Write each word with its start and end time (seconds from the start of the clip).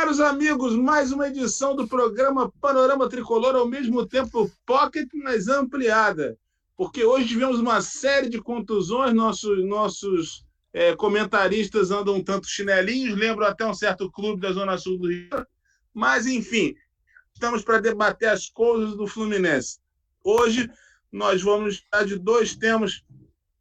Caros 0.00 0.18
amigos, 0.18 0.74
mais 0.74 1.12
uma 1.12 1.28
edição 1.28 1.76
do 1.76 1.86
programa 1.86 2.50
Panorama 2.58 3.06
Tricolor, 3.06 3.54
ao 3.54 3.68
mesmo 3.68 4.06
tempo 4.06 4.50
pocket, 4.64 5.06
mas 5.12 5.46
ampliada. 5.46 6.38
Porque 6.74 7.04
hoje 7.04 7.28
tivemos 7.28 7.60
uma 7.60 7.82
série 7.82 8.30
de 8.30 8.40
contusões, 8.40 9.12
nossos, 9.12 9.62
nossos 9.62 10.42
é, 10.72 10.96
comentaristas 10.96 11.90
andam 11.90 12.14
um 12.14 12.24
tanto 12.24 12.48
chinelinhos, 12.48 13.14
lembro 13.14 13.44
até 13.44 13.66
um 13.66 13.74
certo 13.74 14.10
clube 14.10 14.40
da 14.40 14.52
Zona 14.52 14.78
Sul 14.78 14.98
do 14.98 15.06
Rio. 15.06 15.46
Mas, 15.92 16.24
enfim, 16.24 16.74
estamos 17.34 17.62
para 17.62 17.78
debater 17.78 18.30
as 18.30 18.48
coisas 18.48 18.96
do 18.96 19.06
Fluminense. 19.06 19.80
Hoje 20.24 20.70
nós 21.12 21.42
vamos 21.42 21.84
falar 21.90 22.04
de 22.06 22.18
dois 22.18 22.56
temas 22.56 23.04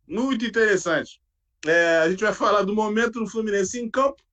muito 0.07 0.45
interessantes. 0.45 1.19
É, 1.65 1.97
a 1.97 2.09
gente 2.09 2.23
vai 2.23 2.33
falar 2.33 2.61
do 2.61 2.73
momento 2.73 3.19
do 3.19 3.27
Fluminense 3.27 3.77
em 3.77 3.89
campo 3.89 4.23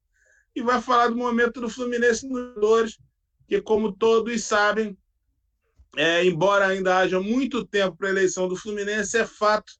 e 0.56 0.62
vai 0.62 0.80
falar 0.80 1.08
do 1.08 1.16
momento 1.16 1.60
do 1.60 1.68
Fluminense 1.68 2.26
nos 2.26 2.54
dores, 2.54 2.98
que, 3.46 3.60
como 3.60 3.92
todos 3.92 4.42
sabem, 4.42 4.96
é, 5.94 6.24
embora 6.24 6.66
ainda 6.66 6.96
haja 6.96 7.20
muito 7.20 7.64
tempo 7.64 7.96
para 7.96 8.08
a 8.08 8.10
eleição 8.10 8.48
do 8.48 8.56
Fluminense, 8.56 9.18
é 9.18 9.26
fato 9.26 9.74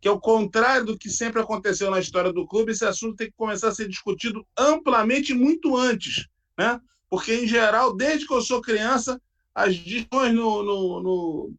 que, 0.00 0.06
ao 0.06 0.20
contrário 0.20 0.84
do 0.84 0.98
que 0.98 1.08
sempre 1.08 1.40
aconteceu 1.40 1.90
na 1.90 1.98
história 1.98 2.30
do 2.32 2.46
clube, 2.46 2.72
esse 2.72 2.84
assunto 2.84 3.16
tem 3.16 3.28
que 3.28 3.36
começar 3.36 3.68
a 3.68 3.74
ser 3.74 3.88
discutido 3.88 4.46
amplamente 4.56 5.32
muito 5.32 5.74
antes. 5.76 6.28
Né? 6.56 6.78
Porque, 7.08 7.34
em 7.34 7.46
geral, 7.46 7.96
desde 7.96 8.26
que 8.26 8.32
eu 8.32 8.42
sou 8.42 8.60
criança, 8.60 9.20
as 9.54 9.74
discussões 9.74 10.34
no, 10.34 10.62
no, 10.62 11.02
no 11.02 11.54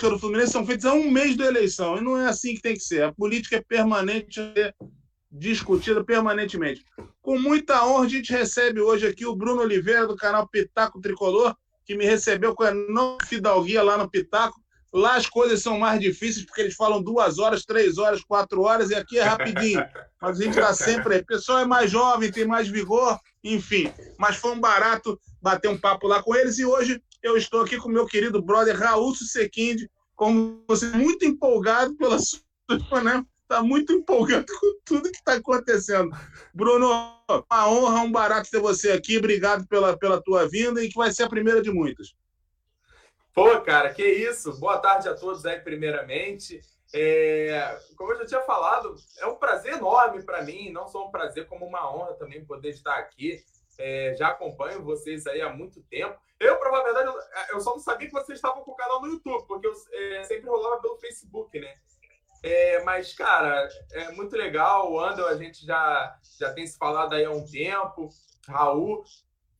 do 0.00 0.18
Fluminense 0.18 0.52
são 0.52 0.66
feitas 0.66 0.84
a 0.84 0.92
um 0.92 1.10
mês 1.10 1.34
da 1.34 1.46
eleição. 1.46 1.96
E 1.96 2.02
não 2.02 2.16
é 2.16 2.28
assim 2.28 2.54
que 2.54 2.60
tem 2.60 2.74
que 2.74 2.84
ser. 2.84 3.04
A 3.04 3.12
política 3.12 3.56
é 3.56 3.62
permanente, 3.62 4.38
discutida 5.32 6.04
permanentemente. 6.04 6.84
Com 7.22 7.38
muita 7.38 7.86
honra, 7.86 8.04
a 8.04 8.08
gente 8.08 8.32
recebe 8.32 8.80
hoje 8.80 9.06
aqui 9.06 9.24
o 9.24 9.34
Bruno 9.34 9.62
Oliveira, 9.62 10.06
do 10.06 10.16
canal 10.16 10.46
Pitaco 10.46 11.00
Tricolor, 11.00 11.56
que 11.84 11.96
me 11.96 12.04
recebeu 12.04 12.54
com 12.54 12.64
a 12.64 12.70
enorme 12.70 13.24
fidalguia 13.24 13.82
lá 13.82 13.96
no 13.96 14.10
Pitaco. 14.10 14.60
Lá 14.92 15.14
as 15.16 15.26
coisas 15.26 15.62
são 15.62 15.78
mais 15.78 15.98
difíceis, 15.98 16.44
porque 16.44 16.60
eles 16.60 16.74
falam 16.74 17.02
duas 17.02 17.38
horas, 17.38 17.64
três 17.64 17.96
horas, 17.96 18.22
quatro 18.22 18.60
horas, 18.60 18.90
e 18.90 18.94
aqui 18.94 19.18
é 19.18 19.22
rapidinho. 19.22 19.82
Mas 20.20 20.38
a 20.38 20.44
gente 20.44 20.58
está 20.58 20.74
sempre 20.74 21.14
aí. 21.14 21.20
O 21.22 21.26
pessoal 21.26 21.60
é 21.60 21.64
mais 21.64 21.90
jovem, 21.90 22.30
tem 22.30 22.44
mais 22.44 22.68
vigor, 22.68 23.18
enfim. 23.42 23.90
Mas 24.18 24.36
foi 24.36 24.52
um 24.52 24.60
barato 24.60 25.18
bater 25.40 25.68
um 25.68 25.78
papo 25.78 26.06
lá 26.06 26.22
com 26.22 26.34
eles. 26.34 26.58
E 26.58 26.64
hoje 26.66 27.02
eu 27.22 27.38
estou 27.38 27.62
aqui 27.62 27.78
com 27.78 27.88
meu 27.88 28.04
querido 28.04 28.42
brother 28.42 28.78
Raul 28.78 29.14
Sequinde, 29.14 29.88
como 30.14 30.62
você 30.68 30.86
muito 30.90 31.24
empolgado 31.24 31.96
pela 31.96 32.18
sua, 32.18 33.02
né? 33.02 33.24
Está 33.52 33.62
muito 33.62 33.92
empolgado 33.92 34.46
com 34.58 34.78
tudo 34.82 35.10
que 35.10 35.18
está 35.18 35.34
acontecendo. 35.34 36.10
Bruno, 36.54 36.86
uma 36.88 37.68
honra, 37.68 38.00
um 38.00 38.10
barato 38.10 38.50
ter 38.50 38.58
você 38.58 38.92
aqui. 38.92 39.18
Obrigado 39.18 39.68
pela, 39.68 39.94
pela 39.94 40.22
tua 40.22 40.48
vinda 40.48 40.82
e 40.82 40.88
que 40.88 40.96
vai 40.96 41.12
ser 41.12 41.24
a 41.24 41.28
primeira 41.28 41.60
de 41.60 41.70
muitas. 41.70 42.14
Pô, 43.34 43.60
cara, 43.60 43.92
que 43.92 44.02
isso. 44.02 44.58
Boa 44.58 44.78
tarde 44.78 45.06
a 45.06 45.14
todos 45.14 45.44
aí, 45.44 45.60
primeiramente. 45.60 46.62
É, 46.94 47.78
como 47.94 48.12
eu 48.12 48.18
já 48.20 48.26
tinha 48.26 48.40
falado, 48.40 48.96
é 49.18 49.26
um 49.26 49.36
prazer 49.36 49.74
enorme 49.74 50.22
para 50.22 50.42
mim, 50.42 50.70
não 50.70 50.88
só 50.88 51.06
um 51.06 51.10
prazer, 51.10 51.46
como 51.46 51.66
uma 51.66 51.94
honra 51.94 52.14
também 52.14 52.42
poder 52.46 52.70
estar 52.70 52.96
aqui. 52.96 53.44
É, 53.78 54.14
já 54.16 54.28
acompanho 54.28 54.82
vocês 54.82 55.26
aí 55.26 55.42
há 55.42 55.50
muito 55.50 55.82
tempo. 55.90 56.18
Eu, 56.40 56.56
provavelmente, 56.56 57.14
eu 57.50 57.60
só 57.60 57.72
não 57.72 57.80
sabia 57.80 58.06
que 58.06 58.14
vocês 58.14 58.38
estavam 58.38 58.64
com 58.64 58.70
o 58.70 58.76
canal 58.76 59.02
no 59.02 59.08
YouTube, 59.08 59.46
porque 59.46 59.66
eu 59.66 59.74
é, 59.92 60.24
sempre 60.24 60.48
rolava 60.48 60.80
pelo 60.80 60.96
Facebook, 60.96 61.60
né? 61.60 61.74
É, 62.42 62.82
mas, 62.82 63.14
cara, 63.14 63.68
é 63.92 64.10
muito 64.12 64.36
legal. 64.36 64.92
O 64.92 65.00
Andel, 65.00 65.28
a 65.28 65.36
gente 65.36 65.64
já, 65.64 66.18
já 66.38 66.52
tem 66.52 66.66
se 66.66 66.76
falado 66.76 67.14
aí 67.14 67.24
há 67.24 67.30
um 67.30 67.44
tempo. 67.44 68.08
Raul, 68.48 69.04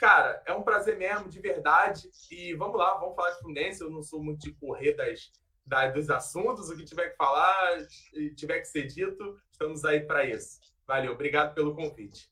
Cara, 0.02 0.42
é 0.47 0.52
um 0.52 0.64
prazer 0.64 0.98
mesmo, 0.98 1.28
de 1.28 1.39
verdade. 1.39 2.11
E 2.28 2.55
vamos 2.55 2.77
lá, 2.77 2.94
vamos 2.94 3.14
falar 3.14 3.30
de 3.30 3.39
Fluminense. 3.39 3.83
Eu 3.83 3.89
não 3.89 4.02
sou 4.02 4.20
muito 4.20 4.41
de 4.41 4.52
correr 4.55 4.94
das, 4.94 5.30
das, 5.64 5.94
dos 5.94 6.11
assuntos. 6.11 6.68
O 6.68 6.77
que 6.77 6.84
tiver 6.84 7.11
que 7.11 7.17
falar, 7.17 7.86
tiver 8.34 8.58
que 8.58 8.64
ser 8.67 8.89
dito, 8.89 9.39
estamos 9.52 9.85
aí 9.85 10.01
para 10.01 10.24
isso. 10.24 10.58
Valeu, 10.89 11.12
obrigado 11.12 11.55
pelo 11.55 11.77
convite. 11.77 12.29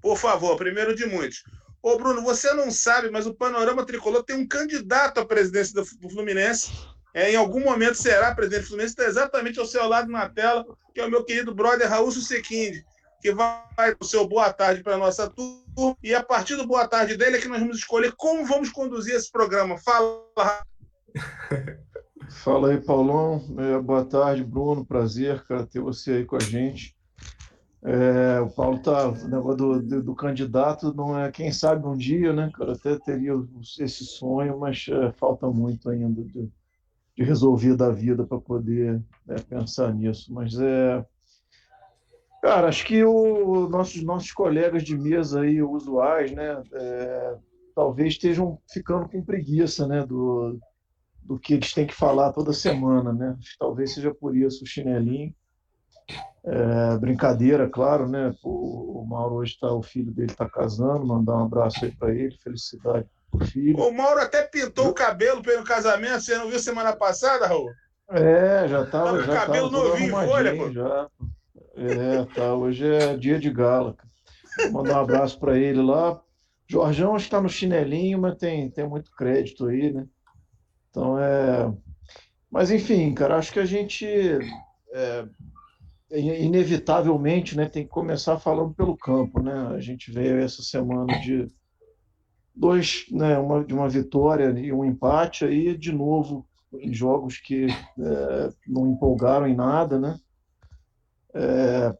Por 0.00 0.16
favor, 0.16 0.56
primeiro 0.56 0.94
de 0.94 1.06
muitos. 1.06 1.42
Ô, 1.82 1.98
Bruno, 1.98 2.22
você 2.22 2.54
não 2.54 2.70
sabe, 2.70 3.10
mas 3.10 3.26
o 3.26 3.34
Panorama 3.34 3.84
Tricolor 3.84 4.22
tem 4.22 4.36
um 4.36 4.46
candidato 4.46 5.18
à 5.18 5.26
presidência 5.26 5.74
do 5.74 5.84
Fluminense. 5.84 6.70
É, 7.12 7.32
em 7.32 7.36
algum 7.36 7.60
momento 7.60 7.96
será 7.96 8.34
presidente 8.34 8.62
do 8.62 8.68
Fluminense, 8.68 8.94
está 8.94 9.04
exatamente 9.04 9.58
ao 9.58 9.66
seu 9.66 9.86
lado 9.86 10.10
na 10.10 10.28
tela, 10.28 10.64
que 10.94 11.00
é 11.00 11.04
o 11.04 11.10
meu 11.10 11.24
querido 11.24 11.54
brother 11.54 11.88
Raul 11.88 12.12
Sequinde 12.12 12.84
que 13.20 13.32
vai 13.32 13.94
o 14.00 14.04
seu 14.04 14.26
boa 14.26 14.52
tarde 14.52 14.82
para 14.82 14.94
a 14.94 14.98
nossa 14.98 15.28
turma. 15.28 15.96
E 16.02 16.14
a 16.14 16.22
partir 16.22 16.56
do 16.56 16.66
boa 16.66 16.88
tarde 16.88 17.16
dele 17.16 17.36
é 17.36 17.40
que 17.40 17.48
nós 17.48 17.60
vamos 17.60 17.78
escolher 17.78 18.12
como 18.16 18.46
vamos 18.46 18.70
conduzir 18.70 19.14
esse 19.14 19.30
programa. 19.30 19.78
Fala. 19.78 20.24
Fala 22.30 22.70
aí, 22.70 22.80
Paulão. 22.80 23.42
É, 23.58 23.78
boa 23.78 24.04
tarde, 24.04 24.42
Bruno. 24.44 24.84
Prazer, 24.84 25.42
cara, 25.44 25.66
ter 25.66 25.80
você 25.80 26.12
aí 26.12 26.24
com 26.24 26.36
a 26.36 26.40
gente. 26.40 26.96
É, 27.82 28.40
o 28.40 28.50
Paulo 28.50 28.78
tá. 28.80 29.08
O 29.08 29.28
negócio 29.28 29.56
do, 29.56 29.82
do, 29.82 30.02
do, 30.02 30.14
candidato 30.14 30.94
não 30.94 31.18
é. 31.18 31.30
Quem 31.30 31.52
sabe 31.52 31.86
um 31.86 31.96
dia, 31.96 32.32
né, 32.32 32.50
cara? 32.54 32.72
Até 32.72 32.98
teria 32.98 33.32
esse 33.78 34.04
sonho, 34.04 34.58
mas 34.58 34.86
é, 34.88 35.12
falta 35.12 35.46
muito 35.48 35.88
ainda 35.88 36.22
de, 36.22 36.48
de 37.20 37.26
resolver 37.26 37.76
da 37.76 37.90
vida 37.90 38.24
para 38.24 38.40
poder 38.40 38.98
né, 39.26 39.36
pensar 39.46 39.92
nisso. 39.92 40.32
Mas 40.32 40.58
é 40.58 41.04
Cara, 42.40 42.68
acho 42.68 42.86
que 42.86 43.04
o 43.04 43.68
nossos, 43.68 44.02
nossos 44.02 44.32
colegas 44.32 44.82
de 44.82 44.96
mesa 44.96 45.42
aí, 45.42 45.62
usuais, 45.62 46.32
né, 46.32 46.62
é, 46.72 47.36
talvez 47.74 48.14
estejam 48.14 48.58
ficando 48.72 49.06
com 49.06 49.22
preguiça, 49.22 49.86
né, 49.86 50.06
do, 50.06 50.58
do 51.22 51.38
que 51.38 51.52
eles 51.52 51.74
têm 51.74 51.86
que 51.86 51.94
falar 51.94 52.32
toda 52.32 52.54
semana, 52.54 53.12
né? 53.12 53.36
Talvez 53.58 53.92
seja 53.92 54.14
por 54.14 54.34
isso 54.34 54.64
o 54.64 54.66
chinelinho. 54.66 55.34
É, 56.42 56.96
brincadeira, 56.96 57.68
claro, 57.68 58.08
né? 58.08 58.34
O, 58.42 59.02
o 59.02 59.06
Mauro 59.06 59.34
hoje 59.34 59.52
está, 59.52 59.70
o 59.70 59.82
filho 59.82 60.10
dele 60.10 60.32
está 60.32 60.48
casando, 60.48 61.06
mandar 61.06 61.36
um 61.36 61.44
abraço 61.44 61.84
aí 61.84 61.94
para 61.94 62.14
ele, 62.14 62.38
felicidade 62.38 63.06
filho. 63.44 63.78
O 63.78 63.92
Mauro 63.92 64.20
até 64.20 64.42
pintou 64.42 64.88
o 64.88 64.94
cabelo 64.94 65.42
pelo 65.42 65.64
casamento, 65.64 66.20
você 66.20 66.36
não 66.36 66.48
viu 66.48 66.58
semana 66.58 66.94
passada, 66.94 67.46
Raul? 67.46 67.70
É, 68.10 68.66
já 68.68 68.82
estava. 68.82 69.18
Tá, 69.18 69.24
já 69.24 69.46
cabelo 69.46 69.70
tava 69.70 69.88
novinho 69.88 70.08
em 70.08 70.26
folha, 70.26 70.56
pô. 70.56 70.70
Já. 70.72 71.08
É, 71.76 72.24
tá. 72.34 72.54
Hoje 72.54 72.86
é 72.86 73.16
dia 73.16 73.38
de 73.38 73.50
gala. 73.50 73.96
Vou 74.64 74.72
mandar 74.72 74.98
um 74.98 75.02
abraço 75.02 75.38
para 75.38 75.56
ele 75.56 75.80
lá. 75.80 76.20
Jorjão 76.68 77.16
está 77.16 77.40
no 77.40 77.48
chinelinho, 77.48 78.20
mas 78.20 78.36
tem, 78.36 78.70
tem 78.70 78.88
muito 78.88 79.10
crédito 79.12 79.66
aí, 79.66 79.92
né? 79.92 80.06
Então 80.90 81.18
é. 81.18 81.72
Mas 82.50 82.70
enfim, 82.70 83.14
cara, 83.14 83.36
acho 83.36 83.52
que 83.52 83.60
a 83.60 83.64
gente 83.64 84.06
é, 84.92 85.24
inevitavelmente 86.10 87.56
né, 87.56 87.68
tem 87.68 87.84
que 87.84 87.90
começar 87.90 88.38
falando 88.38 88.74
pelo 88.74 88.96
campo, 88.96 89.40
né? 89.40 89.68
A 89.68 89.80
gente 89.80 90.10
veio 90.10 90.40
essa 90.40 90.62
semana 90.62 91.18
de 91.20 91.46
dois, 92.54 93.06
né, 93.10 93.38
uma, 93.38 93.64
de 93.64 93.72
uma 93.72 93.88
vitória 93.88 94.50
e 94.58 94.72
um 94.72 94.84
empate 94.84 95.44
aí, 95.44 95.76
de 95.76 95.92
novo, 95.92 96.46
em 96.72 96.92
jogos 96.92 97.38
que 97.38 97.66
é, 97.66 98.52
não 98.66 98.92
empolgaram 98.92 99.46
em 99.46 99.54
nada, 99.54 99.98
né? 99.98 100.18
É, 101.34 101.96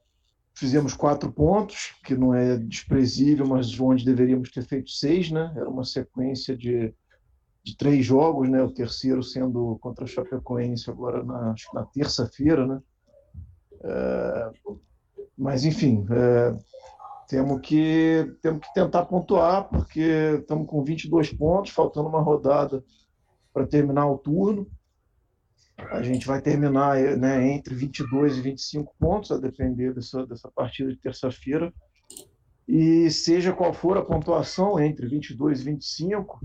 fizemos 0.55 0.95
quatro 0.95 1.33
pontos, 1.33 1.95
que 2.05 2.15
não 2.15 2.35
é 2.35 2.57
desprezível, 2.57 3.47
mas 3.47 3.79
onde 3.81 4.05
deveríamos 4.05 4.51
ter 4.51 4.63
feito 4.63 4.91
seis, 4.91 5.31
né? 5.31 5.53
Era 5.57 5.69
uma 5.69 5.85
sequência 5.85 6.57
de, 6.57 6.95
de 7.65 7.77
três 7.77 8.05
jogos, 8.05 8.49
né? 8.49 8.63
O 8.63 8.73
terceiro 8.73 9.23
sendo 9.23 9.79
contra 9.81 10.05
a 10.05 10.09
Chapecoense 10.09 10.91
agora 10.91 11.25
na, 11.25 11.55
na 11.75 11.85
terça-feira, 11.87 12.67
né? 12.67 12.81
É, 13.83 14.51
mas 15.37 15.65
enfim, 15.65 16.07
é, 16.11 16.59
temos 17.31 17.61
que 17.61 18.37
temos 18.43 18.67
que 18.67 18.75
tentar 18.75 19.05
pontuar 19.07 19.69
porque 19.69 20.01
estamos 20.41 20.67
com 20.67 20.83
22 20.83 21.33
pontos, 21.33 21.71
faltando 21.71 22.09
uma 22.09 22.21
rodada 22.21 22.85
para 23.53 23.69
terminar 23.69 24.09
o 24.11 24.19
turno. 24.19 24.69
A 25.93 26.03
gente 26.03 26.27
vai 26.27 26.43
terminar 26.43 26.97
né, 27.17 27.53
entre 27.53 27.73
22 27.73 28.37
e 28.37 28.41
25 28.41 28.95
pontos, 28.99 29.31
a 29.31 29.39
depender 29.39 29.95
dessa, 29.95 30.27
dessa 30.27 30.51
partida 30.51 30.91
de 30.91 30.97
terça-feira. 30.97 31.73
E 32.67 33.09
seja 33.11 33.53
qual 33.53 33.73
for 33.73 33.97
a 33.97 34.05
pontuação 34.05 34.81
entre 34.81 35.07
22 35.07 35.61
e 35.61 35.65
25, 35.65 36.41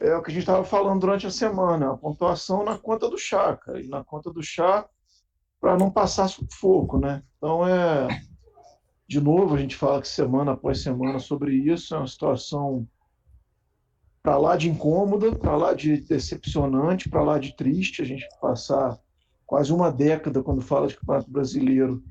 é 0.00 0.14
o 0.14 0.22
que 0.22 0.30
a 0.30 0.34
gente 0.34 0.42
estava 0.42 0.64
falando 0.64 1.00
durante 1.00 1.26
a 1.26 1.30
semana, 1.30 1.90
a 1.90 1.96
pontuação 1.96 2.64
na 2.64 2.78
conta 2.78 3.10
do 3.10 3.18
chá, 3.18 3.56
cara, 3.56 3.80
e 3.80 3.88
na 3.88 4.02
conta 4.04 4.32
do 4.32 4.42
chá 4.42 4.88
para 5.60 5.76
não 5.76 5.90
passar 5.90 6.28
sufoco, 6.28 6.98
né? 6.98 7.22
Então 7.36 7.66
é 7.66 8.08
de 9.06 9.20
novo 9.20 9.54
a 9.54 9.58
gente 9.58 9.76
fala 9.76 10.00
que 10.00 10.08
semana 10.08 10.52
após 10.52 10.82
semana 10.82 11.18
sobre 11.18 11.54
isso, 11.54 11.94
é 11.94 11.98
uma 11.98 12.06
situação 12.06 12.86
para 14.22 14.38
lá 14.38 14.56
de 14.56 14.70
incômoda, 14.70 15.36
para 15.36 15.54
lá 15.54 15.74
de 15.74 15.98
decepcionante, 15.98 17.10
para 17.10 17.22
lá 17.22 17.38
de 17.38 17.54
triste, 17.54 18.00
a 18.00 18.04
gente 18.06 18.26
passar 18.40 18.98
quase 19.46 19.72
uma 19.72 19.92
década 19.92 20.42
quando 20.42 20.62
fala 20.62 20.86
de 20.86 20.96
campeonato 20.96 21.30
brasileiro 21.30 22.02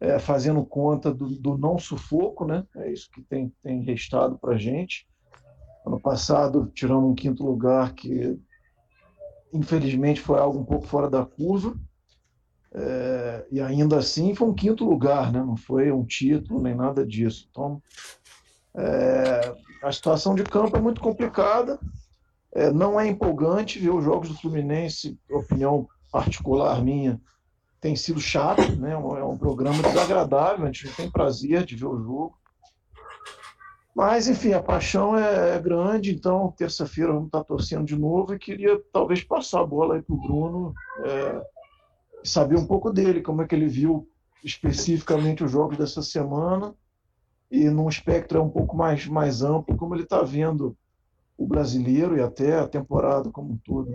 é, 0.00 0.18
fazendo 0.18 0.64
conta 0.64 1.14
do, 1.14 1.28
do, 1.28 1.56
não 1.56 1.78
sufoco, 1.78 2.44
né? 2.44 2.66
É 2.76 2.92
isso 2.92 3.08
que 3.10 3.22
tem, 3.22 3.52
tem 3.62 3.82
restado 3.82 4.36
para 4.38 4.54
a 4.54 4.58
gente. 4.58 5.06
Ano 5.86 6.00
passado 6.00 6.70
tiramos 6.74 7.10
um 7.10 7.14
quinto 7.14 7.44
lugar 7.44 7.94
que, 7.94 8.38
infelizmente, 9.52 10.20
foi 10.20 10.40
algo 10.40 10.58
um 10.58 10.64
pouco 10.64 10.86
fora 10.86 11.08
da 11.08 11.24
curva. 11.24 11.78
É, 12.76 13.46
e 13.52 13.60
ainda 13.60 13.98
assim 13.98 14.34
foi 14.34 14.48
um 14.48 14.54
quinto 14.54 14.84
lugar, 14.84 15.32
né? 15.32 15.38
não 15.38 15.56
foi 15.56 15.92
um 15.92 16.04
título 16.04 16.60
nem 16.60 16.74
nada 16.74 17.06
disso. 17.06 17.46
Então, 17.50 17.80
é, 18.76 19.54
a 19.82 19.92
situação 19.92 20.34
de 20.34 20.42
campo 20.42 20.76
é 20.76 20.80
muito 20.80 21.00
complicada, 21.00 21.78
é, 22.52 22.72
não 22.72 22.98
é 22.98 23.06
empolgante 23.06 23.78
ver 23.78 23.90
os 23.90 24.04
jogos 24.04 24.28
do 24.28 24.36
Fluminense, 24.36 25.18
opinião 25.30 25.88
particular 26.10 26.82
minha, 26.82 27.20
tem 27.80 27.94
sido 27.94 28.20
chato, 28.20 28.74
né? 28.76 28.92
é 28.92 28.96
um 28.96 29.36
programa 29.36 29.82
desagradável, 29.82 30.64
a 30.64 30.66
gente 30.66 30.86
não 30.86 30.94
tem 30.94 31.10
prazer 31.10 31.64
de 31.64 31.76
ver 31.76 31.86
o 31.86 32.02
jogo. 32.02 32.38
Mas, 33.94 34.26
enfim, 34.26 34.52
a 34.52 34.62
paixão 34.62 35.16
é, 35.16 35.56
é 35.56 35.60
grande, 35.60 36.12
então 36.12 36.52
terça-feira 36.56 37.12
vamos 37.12 37.26
estar 37.26 37.44
torcendo 37.44 37.84
de 37.84 37.96
novo 37.96 38.34
e 38.34 38.38
queria 38.38 38.80
talvez 38.92 39.22
passar 39.22 39.60
a 39.60 39.66
bola 39.66 39.94
aí 39.94 40.02
para 40.02 40.14
o 40.14 40.20
Bruno. 40.20 40.74
É, 41.04 41.53
saber 42.24 42.56
um 42.56 42.66
pouco 42.66 42.90
dele, 42.90 43.20
como 43.20 43.42
é 43.42 43.46
que 43.46 43.54
ele 43.54 43.68
viu 43.68 44.08
especificamente 44.42 45.44
os 45.44 45.50
jogos 45.50 45.78
dessa 45.78 46.02
semana 46.02 46.74
e 47.50 47.68
num 47.70 47.88
espectro 47.88 48.42
um 48.42 48.50
pouco 48.50 48.76
mais, 48.76 49.06
mais 49.06 49.42
amplo, 49.42 49.76
como 49.76 49.94
ele 49.94 50.02
está 50.02 50.22
vendo 50.22 50.76
o 51.36 51.46
brasileiro 51.46 52.16
e 52.16 52.22
até 52.22 52.58
a 52.58 52.66
temporada 52.66 53.30
como 53.30 53.52
um 53.52 53.58
todo. 53.58 53.92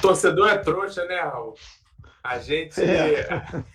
Torcedor 0.00 0.48
é 0.48 0.58
trouxa, 0.58 1.04
né, 1.06 1.20
Raul? 1.20 1.54
A 2.22 2.38
gente. 2.38 2.80
É. 2.80 3.26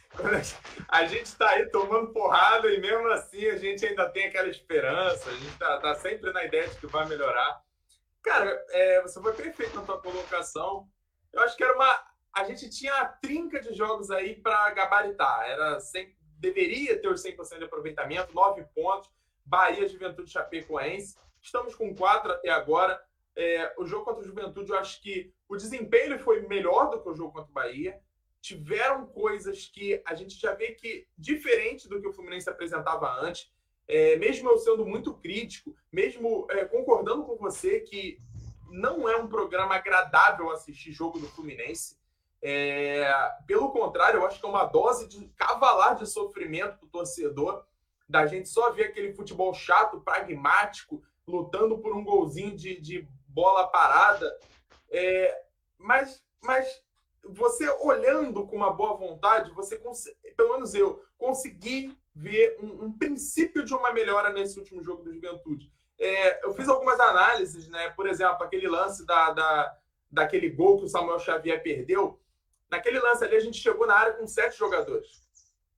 A 0.90 1.06
gente 1.06 1.28
está 1.28 1.48
aí 1.50 1.68
tomando 1.68 2.12
porrada 2.12 2.68
e 2.74 2.82
mesmo 2.82 3.08
assim 3.10 3.46
a 3.48 3.58
gente 3.58 3.86
ainda 3.86 4.10
tem 4.10 4.26
aquela 4.26 4.50
esperança, 4.50 5.30
a 5.30 5.34
gente 5.34 5.48
está 5.48 5.78
tá 5.78 5.96
sempre 5.96 6.34
na 6.34 6.44
ideia 6.44 6.68
de 6.68 6.76
que 6.76 6.88
vai 6.88 7.08
melhorar. 7.08 7.62
Cara, 8.22 8.62
é, 8.72 9.02
você 9.02 9.22
foi 9.22 9.32
perfeito 9.32 9.78
na 9.78 9.84
tua 9.84 10.02
colocação. 10.02 10.90
Eu 11.32 11.42
acho 11.44 11.56
que 11.56 11.64
era 11.64 11.74
uma 11.74 12.09
a 12.34 12.44
gente 12.44 12.70
tinha 12.70 12.94
a 12.94 13.06
trinca 13.06 13.60
de 13.60 13.74
jogos 13.74 14.12
aí 14.12 14.36
para 14.36 14.70
gabaritar. 14.72 15.50
Era 15.50 15.80
100, 15.80 16.16
deveria 16.38 17.00
ter 17.00 17.08
os 17.08 17.24
100% 17.24 17.58
de 17.58 17.64
aproveitamento, 17.66 18.34
9 18.34 18.64
pontos. 18.76 19.10
Bahia, 19.46 19.88
Juventude, 19.88 20.31
Chapecoense. 20.31 21.18
Estamos 21.42 21.74
com 21.76 21.96
4 21.96 22.31
até 22.31 22.50
agora. 22.50 23.02
É, 23.36 23.74
o 23.78 23.86
jogo 23.86 24.06
contra 24.06 24.22
o 24.22 24.26
Juventude, 24.26 24.72
eu 24.72 24.78
acho 24.78 25.02
que 25.02 25.34
o 25.48 25.56
desempenho 25.56 26.20
foi 26.20 26.42
melhor 26.48 26.90
do 26.90 27.02
que 27.02 27.10
o 27.10 27.16
jogo 27.16 27.34
contra 27.34 27.50
o 27.50 27.54
Bahia. 27.54 28.00
Tiveram 28.42 29.06
coisas 29.08 29.66
que 29.66 30.02
a 30.06 30.14
gente 30.14 30.40
já 30.40 30.54
vê 30.54 30.74
que, 30.74 31.08
diferente 31.18 31.90
do 31.90 32.02
que 32.02 32.08
o 32.08 32.14
Fluminense 32.14 32.50
apresentava 32.50 33.12
antes, 33.20 33.52
é, 33.88 34.16
mesmo 34.18 34.50
eu 34.50 34.58
sendo 34.60 34.86
muito 34.86 35.16
crítico, 35.16 35.76
mesmo 35.92 36.46
é, 36.52 36.64
concordando 36.64 37.24
com 37.24 37.36
você 37.38 37.80
que 37.80 38.20
não 38.70 39.10
é 39.10 39.18
um 39.18 39.28
programa 39.28 39.76
agradável 39.76 40.52
assistir 40.52 40.92
jogo 40.92 41.20
do 41.20 41.28
Fluminense, 41.28 41.99
é, 42.42 43.12
pelo 43.46 43.72
contrário, 43.72 44.20
eu 44.20 44.26
acho 44.26 44.40
que 44.40 44.46
é 44.46 44.50
uma 44.50 44.66
dose 44.66 45.08
de 45.08 45.28
cavalar 45.30 45.96
de 45.96 46.06
sofrimento 46.06 46.78
para 46.78 46.86
o 46.86 46.90
torcedor, 46.90 47.66
da 48.08 48.26
gente 48.26 48.50
só 48.50 48.72
ver 48.72 48.86
aquele 48.86 49.14
futebol 49.14 49.54
chato, 49.54 50.02
pragmático, 50.02 51.04
lutando 51.28 51.78
por 51.78 51.96
um 51.96 52.04
golzinho 52.04 52.56
de, 52.56 52.80
de 52.80 53.08
bola 53.28 53.68
parada. 53.68 54.36
É, 54.90 55.44
mas, 55.78 56.24
mas 56.42 56.68
você 57.24 57.70
olhando 57.82 58.48
com 58.48 58.56
uma 58.56 58.74
boa 58.74 58.96
vontade, 58.96 59.52
você 59.52 59.78
pelo 60.36 60.54
menos 60.54 60.74
eu 60.74 61.04
consegui 61.18 61.96
ver 62.16 62.58
um, 62.62 62.86
um, 62.86 62.92
princípio 62.92 63.64
de 63.64 63.74
uma 63.74 63.94
melhora 63.94 64.32
nesse 64.34 64.58
último 64.58 64.84
jogo 64.84 65.04
do 65.04 65.14
Juventude. 65.14 65.72
É, 66.00 66.46
eu 66.46 66.54
fiz 66.54 66.68
algumas 66.68 67.00
análises, 67.00 67.68
né? 67.68 67.90
Por 67.92 68.08
exemplo, 68.08 68.44
aquele 68.44 68.68
lance 68.68 69.06
da, 69.06 69.32
da, 69.32 69.78
daquele 70.10 70.50
gol 70.50 70.80
que 70.80 70.86
o 70.86 70.90
Samuel 70.90 71.20
Xavier 71.20 71.62
perdeu. 71.62 72.20
Naquele 72.69 73.00
lance 73.00 73.24
ali, 73.24 73.36
a 73.36 73.39
gente 73.39 73.57
chegou 73.57 73.88
na 73.88 73.95
área 73.95 74.13
com 74.13 74.27
sete 74.27 74.57
jogadores. 74.57 75.21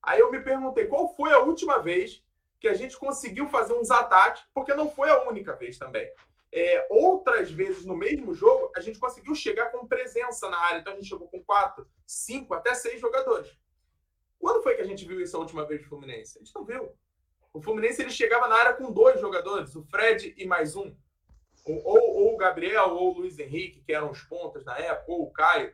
Aí 0.02 0.20
eu 0.20 0.30
me 0.30 0.40
perguntei 0.40 0.86
qual 0.86 1.14
foi 1.14 1.32
a 1.32 1.38
última 1.38 1.78
vez 1.78 2.22
que 2.60 2.68
a 2.68 2.74
gente 2.74 2.96
conseguiu 2.96 3.48
fazer 3.48 3.72
uns 3.72 3.90
ataques, 3.90 4.44
porque 4.54 4.74
não 4.74 4.90
foi 4.90 5.10
a 5.10 5.28
única 5.28 5.54
vez 5.54 5.78
também. 5.78 6.08
É, 6.52 6.86
outras 6.90 7.50
vezes 7.50 7.86
no 7.86 7.96
mesmo 7.96 8.34
jogo, 8.34 8.70
a 8.76 8.80
gente 8.80 8.98
conseguiu 8.98 9.34
chegar 9.34 9.70
com 9.70 9.86
presença 9.86 10.50
na 10.50 10.58
área. 10.58 10.80
Então 10.80 10.92
a 10.92 10.96
gente 10.96 11.08
chegou 11.08 11.28
com 11.28 11.42
quatro, 11.42 11.88
cinco, 12.06 12.52
até 12.52 12.74
seis 12.74 13.00
jogadores. 13.00 13.50
Quando 14.38 14.62
foi 14.62 14.74
que 14.74 14.82
a 14.82 14.86
gente 14.86 15.06
viu 15.06 15.20
isso 15.20 15.36
a 15.36 15.40
última 15.40 15.64
vez 15.64 15.80
no 15.80 15.88
Fluminense? 15.88 16.38
A 16.38 16.44
gente 16.44 16.54
não 16.54 16.64
viu. 16.64 16.94
O 17.52 17.60
Fluminense 17.62 18.02
ele 18.02 18.10
chegava 18.10 18.48
na 18.48 18.56
área 18.56 18.74
com 18.74 18.92
dois 18.92 19.20
jogadores, 19.20 19.74
o 19.74 19.82
Fred 19.84 20.34
e 20.36 20.46
mais 20.46 20.74
um. 20.76 20.94
Ou, 21.64 21.82
ou, 21.84 22.16
ou 22.16 22.34
o 22.34 22.36
Gabriel 22.36 22.90
ou 22.90 23.10
o 23.10 23.18
Luiz 23.18 23.38
Henrique, 23.38 23.82
que 23.82 23.92
eram 23.92 24.10
os 24.10 24.20
pontas 24.22 24.64
na 24.64 24.76
época, 24.78 25.10
ou 25.12 25.22
o 25.22 25.30
Caio 25.30 25.72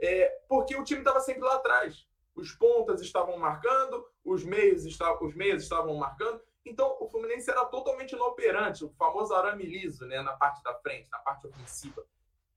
é, 0.00 0.28
porque 0.48 0.76
o 0.76 0.84
time 0.84 1.00
estava 1.00 1.20
sempre 1.20 1.42
lá 1.42 1.56
atrás. 1.56 2.06
Os 2.34 2.52
pontas 2.52 3.00
estavam 3.00 3.36
marcando, 3.36 4.06
os 4.24 4.44
meios, 4.44 4.84
estavam, 4.84 5.26
os 5.26 5.34
meios 5.34 5.62
estavam 5.62 5.94
marcando. 5.96 6.40
Então, 6.64 6.96
o 7.00 7.08
Fluminense 7.08 7.50
era 7.50 7.64
totalmente 7.64 8.12
inoperante, 8.12 8.84
o 8.84 8.90
famoso 8.90 9.34
arame 9.34 9.64
liso, 9.64 10.06
né, 10.06 10.20
na 10.22 10.34
parte 10.34 10.62
da 10.62 10.74
frente, 10.74 11.08
na 11.10 11.18
parte 11.18 11.46
ofensiva. 11.46 12.04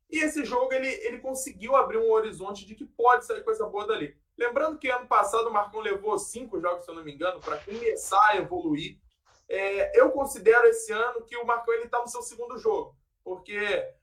E 0.10 0.20
esse 0.20 0.44
jogo 0.44 0.74
ele, 0.74 0.90
ele 1.06 1.20
conseguiu 1.20 1.76
abrir 1.76 1.98
um 1.98 2.12
horizonte 2.12 2.66
de 2.66 2.76
que 2.76 2.86
pode 2.86 3.26
sair 3.26 3.44
coisa 3.44 3.66
boa 3.66 3.88
dali. 3.88 4.16
Lembrando 4.38 4.78
que 4.78 4.90
ano 4.90 5.08
passado 5.08 5.48
o 5.48 5.54
Marcão 5.54 5.80
levou 5.80 6.20
cinco 6.20 6.60
jogos, 6.60 6.84
se 6.84 6.92
eu 6.92 6.96
não 6.96 7.04
me 7.04 7.14
engano, 7.14 7.40
para 7.40 7.58
começar 7.58 8.22
a 8.30 8.38
evoluir. 8.38 9.00
É, 9.48 10.00
eu 10.00 10.12
considero 10.12 10.68
esse 10.68 10.92
ano 10.92 11.26
que 11.26 11.38
o 11.38 11.46
Marcão 11.46 11.74
está 11.76 12.00
no 12.00 12.08
seu 12.08 12.22
segundo 12.22 12.58
jogo, 12.58 12.96
porque 13.24 13.94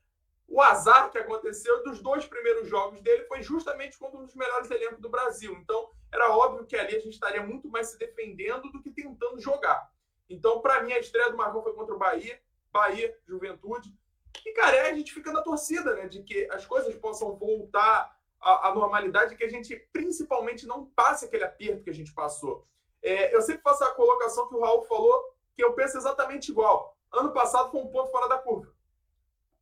o 0.49 0.61
azar 0.61 1.11
que 1.11 1.17
aconteceu 1.17 1.83
dos 1.83 2.01
dois 2.01 2.25
primeiros 2.25 2.67
jogos 2.67 2.99
dele 3.01 3.23
foi 3.25 3.43
justamente 3.43 3.97
contra 3.99 4.19
um 4.19 4.25
dos 4.25 4.33
melhores 4.33 4.69
elencos 4.71 4.99
do 4.99 5.07
Brasil. 5.07 5.53
Então, 5.61 5.89
era 6.11 6.35
óbvio 6.35 6.65
que 6.65 6.75
ali 6.75 6.95
a 6.95 6.99
gente 6.99 7.13
estaria 7.13 7.41
muito 7.41 7.69
mais 7.69 7.87
se 7.87 7.99
defendendo 7.99 8.71
do 8.71 8.81
que 8.81 8.89
tentando 8.89 9.39
jogar. 9.39 9.91
Então, 10.27 10.59
para 10.59 10.81
mim, 10.81 10.91
a 10.91 10.99
estreia 10.99 11.29
do 11.29 11.37
Marcão 11.37 11.61
foi 11.61 11.73
contra 11.73 11.93
o 11.93 11.99
Bahia, 11.99 12.41
Bahia, 12.71 13.15
Juventude. 13.27 13.95
E, 14.43 14.51
cara, 14.53 14.89
a 14.89 14.93
gente 14.93 15.13
fica 15.13 15.31
na 15.31 15.43
torcida, 15.43 15.93
né? 15.93 16.07
De 16.07 16.23
que 16.23 16.49
as 16.51 16.65
coisas 16.65 16.95
possam 16.95 17.35
voltar 17.35 18.17
à, 18.41 18.69
à 18.69 18.75
normalidade, 18.75 19.35
que 19.35 19.43
a 19.43 19.49
gente 19.49 19.75
principalmente 19.93 20.65
não 20.65 20.85
passe 20.87 21.25
aquele 21.25 21.43
aperto 21.43 21.83
que 21.83 21.89
a 21.91 21.93
gente 21.93 22.13
passou. 22.13 22.67
É, 23.03 23.35
eu 23.35 23.41
sempre 23.43 23.61
faço 23.61 23.83
a 23.83 23.93
colocação 23.93 24.47
que 24.47 24.55
o 24.55 24.61
Raul 24.61 24.81
falou, 24.83 25.35
que 25.55 25.63
eu 25.63 25.73
penso 25.73 25.97
exatamente 25.97 26.49
igual. 26.49 26.97
Ano 27.11 27.31
passado 27.33 27.69
foi 27.69 27.81
um 27.81 27.91
ponto 27.91 28.11
fora 28.11 28.27
da 28.27 28.39
curva 28.39 28.78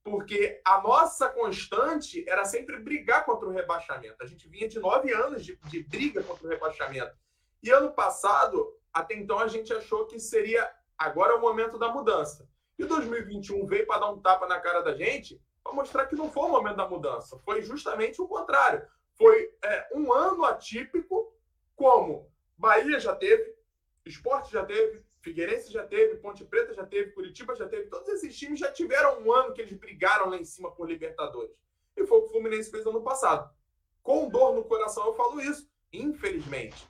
porque 0.09 0.61
a 0.63 0.81
nossa 0.81 1.27
constante 1.27 2.23
era 2.29 2.45
sempre 2.45 2.79
brigar 2.79 3.25
contra 3.25 3.45
o 3.45 3.51
rebaixamento. 3.51 4.15
A 4.21 4.25
gente 4.25 4.47
vinha 4.47 4.65
de 4.65 4.79
nove 4.79 5.13
anos 5.13 5.43
de, 5.43 5.57
de 5.65 5.83
briga 5.83 6.23
contra 6.23 6.47
o 6.47 6.49
rebaixamento. 6.49 7.13
E 7.61 7.69
ano 7.69 7.91
passado, 7.91 8.73
até 8.93 9.15
então, 9.15 9.37
a 9.37 9.49
gente 9.49 9.73
achou 9.73 10.05
que 10.05 10.17
seria 10.17 10.71
agora 10.97 11.33
é 11.33 11.35
o 11.35 11.41
momento 11.41 11.77
da 11.77 11.91
mudança. 11.91 12.49
E 12.79 12.85
2021 12.85 13.65
veio 13.65 13.85
para 13.85 13.99
dar 13.99 14.11
um 14.11 14.21
tapa 14.21 14.47
na 14.47 14.61
cara 14.61 14.79
da 14.81 14.93
gente 14.93 15.41
para 15.61 15.73
mostrar 15.73 16.05
que 16.05 16.15
não 16.15 16.31
foi 16.31 16.43
o 16.43 16.51
momento 16.51 16.77
da 16.77 16.87
mudança. 16.87 17.37
Foi 17.39 17.61
justamente 17.61 18.21
o 18.21 18.27
contrário. 18.29 18.87
Foi 19.17 19.51
é, 19.61 19.89
um 19.93 20.13
ano 20.13 20.45
atípico, 20.45 21.33
como 21.75 22.31
Bahia 22.57 22.97
já 22.97 23.13
teve, 23.13 23.57
Esporte 24.05 24.53
já 24.53 24.65
teve, 24.65 25.03
Figueirense 25.27 25.73
já 25.73 25.85
teve, 25.85 26.15
Ponte 26.15 26.45
Preta 26.45 26.73
já 26.73 26.85
teve, 26.85 27.11
Curitiba 27.11 27.53
já 27.53 27.67
teve. 27.67 27.89
Todos 27.89 28.07
esses 28.07 28.37
times 28.37 28.59
já 28.59 28.71
tiveram 28.71 29.21
um 29.21 29.33
ano 29.33 29.53
que 29.53 29.61
eles 29.61 29.77
brigaram 29.77 30.29
lá 30.29 30.37
em 30.37 30.45
cima 30.45 30.71
por 30.71 30.89
Libertadores. 30.89 31.51
E 31.97 32.05
foi 32.05 32.19
o 32.19 32.21
que 32.21 32.27
o 32.29 32.31
Fluminense 32.31 32.71
fez 32.71 32.85
ano 32.85 33.01
passado. 33.01 33.53
Com 34.01 34.29
dor 34.29 34.55
no 34.55 34.63
coração 34.63 35.05
eu 35.05 35.15
falo 35.15 35.41
isso, 35.41 35.69
infelizmente. 35.91 36.87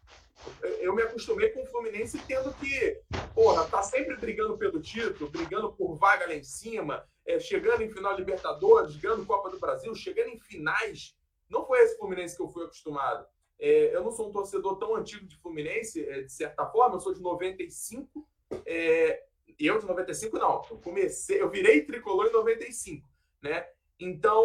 Eu 0.79 0.93
me 0.93 1.01
acostumei 1.01 1.49
com 1.49 1.63
o 1.63 1.65
Fluminense 1.65 2.21
tendo 2.27 2.53
que, 2.53 3.01
porra, 3.33 3.65
tá 3.67 3.81
sempre 3.81 4.15
brigando 4.17 4.55
pelo 4.55 4.79
título, 4.79 5.31
brigando 5.31 5.73
por 5.73 5.95
vaga 5.95 6.27
lá 6.27 6.35
em 6.35 6.43
cima, 6.43 7.09
é, 7.25 7.39
chegando 7.39 7.81
em 7.81 7.89
final 7.89 8.15
Libertadores, 8.15 8.95
ganhando 8.97 9.25
Copa 9.25 9.49
do 9.49 9.59
Brasil, 9.59 9.95
chegando 9.95 10.29
em 10.29 10.37
finais. 10.37 11.17
Não 11.49 11.65
foi 11.65 11.79
esse 11.79 11.97
Fluminense 11.97 12.37
que 12.37 12.43
eu 12.43 12.49
fui 12.49 12.63
acostumado. 12.63 13.25
É, 13.59 13.95
eu 13.95 14.03
não 14.03 14.11
sou 14.11 14.29
um 14.29 14.31
torcedor 14.31 14.77
tão 14.77 14.95
antigo 14.95 15.25
de 15.25 15.37
Fluminense, 15.37 16.07
é, 16.07 16.21
de 16.21 16.31
certa 16.31 16.65
forma, 16.67 16.95
eu 16.95 16.99
sou 16.99 17.13
de 17.13 17.21
95. 17.21 18.27
É, 18.65 19.23
eu 19.59 19.79
de 19.79 19.85
95 19.85 20.37
não. 20.37 20.61
Eu 20.69 20.77
comecei, 20.77 21.41
eu 21.41 21.49
virei 21.49 21.83
tricolor 21.83 22.27
em 22.27 22.31
95, 22.31 23.07
né? 23.41 23.67
Então, 23.99 24.43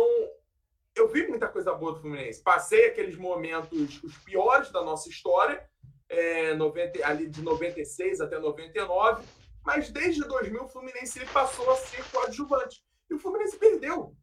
eu 0.95 1.09
vi 1.09 1.27
muita 1.27 1.49
coisa 1.49 1.75
boa 1.75 1.93
do 1.93 2.01
Fluminense. 2.01 2.43
Passei 2.43 2.87
aqueles 2.87 3.17
momentos, 3.17 4.03
os 4.03 4.17
piores 4.19 4.71
da 4.71 4.83
nossa 4.83 5.09
história, 5.11 5.69
é, 6.09 6.55
90, 6.55 7.07
ali 7.07 7.29
de 7.29 7.43
96 7.43 8.21
até 8.21 8.39
99, 8.39 9.25
mas 9.63 9.91
desde 9.91 10.23
2000 10.25 10.65
o 10.65 10.69
Fluminense 10.69 11.19
ele 11.19 11.29
passou 11.31 11.71
a 11.71 11.77
ser 11.77 12.03
coadjuvante. 12.11 12.83
E 13.11 13.15
o 13.15 13.19
Fluminense 13.19 13.59
perdeu. 13.59 14.17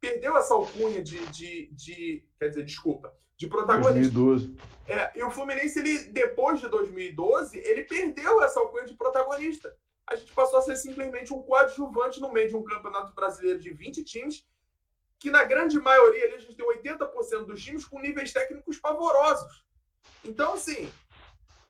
Perdeu 0.00 0.36
essa 0.36 0.54
alcunha 0.54 1.02
de, 1.02 1.24
de, 1.28 1.70
de. 1.72 2.24
Quer 2.38 2.48
dizer, 2.48 2.64
desculpa 2.64 3.16
de 3.36 3.46
protagonista. 3.46 4.12
2012. 4.12 4.56
É, 4.86 5.18
e 5.18 5.22
o 5.22 5.30
Fluminense, 5.30 5.78
ele, 5.78 5.98
depois 6.10 6.60
de 6.60 6.68
2012, 6.68 7.58
ele 7.58 7.84
perdeu 7.84 8.42
essa 8.42 8.60
alcunha 8.60 8.84
de 8.84 8.94
protagonista. 8.94 9.74
A 10.06 10.14
gente 10.16 10.32
passou 10.32 10.58
a 10.58 10.62
ser 10.62 10.76
simplesmente 10.76 11.32
um 11.32 11.42
coadjuvante 11.42 12.20
no 12.20 12.30
meio 12.30 12.48
de 12.48 12.56
um 12.56 12.62
campeonato 12.62 13.14
brasileiro 13.14 13.58
de 13.58 13.70
20 13.70 14.04
times, 14.04 14.46
que 15.18 15.30
na 15.30 15.42
grande 15.44 15.78
maioria 15.80 16.24
ali, 16.24 16.34
a 16.34 16.38
gente 16.38 16.54
tem 16.54 16.66
80% 16.66 17.46
dos 17.46 17.62
times 17.62 17.86
com 17.86 18.00
níveis 18.00 18.32
técnicos 18.32 18.78
pavorosos. 18.78 19.64
Então, 20.22 20.52
assim, 20.52 20.92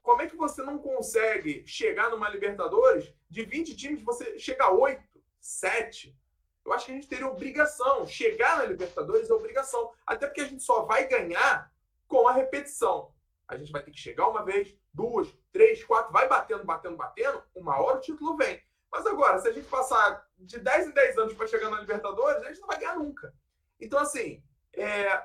como 0.03 0.23
é 0.23 0.27
que 0.27 0.37
você 0.37 0.63
não 0.63 0.79
consegue 0.79 1.65
chegar 1.67 2.11
numa 2.11 2.29
Libertadores 2.29 3.15
de 3.31 3.45
20 3.45 3.77
times, 3.77 4.03
você 4.03 4.39
chega 4.39 4.65
a 4.65 4.73
8, 4.73 5.01
7? 5.41 6.17
Eu 6.65 6.73
acho 6.73 6.87
que 6.87 6.93
a 6.93 6.95
gente 6.95 7.09
teria 7.09 7.27
obrigação. 7.27 8.07
Chegar 8.07 8.59
na 8.59 8.65
Libertadores 8.65 9.29
é 9.29 9.35
obrigação. 9.35 9.93
Até 10.07 10.27
porque 10.27 10.41
a 10.41 10.47
gente 10.47 10.63
só 10.63 10.83
vai 10.85 11.07
ganhar 11.07 11.71
com 12.07 12.27
a 12.27 12.33
repetição. 12.33 13.13
A 13.47 13.57
gente 13.57 13.71
vai 13.71 13.83
ter 13.83 13.91
que 13.91 14.01
chegar 14.01 14.29
uma 14.29 14.43
vez, 14.43 14.75
duas, 14.93 15.29
três, 15.53 15.85
quatro, 15.85 16.13
vai 16.13 16.27
batendo, 16.27 16.65
batendo, 16.65 16.97
batendo, 16.97 17.43
uma 17.55 17.79
hora 17.79 17.99
o 17.99 18.01
título 18.01 18.37
vem. 18.37 18.63
Mas 18.91 19.07
agora, 19.07 19.39
se 19.39 19.49
a 19.49 19.53
gente 19.53 19.69
passar 19.69 20.27
de 20.39 20.59
10 20.59 20.87
em 20.87 20.91
10 20.93 21.19
anos 21.19 21.35
para 21.35 21.47
chegar 21.47 21.69
na 21.69 21.81
Libertadores, 21.81 22.43
a 22.43 22.49
gente 22.49 22.61
não 22.61 22.69
vai 22.69 22.79
ganhar 22.79 22.97
nunca. 22.97 23.35
Então, 23.79 23.99
assim, 23.99 24.43
é, 24.73 25.23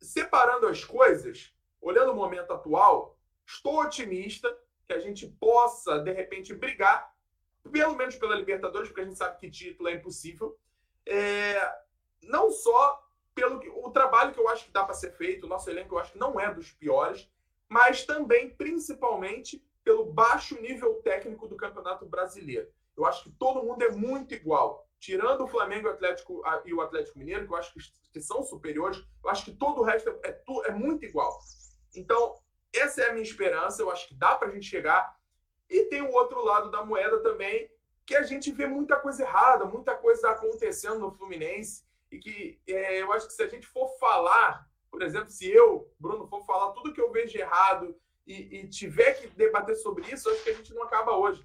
separando 0.00 0.66
as 0.66 0.84
coisas, 0.84 1.54
olhando 1.80 2.12
o 2.12 2.16
momento 2.16 2.52
atual, 2.52 3.16
estou 3.46 3.80
otimista 3.80 4.54
que 4.86 4.92
a 4.92 4.98
gente 4.98 5.28
possa, 5.40 6.00
de 6.00 6.12
repente, 6.12 6.52
brigar, 6.52 7.12
pelo 7.70 7.94
menos 7.94 8.16
pela 8.16 8.34
Libertadores, 8.34 8.88
porque 8.88 9.02
a 9.02 9.04
gente 9.04 9.16
sabe 9.16 9.38
que 9.38 9.50
título 9.50 9.88
é 9.88 9.94
impossível. 9.94 10.58
É, 11.06 11.72
não 12.22 12.50
só 12.50 13.02
pelo 13.34 13.58
que, 13.58 13.68
o 13.68 13.90
trabalho 13.90 14.32
que 14.32 14.40
eu 14.40 14.48
acho 14.48 14.66
que 14.66 14.72
dá 14.72 14.84
para 14.84 14.94
ser 14.94 15.12
feito, 15.12 15.44
o 15.44 15.48
nosso 15.48 15.68
elenco 15.70 15.94
eu 15.94 15.98
acho 15.98 16.12
que 16.12 16.18
não 16.18 16.38
é 16.38 16.52
dos 16.52 16.70
piores, 16.72 17.28
mas 17.68 18.04
também, 18.04 18.50
principalmente, 18.50 19.64
pelo 19.82 20.04
baixo 20.04 20.60
nível 20.60 21.00
técnico 21.02 21.48
do 21.48 21.56
Campeonato 21.56 22.06
Brasileiro. 22.06 22.68
Eu 22.96 23.06
acho 23.06 23.24
que 23.24 23.30
todo 23.30 23.62
mundo 23.62 23.82
é 23.82 23.90
muito 23.90 24.34
igual. 24.34 24.86
Tirando 25.00 25.44
o 25.44 25.48
Flamengo 25.48 25.88
Atlético, 25.88 26.42
e 26.64 26.74
o 26.74 26.80
Atlético 26.80 27.18
Mineiro, 27.18 27.46
que 27.46 27.52
eu 27.52 27.56
acho 27.56 27.72
que, 27.72 27.80
que 28.12 28.20
são 28.20 28.42
superiores, 28.44 29.02
eu 29.24 29.30
acho 29.30 29.44
que 29.46 29.52
todo 29.52 29.80
o 29.80 29.84
resto 29.84 30.10
é, 30.22 30.28
é, 30.28 30.42
é 30.66 30.70
muito 30.70 31.04
igual. 31.04 31.40
Então, 31.96 32.34
essa 32.72 33.02
é 33.02 33.08
a 33.08 33.12
minha 33.12 33.24
esperança. 33.24 33.82
Eu 33.82 33.90
acho 33.90 34.06
que 34.06 34.14
dá 34.14 34.36
para 34.36 34.48
a 34.48 34.50
gente 34.50 34.66
chegar. 34.66 35.16
E 35.68 35.84
tem 35.86 36.02
o 36.02 36.12
outro 36.12 36.44
lado 36.44 36.70
da 36.70 36.84
moeda 36.84 37.20
também, 37.22 37.70
que 38.12 38.16
a 38.16 38.22
gente 38.24 38.52
vê 38.52 38.66
muita 38.66 38.96
coisa 38.96 39.22
errada, 39.22 39.64
muita 39.64 39.94
coisa 39.94 40.30
acontecendo 40.30 40.98
no 40.98 41.12
Fluminense. 41.12 41.82
E 42.10 42.18
que 42.18 42.60
é, 42.66 43.00
eu 43.00 43.10
acho 43.10 43.26
que 43.26 43.32
se 43.32 43.42
a 43.42 43.48
gente 43.48 43.66
for 43.66 43.88
falar, 43.98 44.68
por 44.90 45.00
exemplo, 45.00 45.30
se 45.30 45.50
eu, 45.50 45.90
Bruno, 45.98 46.26
for 46.26 46.44
falar 46.44 46.72
tudo 46.72 46.92
que 46.92 47.00
eu 47.00 47.10
vejo 47.10 47.38
errado 47.38 47.96
e, 48.26 48.58
e 48.58 48.68
tiver 48.68 49.14
que 49.14 49.28
debater 49.28 49.76
sobre 49.76 50.12
isso, 50.12 50.28
acho 50.28 50.44
que 50.44 50.50
a 50.50 50.54
gente 50.54 50.74
não 50.74 50.82
acaba 50.82 51.16
hoje. 51.16 51.42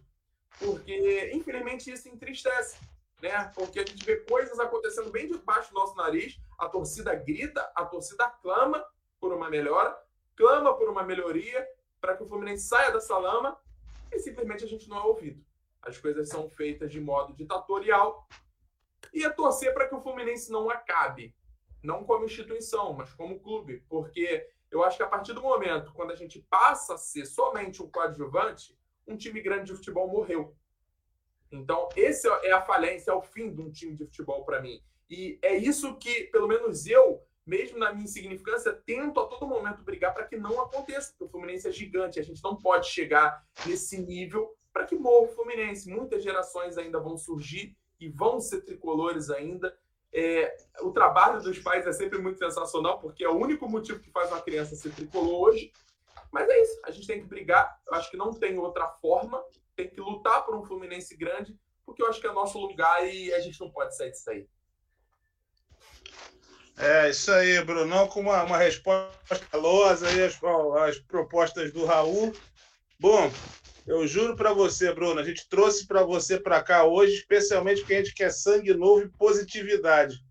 Porque, 0.60 1.32
infelizmente, 1.34 1.90
isso 1.90 2.10
entristece. 2.10 2.78
Né? 3.22 3.50
Porque 3.56 3.80
a 3.80 3.86
gente 3.86 4.04
vê 4.04 4.18
coisas 4.18 4.60
acontecendo 4.60 5.10
bem 5.10 5.26
debaixo 5.26 5.70
do 5.74 5.80
nosso 5.80 5.96
nariz, 5.96 6.38
a 6.60 6.68
torcida 6.68 7.16
grita, 7.16 7.62
a 7.76 7.86
torcida 7.86 8.30
clama 8.30 8.86
por 9.22 9.32
uma 9.34 9.50
melhora, 9.50 9.98
clama 10.36 10.76
por 10.76 10.90
uma 10.90 11.04
melhoria 11.04 11.66
para 12.02 12.18
que 12.18 12.24
o 12.24 12.28
Fluminense 12.28 12.68
saia 12.68 12.92
dessa 12.92 13.18
lama 13.18 13.58
e 14.12 14.20
simplesmente 14.20 14.66
a 14.66 14.68
gente 14.68 14.90
não 14.90 14.98
é 14.98 15.04
ouvido. 15.04 15.47
As 15.88 15.98
coisas 15.98 16.28
são 16.28 16.50
feitas 16.50 16.92
de 16.92 17.00
modo 17.00 17.34
ditatorial 17.34 18.28
e 19.14 19.24
é 19.24 19.30
torcer 19.30 19.74
para 19.74 19.88
que 19.88 19.96
o 19.96 20.02
Fluminense 20.02 20.52
não 20.52 20.70
acabe, 20.70 21.34
não 21.82 22.04
como 22.04 22.26
instituição, 22.26 22.92
mas 22.94 23.14
como 23.14 23.40
clube, 23.40 23.86
porque 23.88 24.46
eu 24.70 24.84
acho 24.84 24.98
que 24.98 25.04
a 25.04 25.08
partir 25.08 25.34
do 25.34 25.42
momento 25.42 25.94
quando 25.94 26.12
a 26.12 26.16
gente 26.16 26.46
passa 26.50 26.96
a 26.96 26.98
ser 26.98 27.26
somente 27.26 27.82
um 27.82 27.90
coadjuvante, 27.90 28.78
um 29.08 29.16
time 29.16 29.42
grande 29.42 29.72
de 29.72 29.78
futebol 29.78 30.10
morreu. 30.10 30.54
Então, 31.50 31.88
esse 31.96 32.28
é 32.28 32.52
a 32.52 32.62
falência, 32.62 33.12
é 33.12 33.14
o 33.14 33.22
fim 33.22 33.54
de 33.54 33.62
um 33.62 33.72
time 33.72 33.96
de 33.96 34.04
futebol 34.04 34.44
para 34.44 34.62
mim. 34.62 34.84
E 35.10 35.40
é 35.42 35.56
isso 35.56 35.98
que, 35.98 36.26
pelo 36.26 36.50
menos 36.50 36.86
eu, 36.86 37.26
mesmo 37.46 37.80
na 37.80 37.94
minha 37.94 38.04
insignificância, 38.04 38.74
tento 38.74 39.22
a 39.22 39.26
todo 39.26 39.48
momento 39.48 39.84
brigar 39.84 40.14
para 40.14 40.26
que 40.26 40.36
não 40.36 40.62
aconteça, 40.62 41.12
porque 41.12 41.24
o 41.24 41.30
Fluminense 41.30 41.66
é 41.66 41.72
gigante, 41.72 42.20
a 42.20 42.24
gente 42.24 42.44
não 42.44 42.58
pode 42.58 42.88
chegar 42.88 43.42
nesse 43.66 43.98
nível 44.02 44.57
para 44.78 44.86
que 44.86 44.96
morra 44.96 45.26
o 45.26 45.28
Fluminense. 45.30 45.90
Muitas 45.90 46.24
gerações 46.24 46.78
ainda 46.78 47.00
vão 47.00 47.18
surgir 47.18 47.76
e 48.00 48.08
vão 48.08 48.40
ser 48.40 48.62
tricolores 48.62 49.32
ainda. 49.32 49.76
É, 50.14 50.56
o 50.82 50.92
trabalho 50.92 51.42
dos 51.42 51.58
pais 51.58 51.88
é 51.88 51.92
sempre 51.92 52.20
muito 52.20 52.38
sensacional, 52.38 53.00
porque 53.00 53.24
é 53.24 53.30
o 53.30 53.36
único 53.36 53.68
motivo 53.68 54.00
que 54.00 54.12
faz 54.12 54.30
uma 54.30 54.40
criança 54.40 54.76
ser 54.76 54.92
tricolor 54.92 55.50
hoje. 55.50 55.74
Mas 56.32 56.48
é 56.48 56.62
isso, 56.62 56.80
a 56.86 56.92
gente 56.92 57.08
tem 57.08 57.20
que 57.20 57.26
brigar. 57.26 57.82
Eu 57.88 57.96
acho 57.96 58.12
que 58.12 58.18
não 58.18 58.32
tem 58.32 58.60
outra 58.60 58.88
forma. 58.88 59.44
Tem 59.76 59.90
que 59.90 60.00
lutar 60.00 60.46
por 60.46 60.56
um 60.56 60.64
Fluminense 60.64 61.18
grande, 61.18 61.58
porque 61.84 62.04
eu 62.04 62.08
acho 62.08 62.22
que 62.22 62.28
é 62.28 62.32
nosso 62.32 62.60
lugar 62.60 63.04
e 63.08 63.34
a 63.34 63.40
gente 63.40 63.60
não 63.60 63.72
pode 63.72 63.98
sair 63.98 64.12
disso 64.12 64.30
aí. 64.30 64.48
É, 66.78 67.10
isso 67.10 67.32
aí, 67.32 67.60
Brunão, 67.64 68.08
com 68.08 68.20
uma, 68.20 68.44
uma 68.44 68.58
resposta 68.60 69.40
calosa 69.50 70.08
aí 70.08 70.24
as, 70.24 70.40
as 70.88 71.00
propostas 71.00 71.74
do 71.74 71.84
Raul. 71.84 72.32
Bom, 73.00 73.32
eu 73.88 74.06
juro 74.06 74.36
para 74.36 74.52
você, 74.52 74.94
Bruno, 74.94 75.20
a 75.20 75.24
gente 75.24 75.48
trouxe 75.48 75.88
para 75.88 76.04
você 76.04 76.38
para 76.38 76.62
cá 76.62 76.84
hoje, 76.84 77.14
especialmente 77.14 77.80
porque 77.80 77.96
a 77.96 78.04
gente 78.04 78.14
quer 78.14 78.32
sangue 78.32 78.74
novo 78.74 79.04
e 79.04 79.10
positividade. 79.10 80.22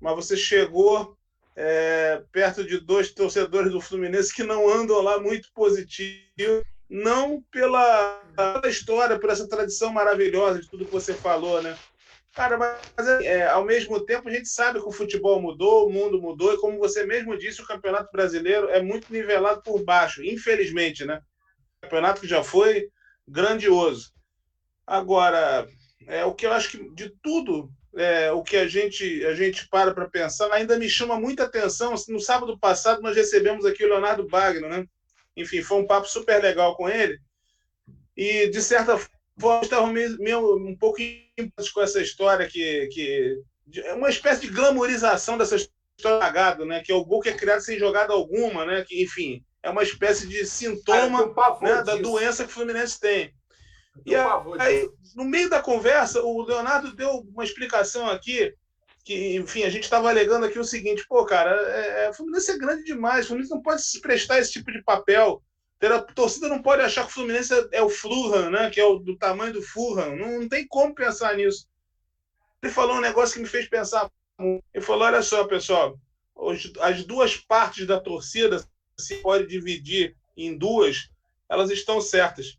Mas 0.00 0.16
você 0.16 0.36
chegou 0.36 1.16
é, 1.54 2.22
perto 2.32 2.64
de 2.64 2.80
dois 2.80 3.12
torcedores 3.12 3.70
do 3.70 3.80
Fluminense 3.80 4.34
que 4.34 4.42
não 4.42 4.68
andam 4.68 5.00
lá 5.00 5.20
muito 5.20 5.48
positivo, 5.54 6.64
não 6.90 7.40
pela, 7.52 8.20
pela 8.34 8.68
história, 8.68 9.18
por 9.18 9.30
essa 9.30 9.48
tradição 9.48 9.92
maravilhosa 9.92 10.60
de 10.60 10.68
tudo 10.68 10.84
que 10.84 10.92
você 10.92 11.14
falou, 11.14 11.62
né? 11.62 11.78
Cara, 12.34 12.58
mas 12.58 13.06
é, 13.22 13.46
ao 13.46 13.64
mesmo 13.64 14.00
tempo 14.00 14.28
a 14.28 14.32
gente 14.32 14.48
sabe 14.48 14.80
que 14.80 14.88
o 14.88 14.92
futebol 14.92 15.40
mudou, 15.40 15.86
o 15.86 15.92
mundo 15.92 16.20
mudou, 16.20 16.52
e 16.52 16.58
como 16.58 16.80
você 16.80 17.06
mesmo 17.06 17.38
disse, 17.38 17.62
o 17.62 17.66
Campeonato 17.66 18.10
Brasileiro 18.10 18.68
é 18.70 18.82
muito 18.82 19.12
nivelado 19.12 19.62
por 19.62 19.84
baixo, 19.84 20.20
infelizmente, 20.24 21.04
né? 21.04 21.22
campeonato 21.84 22.20
que 22.20 22.26
já 22.26 22.42
foi 22.42 22.88
grandioso. 23.26 24.12
Agora, 24.86 25.66
é, 26.06 26.24
o 26.24 26.34
que 26.34 26.46
eu 26.46 26.52
acho 26.52 26.70
que 26.70 26.90
de 26.94 27.10
tudo, 27.22 27.70
é, 27.96 28.30
o 28.32 28.42
que 28.42 28.56
a 28.56 28.66
gente, 28.66 29.24
a 29.24 29.34
gente 29.34 29.68
para 29.68 29.94
para 29.94 30.08
pensar, 30.08 30.52
ainda 30.52 30.78
me 30.78 30.88
chama 30.88 31.18
muita 31.18 31.44
atenção. 31.44 31.94
No 32.08 32.20
sábado 32.20 32.58
passado, 32.58 33.02
nós 33.02 33.16
recebemos 33.16 33.64
aqui 33.64 33.84
o 33.84 33.88
Leonardo 33.88 34.26
Bagno, 34.28 34.68
né? 34.68 34.86
Enfim, 35.36 35.62
foi 35.62 35.78
um 35.78 35.86
papo 35.86 36.06
super 36.06 36.42
legal 36.42 36.76
com 36.76 36.88
ele. 36.88 37.18
E, 38.16 38.48
de 38.48 38.62
certa 38.62 39.00
estava 39.62 39.86
meio, 39.88 40.56
um 40.56 40.76
pouco 40.76 40.98
com 41.72 41.82
essa 41.82 42.00
história 42.00 42.46
que, 42.46 42.86
que 42.88 43.42
é 43.78 43.92
uma 43.94 44.08
espécie 44.08 44.42
de 44.42 44.48
glamorização 44.48 45.36
dessa 45.36 45.56
história 45.56 46.64
né? 46.64 46.82
Que 46.84 46.92
é 46.92 46.94
o 46.94 47.04
gol 47.04 47.20
que 47.20 47.30
é 47.30 47.34
criado 47.34 47.60
sem 47.60 47.78
jogada 47.78 48.12
alguma, 48.12 48.64
né? 48.64 48.84
Que 48.86 49.02
enfim 49.02 49.44
é 49.64 49.70
uma 49.70 49.82
espécie 49.82 50.28
de 50.28 50.46
sintoma 50.46 51.34
né, 51.60 51.82
da 51.82 51.96
doença 51.96 52.44
que 52.44 52.50
o 52.50 52.52
Fluminense 52.52 53.00
tem. 53.00 53.34
E 54.04 54.14
aí, 54.14 54.88
no 55.16 55.24
meio 55.24 55.48
da 55.48 55.60
conversa, 55.60 56.22
o 56.22 56.42
Leonardo 56.42 56.94
deu 56.94 57.26
uma 57.32 57.44
explicação 57.44 58.08
aqui 58.08 58.54
que, 59.04 59.36
enfim, 59.36 59.64
a 59.64 59.70
gente 59.70 59.84
estava 59.84 60.08
alegando 60.08 60.46
aqui 60.46 60.58
o 60.58 60.64
seguinte, 60.64 61.04
pô, 61.08 61.24
cara, 61.24 61.50
é, 61.50 62.04
é, 62.04 62.10
o 62.10 62.14
Fluminense 62.14 62.50
é 62.50 62.58
grande 62.58 62.84
demais, 62.84 63.24
o 63.24 63.28
Fluminense 63.28 63.54
não 63.54 63.62
pode 63.62 63.82
se 63.82 64.00
prestar 64.00 64.38
esse 64.38 64.52
tipo 64.52 64.70
de 64.72 64.82
papel 64.82 65.42
a 65.92 66.00
torcida 66.00 66.48
não 66.48 66.62
pode 66.62 66.82
achar 66.82 67.04
que 67.04 67.10
o 67.10 67.14
Fluminense 67.14 67.52
é, 67.52 67.68
é 67.72 67.82
o 67.82 67.90
Fulham, 67.90 68.50
né? 68.50 68.70
Que 68.70 68.80
é 68.80 68.84
o 68.84 68.98
do 68.98 69.16
tamanho 69.16 69.52
do 69.52 69.62
Fulham. 69.62 70.16
Não, 70.16 70.40
não 70.40 70.48
tem 70.48 70.66
como 70.66 70.94
pensar 70.94 71.36
nisso. 71.36 71.68
Ele 72.62 72.72
falou 72.72 72.96
um 72.96 73.00
negócio 73.00 73.34
que 73.34 73.40
me 73.40 73.46
fez 73.46 73.68
pensar. 73.68 74.10
Ele 74.38 74.84
falou: 74.84 75.04
olha 75.04 75.22
só, 75.22 75.44
pessoal, 75.44 75.98
as 76.80 77.04
duas 77.04 77.36
partes 77.36 77.86
da 77.86 78.00
torcida 78.00 78.64
se 78.98 79.16
pode 79.16 79.46
dividir 79.46 80.16
em 80.36 80.56
duas, 80.56 81.10
elas 81.48 81.70
estão 81.70 82.00
certas. 82.00 82.58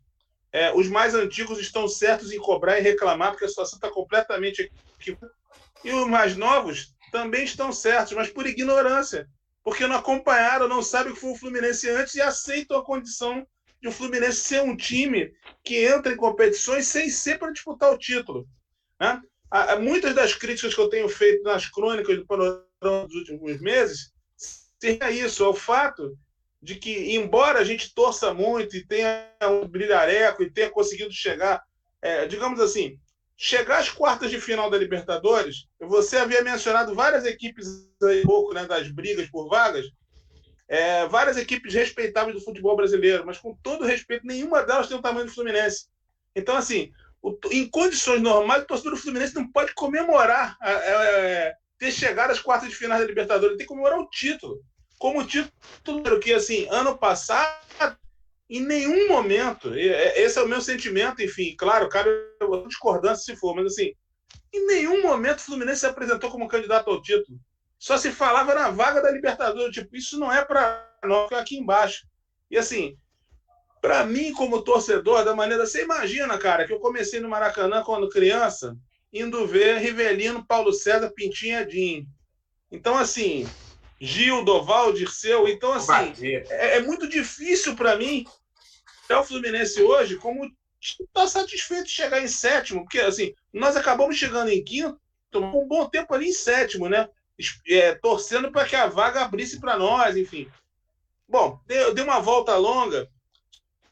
É, 0.52 0.72
os 0.74 0.88
mais 0.88 1.14
antigos 1.14 1.58
estão 1.58 1.86
certos 1.88 2.32
em 2.32 2.38
cobrar 2.38 2.78
e 2.78 2.82
reclamar, 2.82 3.32
porque 3.32 3.44
a 3.44 3.48
situação 3.48 3.76
está 3.76 3.90
completamente 3.90 4.70
equivocada. 4.98 5.34
E 5.84 5.92
os 5.92 6.08
mais 6.08 6.36
novos 6.36 6.94
também 7.12 7.44
estão 7.44 7.72
certos, 7.72 8.12
mas 8.14 8.30
por 8.30 8.46
ignorância 8.46 9.28
porque 9.66 9.84
não 9.84 9.96
acompanharam, 9.96 10.68
não 10.68 10.80
sabem 10.80 11.10
o 11.10 11.14
que 11.16 11.20
foi 11.20 11.32
o 11.32 11.36
Fluminense 11.36 11.90
antes 11.90 12.14
e 12.14 12.20
aceitam 12.20 12.78
a 12.78 12.84
condição 12.84 13.44
de 13.82 13.88
o 13.88 13.92
Fluminense 13.92 14.38
ser 14.38 14.62
um 14.62 14.76
time 14.76 15.34
que 15.64 15.84
entra 15.84 16.12
em 16.12 16.16
competições 16.16 16.86
sem 16.86 17.10
ser 17.10 17.36
para 17.36 17.50
disputar 17.50 17.92
o 17.92 17.98
título. 17.98 18.46
Né? 19.00 19.20
Muitas 19.80 20.14
das 20.14 20.34
críticas 20.34 20.72
que 20.72 20.80
eu 20.80 20.88
tenho 20.88 21.08
feito 21.08 21.42
nas 21.42 21.68
crônicas 21.68 22.16
do 22.16 22.24
Panorama 22.24 22.62
dos 23.08 23.28
últimos 23.28 23.60
meses 23.60 24.12
seria 24.80 25.10
isso, 25.10 25.42
é 25.42 25.48
o 25.48 25.52
fato 25.52 26.16
de 26.66 26.74
que, 26.74 27.14
embora 27.14 27.60
a 27.60 27.64
gente 27.64 27.94
torça 27.94 28.34
muito 28.34 28.76
e 28.76 28.84
tenha 28.84 29.30
um 29.40 29.68
brilhareco 29.68 30.42
e 30.42 30.50
tenha 30.50 30.68
conseguido 30.68 31.12
chegar, 31.12 31.62
é, 32.02 32.26
digamos 32.26 32.58
assim, 32.58 32.98
chegar 33.36 33.78
às 33.78 33.88
quartas 33.88 34.32
de 34.32 34.40
final 34.40 34.68
da 34.68 34.76
Libertadores, 34.76 35.68
você 35.78 36.16
havia 36.16 36.42
mencionado 36.42 36.92
várias 36.92 37.24
equipes 37.24 37.88
aí, 38.02 38.22
pouco 38.22 38.52
né, 38.52 38.66
das 38.66 38.90
brigas 38.90 39.30
por 39.30 39.48
vagas, 39.48 39.86
é, 40.66 41.06
várias 41.06 41.36
equipes 41.36 41.72
respeitáveis 41.72 42.36
do 42.36 42.44
futebol 42.44 42.74
brasileiro, 42.74 43.24
mas 43.24 43.38
com 43.38 43.54
todo 43.62 43.84
respeito, 43.84 44.26
nenhuma 44.26 44.64
delas 44.64 44.88
tem 44.88 44.96
o 44.96 45.02
tamanho 45.02 45.26
do 45.26 45.32
Fluminense. 45.32 45.86
Então, 46.34 46.56
assim, 46.56 46.90
o, 47.22 47.38
em 47.52 47.70
condições 47.70 48.20
normais, 48.20 48.64
o 48.64 48.66
torcedor 48.66 48.94
do 48.94 49.00
Fluminense 49.00 49.36
não 49.36 49.48
pode 49.52 49.72
comemorar 49.72 50.56
é, 50.60 50.72
é, 50.72 51.54
ter 51.78 51.92
chegado 51.92 52.32
às 52.32 52.40
quartas 52.40 52.68
de 52.68 52.74
final 52.74 52.98
da 52.98 53.04
Libertadores, 53.04 53.50
ele 53.50 53.58
tem 53.58 53.66
que 53.68 53.72
comemorar 53.72 54.00
o 54.00 54.10
título. 54.10 54.60
Como 54.98 55.26
título 55.26 56.20
que, 56.20 56.32
assim, 56.32 56.66
ano 56.70 56.96
passado, 56.96 57.98
em 58.48 58.60
nenhum 58.60 59.08
momento, 59.08 59.74
é, 59.74 60.20
esse 60.20 60.38
é 60.38 60.42
o 60.42 60.48
meu 60.48 60.60
sentimento, 60.60 61.22
enfim, 61.22 61.54
claro, 61.56 61.88
cara, 61.88 62.08
discordância 62.68 63.34
se 63.34 63.40
for, 63.40 63.54
mas 63.54 63.66
assim, 63.66 63.92
em 64.52 64.66
nenhum 64.66 65.02
momento 65.02 65.38
o 65.38 65.42
Fluminense 65.42 65.80
se 65.80 65.86
apresentou 65.86 66.30
como 66.30 66.48
candidato 66.48 66.88
ao 66.88 67.02
título. 67.02 67.38
Só 67.78 67.98
se 67.98 68.10
falava 68.10 68.54
na 68.54 68.70
vaga 68.70 69.02
da 69.02 69.10
Libertadores. 69.10 69.74
Tipo, 69.74 69.94
isso 69.94 70.18
não 70.18 70.32
é 70.32 70.44
para 70.44 70.88
nós 71.04 71.30
aqui 71.32 71.58
embaixo. 71.58 72.06
E 72.50 72.56
assim, 72.56 72.96
para 73.80 74.04
mim, 74.04 74.32
como 74.32 74.62
torcedor, 74.62 75.24
da 75.24 75.34
maneira. 75.34 75.66
Você 75.66 75.82
imagina, 75.82 76.38
cara, 76.38 76.66
que 76.66 76.72
eu 76.72 76.80
comecei 76.80 77.20
no 77.20 77.28
Maracanã 77.28 77.82
quando 77.82 78.08
criança, 78.08 78.76
indo 79.12 79.46
ver 79.46 79.78
Rivelino, 79.78 80.46
Paulo 80.46 80.72
César, 80.72 81.12
Pintinha 81.14 81.60
Edinho. 81.60 82.06
Então, 82.72 82.96
assim, 82.96 83.46
Gil, 84.00 84.44
Doval, 84.44 84.92
Dirceu. 84.92 85.48
Então, 85.48 85.72
assim, 85.72 86.14
é, 86.50 86.76
é, 86.76 86.80
muito 86.80 87.08
difícil 87.08 87.74
para 87.74 87.96
mim, 87.96 88.24
até 89.04 89.16
o 89.16 89.24
Fluminense 89.24 89.82
hoje, 89.82 90.16
como 90.16 90.50
está 90.80 91.26
satisfeito 91.26 91.84
de 91.84 91.90
chegar 91.90 92.22
em 92.22 92.28
sétimo, 92.28 92.82
porque 92.82 93.00
assim, 93.00 93.34
nós 93.52 93.76
acabamos 93.76 94.16
chegando 94.16 94.50
em 94.50 94.62
quinto, 94.62 94.98
um 95.34 95.66
bom 95.66 95.88
tempo 95.88 96.14
ali 96.14 96.28
em 96.28 96.32
sétimo, 96.32 96.88
né? 96.88 97.08
é, 97.68 97.94
torcendo 97.94 98.50
para 98.50 98.66
que 98.66 98.74
a 98.74 98.86
vaga 98.86 99.22
abrisse 99.22 99.60
para 99.60 99.76
nós, 99.76 100.16
enfim. 100.16 100.50
Bom, 101.28 101.60
deu, 101.66 101.94
deu 101.94 102.04
uma 102.04 102.20
volta 102.20 102.56
longa, 102.56 103.10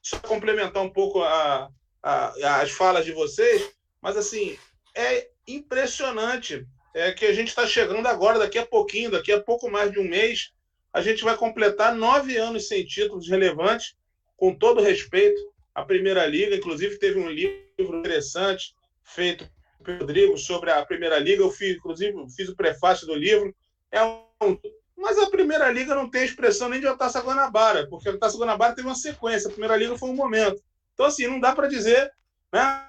só 0.01 0.19
complementar 0.21 0.83
um 0.83 0.91
pouco 0.91 1.23
a, 1.23 1.69
a, 2.03 2.61
as 2.61 2.71
falas 2.71 3.05
de 3.05 3.13
vocês, 3.13 3.71
mas 4.01 4.17
assim, 4.17 4.59
é 4.95 5.29
impressionante 5.47 6.67
é, 6.95 7.13
que 7.13 7.27
a 7.27 7.33
gente 7.33 7.49
está 7.49 7.67
chegando 7.67 8.07
agora, 8.07 8.39
daqui 8.39 8.57
a 8.57 8.65
pouquinho, 8.65 9.11
daqui 9.11 9.33
a 9.33 9.41
pouco 9.41 9.71
mais 9.71 9.91
de 9.91 9.99
um 9.99 10.09
mês, 10.09 10.53
a 10.93 11.03
gente 11.03 11.25
vai 11.25 11.37
completar 11.37 11.95
nove 11.95 12.37
anos 12.37 12.69
sem 12.69 12.87
títulos 12.87 13.29
relevantes, 13.29 13.97
com 14.37 14.55
todo 14.55 14.81
respeito 14.81 15.41
à 15.75 15.85
Primeira 15.85 16.25
Liga, 16.25 16.55
inclusive 16.55 16.99
teve 16.99 17.19
um 17.19 17.29
livro 17.29 17.99
interessante 17.99 18.75
feito 19.03 19.49
Rodrigo 19.87 20.39
sobre 20.39 20.71
a 20.71 20.85
Primeira 20.85 21.19
Liga. 21.19 21.43
Eu 21.43 21.51
fiz, 21.51 21.77
inclusive, 21.77 22.15
fiz 22.35 22.49
o 22.49 22.57
prefácio 22.57 23.07
do 23.07 23.15
livro. 23.15 23.55
É 23.91 24.03
um... 24.03 24.59
Mas 24.97 25.19
a 25.19 25.29
Primeira 25.29 25.71
Liga 25.71 25.95
não 25.95 26.09
tem 26.09 26.25
expressão 26.25 26.69
nem 26.69 26.81
de 26.81 26.97
Taça 26.97 27.21
Guanabara, 27.21 27.87
porque 27.89 28.09
a 28.09 28.17
Taça 28.17 28.39
Guanabara 28.39 28.75
teve 28.75 28.89
uma 28.89 28.95
sequência. 28.95 29.49
A 29.49 29.51
Primeira 29.51 29.77
Liga 29.77 29.99
foi 29.99 30.09
um 30.09 30.15
momento. 30.15 30.63
Então, 30.95 31.07
assim, 31.07 31.27
não 31.27 31.41
dá 31.41 31.55
para 31.55 31.67
dizer 31.67 32.11
né, 32.53 32.89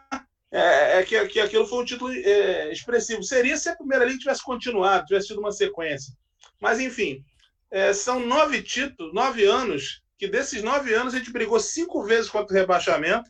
é, 0.57 0.99
é 0.99 1.03
que, 1.03 1.27
que 1.27 1.39
aquilo 1.39 1.67
foi 1.67 1.81
um 1.81 1.85
título 1.85 2.11
é, 2.13 2.71
expressivo. 2.71 3.23
Seria 3.23 3.57
se 3.57 3.69
a 3.69 3.75
Primeira 3.75 4.05
Liga 4.05 4.19
tivesse 4.19 4.43
continuado, 4.43 5.05
tivesse 5.05 5.27
tido 5.27 5.39
uma 5.39 5.51
sequência. 5.51 6.13
Mas, 6.61 6.79
enfim, 6.79 7.23
é, 7.69 7.93
são 7.93 8.25
nove 8.25 8.61
títulos, 8.61 9.13
nove 9.13 9.43
anos, 9.43 10.01
que 10.17 10.27
desses 10.27 10.63
nove 10.63 10.93
anos 10.93 11.13
a 11.13 11.17
gente 11.17 11.31
brigou 11.31 11.59
cinco 11.59 12.03
vezes 12.03 12.29
contra 12.29 12.55
o 12.55 12.57
rebaixamento 12.57 13.29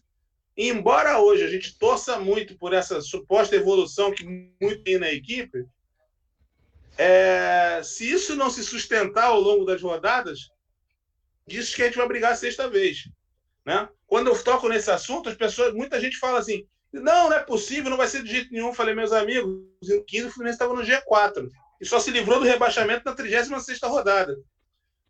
e 0.56 0.70
embora 0.70 1.20
hoje 1.20 1.44
a 1.44 1.50
gente 1.50 1.78
torça 1.78 2.18
muito 2.20 2.58
por 2.58 2.74
essa 2.74 3.02
suposta 3.02 3.56
evolução 3.56 4.14
que 4.14 4.24
muito 4.62 4.84
tem 4.84 4.98
na 4.98 5.12
equipe, 5.12 5.66
é, 6.98 7.82
se 7.84 8.10
isso 8.10 8.36
não 8.36 8.50
se 8.50 8.64
sustentar 8.64 9.26
ao 9.26 9.40
longo 9.40 9.66
das 9.66 9.82
rodadas, 9.82 10.52
diz 11.46 11.76
que 11.76 11.82
a 11.82 11.86
gente 11.86 11.98
vai 11.98 12.08
brigar 12.08 12.32
a 12.32 12.38
sexta 12.38 12.70
vez. 12.70 13.10
Né? 13.66 13.90
Quando 14.08 14.28
eu 14.28 14.44
toco 14.44 14.70
nesse 14.70 14.90
assunto, 14.90 15.28
as 15.28 15.36
pessoas, 15.36 15.74
muita 15.74 16.00
gente 16.00 16.18
fala 16.18 16.40
assim: 16.40 16.66
não, 17.02 17.30
não 17.30 17.38
é 17.38 17.44
possível, 17.44 17.90
não 17.90 17.98
vai 17.98 18.08
ser 18.08 18.24
de 18.24 18.30
jeito 18.30 18.52
nenhum. 18.52 18.74
falei, 18.74 18.94
meus 18.94 19.12
amigos, 19.12 19.62
em 19.84 20.04
15 20.04 20.28
o 20.28 20.32
Fluminense 20.32 20.56
estava 20.56 20.74
no 20.74 20.82
G4 20.82 21.50
e 21.80 21.86
só 21.86 22.00
se 22.00 22.12
livrou 22.12 22.40
do 22.40 22.46
rebaixamento 22.46 23.04
na 23.06 23.14
36 23.14 23.80
rodada. 23.84 24.36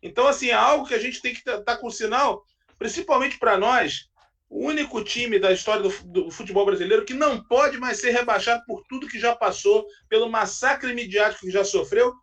Então, 0.02 0.26
assim, 0.26 0.48
é 0.48 0.54
algo 0.54 0.86
que 0.86 0.94
a 0.94 0.98
gente 0.98 1.20
tem 1.20 1.32
que 1.32 1.38
estar 1.38 1.60
tá 1.62 1.76
com 1.76 1.90
sinal, 1.90 2.44
principalmente 2.78 3.38
para 3.38 3.56
nós, 3.56 4.08
o 4.48 4.64
único 4.64 5.02
time 5.02 5.38
da 5.38 5.52
história 5.52 5.82
do, 5.82 5.90
do, 6.04 6.30
futebol 6.30 6.64
brasileiro 6.64 7.04
que 7.04 7.14
não 7.14 7.42
pode 7.42 7.78
mais 7.78 7.98
ser 7.98 8.10
rebaixado 8.10 8.62
por 8.66 8.82
tudo 8.88 9.08
que 9.08 9.18
já 9.18 9.34
passou, 9.34 9.86
pelo 10.08 10.28
massacre 10.28 10.94
midiático 10.94 11.46
que 11.46 11.50
já 11.50 11.64
sofreu, 11.64 12.14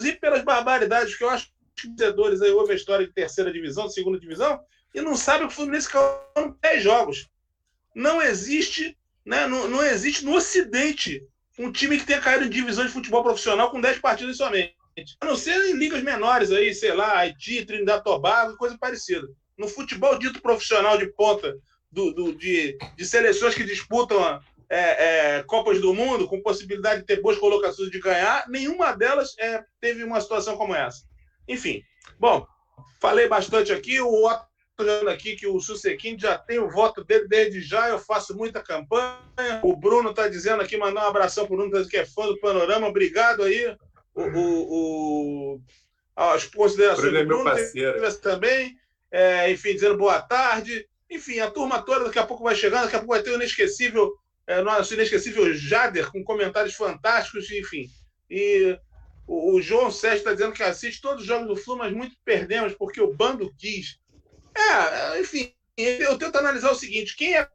e 0.00 0.12
pelas 0.12 0.42
barbaridades 0.42 1.16
que 1.16 1.22
eu 1.22 1.30
acho 1.30 1.46
que 1.76 1.86
os 1.86 1.90
vencedores 1.90 2.42
aí 2.42 2.50
ouvem 2.50 2.72
a 2.72 2.76
história 2.76 3.06
de 3.06 3.12
terceira 3.12 3.52
divisão, 3.52 3.88
segunda 3.88 4.18
divisão, 4.18 4.60
e 4.94 5.00
não 5.00 5.16
sabem 5.16 5.46
que 5.46 5.52
o 5.52 5.56
Fluminense 5.56 5.88
caiu 5.88 6.56
10 6.60 6.82
jogos. 6.82 7.28
Não 7.94 8.20
existe, 8.20 8.96
né, 9.24 9.46
não, 9.46 9.68
não 9.68 9.82
existe 9.84 10.24
no 10.24 10.34
Ocidente 10.34 11.22
um 11.58 11.70
time 11.70 11.98
que 11.98 12.06
tenha 12.06 12.20
caído 12.20 12.46
em 12.46 12.50
divisão 12.50 12.86
de 12.86 12.92
futebol 12.92 13.22
profissional 13.22 13.70
com 13.70 13.80
10 13.80 13.98
partidas 13.98 14.36
somente. 14.36 14.74
A 15.20 15.26
não 15.26 15.36
ser 15.36 15.54
em 15.66 15.76
ligas 15.76 16.02
menores 16.02 16.50
aí, 16.50 16.74
sei 16.74 16.92
lá, 16.92 17.18
Haiti, 17.18 17.64
Trinidad 17.64 18.02
Tobago, 18.02 18.56
coisa 18.56 18.76
parecida 18.78 19.26
no 19.60 19.68
futebol 19.68 20.18
dito 20.18 20.40
profissional 20.40 20.96
de 20.96 21.06
ponta, 21.12 21.54
do, 21.92 22.12
do 22.12 22.34
de, 22.34 22.78
de, 22.96 23.04
seleções 23.04 23.54
que 23.54 23.62
disputam 23.62 24.40
é, 24.70 25.36
é, 25.36 25.42
Copas 25.42 25.80
do 25.80 25.92
Mundo, 25.92 26.26
com 26.26 26.42
possibilidade 26.42 27.00
de 27.00 27.06
ter 27.06 27.20
boas 27.20 27.36
colocações 27.36 27.90
de 27.90 28.00
ganhar, 28.00 28.48
nenhuma 28.48 28.96
delas 28.96 29.34
é, 29.38 29.62
teve 29.80 30.02
uma 30.02 30.20
situação 30.20 30.56
como 30.56 30.74
essa. 30.74 31.04
Enfim, 31.46 31.82
bom, 32.18 32.46
falei 33.00 33.28
bastante 33.28 33.72
aqui, 33.72 34.00
o 34.00 34.24
Otto 34.24 34.46
tá 34.84 35.10
aqui 35.10 35.36
que 35.36 35.46
o 35.46 35.60
Susequim 35.60 36.18
já 36.18 36.36
tem 36.36 36.58
o 36.58 36.70
voto 36.70 37.04
dele 37.04 37.28
desde 37.28 37.60
já, 37.60 37.88
eu 37.88 37.98
faço 37.98 38.36
muita 38.36 38.62
campanha. 38.62 39.60
O 39.62 39.76
Bruno 39.76 40.10
está 40.10 40.28
dizendo 40.28 40.62
aqui, 40.62 40.76
mandar 40.76 41.04
um 41.04 41.08
abração 41.08 41.46
para 41.46 41.54
o 41.54 41.56
Bruno, 41.56 41.88
que 41.88 41.96
é 41.96 42.04
fã 42.04 42.26
do 42.26 42.38
Panorama, 42.40 42.88
obrigado 42.88 43.42
aí. 43.42 43.76
O, 44.14 44.22
o, 44.22 45.54
o 45.54 45.60
as 46.16 46.44
considerações 46.44 47.12
Bruno 47.12 47.44
do 47.44 47.44
Bruno, 47.44 47.50
é 47.50 48.10
também 48.20 48.76
é, 49.10 49.50
enfim, 49.50 49.74
dizendo 49.74 49.96
boa 49.96 50.20
tarde. 50.20 50.86
Enfim, 51.10 51.40
a 51.40 51.50
turma 51.50 51.82
toda 51.82 52.04
daqui 52.04 52.18
a 52.18 52.26
pouco 52.26 52.44
vai 52.44 52.54
chegando, 52.54 52.84
daqui 52.84 52.96
a 52.96 53.00
pouco 53.00 53.14
vai 53.14 53.22
ter 53.22 53.30
o 53.30 53.34
inesquecível, 53.34 54.14
é, 54.46 54.62
nosso 54.62 54.94
inesquecível 54.94 55.52
Jader, 55.52 56.10
com 56.10 56.22
comentários 56.22 56.74
fantásticos, 56.74 57.50
enfim. 57.50 57.88
E 58.28 58.78
o, 59.26 59.54
o 59.54 59.62
João 59.62 59.90
Sérgio 59.90 60.18
está 60.18 60.32
dizendo 60.32 60.52
que 60.52 60.62
assiste 60.62 61.00
todos 61.00 61.22
os 61.22 61.26
jogos 61.26 61.48
do 61.48 61.56
Flu, 61.56 61.76
mas 61.76 61.92
muito 61.92 62.14
perdemos, 62.24 62.74
porque 62.74 63.00
o 63.00 63.12
bando 63.12 63.52
quis. 63.58 63.98
É, 64.54 65.20
enfim, 65.20 65.52
eu 65.76 66.18
tento 66.18 66.36
analisar 66.36 66.70
o 66.70 66.76
seguinte: 66.76 67.16
quem 67.16 67.36
é 67.36 67.48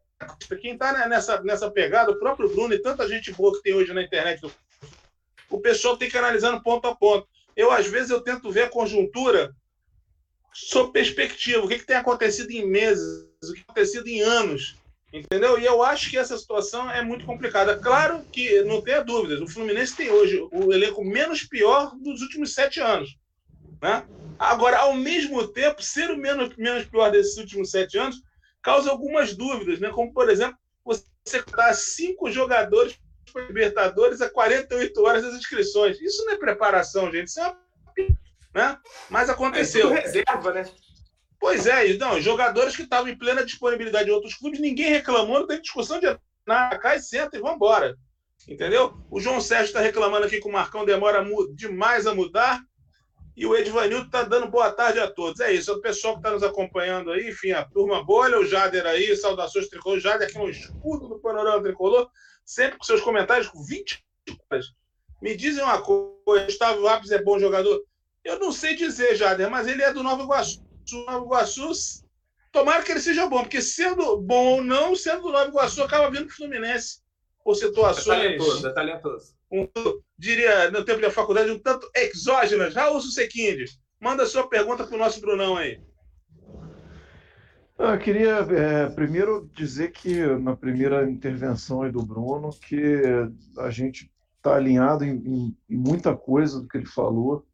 quem 0.61 0.73
está 0.73 1.07
nessa, 1.07 1.41
nessa 1.41 1.69
pegada, 1.69 2.11
o 2.11 2.19
próprio 2.19 2.49
Bruno 2.49 2.73
e 2.73 2.81
tanta 2.81 3.07
gente 3.07 3.31
boa 3.33 3.53
que 3.55 3.61
tem 3.61 3.73
hoje 3.73 3.93
na 3.93 4.01
internet, 4.01 4.41
o 5.49 5.59
pessoal 5.59 5.97
tem 5.97 6.09
que 6.09 6.17
analisar 6.17 6.51
no 6.51 6.63
ponto 6.63 6.87
a 6.87 6.95
ponto. 6.95 7.27
Eu, 7.55 7.71
às 7.71 7.85
vezes, 7.87 8.09
eu 8.09 8.21
tento 8.21 8.51
ver 8.51 8.63
a 8.63 8.69
conjuntura 8.69 9.55
sob 10.53 10.91
perspectiva, 10.93 11.63
o 11.63 11.67
que, 11.67 11.79
que 11.79 11.85
tem 11.85 11.97
acontecido 11.97 12.49
em 12.51 12.65
meses, 12.65 13.27
o 13.43 13.47
que 13.47 13.55
tem 13.55 13.63
acontecido 13.63 14.07
em 14.07 14.21
anos, 14.21 14.77
entendeu? 15.11 15.59
E 15.59 15.65
eu 15.65 15.83
acho 15.83 16.09
que 16.09 16.17
essa 16.17 16.37
situação 16.37 16.89
é 16.89 17.01
muito 17.01 17.25
complicada. 17.25 17.77
Claro 17.77 18.25
que, 18.31 18.61
não 18.63 18.81
tenha 18.81 19.03
dúvidas, 19.03 19.41
o 19.41 19.47
Fluminense 19.47 19.95
tem 19.95 20.09
hoje 20.09 20.47
o 20.51 20.71
elenco 20.73 21.03
menos 21.03 21.43
pior 21.43 21.93
dos 21.97 22.21
últimos 22.21 22.53
sete 22.53 22.79
anos. 22.79 23.17
Né? 23.85 24.03
Agora, 24.39 24.79
ao 24.79 24.95
mesmo 24.95 25.47
tempo, 25.47 25.83
ser 25.83 26.09
o 26.09 26.17
menos, 26.17 26.55
menos 26.57 26.85
pior 26.85 27.11
desses 27.11 27.37
últimos 27.37 27.69
sete 27.69 27.99
anos 27.99 28.19
causa 28.59 28.89
algumas 28.89 29.35
dúvidas, 29.35 29.79
né? 29.79 29.91
como, 29.91 30.11
por 30.11 30.27
exemplo, 30.27 30.57
você 30.83 31.43
dar 31.55 31.71
cinco 31.75 32.31
jogadores 32.31 32.99
para 33.31 33.43
Libertadores 33.43 34.21
a 34.21 34.29
48 34.29 35.03
horas 35.03 35.21
das 35.21 35.35
inscrições. 35.35 36.01
Isso 36.01 36.25
não 36.25 36.33
é 36.33 36.37
preparação, 36.37 37.11
gente. 37.11 37.27
Isso 37.27 37.39
é 37.39 37.47
uma 37.47 37.57
né? 38.55 38.79
Mas 39.07 39.29
aconteceu. 39.29 39.93
É 39.93 39.99
reserva, 39.99 40.51
né? 40.51 40.65
Pois 41.39 41.67
é, 41.67 41.93
não, 41.97 42.19
jogadores 42.19 42.75
que 42.75 42.81
estavam 42.81 43.09
em 43.09 43.17
plena 43.17 43.45
disponibilidade 43.45 44.05
de 44.05 44.11
outros 44.11 44.33
clubes, 44.33 44.59
ninguém 44.59 44.89
reclamou, 44.89 45.41
não 45.41 45.47
tem 45.47 45.61
discussão 45.61 45.99
de 45.99 46.07
na 46.47 46.69
cá 46.79 46.95
e 46.95 46.99
senta 46.99 47.37
e 47.37 47.39
vamos 47.39 47.57
embora. 47.57 47.95
Entendeu? 48.47 48.97
O 49.11 49.19
João 49.19 49.39
Sérgio 49.39 49.67
está 49.67 49.79
reclamando 49.79 50.25
aqui 50.25 50.39
que 50.39 50.47
o 50.47 50.51
Marcão 50.51 50.85
demora 50.85 51.23
demais 51.53 52.07
a 52.07 52.15
mudar. 52.15 52.63
E 53.35 53.45
o 53.45 53.55
Edvanildo 53.55 54.05
está 54.05 54.23
dando 54.23 54.47
boa 54.47 54.71
tarde 54.71 54.99
a 54.99 55.11
todos. 55.11 55.41
É 55.41 55.51
isso, 55.51 55.69
é 55.69 55.73
o 55.73 55.81
pessoal 55.81 56.13
que 56.13 56.19
está 56.19 56.31
nos 56.31 56.43
acompanhando 56.43 57.11
aí, 57.11 57.29
enfim, 57.29 57.51
a 57.51 57.65
turma 57.65 58.03
bolha, 58.03 58.39
o 58.39 58.45
Jader 58.45 58.85
aí, 58.85 59.15
saudações 59.17 59.67
tricolor. 59.67 59.97
O 59.97 60.01
Jader 60.01 60.27
aqui 60.27 60.37
no 60.37 60.49
escudo 60.49 61.09
do 61.09 61.19
panorama 61.19 61.61
tricolor, 61.61 62.09
sempre 62.45 62.77
com 62.77 62.85
seus 62.85 63.01
comentários 63.01 63.47
com 63.47 63.61
20 63.61 64.05
horas. 64.49 64.67
Me 65.21 65.35
dizem 65.35 65.63
uma 65.63 65.81
coisa, 65.81 66.45
Gustavo 66.45 66.79
Lopes 66.79 67.11
é 67.11 67.21
bom 67.21 67.37
jogador. 67.37 67.83
Eu 68.23 68.39
não 68.39 68.51
sei 68.51 68.75
dizer, 68.75 69.15
Jader, 69.15 69.49
mas 69.49 69.67
ele 69.67 69.83
é 69.83 69.91
do 69.91 70.01
Nova 70.01 70.23
Iguaçu. 70.23 70.63
Nova 71.05 71.25
Iguaçu, 71.25 71.71
tomara 72.51 72.83
que 72.83 72.91
ele 72.91 73.01
seja 73.01 73.27
bom, 73.27 73.41
porque 73.41 73.61
sendo 73.61 74.17
bom 74.21 74.53
ou 74.53 74.63
não, 74.63 74.95
sendo 74.95 75.23
do 75.23 75.31
Nova 75.31 75.49
Iguaçu, 75.49 75.83
acaba 75.83 76.09
vindo 76.09 76.27
para 76.27 76.33
o 76.33 76.35
Fluminense 76.37 77.01
por 77.43 77.55
situações. 77.55 78.07
É 78.07 78.23
talentoso, 78.23 78.67
é 78.67 78.73
talentoso. 78.73 79.34
Um, 79.51 79.67
diria, 80.17 80.71
no 80.71 80.83
tempo 80.83 81.01
da 81.01 81.11
faculdade, 81.11 81.51
um 81.51 81.59
tanto 81.59 81.89
exógenas. 81.95 82.73
Raul 82.73 83.01
Sequindes. 83.01 83.79
Manda 84.01 84.25
sua 84.25 84.47
pergunta 84.47 84.85
para 84.85 84.95
o 84.95 84.99
nosso 84.99 85.21
Brunão 85.21 85.55
aí. 85.57 85.79
Eu 87.77 87.97
queria 87.99 88.37
é, 88.37 88.89
primeiro 88.89 89.49
dizer 89.53 89.91
que 89.91 90.25
na 90.37 90.55
primeira 90.55 91.09
intervenção 91.09 91.89
do 91.91 92.05
Bruno 92.05 92.51
que 92.51 93.01
a 93.57 93.69
gente 93.69 94.09
está 94.37 94.55
alinhado 94.55 95.03
em, 95.03 95.17
em, 95.17 95.57
em, 95.69 95.75
muita 95.75 96.15
coisa 96.15 96.61
do 96.61 96.67
que 96.67 96.77
ele 96.77 96.85
falou 96.85 97.45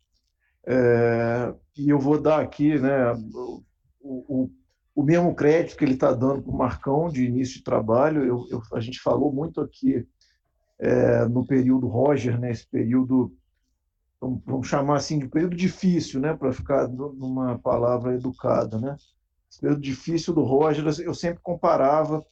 é, 0.67 1.54
e 1.75 1.89
eu 1.89 1.97
vou 1.97 2.21
dar 2.21 2.39
aqui 2.39 2.77
né, 2.77 3.13
o, 3.34 3.63
o, 3.99 4.51
o 4.93 5.04
mesmo 5.04 5.34
crédito 5.34 5.75
que 5.75 5.84
ele 5.84 5.93
está 5.93 6.12
dando 6.12 6.43
para 6.43 6.51
o 6.51 6.58
Marcão 6.58 7.10
de 7.10 7.25
início 7.25 7.56
de 7.56 7.63
trabalho. 7.63 8.23
Eu, 8.23 8.45
eu, 8.51 8.62
a 8.73 8.80
gente 8.80 8.99
falou 8.99 9.32
muito 9.34 9.60
aqui 9.60 10.06
é, 10.81 11.25
no 11.25 11.45
período 11.45 11.87
Roger, 11.87 12.39
né, 12.39 12.51
período 12.71 13.31
vamos 14.45 14.67
chamar 14.67 14.97
assim 14.97 15.17
de 15.17 15.27
período 15.27 15.55
difícil, 15.55 16.19
né, 16.19 16.35
para 16.35 16.51
ficar 16.51 16.87
numa 16.87 17.57
palavra 17.57 18.13
educada, 18.13 18.79
né? 18.79 18.95
Esse 19.49 19.59
período 19.59 19.81
difícil 19.81 20.33
do 20.33 20.43
Roger, 20.43 20.85
eu 21.03 21.13
sempre 21.13 21.41
comparava 21.41 22.23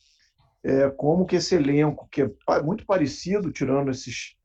é, 0.64 0.90
como 0.90 1.26
que 1.26 1.36
esse 1.36 1.56
elenco, 1.56 2.08
que 2.12 2.22
é 2.22 2.62
muito 2.64 2.86
parecido, 2.86 3.52
tirando 3.52 3.90
esses, 3.90 4.36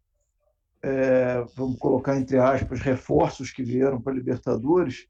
é, 0.82 1.44
vamos 1.54 1.78
colocar 1.78 2.16
entre 2.16 2.38
aspas, 2.38 2.80
reforços 2.80 3.50
que 3.52 3.62
vieram 3.62 4.00
para 4.00 4.14
Libertadores, 4.14 5.06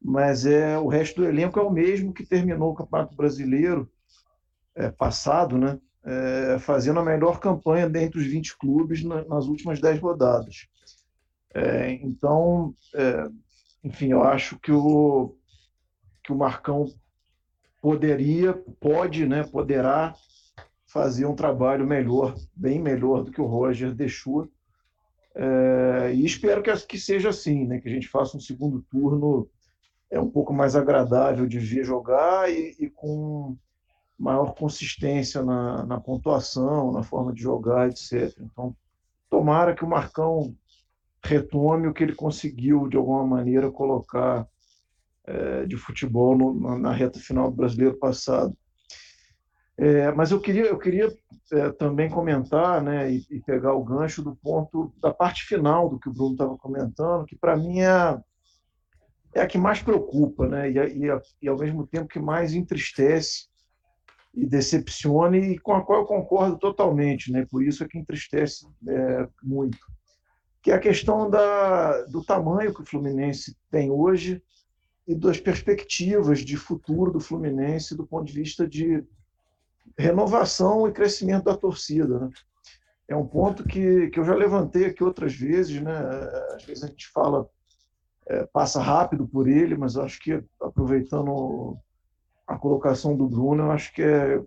mas 0.00 0.46
é 0.46 0.78
o 0.78 0.88
resto 0.88 1.20
do 1.20 1.28
elenco 1.28 1.58
é 1.58 1.62
o 1.62 1.70
mesmo 1.70 2.14
que 2.14 2.26
terminou 2.26 2.72
o 2.72 2.74
Campeonato 2.74 3.14
Brasileiro 3.14 3.90
é, 4.74 4.90
passado, 4.90 5.58
né? 5.58 5.78
É, 6.04 6.58
fazendo 6.58 6.98
a 6.98 7.04
melhor 7.04 7.38
campanha 7.38 7.88
dentre 7.88 8.18
os 8.18 8.26
20 8.26 8.58
clubes 8.58 9.04
na, 9.04 9.24
nas 9.24 9.46
últimas 9.46 9.80
10 9.80 10.00
rodadas. 10.00 10.66
É, 11.54 11.92
então, 11.92 12.74
é, 12.94 13.28
enfim, 13.84 14.08
eu 14.08 14.22
acho 14.22 14.58
que 14.58 14.72
o, 14.72 15.36
que 16.22 16.32
o 16.32 16.36
Marcão 16.36 16.86
poderia, 17.80 18.52
pode, 18.80 19.26
né, 19.26 19.44
poderá 19.44 20.14
fazer 20.86 21.26
um 21.26 21.34
trabalho 21.34 21.86
melhor, 21.86 22.34
bem 22.54 22.80
melhor 22.80 23.24
do 23.24 23.30
que 23.30 23.40
o 23.40 23.46
Roger 23.46 23.94
deixou. 23.94 24.48
É, 25.34 26.12
e 26.14 26.24
espero 26.24 26.62
que, 26.62 26.74
que 26.86 26.98
seja 26.98 27.30
assim, 27.30 27.66
né, 27.66 27.80
que 27.80 27.88
a 27.88 27.92
gente 27.92 28.08
faça 28.08 28.36
um 28.36 28.40
segundo 28.40 28.82
turno 28.90 29.48
é 30.10 30.20
um 30.20 30.28
pouco 30.28 30.52
mais 30.52 30.76
agradável 30.76 31.46
de 31.46 31.58
ver 31.58 31.84
jogar 31.84 32.52
e, 32.52 32.76
e 32.78 32.90
com 32.90 33.56
maior 34.22 34.54
consistência 34.54 35.42
na, 35.42 35.84
na, 35.84 36.00
pontuação, 36.00 36.92
na 36.92 37.02
forma 37.02 37.32
de 37.32 37.42
jogar, 37.42 37.88
etc. 37.88 38.32
Então, 38.40 38.74
tomara 39.28 39.74
que 39.74 39.84
o 39.84 39.88
Marcão 39.88 40.54
retome 41.24 41.88
o 41.88 41.92
que 41.92 42.04
ele 42.04 42.14
conseguiu, 42.14 42.88
de 42.88 42.96
alguma 42.96 43.26
maneira, 43.26 43.68
colocar 43.68 44.46
é, 45.26 45.66
de 45.66 45.76
futebol 45.76 46.38
no, 46.38 46.78
na 46.78 46.92
reta 46.92 47.18
final 47.18 47.50
do 47.50 47.56
brasileiro 47.56 47.98
passado. 47.98 48.56
É, 49.76 50.12
mas 50.12 50.30
eu 50.30 50.40
queria, 50.40 50.66
eu 50.66 50.78
queria 50.78 51.12
é, 51.52 51.70
também 51.70 52.08
comentar 52.08 52.80
né, 52.80 53.10
e, 53.10 53.26
e, 53.28 53.40
pegar 53.40 53.74
o 53.74 53.82
gancho 53.82 54.22
do 54.22 54.36
ponto 54.36 54.92
da 55.00 55.12
parte 55.12 55.42
final 55.42 55.88
do 55.88 55.98
que 55.98 56.08
o 56.08 56.12
Bruno 56.12 56.32
estava 56.32 56.56
comentando, 56.56 57.24
que 57.24 57.34
para 57.34 57.56
mim 57.56 57.80
é, 57.80 58.20
é 59.34 59.40
a 59.40 59.46
que 59.48 59.58
mais 59.58 59.82
preocupa 59.82 60.46
né, 60.46 60.70
e, 60.70 60.76
e, 60.76 61.08
e, 61.42 61.48
ao 61.48 61.58
mesmo 61.58 61.84
tempo 61.86 62.06
que 62.06 62.20
mais 62.20 62.54
entristece 62.54 63.50
e 64.34 64.46
decepciona 64.46 65.36
e 65.36 65.58
com 65.58 65.74
a 65.74 65.82
qual 65.82 66.00
eu 66.00 66.06
concordo 66.06 66.58
totalmente, 66.58 67.30
né, 67.30 67.46
por 67.50 67.62
isso 67.62 67.84
é 67.84 67.88
que 67.88 67.98
entristece 67.98 68.66
é, 68.88 69.28
muito 69.42 69.78
que 70.62 70.70
é 70.70 70.74
a 70.74 70.80
questão 70.80 71.28
da, 71.28 72.02
do 72.04 72.24
tamanho 72.24 72.72
que 72.72 72.80
o 72.80 72.86
Fluminense 72.86 73.56
tem 73.68 73.90
hoje 73.90 74.40
e 75.06 75.14
das 75.14 75.40
perspectivas 75.40 76.38
de 76.38 76.56
futuro 76.56 77.10
do 77.10 77.18
Fluminense 77.18 77.96
do 77.96 78.06
ponto 78.06 78.26
de 78.26 78.32
vista 78.32 78.66
de 78.66 79.04
renovação 79.98 80.88
e 80.88 80.92
crescimento 80.92 81.44
da 81.44 81.56
torcida. 81.56 82.20
Né? 82.20 82.30
É 83.08 83.16
um 83.16 83.26
ponto 83.26 83.64
que, 83.64 84.08
que 84.10 84.20
eu 84.20 84.24
já 84.24 84.34
levantei 84.34 84.86
aqui 84.86 85.02
outras 85.02 85.34
vezes, 85.34 85.82
né? 85.82 85.98
às 86.54 86.64
vezes 86.64 86.84
a 86.84 86.86
gente 86.86 87.08
fala, 87.08 87.48
é, 88.28 88.46
passa 88.46 88.80
rápido 88.80 89.26
por 89.26 89.48
ele, 89.48 89.76
mas 89.76 89.96
acho 89.96 90.20
que 90.20 90.40
aproveitando 90.60 91.76
a 92.52 92.58
colocação 92.58 93.16
do 93.16 93.28
Bruno, 93.28 93.64
eu 93.64 93.70
acho 93.70 93.92
que 93.92 94.02
é, 94.02 94.38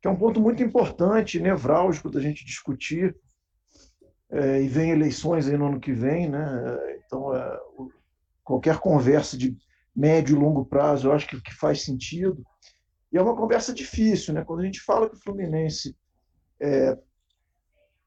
que 0.00 0.08
é 0.08 0.10
um 0.10 0.16
ponto 0.16 0.40
muito 0.40 0.62
importante, 0.62 1.40
nevrálgico 1.40 2.10
da 2.10 2.20
gente 2.20 2.44
discutir, 2.44 3.16
é, 4.30 4.62
e 4.62 4.68
vem 4.68 4.90
eleições 4.90 5.48
aí 5.48 5.56
no 5.56 5.66
ano 5.66 5.80
que 5.80 5.92
vem, 5.92 6.28
né? 6.28 6.78
Então, 7.04 7.34
é, 7.34 7.58
qualquer 8.44 8.78
conversa 8.78 9.36
de 9.36 9.56
médio 9.94 10.36
e 10.36 10.38
longo 10.38 10.64
prazo, 10.64 11.08
eu 11.08 11.12
acho 11.12 11.26
que, 11.26 11.40
que 11.40 11.54
faz 11.54 11.82
sentido. 11.82 12.44
E 13.12 13.18
é 13.18 13.22
uma 13.22 13.36
conversa 13.36 13.74
difícil, 13.74 14.32
né? 14.32 14.44
Quando 14.44 14.60
a 14.60 14.64
gente 14.64 14.80
fala 14.80 15.08
que 15.08 15.16
o 15.16 15.20
Fluminense 15.20 15.96
é, 16.60 16.96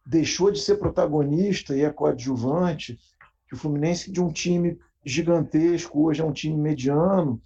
deixou 0.05 0.51
de 0.51 0.59
ser 0.59 0.77
protagonista 0.77 1.75
e 1.75 1.83
é 1.83 1.91
coadjuvante, 1.91 2.97
que 3.47 3.55
o 3.55 3.57
Fluminense 3.57 4.11
de 4.11 4.21
um 4.21 4.31
time 4.31 4.79
gigantesco 5.05 6.05
hoje 6.05 6.21
é 6.21 6.25
um 6.25 6.31
time 6.31 6.57
mediano. 6.57 7.41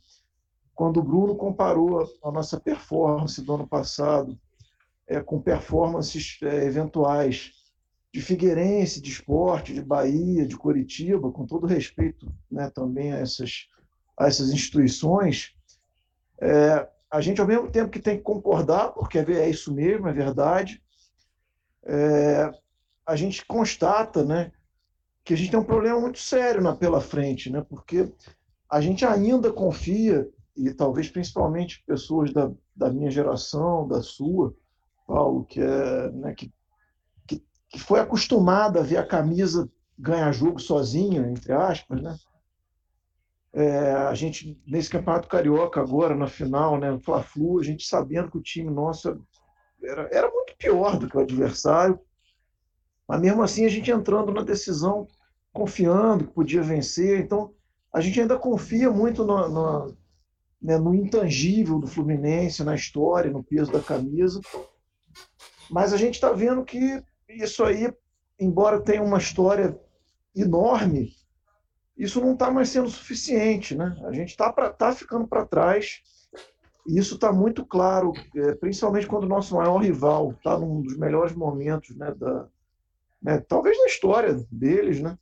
Quando 0.78 0.98
o 0.98 1.04
Bruno 1.04 1.36
comparou 1.36 2.08
a 2.24 2.32
nossa 2.32 2.60
performance 2.60 3.42
do 3.42 3.56
ano 3.56 3.68
passado 3.68 4.40
é, 5.08 5.20
com 5.20 5.42
performances 5.42 6.38
é, 6.44 6.66
eventuais 6.66 7.54
de 8.14 8.22
Figueirense, 8.22 9.02
de 9.02 9.10
Esporte, 9.10 9.74
de 9.74 9.82
Bahia, 9.82 10.46
de 10.46 10.56
Curitiba, 10.56 11.32
com 11.32 11.48
todo 11.48 11.66
respeito 11.66 12.32
né, 12.50 12.70
também 12.70 13.12
a 13.12 13.18
essas, 13.18 13.68
a 14.16 14.28
essas 14.28 14.52
instituições, 14.52 15.56
é, 16.40 16.88
a 17.10 17.22
gente, 17.22 17.42
ao 17.42 17.48
mesmo 17.48 17.72
tempo 17.72 17.90
que 17.90 18.00
tem 18.00 18.18
que 18.18 18.24
concordar, 18.24 18.90
porque 18.90 19.18
é 19.18 19.50
isso 19.50 19.74
mesmo, 19.74 20.08
é 20.08 20.14
verdade, 20.14 20.80
é, 21.86 22.52
a 23.04 23.16
gente 23.16 23.44
constata 23.48 24.24
né, 24.24 24.52
que 25.26 25.34
a 25.34 25.38
gente 25.38 25.50
tem 25.50 25.60
um 25.60 25.64
problema 25.64 26.00
muito 26.00 26.20
sério 26.20 26.62
na, 26.62 26.76
pela 26.76 27.02
frente, 27.02 27.50
né, 27.50 27.66
porque 27.68 28.14
a 28.70 28.80
gente 28.80 29.04
ainda 29.04 29.52
confia, 29.52 30.30
e 30.58 30.74
talvez 30.74 31.10
principalmente 31.10 31.84
pessoas 31.86 32.34
da, 32.34 32.52
da 32.76 32.92
minha 32.92 33.12
geração, 33.12 33.88
da 33.88 34.02
sua, 34.02 34.54
Paulo, 35.06 35.46
que, 35.46 35.62
é, 35.62 36.12
né, 36.12 36.34
que 36.34 36.52
que 37.70 37.80
foi 37.80 38.00
acostumada 38.00 38.80
a 38.80 38.84
ver 38.84 38.98
a 38.98 39.06
camisa 39.06 39.70
ganhar 39.98 40.32
jogo 40.32 40.60
sozinha, 40.60 41.22
entre 41.30 41.52
aspas, 41.52 42.02
né? 42.02 42.16
É, 43.54 43.92
a 43.92 44.14
gente, 44.14 44.60
nesse 44.68 44.90
Campeonato 44.90 45.28
Carioca, 45.28 45.82
agora, 45.82 46.16
na 46.16 46.28
final, 46.28 46.78
né, 46.80 46.98
Fla-Flu, 47.00 47.60
a 47.60 47.64
gente 47.64 47.86
sabendo 47.86 48.30
que 48.30 48.38
o 48.38 48.42
time 48.42 48.70
nosso 48.70 49.20
era, 49.82 50.08
era 50.12 50.30
muito 50.30 50.56
pior 50.58 50.98
do 50.98 51.10
que 51.10 51.18
o 51.18 51.22
adversário, 51.22 52.00
mas 53.08 53.20
mesmo 53.20 53.42
assim 53.42 53.66
a 53.66 53.70
gente 53.70 53.90
entrando 53.90 54.32
na 54.32 54.44
decisão, 54.44 55.08
confiando 55.52 56.28
que 56.28 56.34
podia 56.34 56.62
vencer. 56.62 57.20
Então, 57.20 57.54
a 57.92 58.00
gente 58.00 58.20
ainda 58.20 58.38
confia 58.38 58.92
muito 58.92 59.24
no, 59.26 59.98
né, 60.62 60.78
no 60.78 60.94
intangível 60.94 61.80
do 61.80 61.88
Fluminense, 61.88 62.64
na 62.64 62.76
história, 62.76 63.32
no 63.32 63.44
peso 63.44 63.72
da 63.72 63.80
camisa. 63.80 64.42
Mas 65.70 65.94
a 65.94 65.98
gente 65.98 66.16
está 66.16 66.32
vendo 66.32 66.64
que 66.64 67.02
isso 67.30 67.64
aí, 67.64 67.94
embora 68.40 68.82
tenha 68.82 69.04
uma 69.04 69.18
história 69.18 69.80
enorme, 70.36 71.12
isso 71.98 72.22
não 72.22 72.34
está 72.34 72.52
mais 72.52 72.70
sendo 72.70 72.90
suficiente. 72.90 73.76
Né? 73.76 73.96
A 74.06 74.12
gente 74.12 74.30
está 74.30 74.52
tá 74.52 74.94
ficando 74.94 75.28
para 75.28 75.46
trás. 75.46 76.02
E 76.88 76.98
isso 76.98 77.16
está 77.16 77.34
muito 77.34 77.66
claro, 77.66 78.14
é, 78.34 78.54
principalmente 78.56 79.08
quando 79.08 79.26
o 79.26 79.30
nosso 79.30 79.56
maior 79.56 79.78
rival 79.80 80.32
está 80.32 80.58
num 80.58 80.82
dos 80.82 80.98
melhores 80.98 81.36
momentos, 81.36 81.94
né, 81.98 82.16
da, 82.16 82.48
né, 83.22 83.40
talvez 83.40 83.78
da 83.78 83.88
história 83.88 84.42
deles. 84.50 85.02
Né? 85.02 85.18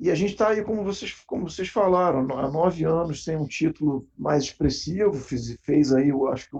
E 0.00 0.10
a 0.10 0.14
gente 0.14 0.32
está 0.32 0.50
aí, 0.50 0.62
como 0.62 0.84
vocês, 0.84 1.12
como 1.26 1.48
vocês 1.48 1.68
falaram, 1.68 2.20
há 2.38 2.48
nove 2.48 2.84
anos 2.84 3.24
sem 3.24 3.36
um 3.36 3.46
título 3.46 4.06
mais 4.16 4.44
expressivo. 4.44 5.12
Fez, 5.14 5.56
fez 5.62 5.92
aí, 5.92 6.10
eu 6.10 6.28
acho 6.28 6.48
que 6.48 6.56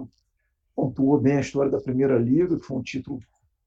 pontuou 0.75 1.19
bem 1.19 1.37
a 1.37 1.41
história 1.41 1.71
da 1.71 1.79
Primeira 1.79 2.17
Liga, 2.17 2.57
que 2.57 2.65
foi 2.65 2.77
um 2.77 2.83
título 2.83 3.19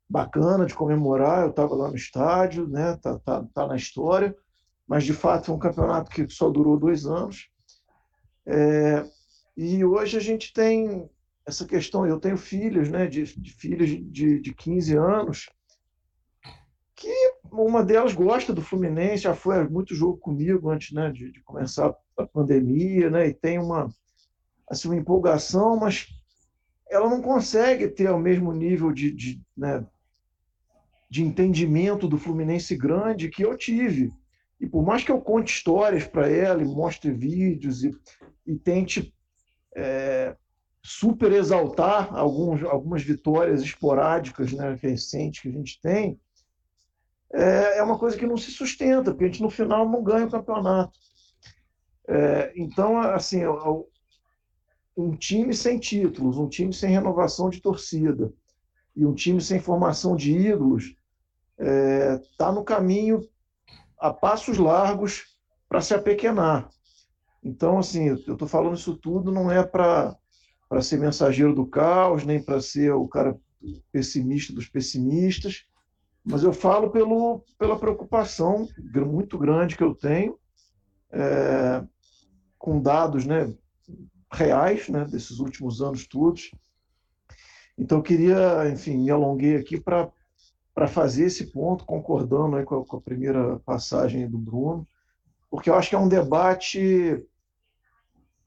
bacana 0.09 0.67
de 0.67 0.75
comemorar. 0.75 1.45
Eu 1.45 1.51
estava 1.51 1.75
lá 1.75 1.89
no 1.89 1.97
estádio, 1.97 2.69
né? 2.69 2.97
Tá, 2.97 3.19
tá, 3.19 3.45
tá 3.55 3.67
na 3.67 3.77
história, 3.77 4.37
mas 4.87 5.05
de 5.05 5.15
fato 5.15 5.47
foi 5.47 5.55
um 5.55 5.59
campeonato 5.59 6.11
que 6.11 6.29
só 6.29 6.51
durou 6.51 6.79
dois 6.79 7.07
anos. 7.07 7.49
É, 8.45 9.05
e 9.57 9.83
hoje 9.83 10.19
a 10.19 10.21
gente 10.21 10.53
tem 10.53 11.09
essa 11.47 11.65
questão. 11.65 12.07
Eu 12.07 12.21
tenho 12.21 12.37
filhos, 12.37 12.91
né? 12.91 13.07
De, 13.07 13.25
de 13.25 13.53
filhos 13.55 13.89
de, 13.89 14.39
de 14.39 14.55
15 14.55 14.97
anos 14.99 15.49
uma 17.53 17.85
delas 17.85 18.15
gosta 18.15 18.53
do 18.53 18.63
Fluminense, 18.63 19.25
já 19.25 19.35
foi 19.35 19.69
muito 19.69 19.95
jogo 19.95 20.17
comigo 20.17 20.71
antes 20.71 20.93
né, 20.93 21.11
de, 21.11 21.31
de 21.31 21.41
começar 21.43 21.95
a 22.17 22.27
pandemia, 22.27 23.11
né, 23.11 23.29
e 23.29 23.35
tem 23.35 23.59
uma, 23.59 23.89
assim, 24.69 24.89
uma 24.89 24.97
empolgação, 24.97 25.77
mas 25.77 26.09
ela 26.91 27.09
não 27.09 27.21
consegue 27.21 27.89
ter 27.89 28.11
o 28.11 28.19
mesmo 28.19 28.53
nível 28.53 28.93
de, 28.93 29.13
de, 29.13 29.41
né, 29.57 29.87
de 31.11 31.23
entendimento 31.23 32.09
do 32.09 32.19
Fluminense 32.19 32.75
grande 32.75 33.29
que 33.29 33.45
eu 33.45 33.57
tive. 33.57 34.11
E 34.59 34.67
por 34.67 34.83
mais 34.83 35.05
que 35.05 35.11
eu 35.11 35.21
conte 35.21 35.55
histórias 35.55 36.07
para 36.07 36.29
ela 36.29 36.63
e 36.63 36.67
mostre 36.67 37.11
vídeos 37.11 37.85
e, 37.85 37.91
e 38.47 38.57
tente 38.57 39.13
é, 39.77 40.37
super 40.83 41.33
exaltar 41.33 42.15
alguns, 42.15 42.63
algumas 42.63 43.03
vitórias 43.03 43.63
esporádicas 43.63 44.53
né, 44.53 44.79
recentes 44.81 45.41
que 45.41 45.49
a 45.49 45.53
gente 45.53 45.81
tem, 45.83 46.19
é, 47.33 47.79
é 47.79 47.83
uma 47.83 47.99
coisa 47.99 48.17
que 48.17 48.27
não 48.27 48.37
se 48.37 48.51
sustenta, 48.51 49.11
porque 49.11 49.25
a 49.25 49.27
gente 49.29 49.43
no 49.43 49.51
final 49.51 49.89
não 49.89 50.03
ganha 50.03 50.27
o 50.27 50.31
campeonato. 50.31 50.99
É, 52.07 52.53
então, 52.57 52.99
assim, 52.99 53.43
um 54.97 55.17
time 55.17 55.55
sem 55.55 55.79
títulos, 55.79 56.37
um 56.37 56.49
time 56.49 56.73
sem 56.73 56.91
renovação 56.91 57.49
de 57.49 57.61
torcida 57.61 58.33
e 58.95 59.07
um 59.07 59.15
time 59.15 59.41
sem 59.41 59.59
formação 59.59 60.15
de 60.15 60.37
ídolos 60.37 60.95
está 61.59 61.65
é, 61.65 62.23
tá 62.37 62.53
no 62.53 62.65
caminho 62.65 63.27
a 63.99 64.13
passos 64.13 64.59
largos 64.59 65.25
para 65.69 65.81
se 65.81 65.95
apequenar. 65.95 66.69
Então, 67.43 67.79
assim, 67.79 68.09
eu 68.09 68.17
estou 68.17 68.49
falando 68.49 68.77
isso 68.77 68.97
tudo 68.97 69.33
não 69.33 69.51
é 69.51 69.65
para 69.65 70.17
ser 70.81 70.99
mensageiro 70.99 71.55
do 71.55 71.67
caos, 71.67 72.25
nem 72.25 72.43
para 72.43 72.61
ser 72.61 72.93
o 72.93 73.09
cara 73.09 73.37
pessimista 73.91 74.53
dos 74.53 74.69
pessimistas, 74.69 75.65
mas 76.25 76.43
eu 76.43 76.53
falo 76.53 76.91
pelo, 76.91 77.45
pela 77.59 77.79
preocupação 77.79 78.69
muito 79.07 79.39
grande 79.39 79.77
que 79.77 79.83
eu 79.83 79.95
tenho 79.95 80.39
é, 81.11 81.85
com 82.59 82.81
dados 82.81 83.27
né, 83.27 83.53
reais 84.33 84.89
né, 84.89 85.05
desses 85.05 85.39
últimos 85.41 85.83
anos 85.83 86.07
todos. 86.07 86.51
Então, 87.77 87.99
eu 87.99 88.03
queria, 88.03 88.69
enfim, 88.71 88.99
me 88.99 89.11
alonguei 89.11 89.57
aqui 89.57 89.81
para 89.81 90.13
fazer 90.89 91.25
esse 91.25 91.47
ponto, 91.51 91.85
concordando 91.85 92.57
aí 92.57 92.65
com, 92.65 92.77
a, 92.77 92.87
com 92.87 92.97
a 92.97 93.01
primeira 93.01 93.59
passagem 93.61 94.29
do 94.29 94.39
Bruno, 94.39 94.87
porque 95.51 95.69
eu 95.69 95.75
acho 95.75 95.89
que 95.89 95.95
é 95.95 95.99
um 95.99 96.09
debate 96.09 97.21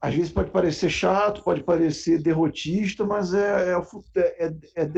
às 0.00 0.14
vezes 0.14 0.30
pode 0.30 0.50
parecer 0.50 0.90
chato, 0.90 1.42
pode 1.42 1.64
parecer 1.64 2.22
derrotista, 2.22 3.04
mas 3.04 3.34
é, 3.34 3.72
é, 3.72 3.76
é, 4.14 4.46
é, 4.76 4.90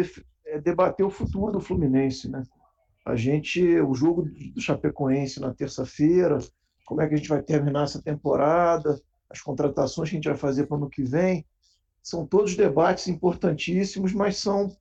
é, 0.46 0.60
debater 0.60 1.06
o 1.06 1.10
futuro 1.10 1.52
do 1.52 1.60
Fluminense, 1.60 2.28
né? 2.28 2.42
A 3.08 3.16
gente, 3.16 3.80
o 3.80 3.94
jogo 3.94 4.28
do 4.54 4.60
Chapecoense 4.60 5.40
na 5.40 5.54
terça-feira, 5.54 6.38
como 6.84 7.00
é 7.00 7.08
que 7.08 7.14
a 7.14 7.16
gente 7.16 7.30
vai 7.30 7.40
terminar 7.40 7.84
essa 7.84 8.02
temporada, 8.02 9.00
as 9.30 9.40
contratações 9.40 10.10
que 10.10 10.16
a 10.16 10.18
gente 10.18 10.28
vai 10.28 10.36
fazer 10.36 10.66
para 10.66 10.74
o 10.74 10.76
ano 10.76 10.90
que 10.90 11.02
vem, 11.02 11.46
são 12.02 12.26
todos 12.26 12.54
debates 12.54 13.08
importantíssimos, 13.08 14.12
mas 14.12 14.36
são 14.36 14.76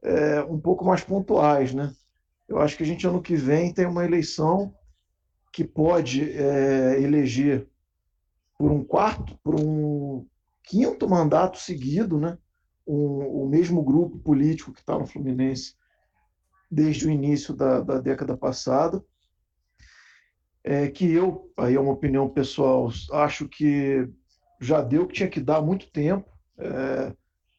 é, 0.00 0.44
um 0.44 0.60
pouco 0.60 0.84
mais 0.84 1.02
pontuais, 1.02 1.74
né? 1.74 1.92
Eu 2.48 2.60
acho 2.60 2.76
que 2.76 2.84
a 2.84 2.86
gente 2.86 3.04
ano 3.04 3.20
que 3.20 3.34
vem 3.34 3.74
tem 3.74 3.84
uma 3.84 4.04
eleição 4.04 4.72
que 5.52 5.64
pode 5.64 6.22
é, 6.22 7.02
eleger 7.02 7.68
por 8.56 8.70
um 8.70 8.84
quarto, 8.84 9.36
por 9.42 9.60
um 9.60 10.24
quinto 10.62 11.08
mandato 11.08 11.58
seguido, 11.58 12.20
né? 12.20 12.38
Um, 12.86 13.42
o 13.42 13.48
mesmo 13.48 13.82
grupo 13.82 14.18
político 14.20 14.72
que 14.72 14.78
está 14.78 14.96
no 14.96 15.04
Fluminense 15.04 15.74
desde 16.70 17.06
o 17.06 17.10
início 17.10 17.54
da, 17.54 17.80
da 17.80 17.98
década 17.98 18.36
passada, 18.36 19.02
é 20.64 20.88
que 20.88 21.10
eu, 21.12 21.52
aí 21.56 21.74
é 21.74 21.80
uma 21.80 21.92
opinião 21.92 22.28
pessoal, 22.28 22.90
acho 23.12 23.48
que 23.48 24.08
já 24.60 24.82
deu 24.82 25.02
o 25.02 25.06
que 25.06 25.14
tinha 25.14 25.28
que 25.28 25.40
dar 25.40 25.58
há 25.58 25.62
muito 25.62 25.90
tempo, 25.92 26.28
é, 26.58 27.12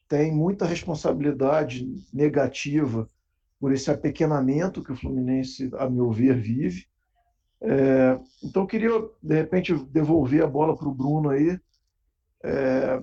tem 0.08 0.32
muita 0.32 0.66
responsabilidade 0.66 1.86
negativa 2.12 3.08
por 3.58 3.72
esse 3.72 3.90
apequenamento 3.90 4.82
que 4.82 4.92
o 4.92 4.96
Fluminense, 4.96 5.70
a 5.78 5.88
meu 5.88 6.10
ver, 6.10 6.38
vive. 6.38 6.86
É, 7.60 8.18
então, 8.42 8.62
eu 8.62 8.66
queria, 8.66 8.90
de 9.22 9.34
repente, 9.34 9.74
devolver 9.74 10.42
a 10.42 10.46
bola 10.46 10.76
para 10.76 10.88
o 10.88 10.94
Bruno 10.94 11.30
aí, 11.30 11.58
é, 12.44 13.00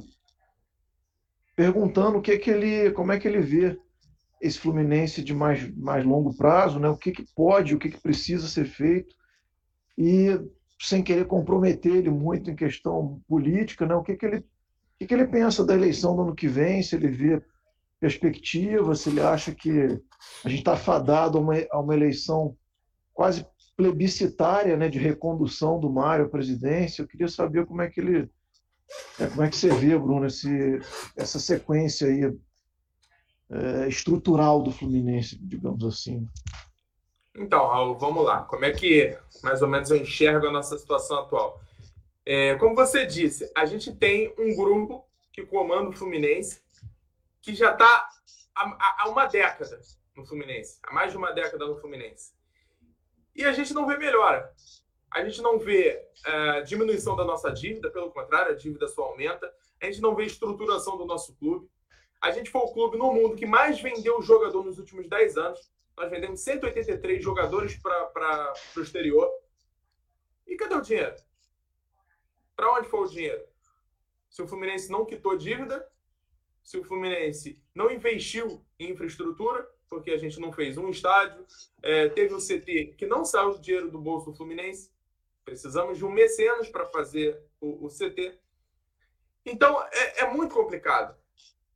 perguntando 1.55 2.17
o 2.17 2.21
que, 2.21 2.37
que 2.37 2.49
ele, 2.49 2.91
como 2.91 3.11
é 3.11 3.19
que 3.19 3.27
ele 3.27 3.41
vê 3.41 3.79
esse 4.41 4.59
Fluminense 4.59 5.23
de 5.23 5.33
mais, 5.33 5.69
mais 5.75 6.05
longo 6.05 6.35
prazo, 6.35 6.79
né? 6.79 6.89
o 6.89 6.97
que, 6.97 7.11
que 7.11 7.25
pode, 7.35 7.73
o 7.73 7.79
que, 7.79 7.89
que 7.89 8.01
precisa 8.01 8.47
ser 8.47 8.65
feito, 8.65 9.15
e 9.97 10.39
sem 10.79 11.01
querer 11.01 11.25
comprometer 11.25 11.95
ele 11.95 12.09
muito 12.09 12.51
em 12.51 12.55
questão 12.55 13.21
política, 13.27 13.85
né? 13.85 13.95
o 13.95 14.03
que, 14.03 14.15
que, 14.15 14.25
ele, 14.25 14.37
o 14.37 14.43
que, 14.99 15.07
que 15.07 15.13
ele 15.13 15.27
pensa 15.27 15.65
da 15.65 15.73
eleição 15.73 16.15
do 16.15 16.23
ano 16.23 16.35
que 16.35 16.47
vem, 16.47 16.83
se 16.83 16.95
ele 16.95 17.07
vê 17.07 17.41
perspectiva, 17.99 18.93
se 18.93 19.09
ele 19.09 19.21
acha 19.21 19.53
que 19.53 19.71
a 20.43 20.49
gente 20.49 20.59
está 20.59 20.75
fadado 20.75 21.37
a 21.37 21.41
uma, 21.41 21.53
a 21.71 21.79
uma 21.79 21.95
eleição 21.95 22.55
quase 23.13 23.45
plebiscitária 23.75 24.77
né, 24.77 24.89
de 24.89 24.99
recondução 24.99 25.79
do 25.79 25.89
Mário 25.89 26.25
à 26.25 26.29
presidência. 26.29 27.01
Eu 27.01 27.07
queria 27.07 27.27
saber 27.27 27.65
como 27.65 27.81
é 27.81 27.89
que 27.89 27.99
ele. 27.99 28.29
É, 29.19 29.27
como 29.27 29.41
é 29.41 29.49
que 29.49 29.55
você 29.55 29.69
vê, 29.69 29.97
Bruno, 29.97 30.27
esse, 30.27 30.79
essa 31.17 31.39
sequência 31.39 32.07
aí 32.07 32.31
é, 33.49 33.87
estrutural 33.87 34.61
do 34.61 34.71
Fluminense, 34.71 35.37
digamos 35.37 35.83
assim. 35.85 36.27
Então, 37.35 37.67
Raul, 37.67 37.97
vamos 37.97 38.23
lá. 38.23 38.43
Como 38.43 38.65
é 38.65 38.71
que 38.71 39.17
mais 39.43 39.61
ou 39.61 39.67
menos 39.67 39.91
eu 39.91 39.97
enxergo 39.97 40.47
a 40.47 40.51
nossa 40.51 40.77
situação 40.77 41.19
atual? 41.19 41.61
É, 42.25 42.55
como 42.55 42.75
você 42.75 43.05
disse, 43.05 43.51
a 43.55 43.65
gente 43.65 43.93
tem 43.93 44.33
um 44.39 44.55
grupo 44.55 45.05
que 45.31 45.45
comanda 45.45 45.89
o 45.89 45.93
Fluminense 45.93 46.61
que 47.41 47.53
já 47.53 47.73
está 47.73 48.09
há, 48.55 49.03
há, 49.03 49.09
uma 49.09 49.27
década 49.27 49.79
no 50.15 50.25
Fluminense, 50.25 50.79
há 50.81 50.91
mais 50.91 51.11
de 51.11 51.17
uma 51.17 51.31
década 51.31 51.67
no 51.67 51.75
Fluminense. 51.75 52.33
E 53.35 53.43
a 53.43 53.51
gente 53.51 53.73
não 53.73 53.85
vê 53.85 53.97
melhora. 53.97 54.51
A 55.11 55.23
gente 55.23 55.41
não 55.41 55.59
vê 55.59 56.03
uh, 56.25 56.63
diminuição 56.63 57.15
da 57.15 57.23
nossa 57.23 57.51
dívida, 57.51 57.91
pelo 57.91 58.11
contrário, 58.11 58.53
a 58.53 58.55
dívida 58.55 58.87
só 58.87 59.03
aumenta. 59.03 59.53
A 59.81 59.85
gente 59.85 60.01
não 60.01 60.15
vê 60.15 60.23
estruturação 60.23 60.97
do 60.97 61.05
nosso 61.05 61.35
clube. 61.35 61.69
A 62.25 62.31
gente 62.31 62.49
foi 62.49 62.61
o 62.61 62.73
clube 62.73 62.97
no 62.97 63.13
mundo 63.13 63.35
que 63.35 63.45
mais 63.45 63.79
vendeu 63.79 64.19
jogador 64.19 64.65
nos 64.65 64.79
últimos 64.79 65.07
10 65.07 65.37
anos. 65.37 65.71
Nós 65.95 66.09
vendemos 66.09 66.39
183 66.41 67.23
jogadores 67.23 67.77
para 67.77 68.53
o 68.75 68.81
exterior. 68.81 69.31
E 70.47 70.55
cadê 70.55 70.73
o 70.73 70.81
dinheiro? 70.81 71.15
Para 72.55 72.73
onde 72.73 72.89
foi 72.89 72.99
o 73.01 73.07
dinheiro? 73.07 73.45
Se 74.27 74.41
o 74.41 74.47
Fluminense 74.47 74.91
não 74.91 75.05
quitou 75.05 75.37
dívida, 75.37 75.87
se 76.63 76.79
o 76.79 76.83
Fluminense 76.83 77.61
não 77.75 77.91
investiu 77.91 78.65
em 78.79 78.89
infraestrutura, 78.89 79.69
porque 79.87 80.09
a 80.09 80.17
gente 80.17 80.39
não 80.39 80.51
fez 80.51 80.79
um 80.79 80.89
estádio, 80.89 81.45
é, 81.83 82.09
teve 82.09 82.33
o 82.33 82.39
CT 82.39 82.95
que 82.97 83.05
não 83.05 83.23
saiu 83.23 83.51
do 83.51 83.61
dinheiro 83.61 83.91
do 83.91 83.99
bolso 83.99 84.31
do 84.31 84.35
Fluminense, 84.35 84.91
precisamos 85.43 85.99
de 85.99 86.03
um 86.03 86.09
mecenas 86.09 86.69
para 86.69 86.87
fazer 86.87 87.39
o, 87.61 87.85
o, 87.85 87.87
CT. 87.87 88.39
Então, 89.45 89.79
é, 89.91 90.21
é 90.21 90.33
muito 90.33 90.55
complicado 90.55 91.15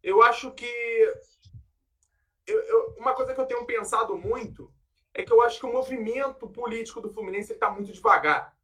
eu 0.02 0.22
acho 0.22 0.52
que. 0.52 0.66
Eu, 2.48 2.60
eu, 2.62 2.96
uma 2.98 3.14
coisa 3.14 3.34
que 3.34 3.40
eu 3.40 3.46
tenho 3.46 3.66
pensado 3.66 4.18
muito 4.18 4.74
é 5.14 5.24
que 5.24 5.32
eu 5.32 5.42
acho 5.42 5.60
que 5.60 5.66
o 5.66 5.72
movimento 5.72 6.48
político 6.48 7.02
do 7.02 7.10
Fluminense 7.10 7.54
está 7.54 7.70
muito 7.70 7.92
devagar. 7.92 8.58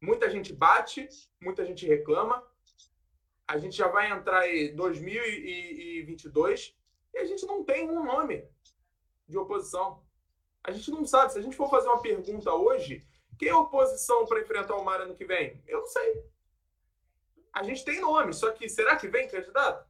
Muita 0.00 0.30
gente 0.30 0.52
bate, 0.52 1.08
muita 1.40 1.64
gente 1.64 1.86
reclama. 1.86 2.44
A 3.48 3.58
gente 3.58 3.76
já 3.76 3.88
vai 3.88 4.10
entrar 4.10 4.48
em 4.48 4.74
2022 4.74 6.76
e 7.14 7.18
a 7.18 7.24
gente 7.24 7.46
não 7.46 7.64
tem 7.64 7.88
um 7.88 8.04
nome 8.04 8.48
de 9.26 9.38
oposição. 9.38 10.04
A 10.62 10.70
gente 10.70 10.90
não 10.90 11.04
sabe. 11.04 11.32
Se 11.32 11.38
a 11.38 11.42
gente 11.42 11.56
for 11.56 11.70
fazer 11.70 11.88
uma 11.88 12.02
pergunta 12.02 12.52
hoje, 12.52 13.06
quem 13.38 13.48
é 13.48 13.54
oposição 13.54 14.26
para 14.26 14.40
enfrentar 14.40 14.76
o 14.76 14.84
Mar 14.84 15.00
ano 15.00 15.14
que 15.14 15.24
vem? 15.24 15.62
Eu 15.66 15.80
não 15.80 15.86
sei. 15.86 16.24
A 17.52 17.62
gente 17.62 17.84
tem 17.84 18.00
nome, 18.00 18.34
só 18.34 18.50
que 18.52 18.68
será 18.68 18.96
que 18.96 19.08
vem 19.08 19.28
candidato? 19.28 19.88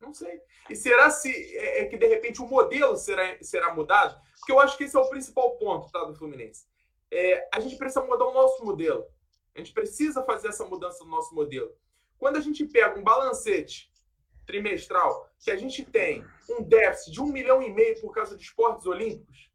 Não 0.00 0.12
sei. 0.12 0.40
E 0.68 0.76
será 0.76 1.10
se 1.10 1.30
é, 1.56 1.82
é, 1.82 1.84
que 1.86 1.96
de 1.96 2.06
repente 2.06 2.42
o 2.42 2.46
modelo 2.46 2.96
será, 2.96 3.36
será 3.42 3.74
mudado? 3.74 4.20
Porque 4.38 4.52
eu 4.52 4.60
acho 4.60 4.76
que 4.76 4.84
esse 4.84 4.96
é 4.96 5.00
o 5.00 5.08
principal 5.08 5.56
ponto 5.56 5.90
tá, 5.90 6.04
do 6.04 6.14
Fluminense. 6.14 6.66
É, 7.10 7.48
a 7.52 7.60
gente 7.60 7.76
precisa 7.76 8.04
mudar 8.04 8.26
o 8.26 8.34
nosso 8.34 8.64
modelo. 8.64 9.06
A 9.54 9.58
gente 9.58 9.72
precisa 9.72 10.22
fazer 10.24 10.48
essa 10.48 10.64
mudança 10.64 11.04
no 11.04 11.10
nosso 11.10 11.34
modelo. 11.34 11.74
Quando 12.18 12.36
a 12.36 12.40
gente 12.40 12.64
pega 12.64 12.98
um 12.98 13.04
balancete 13.04 13.90
trimestral, 14.46 15.30
que 15.38 15.50
a 15.50 15.56
gente 15.56 15.84
tem 15.84 16.24
um 16.50 16.62
déficit 16.62 17.12
de 17.12 17.20
um 17.20 17.26
milhão 17.26 17.62
e 17.62 17.72
meio 17.72 18.00
por 18.00 18.12
causa 18.12 18.36
de 18.36 18.42
esportes 18.42 18.86
olímpicos, 18.86 19.50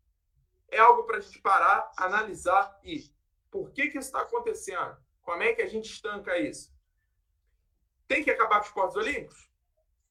é 0.71 0.77
algo 0.79 1.03
para 1.03 1.17
a 1.17 1.19
gente 1.19 1.41
parar, 1.41 1.91
analisar 1.97 2.79
e 2.83 3.11
por 3.51 3.71
que, 3.71 3.89
que 3.89 3.97
isso 3.97 4.07
está 4.07 4.21
acontecendo? 4.21 4.97
Como 5.21 5.43
é 5.43 5.53
que 5.53 5.61
a 5.61 5.67
gente 5.67 5.91
estanca 5.91 6.37
isso? 6.37 6.71
Tem 8.07 8.23
que 8.23 8.31
acabar 8.31 8.57
com 8.57 8.61
os 8.61 8.67
esportes 8.67 8.95
olímpicos? 8.97 9.48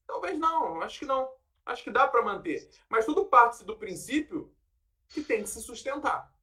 Talvez 0.09 0.39
não, 0.39 0.81
acho 0.81 0.97
que 0.97 1.05
não. 1.05 1.29
Acho 1.63 1.83
que 1.83 1.91
dá 1.91 2.07
para 2.07 2.23
manter. 2.23 2.67
Mas 2.89 3.05
tudo 3.05 3.25
parte 3.25 3.63
do 3.63 3.77
princípio 3.77 4.51
que 5.07 5.21
tem 5.21 5.43
que 5.43 5.49
se 5.49 5.61
sustentar. 5.61 6.33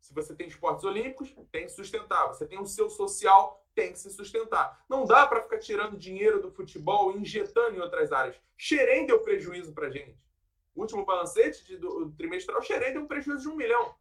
Se 0.00 0.14
você 0.14 0.32
tem 0.32 0.46
esportes 0.46 0.84
olímpicos, 0.84 1.34
tem 1.50 1.64
que 1.66 1.72
sustentar. 1.72 2.28
Você 2.28 2.46
tem 2.46 2.60
o 2.60 2.66
seu 2.66 2.88
social, 2.88 3.66
tem 3.74 3.92
que 3.92 3.98
se 3.98 4.10
sustentar. 4.10 4.84
Não 4.88 5.04
dá 5.04 5.26
para 5.26 5.42
ficar 5.42 5.58
tirando 5.58 5.98
dinheiro 5.98 6.40
do 6.40 6.52
futebol 6.52 7.10
e 7.10 7.18
injetando 7.18 7.76
em 7.76 7.80
outras 7.80 8.12
áreas. 8.12 8.36
Xerém 8.56 9.06
deu 9.06 9.18
prejuízo 9.18 9.72
para 9.72 9.90
gente. 9.90 10.16
O 10.72 10.82
último 10.82 11.04
balancete 11.04 11.64
de, 11.64 11.76
do, 11.76 12.04
do 12.04 12.12
trimestral, 12.12 12.62
Xerém 12.62 12.92
deu 12.92 13.02
um 13.02 13.08
prejuízo 13.08 13.42
de 13.42 13.48
um 13.48 13.56
milhão. 13.56 13.92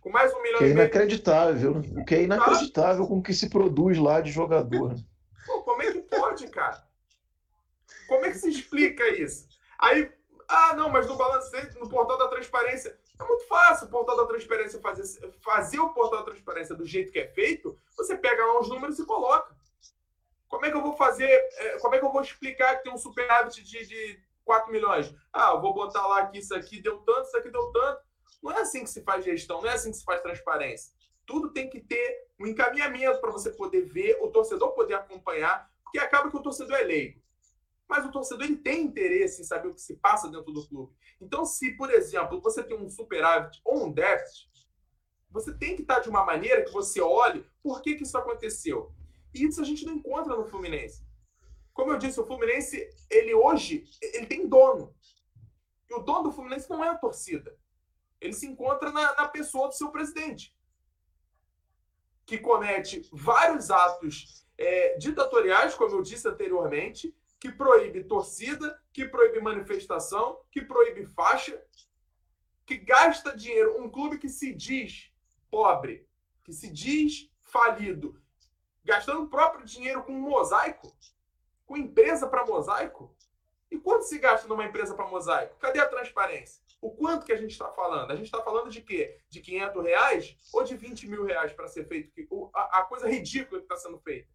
Com 0.00 0.08
mais 0.08 0.32
um 0.32 0.40
milhão 0.40 0.58
que 0.58 0.64
é 0.64 0.70
inacreditável. 0.70 1.72
O 1.98 2.04
que 2.06 2.14
é 2.14 2.22
inacreditável 2.22 3.06
com 3.06 3.18
o 3.18 3.22
que 3.22 3.34
se 3.34 3.50
produz 3.50 3.98
lá 3.98 4.22
de 4.22 4.32
jogador. 4.32 4.94
Pô, 5.44 5.62
como 5.64 5.82
é 5.82 5.92
que 5.92 6.00
pode, 6.00 6.48
cara? 6.48 6.90
Como 8.12 8.26
é 8.26 8.30
que 8.30 8.36
se 8.36 8.50
explica 8.50 9.08
isso? 9.08 9.48
Aí, 9.78 10.12
ah, 10.46 10.74
não, 10.76 10.90
mas 10.90 11.06
no 11.06 11.16
balanço 11.16 11.50
no 11.80 11.88
portal 11.88 12.18
da 12.18 12.28
transparência. 12.28 12.94
É 13.18 13.24
muito 13.24 13.46
fácil 13.46 13.86
o 13.86 13.90
portal 13.90 14.14
da 14.18 14.26
transparência 14.26 14.78
fazer, 14.80 15.32
fazer 15.40 15.78
o 15.78 15.94
portal 15.94 16.18
da 16.18 16.30
transparência 16.30 16.74
do 16.74 16.84
jeito 16.84 17.10
que 17.10 17.18
é 17.18 17.26
feito. 17.28 17.74
Você 17.96 18.14
pega 18.18 18.44
lá 18.44 18.60
os 18.60 18.68
números 18.68 18.98
e 18.98 19.06
coloca. 19.06 19.56
Como 20.46 20.66
é 20.66 20.70
que 20.70 20.76
eu 20.76 20.82
vou 20.82 20.92
fazer? 20.92 21.26
É, 21.26 21.78
como 21.78 21.94
é 21.94 21.98
que 21.98 22.04
eu 22.04 22.12
vou 22.12 22.20
explicar 22.20 22.76
que 22.76 22.82
tem 22.82 22.92
um 22.92 22.98
superávit 22.98 23.64
de, 23.64 23.86
de 23.86 24.20
4 24.44 24.70
milhões? 24.70 25.14
Ah, 25.32 25.52
eu 25.54 25.62
vou 25.62 25.72
botar 25.72 26.06
lá 26.06 26.26
que 26.26 26.38
isso 26.38 26.54
aqui 26.54 26.82
deu 26.82 26.98
tanto, 26.98 27.28
isso 27.28 27.36
aqui 27.38 27.48
deu 27.48 27.72
tanto. 27.72 28.02
Não 28.42 28.52
é 28.52 28.60
assim 28.60 28.84
que 28.84 28.90
se 28.90 29.02
faz 29.02 29.24
gestão, 29.24 29.62
não 29.62 29.70
é 29.70 29.72
assim 29.72 29.90
que 29.90 29.96
se 29.96 30.04
faz 30.04 30.20
transparência. 30.20 30.92
Tudo 31.24 31.50
tem 31.50 31.70
que 31.70 31.80
ter 31.80 32.26
um 32.38 32.46
encaminhamento 32.46 33.22
para 33.22 33.30
você 33.30 33.50
poder 33.50 33.86
ver, 33.86 34.18
o 34.20 34.28
torcedor 34.28 34.72
poder 34.72 34.94
acompanhar, 34.94 35.66
porque 35.82 35.98
acaba 35.98 36.30
que 36.30 36.36
o 36.36 36.42
torcedor 36.42 36.76
é 36.76 36.82
leigo. 36.82 37.21
Mas 37.92 38.06
o 38.06 38.10
torcedor 38.10 38.46
ele 38.46 38.56
tem 38.56 38.84
interesse 38.84 39.42
em 39.42 39.44
saber 39.44 39.68
o 39.68 39.74
que 39.74 39.80
se 39.82 39.96
passa 39.96 40.26
dentro 40.26 40.50
do 40.50 40.66
clube. 40.66 40.94
Então, 41.20 41.44
se, 41.44 41.72
por 41.72 41.90
exemplo, 41.90 42.40
você 42.40 42.64
tem 42.64 42.74
um 42.74 42.88
superávit 42.88 43.60
ou 43.62 43.84
um 43.84 43.92
déficit, 43.92 44.50
você 45.30 45.52
tem 45.52 45.76
que 45.76 45.82
estar 45.82 46.00
de 46.00 46.08
uma 46.08 46.24
maneira 46.24 46.64
que 46.64 46.72
você 46.72 47.02
olhe 47.02 47.46
por 47.62 47.82
que, 47.82 47.94
que 47.94 48.04
isso 48.04 48.16
aconteceu. 48.16 48.94
E 49.34 49.44
isso 49.44 49.60
a 49.60 49.64
gente 49.64 49.84
não 49.84 49.92
encontra 49.92 50.34
no 50.34 50.46
Fluminense. 50.46 51.06
Como 51.74 51.92
eu 51.92 51.98
disse, 51.98 52.18
o 52.18 52.24
Fluminense, 52.26 52.88
ele 53.10 53.34
hoje, 53.34 53.84
ele 54.00 54.24
tem 54.24 54.48
dono. 54.48 54.96
E 55.90 55.92
o 55.92 55.98
dono 55.98 56.22
do 56.22 56.32
Fluminense 56.32 56.70
não 56.70 56.82
é 56.82 56.88
a 56.88 56.96
torcida. 56.96 57.54
Ele 58.22 58.32
se 58.32 58.46
encontra 58.46 58.90
na, 58.90 59.14
na 59.16 59.28
pessoa 59.28 59.68
do 59.68 59.74
seu 59.74 59.90
presidente, 59.90 60.56
que 62.24 62.38
comete 62.38 63.06
vários 63.12 63.70
atos 63.70 64.46
é, 64.56 64.96
ditatoriais, 64.96 65.74
como 65.74 65.94
eu 65.94 66.00
disse 66.00 66.26
anteriormente, 66.26 67.14
que 67.42 67.50
proíbe 67.50 68.04
torcida, 68.04 68.80
que 68.92 69.04
proíbe 69.04 69.40
manifestação, 69.40 70.38
que 70.48 70.62
proíbe 70.62 71.06
faixa, 71.06 71.60
que 72.64 72.76
gasta 72.76 73.36
dinheiro. 73.36 73.82
Um 73.82 73.90
clube 73.90 74.16
que 74.16 74.28
se 74.28 74.54
diz 74.54 75.10
pobre, 75.50 76.08
que 76.44 76.52
se 76.52 76.70
diz 76.70 77.28
falido, 77.42 78.16
gastando 78.84 79.24
o 79.24 79.28
próprio 79.28 79.66
dinheiro 79.66 80.04
com 80.04 80.12
mosaico, 80.12 80.96
com 81.66 81.76
empresa 81.76 82.28
para 82.28 82.46
mosaico. 82.46 83.12
E 83.68 83.76
quanto 83.76 84.04
se 84.04 84.20
gasta 84.20 84.46
numa 84.46 84.64
empresa 84.64 84.94
para 84.94 85.08
mosaico? 85.08 85.56
Cadê 85.56 85.80
a 85.80 85.88
transparência? 85.88 86.62
O 86.80 86.92
quanto 86.92 87.26
que 87.26 87.32
a 87.32 87.36
gente 87.36 87.50
está 87.50 87.72
falando? 87.72 88.12
A 88.12 88.14
gente 88.14 88.26
está 88.26 88.40
falando 88.40 88.70
de 88.70 88.82
quê? 88.82 89.18
De 89.28 89.40
500 89.40 89.82
reais 89.82 90.36
ou 90.52 90.62
de 90.62 90.76
20 90.76 91.08
mil 91.08 91.24
reais 91.24 91.52
para 91.52 91.66
ser 91.66 91.88
feito? 91.88 92.12
A, 92.54 92.82
coisa 92.84 93.08
ridícula 93.08 93.58
que 93.58 93.64
está 93.64 93.76
sendo 93.76 93.98
feita. 93.98 94.28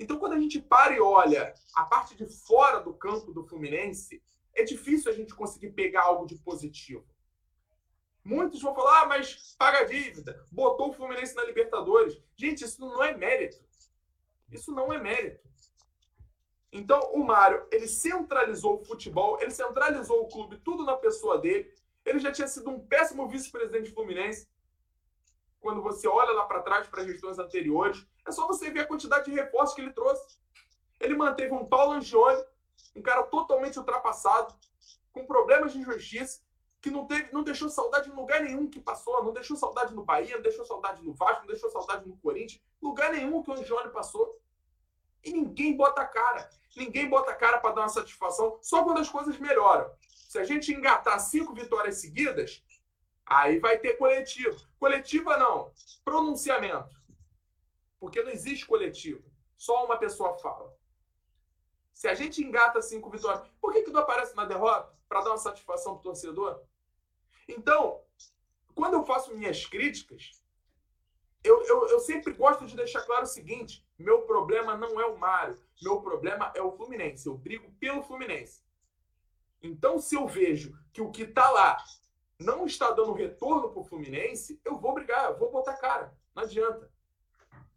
Então, 0.00 0.18
quando 0.18 0.32
a 0.32 0.40
gente 0.40 0.58
para 0.58 0.94
e 0.94 1.00
olha 1.00 1.54
a 1.74 1.84
parte 1.84 2.16
de 2.16 2.26
fora 2.26 2.80
do 2.80 2.94
campo 2.94 3.32
do 3.32 3.44
Fluminense, 3.44 4.22
é 4.54 4.62
difícil 4.62 5.12
a 5.12 5.14
gente 5.14 5.34
conseguir 5.34 5.72
pegar 5.72 6.04
algo 6.04 6.26
de 6.26 6.36
positivo. 6.38 7.06
Muitos 8.24 8.62
vão 8.62 8.74
falar, 8.74 9.02
ah, 9.02 9.06
mas 9.06 9.54
paga 9.58 9.80
a 9.80 9.84
dívida, 9.84 10.42
botou 10.50 10.88
o 10.88 10.92
Fluminense 10.94 11.34
na 11.34 11.44
Libertadores. 11.44 12.18
Gente, 12.34 12.64
isso 12.64 12.80
não 12.80 13.04
é 13.04 13.14
mérito. 13.14 13.62
Isso 14.50 14.72
não 14.72 14.90
é 14.90 14.98
mérito. 14.98 15.46
Então, 16.72 16.98
o 17.12 17.22
Mário, 17.22 17.66
ele 17.70 17.86
centralizou 17.86 18.80
o 18.80 18.84
futebol, 18.84 19.38
ele 19.38 19.50
centralizou 19.50 20.22
o 20.22 20.28
clube, 20.28 20.56
tudo 20.64 20.82
na 20.82 20.96
pessoa 20.96 21.36
dele. 21.38 21.70
Ele 22.06 22.20
já 22.20 22.32
tinha 22.32 22.48
sido 22.48 22.70
um 22.70 22.80
péssimo 22.80 23.28
vice-presidente 23.28 23.92
fluminense 23.92 24.48
quando 25.60 25.82
você 25.82 26.08
olha 26.08 26.32
lá 26.32 26.46
para 26.46 26.62
trás 26.62 26.88
para 26.88 27.04
gestões 27.04 27.38
anteriores, 27.38 28.06
é 28.26 28.32
só 28.32 28.46
você 28.46 28.70
ver 28.70 28.80
a 28.80 28.86
quantidade 28.86 29.24
de 29.24 29.32
reforços 29.32 29.74
que 29.74 29.80
ele 29.80 29.92
trouxe. 29.92 30.38
Ele 30.98 31.16
manteve 31.16 31.52
um 31.52 31.64
Paulo 31.64 31.92
Angione, 31.92 32.42
um 32.94 33.02
cara 33.02 33.22
totalmente 33.24 33.78
ultrapassado, 33.78 34.54
com 35.12 35.26
problemas 35.26 35.72
de 35.72 35.82
justiça, 35.82 36.40
que 36.80 36.90
não, 36.90 37.06
teve, 37.06 37.32
não 37.32 37.42
deixou 37.42 37.68
saudade 37.68 38.08
em 38.08 38.12
lugar 38.12 38.42
nenhum 38.42 38.68
que 38.68 38.80
passou, 38.80 39.22
não 39.22 39.32
deixou 39.32 39.56
saudade 39.56 39.94
no 39.94 40.04
Bahia, 40.04 40.36
não 40.36 40.42
deixou 40.42 40.64
saudade 40.64 41.02
no 41.02 41.12
Vasco, 41.12 41.40
não 41.40 41.48
deixou 41.48 41.70
saudade 41.70 42.08
no 42.08 42.16
Corinthians, 42.18 42.62
lugar 42.80 43.12
nenhum 43.12 43.42
que 43.42 43.50
o 43.50 43.54
Angione 43.54 43.90
passou. 43.90 44.40
E 45.22 45.32
ninguém 45.32 45.76
bota 45.76 46.00
a 46.00 46.06
cara. 46.06 46.48
Ninguém 46.74 47.08
bota 47.08 47.30
a 47.30 47.34
cara 47.34 47.58
para 47.58 47.74
dar 47.74 47.82
uma 47.82 47.88
satisfação 47.88 48.58
só 48.62 48.82
quando 48.82 49.00
as 49.00 49.10
coisas 49.10 49.38
melhoram. 49.38 49.90
Se 50.00 50.38
a 50.38 50.44
gente 50.44 50.72
engatar 50.72 51.20
cinco 51.20 51.52
vitórias 51.52 52.00
seguidas, 52.00 52.62
Aí 53.30 53.60
vai 53.60 53.78
ter 53.78 53.96
coletivo. 53.96 54.60
Coletiva 54.76 55.36
não, 55.36 55.70
pronunciamento. 56.04 56.99
Porque 58.00 58.22
não 58.22 58.30
existe 58.30 58.66
coletivo. 58.66 59.22
Só 59.56 59.84
uma 59.84 59.98
pessoa 59.98 60.36
fala. 60.38 60.74
Se 61.92 62.08
a 62.08 62.14
gente 62.14 62.42
engata 62.42 62.80
cinco 62.80 63.10
vitórias, 63.10 63.46
por 63.60 63.72
que, 63.72 63.82
que 63.82 63.90
não 63.90 64.00
aparece 64.00 64.34
na 64.34 64.46
derrota? 64.46 64.98
Para 65.06 65.20
dar 65.20 65.30
uma 65.30 65.38
satisfação 65.38 65.92
para 65.92 66.00
o 66.00 66.02
torcedor? 66.02 66.62
Então, 67.46 68.02
quando 68.74 68.94
eu 68.94 69.04
faço 69.04 69.36
minhas 69.36 69.66
críticas, 69.66 70.40
eu, 71.44 71.62
eu, 71.64 71.88
eu, 71.88 72.00
sempre 72.00 72.32
gosto 72.32 72.66
de 72.66 72.76
deixar 72.76 73.02
claro 73.02 73.24
o 73.24 73.28
seguinte: 73.28 73.86
meu 73.98 74.22
problema 74.22 74.76
não 74.76 75.00
é 75.00 75.06
o 75.06 75.18
Mário, 75.18 75.60
meu 75.82 76.00
problema 76.00 76.52
é 76.54 76.62
o 76.62 76.72
Fluminense. 76.72 77.26
Eu 77.26 77.36
brigo 77.36 77.70
pelo 77.72 78.02
Fluminense. 78.02 78.62
Então, 79.62 79.98
se 79.98 80.14
eu 80.14 80.26
vejo 80.26 80.74
que 80.92 81.02
o 81.02 81.10
que 81.10 81.22
está 81.22 81.50
lá 81.50 81.76
não 82.38 82.64
está 82.64 82.90
dando 82.90 83.12
retorno 83.12 83.70
para 83.70 83.80
o 83.80 83.84
Fluminense, 83.84 84.60
eu 84.64 84.78
vou 84.78 84.94
brigar, 84.94 85.30
eu 85.30 85.38
vou 85.38 85.50
botar 85.50 85.76
cara. 85.76 86.16
Não 86.34 86.42
adianta. 86.42 86.90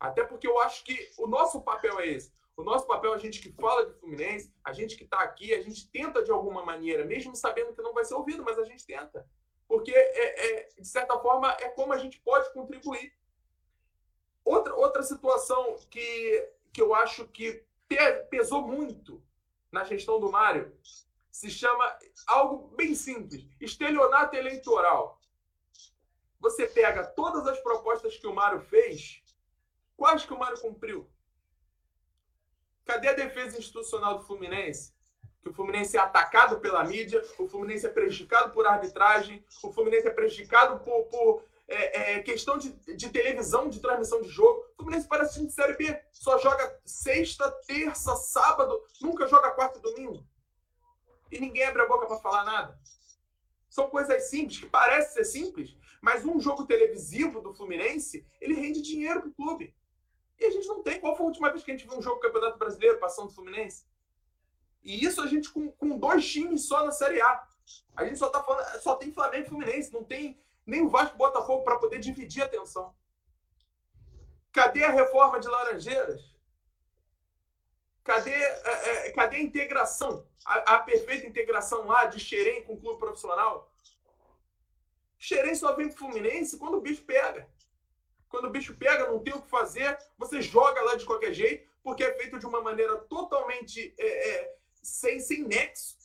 Até 0.04 0.22
porque 0.22 0.46
eu 0.46 0.60
acho 0.60 0.84
que 0.84 1.10
o 1.18 1.28
nosso 1.28 1.62
papel 1.62 1.98
é 2.02 2.08
esse. 2.08 2.30
O 2.58 2.62
nosso 2.62 2.86
papel 2.86 3.13
é 3.13 3.16
a 3.16 3.20
gente 3.20 3.39
que 3.39 3.54
fala 3.54 3.86
de 3.86 3.94
Fluminense, 3.94 4.54
a 4.62 4.74
gente 4.74 4.98
que 4.98 5.06
está 5.06 5.22
aqui, 5.22 5.54
a 5.54 5.62
gente 5.62 5.89
tenta 5.89 6.22
de 6.22 6.30
alguma 6.30 6.62
maneira, 6.66 7.06
mesmo 7.06 7.34
sabendo 7.38 7.74
que 7.74 7.82
não 7.82 7.94
vai 7.94 8.04
ser 8.04 8.16
ouvido, 8.16 8.44
mas 8.44 8.60
a 8.60 8.66
gente 8.66 8.86
tenta. 8.86 9.26
Porque, 9.66 9.94
é, 9.96 10.46
é, 10.46 10.70
de 10.78 10.86
certa 10.86 11.18
forma, 11.20 11.50
é 11.54 11.70
como 11.70 11.94
a 11.94 11.98
gente 11.98 12.20
pode 12.20 12.52
contribuir. 12.52 13.13
Outra, 14.44 14.76
outra 14.76 15.04
situação 15.04 15.78
que, 15.89 16.50
que 16.74 16.82
eu 16.82 16.94
acho 16.94 17.26
que 17.30 17.63
pesou 18.30 18.62
muito 18.62 19.24
na 19.72 19.86
gestão 19.86 20.20
do 20.20 20.30
Mário 20.30 20.78
se 21.32 21.50
chama 21.50 21.98
algo 22.28 22.76
bem 22.76 22.94
simples: 22.94 23.48
estelionato 23.62 24.36
eleitoral. 24.36 25.18
Você 26.42 26.68
pega 26.68 27.08
todas 27.08 27.48
as 27.48 27.62
propostas 27.62 28.18
que 28.18 28.28
o 28.28 28.36
Mário 28.36 28.60
fez, 28.60 29.23
quais 29.96 30.26
que 30.26 30.34
o 30.34 30.40
Mário 30.40 30.60
cumpriu? 30.60 31.10
Cadê 32.86 33.10
a 33.10 33.14
defesa 33.14 33.58
institucional 33.58 34.18
do 34.18 34.26
Fluminense? 34.26 34.94
Que 35.42 35.50
o 35.50 35.54
Fluminense 35.54 35.98
é 35.98 36.00
atacado 36.00 36.60
pela 36.60 36.84
mídia, 36.84 37.24
o 37.38 37.48
Fluminense 37.48 37.86
é 37.86 37.90
prejudicado 37.90 38.52
por 38.52 38.66
arbitragem, 38.66 39.44
o 39.64 39.72
Fluminense 39.72 40.08
é 40.08 40.12
prejudicado 40.12 40.80
por, 40.84 41.04
por 41.06 41.44
é, 41.68 42.14
é, 42.16 42.24
questão 42.24 42.58
de, 42.58 42.72
de, 42.96 43.10
televisão, 43.10 43.70
de 43.70 43.80
transmissão 43.80 44.22
de 44.22 44.30
jogo. 44.30 44.66
O 44.74 44.76
Fluminense 44.76 45.08
parece 45.08 45.36
time 45.36 45.48
de 45.48 45.54
Série 45.54 45.76
B. 45.76 46.02
Só 46.12 46.38
joga 46.40 46.80
sexta, 46.86 47.52
terça, 47.68 48.16
sábado, 48.16 48.82
nunca 49.02 49.28
joga 49.28 49.52
quarta 49.52 49.80
e 49.80 49.82
domingo 49.82 50.26
e 51.34 51.40
ninguém 51.40 51.64
abre 51.66 51.82
a 51.82 51.88
boca 51.88 52.06
para 52.06 52.20
falar 52.20 52.46
nada. 52.46 52.80
São 53.70 53.90
coisas 53.90 54.30
simples, 54.30 54.60
que 54.60 54.68
parecem 54.68 55.14
ser 55.14 55.26
simples, 55.26 55.76
mas 56.02 56.24
um 56.24 56.40
jogo 56.40 56.66
televisivo 56.66 57.42
do 57.42 57.54
Fluminense, 57.54 58.26
ele 58.40 58.54
rende 58.54 58.82
dinheiro 58.82 59.22
para 59.22 59.30
o 59.30 59.34
clube. 59.34 59.76
E 60.39 60.46
a 60.46 60.52
gente 60.52 60.67
não 60.67 60.82
tem. 60.82 61.00
Qual 61.00 61.15
foi 61.15 61.26
a 61.26 61.30
última 61.30 61.50
vez 61.50 61.63
que 61.63 61.72
a 61.72 61.76
gente 61.76 61.88
viu 61.88 61.98
um 61.98 62.02
jogo 62.02 62.17
do 62.17 62.22
Campeonato 62.22 62.58
Brasileiro 62.58 63.00
passando 63.00 63.28
do 63.28 63.34
Fluminense? 63.34 63.86
E 64.84 65.06
isso 65.06 65.22
a 65.22 65.28
gente 65.28 65.50
com, 65.50 65.72
com 65.72 65.98
dois 65.98 66.30
times 66.30 66.67
só 66.67 66.86
na 66.86 66.91
Série 66.91 67.22
A. 67.22 67.48
A 67.96 68.06
gente 68.06 68.17
só 68.17 68.30
tá 68.30 68.43
falando, 68.43 68.82
só 68.82 68.96
tem 68.96 69.13
Flamengo 69.13 69.46
e 69.46 69.50
Fluminense, 69.50 69.93
não 69.93 70.04
tem 70.04 70.38
nem 70.65 70.82
o 70.82 70.89
Vasco 70.89 71.17
Botafogo 71.17 71.63
para 71.63 71.80
poder 71.80 72.00
dividir 72.00 72.43
a 72.43 72.46
atenção. 72.46 72.93
Cadê 74.52 74.84
a 74.84 74.91
reforma 74.91 75.39
de 75.39 75.48
Laranjeiras? 75.48 76.34
Cadê, 78.03 78.32
é, 78.32 79.08
é, 79.08 79.12
cadê 79.12 79.38
a 79.38 79.41
integração? 79.41 80.28
A, 80.45 80.76
a, 80.76 80.80
perfeita 80.80 81.26
integração 81.26 81.88
lá 81.88 82.05
de 82.05 82.20
Xerém 82.20 82.64
com 82.64 82.74
o 82.74 82.80
clube 82.80 82.99
profissional? 82.99 83.72
Xerém 85.18 85.55
só 85.55 85.74
vem 85.74 85.88
pro 85.88 85.97
Fluminense 85.97 86.58
quando 86.58 86.78
o 86.78 86.82
bicho 86.82 87.03
pega. 87.03 87.49
Quando 88.34 88.46
o 88.46 88.50
bicho 88.50 88.76
pega, 88.76 89.12
não 89.12 89.20
tem 89.20 89.32
o 89.32 89.44
que 89.44 89.48
fazer, 89.48 89.96
você 90.18 90.42
joga 90.42 90.82
lá 90.82 90.96
de 90.96 91.06
qualquer 91.06 91.32
jeito, 91.34 91.70
porque 91.84 92.04
é 92.04 92.18
feito 92.18 92.40
de 92.40 92.48
uma 92.48 92.62
maneira 92.64 92.98
totalmente 92.98 93.94
é, 93.96 94.08
é, 94.08 94.56
sem, 94.82 95.20
sem 95.20 95.44
nexo. 95.44 95.96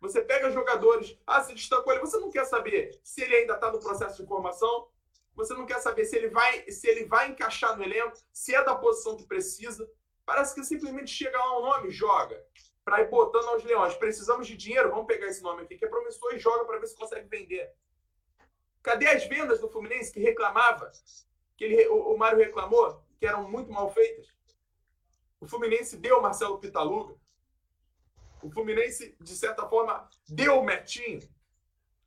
Você 0.00 0.22
pega 0.22 0.50
jogadores, 0.50 1.18
ah, 1.26 1.44
se 1.44 1.52
destacou 1.52 1.92
ele, 1.92 2.00
você 2.00 2.16
não 2.16 2.30
quer 2.30 2.46
saber 2.46 2.98
se 3.04 3.20
ele 3.20 3.36
ainda 3.36 3.56
está 3.56 3.70
no 3.70 3.78
processo 3.78 4.22
de 4.22 4.26
formação, 4.26 4.88
você 5.36 5.52
não 5.52 5.66
quer 5.66 5.80
saber 5.80 6.06
se 6.06 6.16
ele 6.16 6.28
vai 6.28 6.64
se 6.70 6.88
ele 6.88 7.04
vai 7.04 7.28
encaixar 7.28 7.76
no 7.76 7.84
elenco, 7.84 8.16
se 8.32 8.54
é 8.54 8.64
da 8.64 8.74
posição 8.74 9.14
que 9.14 9.26
precisa. 9.26 9.86
Parece 10.24 10.54
que 10.54 10.64
simplesmente 10.64 11.10
chega 11.10 11.36
lá 11.36 11.58
um 11.58 11.62
nome, 11.62 11.90
joga. 11.90 12.42
Para 12.82 13.02
ir 13.02 13.10
botando 13.10 13.48
aos 13.48 13.62
leões. 13.64 13.94
Precisamos 13.96 14.46
de 14.46 14.56
dinheiro, 14.56 14.88
vamos 14.88 15.06
pegar 15.06 15.26
esse 15.26 15.42
nome 15.42 15.64
aqui 15.64 15.76
que 15.76 15.84
é 15.84 15.88
promissor 15.88 16.32
e 16.34 16.38
joga 16.38 16.64
para 16.64 16.78
ver 16.78 16.86
se 16.86 16.96
consegue 16.96 17.28
vender. 17.28 17.70
Cadê 18.82 19.08
as 19.08 19.26
vendas 19.26 19.60
do 19.60 19.68
Fluminense 19.68 20.10
que 20.10 20.20
reclamava? 20.20 20.90
Que 21.60 21.64
ele, 21.64 21.88
o, 21.88 22.14
o 22.14 22.16
Mário 22.16 22.38
reclamou 22.38 23.04
que 23.18 23.26
eram 23.26 23.46
muito 23.46 23.70
mal 23.70 23.92
feitas? 23.92 24.26
O 25.38 25.46
Fluminense 25.46 25.94
deu 25.98 26.22
Marcelo 26.22 26.58
Pitaluga. 26.58 27.14
O 28.42 28.50
Fluminense, 28.50 29.14
de 29.20 29.36
certa 29.36 29.68
forma, 29.68 30.08
deu 30.26 30.58
o 30.58 30.64
Metinho. 30.64 31.20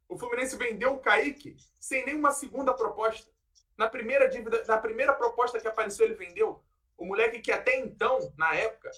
O 0.09 0.17
Fluminense 0.17 0.57
vendeu 0.57 0.93
o 0.93 0.99
Kaique 0.99 1.55
sem 1.79 2.03
nenhuma 2.03 2.31
segunda 2.31 2.73
proposta. 2.73 3.31
Na 3.77 3.87
primeira 3.87 4.27
dívida, 4.27 4.63
na 4.67 4.79
primeira 4.79 5.13
proposta 5.13 5.59
que 5.59 5.67
apareceu, 5.67 6.07
ele 6.07 6.15
vendeu. 6.15 6.63
O 6.97 7.05
moleque 7.05 7.39
que 7.39 7.51
até 7.51 7.77
então, 7.77 8.33
na 8.35 8.55
época, 8.55 8.89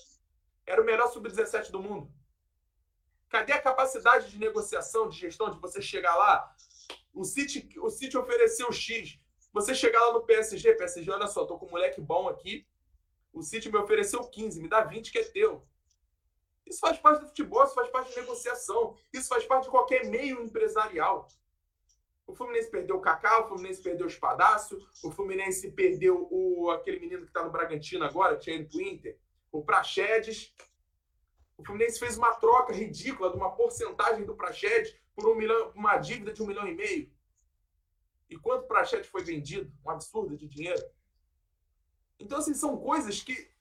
era 0.66 0.82
o 0.82 0.86
melhor 0.86 1.12
sub-17 1.12 1.70
do 1.70 1.84
mundo. 1.84 2.10
Cadê 3.28 3.52
a 3.52 3.62
capacidade 3.62 4.32
de 4.32 4.40
negociação, 4.40 5.10
de 5.10 5.20
gestão, 5.20 5.52
de 5.52 5.60
você 5.60 5.82
chegar 5.82 6.16
lá? 6.16 6.56
O 7.14 7.26
City, 7.26 7.78
o 7.78 7.90
City 7.90 8.18
ofereceu 8.18 8.72
X. 8.72 9.20
Você 9.56 9.74
chegar 9.74 10.02
lá 10.08 10.12
no 10.12 10.22
PSG, 10.22 10.74
PSG, 10.74 11.10
olha 11.10 11.28
só, 11.28 11.46
tô 11.46 11.58
com 11.58 11.66
um 11.66 11.70
moleque 11.70 12.02
bom 12.02 12.28
aqui. 12.28 12.68
O 13.32 13.42
City 13.42 13.72
me 13.72 13.78
ofereceu 13.78 14.22
15, 14.22 14.62
me 14.62 14.68
dá 14.68 14.82
20 14.82 15.14
que 15.14 15.18
é 15.18 15.24
teu. 15.24 15.66
Isso 16.66 16.82
faz 16.82 16.98
parte 16.98 17.22
do 17.22 17.28
futebol, 17.28 17.64
isso 17.64 17.74
faz 17.74 17.90
parte 17.90 18.10
de 18.10 18.20
negociação, 18.20 18.98
isso 19.14 19.30
faz 19.30 19.46
parte 19.46 19.64
de 19.64 19.70
qualquer 19.70 20.08
meio 20.08 20.44
empresarial. 20.44 21.30
O 22.28 22.36
Fluminense 22.36 22.70
perdeu 22.70 22.98
o 22.98 23.00
Kaká, 23.00 23.46
o 23.46 23.48
Fluminense 23.48 23.82
perdeu 23.82 24.06
o 24.06 24.10
Espadácio, 24.10 24.78
o 25.02 25.10
Fluminense 25.10 25.72
perdeu 25.72 26.28
o, 26.30 26.70
aquele 26.72 27.00
menino 27.00 27.22
que 27.22 27.30
está 27.30 27.42
no 27.42 27.52
Bragantino 27.52 28.04
agora, 28.04 28.38
tinha 28.38 28.58
ido 28.58 28.70
pro 28.70 28.82
Inter, 28.82 29.18
o 29.54 29.64
Praxedes. 29.64 30.54
O 31.58 31.64
Fluminense 31.64 31.98
fez 31.98 32.18
uma 32.18 32.36
troca 32.36 32.74
ridícula 32.74 33.30
de 33.30 33.38
uma 33.38 33.56
porcentagem 33.56 34.26
do 34.26 34.36
Praxedes 34.36 34.94
por 35.16 35.30
um 35.30 35.36
milhão, 35.36 35.72
uma 35.74 35.96
dívida 35.96 36.34
de 36.34 36.44
um 36.44 36.48
milhão 36.48 36.68
e 36.68 36.76
meio. 36.76 37.15
E 38.30 38.38
quanto 38.38 38.68
Praxedes 38.68 39.08
foi 39.08 39.24
vendido? 39.24 39.72
Um 39.86 39.90
absurdo 39.90 40.36
de 40.36 40.48
dinheiro. 40.48 40.84
Então, 42.20 42.40
assim, 42.40 42.54
são 42.54 42.78
coisas 42.78 43.22
que, 43.22 43.52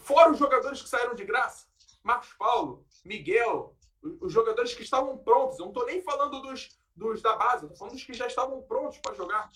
fora 0.00 0.30
os 0.30 0.38
jogadores 0.38 0.80
que 0.80 0.88
saíram 0.88 1.14
de 1.14 1.24
graça, 1.24 1.66
Marcos 2.02 2.32
Paulo, 2.34 2.86
Miguel, 3.04 3.76
os 4.20 4.32
jogadores 4.32 4.74
que 4.74 4.82
estavam 4.82 5.18
prontos. 5.18 5.58
Eu 5.58 5.66
não 5.66 5.72
estou 5.72 5.86
nem 5.86 6.00
falando 6.02 6.40
dos, 6.40 6.78
dos 6.94 7.20
da 7.20 7.36
base, 7.36 7.64
estou 7.64 7.76
falando 7.76 7.94
dos 7.94 8.04
que 8.04 8.14
já 8.14 8.26
estavam 8.26 8.62
prontos 8.62 8.98
para 8.98 9.14
jogar. 9.14 9.50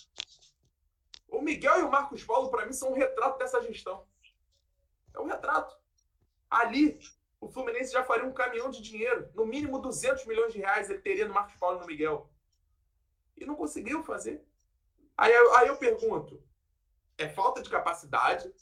O 1.28 1.40
Miguel 1.40 1.80
e 1.80 1.82
o 1.82 1.90
Marcos 1.90 2.22
Paulo, 2.24 2.50
para 2.50 2.66
mim, 2.66 2.72
são 2.72 2.90
um 2.90 2.94
retrato 2.94 3.38
dessa 3.38 3.62
gestão. 3.62 4.06
É 5.14 5.20
um 5.20 5.26
retrato. 5.26 5.74
Ali, 6.50 6.98
o 7.40 7.48
Fluminense 7.48 7.92
já 7.92 8.04
faria 8.04 8.26
um 8.26 8.32
caminhão 8.32 8.70
de 8.70 8.82
dinheiro. 8.82 9.30
No 9.34 9.46
mínimo 9.46 9.80
200 9.80 10.26
milhões 10.26 10.52
de 10.52 10.58
reais 10.58 10.90
ele 10.90 11.00
teria 11.00 11.26
no 11.26 11.34
Marcos 11.34 11.56
Paulo 11.56 11.78
e 11.78 11.80
no 11.80 11.86
Miguel. 11.86 12.31
E 13.42 13.46
não 13.46 13.56
conseguiu 13.56 14.02
fazer. 14.02 14.44
Aí, 15.16 15.32
aí 15.32 15.68
eu 15.68 15.76
pergunto: 15.76 16.42
é 17.18 17.28
falta 17.28 17.62
de 17.62 17.68
capacidade? 17.68 18.52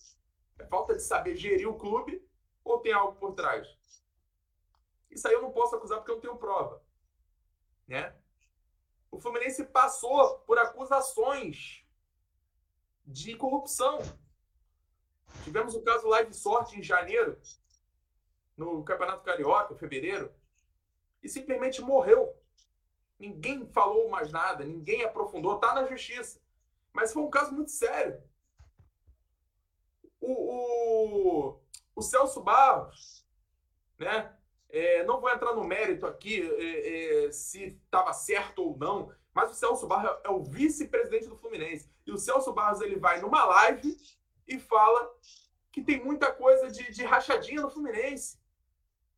É 0.58 0.66
falta 0.66 0.94
de 0.94 1.02
saber 1.02 1.36
gerir 1.36 1.68
o 1.68 1.78
clube? 1.78 2.28
ou 2.64 2.80
tem 2.80 2.92
algo 2.92 3.18
por 3.18 3.34
trás? 3.34 3.68
Isso 5.10 5.26
aí 5.26 5.34
eu 5.34 5.42
não 5.42 5.50
posso 5.50 5.74
acusar 5.74 5.98
porque 5.98 6.10
eu 6.10 6.16
não 6.16 6.22
tenho 6.22 6.36
prova. 6.36 6.82
Né? 7.86 8.14
O 9.10 9.18
Fluminense 9.18 9.64
passou 9.64 10.38
por 10.40 10.58
acusações 10.58 11.84
de 13.04 13.34
corrupção. 13.34 13.98
Tivemos 15.42 15.74
o 15.74 15.82
caso 15.82 16.06
Live 16.08 16.32
Sorte 16.32 16.78
em 16.78 16.82
janeiro, 16.82 17.40
no 18.56 18.84
Campeonato 18.84 19.24
Carioca, 19.24 19.74
em 19.74 19.78
fevereiro, 19.78 20.32
e 21.22 21.28
simplesmente 21.28 21.80
morreu. 21.80 22.36
Ninguém 23.20 23.66
falou 23.66 24.08
mais 24.08 24.32
nada, 24.32 24.64
ninguém 24.64 25.04
aprofundou, 25.04 25.56
está 25.56 25.74
na 25.74 25.84
justiça. 25.84 26.40
Mas 26.90 27.12
foi 27.12 27.22
um 27.22 27.28
caso 27.28 27.52
muito 27.52 27.70
sério. 27.70 28.18
O, 30.18 30.32
o, 30.32 31.60
o 31.94 32.00
Celso 32.00 32.40
Barros, 32.40 33.26
né? 33.98 34.34
É, 34.70 35.04
não 35.04 35.20
vou 35.20 35.28
entrar 35.28 35.52
no 35.54 35.64
mérito 35.64 36.06
aqui 36.06 36.40
é, 36.40 37.26
é, 37.26 37.32
se 37.32 37.64
estava 37.84 38.12
certo 38.14 38.62
ou 38.62 38.78
não, 38.78 39.12
mas 39.34 39.50
o 39.50 39.54
Celso 39.54 39.86
Barros 39.86 40.18
é 40.24 40.30
o 40.30 40.42
vice-presidente 40.42 41.26
do 41.26 41.36
Fluminense. 41.36 41.90
E 42.06 42.12
o 42.12 42.16
Celso 42.16 42.54
Barros 42.54 42.80
ele 42.80 42.96
vai 42.96 43.20
numa 43.20 43.44
live 43.44 43.96
e 44.48 44.58
fala 44.58 45.12
que 45.70 45.82
tem 45.82 46.02
muita 46.02 46.32
coisa 46.32 46.70
de, 46.70 46.90
de 46.90 47.04
rachadinha 47.04 47.60
no 47.60 47.70
Fluminense. 47.70 48.40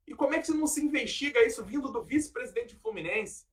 E 0.06 0.14
como 0.14 0.34
é 0.34 0.42
que 0.42 0.50
não 0.50 0.66
se 0.66 0.84
investiga 0.84 1.46
isso 1.46 1.64
vindo 1.64 1.92
do 1.92 2.02
vice-presidente 2.02 2.74
do 2.74 2.80
Fluminense? 2.80 3.46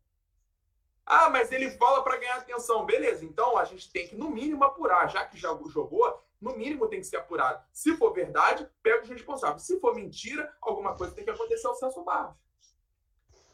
Ah, 1.12 1.28
mas 1.28 1.52
ele 1.52 1.72
fala 1.72 2.04
para 2.04 2.18
ganhar 2.18 2.36
atenção. 2.36 2.86
Beleza, 2.86 3.26
então 3.26 3.58
a 3.58 3.66
gente 3.66 3.92
tem 3.92 4.08
que, 4.08 4.16
no 4.16 4.30
mínimo, 4.30 4.64
apurar. 4.64 5.10
Já 5.10 5.26
que 5.26 5.40
já 5.40 5.50
jogou, 5.68 6.24
no 6.40 6.56
mínimo 6.56 6.88
tem 6.88 7.00
que 7.00 7.08
ser 7.08 7.18
apurado. 7.18 7.66
Se 7.74 7.98
for 7.98 8.14
verdade, 8.14 8.70
pega 8.84 9.02
os 9.02 9.10
responsáveis. 9.10 9.64
Se 9.64 9.80
for 9.80 9.96
mentira, 9.96 10.56
alguma 10.62 10.96
coisa 10.96 11.16
tem 11.16 11.24
que 11.24 11.32
acontecer 11.32 11.66
ao 11.66 11.74
Celso 11.74 12.04
Barros. 12.04 12.38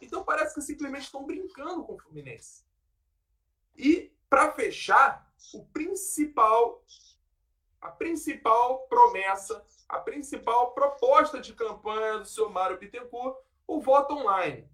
Então 0.01 0.21
parece 0.25 0.53
que 0.53 0.61
simplesmente 0.61 1.05
estão 1.05 1.25
brincando 1.25 1.85
com 1.85 1.93
o 1.93 1.97
Fluminense. 1.97 2.65
E, 3.77 4.13
para 4.29 4.51
fechar, 4.51 5.33
o 5.53 5.65
principal, 5.67 6.83
a 7.79 7.89
principal 7.89 8.85
promessa, 8.89 9.65
a 9.87 9.99
principal 9.99 10.73
proposta 10.73 11.39
de 11.39 11.53
campanha 11.53 12.19
do 12.19 12.25
seu 12.27 12.49
Mário 12.49 12.77
Bittencourt, 12.77 13.37
o 13.65 13.79
voto 13.79 14.13
online. 14.13 14.69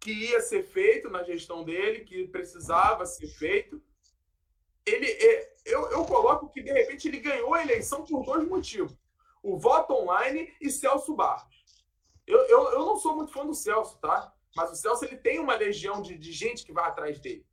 Que 0.00 0.12
ia 0.12 0.40
ser 0.40 0.64
feito 0.64 1.10
na 1.10 1.22
gestão 1.22 1.62
dele, 1.62 2.04
que 2.04 2.26
precisava 2.28 3.06
ser 3.06 3.28
feito. 3.28 3.80
Ele, 4.86 5.06
é, 5.06 5.54
eu, 5.66 5.90
eu 5.90 6.04
coloco 6.06 6.48
que, 6.48 6.62
de 6.62 6.72
repente, 6.72 7.06
ele 7.06 7.20
ganhou 7.20 7.54
a 7.54 7.62
eleição 7.62 8.04
por 8.04 8.24
dois 8.24 8.48
motivos. 8.48 8.96
O 9.42 9.58
voto 9.58 9.94
online 9.94 10.52
e 10.60 10.70
Celso 10.70 11.14
Barros. 11.14 11.48
Eu, 12.26 12.38
eu, 12.46 12.72
eu 12.72 12.80
não 12.80 12.96
sou 12.96 13.14
muito 13.14 13.32
fã 13.32 13.44
do 13.44 13.54
Celso, 13.54 13.98
tá? 13.98 14.32
Mas 14.56 14.70
o 14.70 14.76
Celso 14.76 15.04
ele 15.04 15.16
tem 15.16 15.38
uma 15.38 15.54
legião 15.54 16.00
de, 16.00 16.16
de 16.16 16.32
gente 16.32 16.64
que 16.64 16.72
vai 16.72 16.84
atrás 16.84 17.20
dele. 17.20 17.46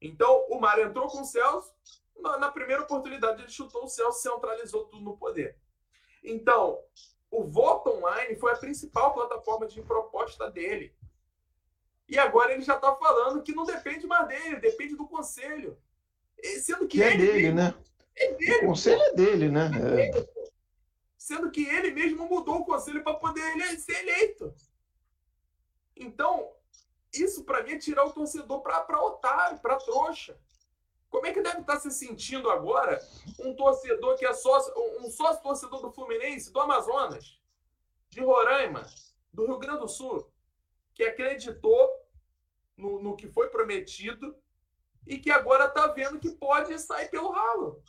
Então, 0.00 0.46
o 0.48 0.60
Mário 0.60 0.84
entrou 0.84 1.08
com 1.08 1.20
o 1.20 1.24
Celso. 1.24 1.74
Na, 2.16 2.38
na 2.38 2.50
primeira 2.50 2.82
oportunidade, 2.82 3.42
ele 3.42 3.50
chutou 3.50 3.84
o 3.84 3.88
Celso, 3.88 4.22
centralizou 4.22 4.86
tudo 4.86 5.04
no 5.04 5.16
poder. 5.16 5.58
Então, 6.22 6.78
o 7.30 7.44
voto 7.44 7.90
online 7.90 8.36
foi 8.36 8.52
a 8.52 8.56
principal 8.56 9.12
plataforma 9.12 9.66
de 9.66 9.82
proposta 9.82 10.50
dele. 10.50 10.94
E 12.08 12.18
agora 12.18 12.52
ele 12.52 12.62
já 12.62 12.76
está 12.76 12.94
falando 12.94 13.42
que 13.42 13.54
não 13.54 13.64
depende 13.64 14.06
mais 14.06 14.28
dele, 14.28 14.56
depende 14.56 14.94
do 14.94 15.06
conselho. 15.06 15.76
Sendo 16.62 16.86
que, 16.86 16.98
que 16.98 17.02
é 17.02 17.16
dele, 17.16 17.52
né? 17.52 17.74
É 18.14 18.32
dele, 18.34 18.64
o 18.64 18.68
conselho 18.68 18.98
pô. 18.98 19.04
é 19.04 19.14
dele, 19.14 19.48
né? 19.50 19.70
É. 19.98 20.26
Sendo 21.16 21.50
que 21.50 21.66
ele 21.66 21.90
mesmo 21.90 22.28
mudou 22.28 22.60
o 22.60 22.64
conselho 22.64 23.02
para 23.02 23.14
poder 23.14 23.42
ele 23.42 23.78
ser 23.78 23.98
eleito. 24.00 24.54
Então, 25.96 26.52
isso 27.12 27.44
para 27.44 27.62
mim 27.62 27.72
é 27.72 27.78
tirar 27.78 28.04
o 28.04 28.12
torcedor 28.12 28.60
para 28.62 29.02
otário, 29.02 29.58
para 29.58 29.76
trouxa. 29.76 30.38
Como 31.08 31.26
é 31.26 31.32
que 31.32 31.40
deve 31.40 31.60
estar 31.60 31.74
tá 31.74 31.80
se 31.80 31.90
sentindo 31.90 32.50
agora 32.50 33.00
um 33.40 33.54
torcedor 33.54 34.16
que 34.16 34.26
é 34.26 34.32
sócio, 34.34 34.72
um 35.00 35.10
sócio 35.10 35.42
torcedor 35.42 35.80
do 35.80 35.90
Fluminense, 35.90 36.52
do 36.52 36.60
Amazonas, 36.60 37.40
de 38.10 38.20
Roraima, 38.20 38.86
do 39.32 39.46
Rio 39.46 39.58
Grande 39.58 39.80
do 39.80 39.88
Sul, 39.88 40.30
que 40.94 41.04
acreditou 41.04 41.90
no, 42.76 43.02
no 43.02 43.16
que 43.16 43.28
foi 43.28 43.48
prometido 43.48 44.36
e 45.06 45.18
que 45.18 45.30
agora 45.30 45.66
está 45.66 45.86
vendo 45.88 46.18
que 46.18 46.30
pode 46.30 46.78
sair 46.78 47.08
pelo 47.08 47.30
ralo. 47.30 47.82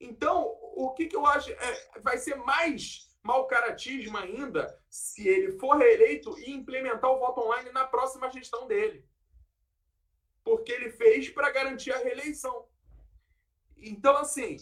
Então, 0.00 0.56
o 0.76 0.92
que, 0.92 1.06
que 1.06 1.16
eu 1.16 1.24
acho 1.26 1.50
é, 1.50 2.00
vai 2.00 2.18
ser 2.18 2.34
mais 2.36 3.10
mau 3.22 3.46
caratismo 3.46 4.18
ainda 4.18 4.78
se 4.90 5.26
ele 5.26 5.58
for 5.58 5.76
reeleito 5.76 6.38
e 6.38 6.50
implementar 6.50 7.10
o 7.10 7.18
voto 7.18 7.40
online 7.40 7.70
na 7.70 7.86
próxima 7.86 8.30
gestão 8.30 8.66
dele. 8.66 9.08
Porque 10.42 10.70
ele 10.70 10.90
fez 10.90 11.30
para 11.30 11.50
garantir 11.50 11.90
a 11.90 11.98
reeleição. 11.98 12.68
Então, 13.78 14.14
assim, 14.16 14.58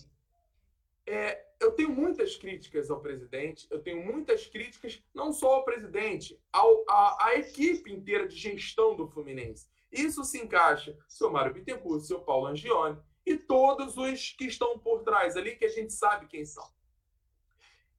é, 1.07 1.44
eu 1.62 1.72
tenho 1.72 1.90
muitas 1.90 2.36
críticas 2.36 2.90
ao 2.90 3.00
presidente, 3.00 3.66
eu 3.70 3.80
tenho 3.80 4.04
muitas 4.04 4.46
críticas 4.46 5.02
não 5.14 5.32
só 5.32 5.54
ao 5.54 5.64
presidente, 5.64 6.38
ao, 6.52 6.84
a 6.88 7.34
equipe 7.36 7.92
inteira 7.92 8.26
de 8.26 8.36
gestão 8.36 8.96
do 8.96 9.06
Fluminense. 9.06 9.68
Isso 9.90 10.24
se 10.24 10.38
encaixa 10.38 10.98
seu 11.06 11.30
Mário 11.30 11.54
Bittencourt, 11.54 12.02
seu 12.02 12.20
Paulo 12.20 12.46
Angione 12.46 12.98
e 13.24 13.36
todos 13.36 13.96
os 13.96 14.32
que 14.32 14.46
estão 14.46 14.78
por 14.78 15.02
trás 15.02 15.36
ali, 15.36 15.54
que 15.54 15.64
a 15.64 15.68
gente 15.68 15.92
sabe 15.92 16.26
quem 16.26 16.44
são. 16.44 16.68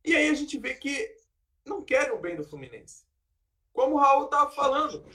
E 0.04 0.14
aí 0.16 0.28
a 0.28 0.34
gente 0.34 0.58
vê 0.60 0.74
que 0.74 1.16
não 1.66 1.82
querem 1.82 2.14
o 2.14 2.20
bem 2.20 2.36
do 2.36 2.44
Fluminense. 2.44 3.06
Como 3.72 3.96
o 3.96 3.98
Raul 3.98 4.26
estava 4.26 4.52
falando, 4.52 5.06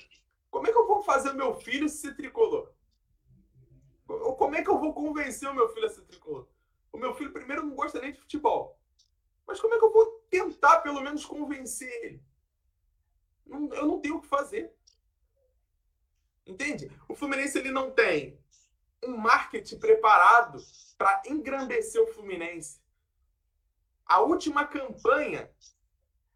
como 0.51 0.67
é 0.67 0.73
que 0.73 0.79
eu 0.79 0.87
vou 0.87 1.03
fazer 1.03 1.33
meu 1.35 1.55
filho 1.55 1.89
ser 1.89 2.17
tricolor? 2.17 2.73
Como 4.07 4.55
é 4.55 4.63
que 4.63 4.71
eu 4.71 4.79
vou 4.79 4.95
convencer 4.95 5.49
o 5.49 5.55
meu 5.55 5.69
filho 5.69 5.87
a 5.87 5.91
ser 5.91 6.03
tricolor? 6.03 6.49
O 6.93 6.99
meu 6.99 7.15
filho, 7.15 7.33
primeiro, 7.33 7.65
não 7.65 7.75
gosta 7.75 8.01
nem 8.01 8.13
de 8.13 8.21
futebol. 8.21 8.79
Mas 9.47 9.61
como 9.61 9.75
é 9.75 9.79
que 9.79 9.85
eu 9.85 9.93
vou 9.93 10.07
tentar, 10.31 10.81
pelo 10.81 11.01
menos, 11.01 11.25
convencer 11.25 11.91
ele? 12.05 12.23
Eu 13.47 13.87
não 13.87 14.01
tenho 14.01 14.17
o 14.17 14.21
que 14.21 14.29
fazer. 14.29 14.73
Entende? 16.47 16.91
O 17.09 17.15
Fluminense 17.15 17.59
ele 17.59 17.71
não 17.71 17.91
tem 17.91 18.39
um 19.05 19.17
marketing 19.17 19.79
preparado 19.79 20.59
para 20.97 21.23
engrandecer 21.27 22.03
o 22.03 22.07
Fluminense. 22.09 22.81
A 24.05 24.21
última 24.21 24.67
campanha, 24.67 25.51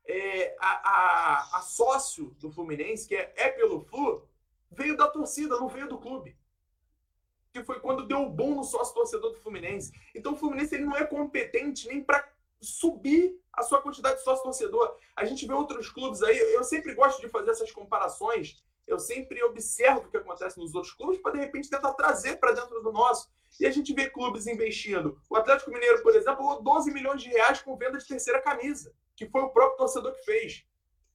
é, 0.07 0.57
a, 0.61 0.91
a, 0.91 1.59
a, 1.59 1.63
sócio 1.63 2.31
do 2.39 2.51
Fluminense, 2.51 3.09
que 3.09 3.17
é, 3.17 3.33
é 3.37 3.49
pelo 3.51 3.81
Flu, 3.81 4.29
veio 4.71 4.97
da 4.97 5.09
torcida, 5.09 5.57
não 5.57 5.69
veio 5.69 5.89
do 5.89 5.99
clube. 5.99 6.37
Que 7.53 7.65
foi 7.65 7.81
quando 7.81 8.07
deu 8.07 8.23
o 8.23 8.31
bom 8.31 8.55
no 8.55 8.65
sócio 8.65 8.95
torcedor 8.95 9.33
do 9.33 9.41
Fluminense. 9.41 9.93
Então 10.15 10.33
o 10.33 10.37
Fluminense 10.37 10.75
ele 10.75 10.85
não 10.85 10.97
é 10.97 11.05
competente 11.05 11.87
nem 11.89 12.03
para 12.03 12.27
subir 12.61 13.39
a 13.53 13.63
sua 13.63 13.83
quantidade 13.83 14.19
de 14.19 14.25
sócio 14.25 14.45
torcedor. 14.45 14.97
A 15.17 15.25
gente 15.25 15.47
vê 15.47 15.53
outros 15.53 15.91
clubes 15.91 16.23
aí, 16.23 16.39
eu 16.55 16.65
sempre 16.65 16.95
gosto 16.95 17.21
de 17.21 17.29
fazer 17.29 17.51
essas 17.51 17.71
comparações 17.71 18.63
eu 18.87 18.99
sempre 18.99 19.43
observo 19.43 20.01
o 20.01 20.11
que 20.11 20.17
acontece 20.17 20.59
nos 20.59 20.75
outros 20.75 20.93
clubes 20.93 21.21
para, 21.21 21.33
de 21.33 21.39
repente, 21.39 21.71
tentar 21.71 21.93
trazer 21.95 22.37
para 22.37 22.53
dentro 22.53 22.83
do 22.83 22.93
nosso. 22.93 23.31
E 23.61 23.67
a 23.67 23.71
gente 23.71 23.93
vê 23.95 24.09
clubes 24.09 24.47
investindo. 24.47 25.19
O 25.29 25.37
Atlético 25.37 25.71
Mineiro, 25.71 26.03
por 26.03 26.15
exemplo, 26.15 26.39
pagou 26.39 26.63
12 26.63 26.93
milhões 26.93 27.23
de 27.23 27.29
reais 27.29 27.63
com 27.63 27.77
venda 27.77 27.99
de 27.99 28.07
terceira 28.07 28.41
camisa, 28.41 28.93
que 29.15 29.27
foi 29.27 29.43
o 29.43 29.51
próprio 29.51 29.79
torcedor 29.79 30.13
que 30.13 30.25
fez. 30.25 30.65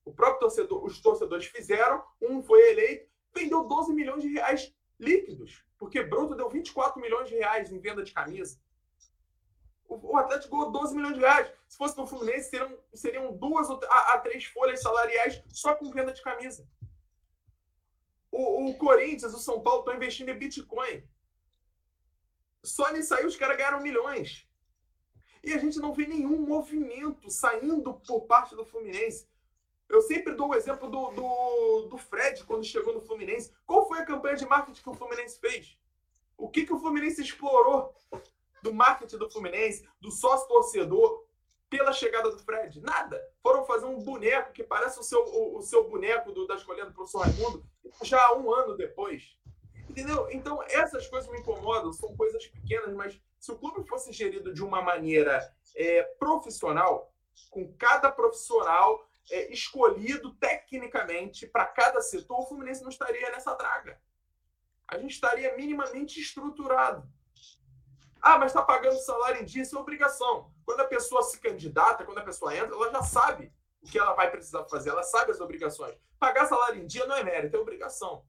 O 0.06 0.14
próprio 0.14 0.40
torcedor, 0.40 0.84
os 0.84 1.02
torcedores 1.02 1.48
fizeram, 1.48 2.04
um 2.22 2.42
foi 2.42 2.72
eleito, 2.72 3.10
vendeu 3.36 3.64
12 3.64 3.94
milhões 3.94 4.22
de 4.22 4.30
reais 4.30 4.74
líquidos, 5.00 5.64
porque 5.78 6.04
Bruto 6.04 6.36
deu 6.36 6.50
24 6.50 7.00
milhões 7.02 7.30
de 7.30 7.36
reais 7.36 7.72
em 7.72 7.80
venda 7.80 8.04
de 8.04 8.14
camisa. 8.14 8.60
O, 9.88 10.18
Atlético 10.18 10.58
ganhou 10.58 10.72
12 10.72 10.96
milhões 10.96 11.14
de 11.14 11.22
reais. 11.22 11.50
Se 11.68 11.78
fosse 11.78 11.98
no 11.98 12.06
Fluminense, 12.06 12.50
seriam, 12.50 12.78
seriam 12.94 13.38
duas 13.38 13.70
a, 13.70 14.14
a 14.14 14.20
três 14.20 14.44
folhas 14.46 14.82
salariais 14.82 15.42
só 15.48 15.76
com 15.76 15.92
venda 15.92 16.12
de 16.12 16.22
camisa. 16.22 16.68
O, 18.30 18.70
o 18.70 18.78
Corinthians, 18.78 19.34
o 19.34 19.40
São 19.40 19.62
Paulo 19.62 19.80
estão 19.80 19.96
investindo 19.96 20.30
em 20.30 20.38
Bitcoin. 20.38 21.08
Só 22.64 22.92
nisso 22.92 23.14
aí 23.14 23.26
os 23.26 23.38
caras 23.38 23.56
ganharam 23.58 23.82
milhões. 23.82 24.46
E 25.42 25.54
a 25.54 25.58
gente 25.58 25.80
não 25.80 25.94
vê 25.94 26.06
nenhum 26.06 26.46
movimento 26.46 27.32
saindo 27.32 27.94
por 27.94 28.22
parte 28.26 28.56
do 28.56 28.66
Fluminense. 28.66 29.26
Eu 29.90 30.02
sempre 30.02 30.34
dou 30.34 30.50
o 30.50 30.56
exemplo 30.56 30.90
do, 30.90 31.12
do, 31.12 31.88
do 31.90 31.98
Fred 31.98 32.44
quando 32.44 32.66
chegou 32.66 32.94
no 32.94 33.02
Fluminense. 33.02 33.54
Qual 33.66 33.88
foi 33.88 34.00
a 34.00 34.06
campanha 34.06 34.36
de 34.36 34.46
marketing 34.46 34.82
que 34.82 34.90
o 34.90 34.94
Fluminense 34.94 35.40
fez? 35.40 35.78
O 36.38 36.50
que, 36.50 36.66
que 36.66 36.74
o 36.74 36.80
Fluminense 36.80 37.22
explorou 37.22 37.96
do 38.62 38.74
marketing 38.74 39.18
do 39.18 39.30
Fluminense, 39.30 39.88
do 40.00 40.12
sócio 40.12 40.48
torcedor, 40.48 41.26
pela 41.70 41.94
chegada 41.94 42.30
do 42.30 42.40
Fred? 42.40 42.82
Nada. 42.82 43.22
Foram 43.42 43.66
fazer 43.66 43.86
um 43.86 44.04
boneco 44.04 44.52
que 44.52 44.64
parece 44.64 45.00
o 45.00 45.04
seu, 45.04 45.24
o, 45.24 45.58
o 45.58 45.62
seu 45.62 45.90
boneco 45.90 46.32
do, 46.32 46.46
da 46.46 46.56
escolha 46.56 46.86
do 46.86 46.94
professor 46.94 47.20
Raimundo, 47.20 47.66
já 48.04 48.34
um 48.36 48.54
ano 48.54 48.76
depois. 48.76 49.38
Entendeu? 49.90 50.30
Então, 50.32 50.62
essas 50.64 51.08
coisas 51.08 51.32
me 51.32 51.40
incomodam, 51.40 51.94
são 51.94 52.16
coisas 52.16 52.46
pequenas, 52.46 52.94
mas 52.94 53.20
se 53.40 53.52
o 53.52 53.58
clube 53.58 53.88
fosse 53.88 54.12
gerido 54.12 54.54
de 54.54 54.64
uma 54.64 54.82
maneira 54.82 55.50
é, 55.76 56.04
profissional, 56.20 57.14
com 57.50 57.74
cada 57.78 58.12
profissional 58.12 59.08
é, 59.30 59.52
escolhido 59.52 60.34
tecnicamente 60.36 61.48
para 61.48 61.66
cada 61.66 62.02
setor, 62.02 62.40
o 62.40 62.46
Fluminense 62.46 62.82
não 62.82 62.90
estaria 62.90 63.30
nessa 63.32 63.54
draga. 63.54 64.00
A 64.88 64.98
gente 64.98 65.12
estaria 65.12 65.56
minimamente 65.56 66.20
estruturado. 66.20 67.08
Ah, 68.22 68.38
mas 68.38 68.52
está 68.52 68.62
pagando 68.62 69.00
salário 69.00 69.42
em 69.42 69.46
dia, 69.46 69.62
isso 69.62 69.78
é 69.78 69.80
obrigação. 69.80 70.52
Quando 70.66 70.80
a 70.80 70.88
pessoa 70.88 71.22
se 71.24 71.40
candidata, 71.40 72.04
quando 72.04 72.18
a 72.18 72.24
pessoa 72.24 72.56
entra, 72.56 72.74
ela 72.74 72.92
já 72.92 73.04
sabe 73.04 73.54
o 73.82 73.88
que 73.88 74.00
ela 74.00 74.14
vai 74.14 74.32
precisar 74.32 74.66
fazer, 74.66 74.90
ela 74.90 75.04
sabe 75.04 75.32
as 75.32 75.40
obrigações. 75.40 75.96
Pagar 76.20 76.46
salário 76.46 76.82
em 76.82 76.88
dia 76.88 77.06
não 77.06 77.16
é 77.16 77.24
mérito, 77.24 77.56
é 77.56 77.60
obrigação. 77.60 78.26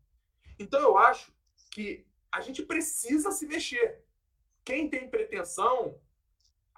Então 0.59 0.81
eu 0.81 0.99
acho 0.99 1.33
que 1.71 2.07
a 2.31 2.41
gente 2.41 2.63
precisa 2.63 3.31
se 3.31 3.47
mexer. 3.47 4.05
Quem 4.65 4.91
tem 4.91 5.09
pretensão 5.09 5.99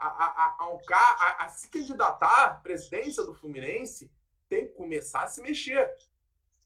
a, 0.01 0.57
a, 0.59 0.79
a, 0.89 1.45
a, 1.45 1.49
se 1.49 1.69
candidatar 1.69 2.45
à 2.45 2.55
presidência 2.55 3.23
do 3.25 3.35
Fluminense 3.35 4.11
tem 4.49 4.67
que 4.67 4.73
começar 4.73 5.25
a 5.25 5.29
se 5.29 5.43
mexer. 5.43 5.91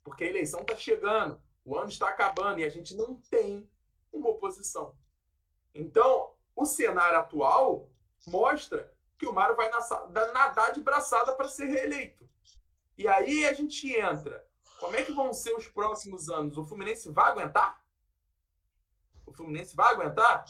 Porque 0.03 0.24
a 0.24 0.28
eleição 0.28 0.61
está 0.61 0.76
chegando, 0.76 1.41
o 1.64 1.76
ano 1.76 1.89
está 1.89 2.09
acabando 2.09 2.61
e 2.61 2.64
a 2.64 2.68
gente 2.68 2.95
não 2.95 3.16
tem 3.30 3.68
uma 4.12 4.28
oposição. 4.28 4.95
Então, 5.74 6.35
o 6.55 6.64
cenário 6.64 7.18
atual 7.18 7.91
mostra 8.26 8.93
que 9.18 9.26
o 9.26 9.32
Mário 9.32 9.57
vai 9.57 9.70
nadar 10.32 10.72
de 10.72 10.80
braçada 10.80 11.35
para 11.35 11.49
ser 11.49 11.66
reeleito. 11.66 12.28
E 12.97 13.09
aí 13.09 13.45
a 13.47 13.53
gente 13.53 13.93
entra. 13.93 14.47
Como 14.78 14.97
é 14.97 15.03
que 15.03 15.12
vão 15.12 15.32
ser 15.32 15.55
os 15.55 15.66
próximos 15.66 16.28
anos? 16.28 16.57
O 16.57 16.64
Fluminense 16.64 17.11
vai 17.11 17.30
aguentar? 17.30 17.82
O 19.26 19.32
Fluminense 19.32 19.74
vai 19.74 19.93
aguentar? 19.95 20.45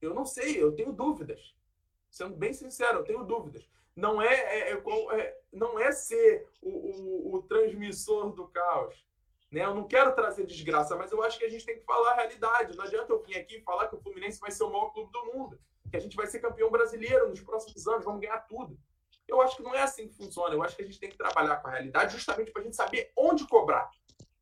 Eu 0.00 0.14
não 0.14 0.24
sei, 0.24 0.62
eu 0.62 0.72
tenho 0.72 0.92
dúvidas. 0.92 1.54
Sendo 2.10 2.36
bem 2.36 2.52
sincero, 2.52 2.98
eu 2.98 3.04
tenho 3.04 3.24
dúvidas. 3.24 3.68
Não 3.94 4.22
é, 4.22 4.34
é, 4.34 4.72
é, 4.72 5.20
é 5.20 5.40
não 5.52 5.78
é 5.78 5.90
ser 5.92 6.46
o, 6.62 6.70
o, 6.70 7.34
o 7.34 7.42
transmissor 7.42 8.32
do 8.32 8.46
caos. 8.48 9.04
Né? 9.50 9.64
Eu 9.64 9.74
não 9.74 9.86
quero 9.86 10.14
trazer 10.14 10.46
desgraça, 10.46 10.96
mas 10.96 11.10
eu 11.10 11.22
acho 11.22 11.38
que 11.38 11.44
a 11.44 11.48
gente 11.48 11.64
tem 11.64 11.78
que 11.78 11.84
falar 11.84 12.12
a 12.12 12.16
realidade. 12.16 12.76
Não 12.76 12.84
adianta 12.84 13.12
eu 13.12 13.22
vir 13.22 13.36
aqui 13.36 13.56
e 13.56 13.62
falar 13.62 13.88
que 13.88 13.96
o 13.96 14.00
Fluminense 14.00 14.40
vai 14.40 14.50
ser 14.50 14.64
o 14.64 14.70
maior 14.70 14.90
clube 14.92 15.10
do 15.10 15.24
mundo, 15.26 15.58
que 15.90 15.96
a 15.96 16.00
gente 16.00 16.16
vai 16.16 16.26
ser 16.26 16.40
campeão 16.40 16.70
brasileiro 16.70 17.28
nos 17.28 17.40
próximos 17.40 17.86
anos, 17.86 18.04
vamos 18.04 18.20
ganhar 18.20 18.40
tudo. 18.40 18.78
Eu 19.26 19.42
acho 19.42 19.56
que 19.56 19.62
não 19.62 19.74
é 19.74 19.82
assim 19.82 20.08
que 20.08 20.14
funciona. 20.14 20.54
Eu 20.54 20.62
acho 20.62 20.76
que 20.76 20.82
a 20.82 20.86
gente 20.86 20.98
tem 20.98 21.10
que 21.10 21.16
trabalhar 21.16 21.56
com 21.56 21.68
a 21.68 21.72
realidade 21.72 22.14
justamente 22.14 22.50
para 22.50 22.62
a 22.62 22.64
gente 22.64 22.76
saber 22.76 23.12
onde 23.16 23.46
cobrar, 23.46 23.90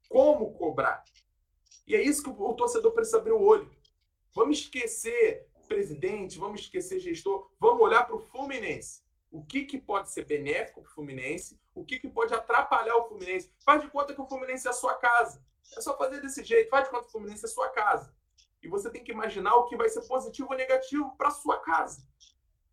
como 0.08 0.52
cobrar. 0.54 1.02
E 1.86 1.94
é 1.94 2.02
isso 2.02 2.22
que 2.22 2.30
o 2.30 2.54
torcedor 2.54 2.92
precisa 2.92 3.18
abrir 3.18 3.32
o 3.32 3.42
olho. 3.42 3.70
Vamos 4.36 4.58
esquecer 4.58 5.48
presidente, 5.66 6.38
vamos 6.38 6.60
esquecer 6.60 7.00
gestor, 7.00 7.50
vamos 7.58 7.80
olhar 7.80 8.04
para 8.04 8.16
o 8.16 8.20
Fluminense 8.20 9.02
o 9.30 9.42
que, 9.42 9.64
que 9.64 9.78
pode 9.78 10.10
ser 10.10 10.26
benéfico 10.26 10.82
para 10.82 10.90
o 10.90 10.94
Fluminense, 10.94 11.58
o 11.74 11.82
que, 11.82 11.98
que 11.98 12.06
pode 12.06 12.34
atrapalhar 12.34 12.96
o 12.96 13.08
Fluminense. 13.08 13.50
Faz 13.64 13.80
de 13.80 13.88
conta 13.88 14.14
que 14.14 14.20
o 14.20 14.26
Fluminense 14.26 14.66
é 14.66 14.70
a 14.70 14.74
sua 14.74 14.94
casa. 14.94 15.42
É 15.74 15.80
só 15.80 15.96
fazer 15.96 16.20
desse 16.20 16.44
jeito. 16.44 16.68
Faz 16.68 16.84
de 16.84 16.90
conta 16.90 17.04
que 17.04 17.08
o 17.08 17.12
Fluminense 17.12 17.46
é 17.46 17.48
a 17.48 17.50
sua 17.50 17.70
casa. 17.70 18.14
E 18.62 18.68
você 18.68 18.90
tem 18.90 19.02
que 19.02 19.10
imaginar 19.10 19.54
o 19.54 19.64
que 19.64 19.76
vai 19.76 19.88
ser 19.88 20.02
positivo 20.02 20.48
ou 20.50 20.56
negativo 20.56 21.16
para 21.16 21.28
a 21.28 21.32
sua 21.32 21.58
casa. 21.60 22.06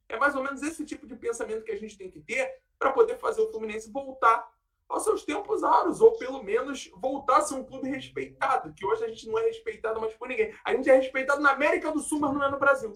É 0.09 0.17
mais 0.17 0.35
ou 0.35 0.43
menos 0.43 0.61
esse 0.61 0.85
tipo 0.85 1.07
de 1.07 1.15
pensamento 1.15 1.63
que 1.63 1.71
a 1.71 1.77
gente 1.77 1.97
tem 1.97 2.11
que 2.11 2.19
ter 2.19 2.61
para 2.77 2.91
poder 2.91 3.17
fazer 3.17 3.41
o 3.41 3.49
Fluminense 3.51 3.89
voltar 3.89 4.52
aos 4.87 5.03
seus 5.03 5.23
tempos 5.23 5.63
auros, 5.63 6.01
ou 6.01 6.17
pelo 6.17 6.43
menos 6.43 6.89
voltar 6.97 7.37
a 7.37 7.41
ser 7.41 7.55
um 7.55 7.63
clube 7.63 7.89
respeitado, 7.89 8.73
que 8.73 8.85
hoje 8.85 9.03
a 9.03 9.07
gente 9.07 9.27
não 9.27 9.39
é 9.39 9.43
respeitado 9.43 9.99
mais 9.99 10.13
por 10.13 10.27
ninguém. 10.27 10.53
A 10.63 10.73
gente 10.73 10.89
é 10.89 10.95
respeitado 10.95 11.41
na 11.41 11.51
América 11.51 11.91
do 11.91 11.99
Sul, 11.99 12.19
mas 12.19 12.33
não 12.33 12.43
é 12.43 12.49
no 12.49 12.59
Brasil. 12.59 12.93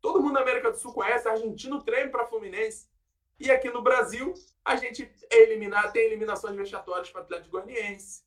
Todo 0.00 0.20
mundo 0.20 0.34
na 0.34 0.40
América 0.40 0.70
do 0.70 0.78
Sul 0.78 0.92
conhece, 0.92 1.28
argentino 1.28 1.82
treina 1.82 2.10
para 2.10 2.26
Fluminense. 2.26 2.88
E 3.38 3.50
aqui 3.50 3.70
no 3.70 3.82
Brasil, 3.82 4.34
a 4.64 4.76
gente 4.76 5.10
é 5.30 5.42
eliminado, 5.42 5.92
tem 5.92 6.04
eliminações 6.04 6.56
vexatórias 6.56 7.10
para 7.10 7.22
Atlético 7.22 7.52
Goianiense. 7.52 8.22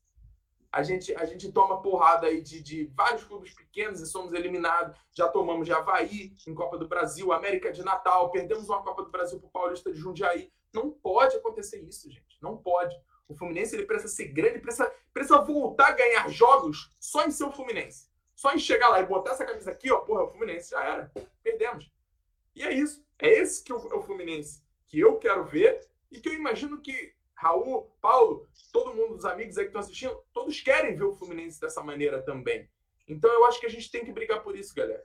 A 0.72 0.82
gente, 0.82 1.14
a 1.16 1.24
gente 1.26 1.52
toma 1.52 1.84
porrada 1.84 2.26
aí 2.26 2.42
de, 2.42 2.60
de 2.60 2.86
vários 2.96 3.24
clubes 3.24 3.54
pequenos 3.54 4.02
e 4.02 4.08
somos 4.08 4.34
eliminados. 4.34 4.98
Já 5.12 5.28
tomamos 5.28 5.68
de 5.68 5.72
Havaí 5.72 6.36
em 6.48 6.56
Copa 6.56 6.80
do 6.80 6.88
Brasil, 6.88 7.32
América 7.32 7.72
de 7.72 7.84
Natal, 7.84 8.32
perdemos 8.32 8.68
uma 8.68 8.82
Copa 8.82 9.04
do 9.04 9.12
Brasil 9.12 9.40
para 9.40 9.48
o 9.48 9.52
Paulista 9.52 9.92
de 9.92 10.00
Jundiaí. 10.00 10.52
Não 10.74 10.92
pode 10.92 11.36
acontecer 11.36 11.80
isso, 11.82 12.10
gente. 12.10 12.42
Não 12.42 12.58
pode. 12.58 12.96
O 13.28 13.36
Fluminense 13.36 13.76
ele 13.76 13.86
precisa 13.86 14.14
ser 14.14 14.28
grande, 14.28 14.60
precisa, 14.60 14.94
precisa 15.14 15.42
voltar 15.42 15.88
a 15.88 15.92
ganhar 15.92 16.30
jogos 16.30 16.94
só 17.00 17.26
em 17.26 17.32
ser 17.32 17.46
o 17.46 17.52
Fluminense. 17.52 18.10
Só 18.36 18.52
em 18.54 18.60
chegar 18.60 18.90
lá 18.90 19.00
e 19.00 19.06
botar 19.06 19.32
essa 19.32 19.46
camisa 19.46 19.72
aqui, 19.72 19.92
ó, 19.92 20.00
porra, 20.00 20.24
o 20.24 20.30
Fluminense 20.30 20.72
já 20.72 20.84
era. 20.84 21.12
Perdemos. 21.42 21.92
E 22.56 22.64
é 22.64 22.74
isso. 22.74 23.06
É 23.20 23.30
esse 23.30 23.64
que 23.64 23.72
é 23.72 23.76
o 23.76 24.02
Fluminense 24.02 24.64
que 24.88 25.00
eu 25.00 25.18
quero 25.18 25.46
ver 25.46 25.88
e 26.12 26.20
que 26.20 26.30
eu 26.30 26.34
imagino 26.34 26.82
que 26.82 27.14
Raul, 27.34 27.92
Paulo, 28.00 28.48
todo 28.72 28.94
mundo, 28.94 29.16
os 29.16 29.26
amigos 29.26 29.58
aí 29.58 29.66
que 29.66 29.70
estão 29.70 29.82
assistindo, 29.82 30.24
todos 30.32 30.62
querem 30.62 30.96
ver 30.96 31.04
o 31.04 31.16
Fluminense 31.16 31.60
dessa 31.60 31.84
maneira 31.84 32.22
também. 32.22 32.70
Então 33.08 33.32
eu 33.32 33.46
acho 33.46 33.60
que 33.60 33.66
a 33.66 33.70
gente 33.70 33.92
tem 33.92 34.06
que 34.06 34.12
brigar 34.12 34.44
por 34.44 34.56
isso, 34.56 34.74
galera. 34.74 35.04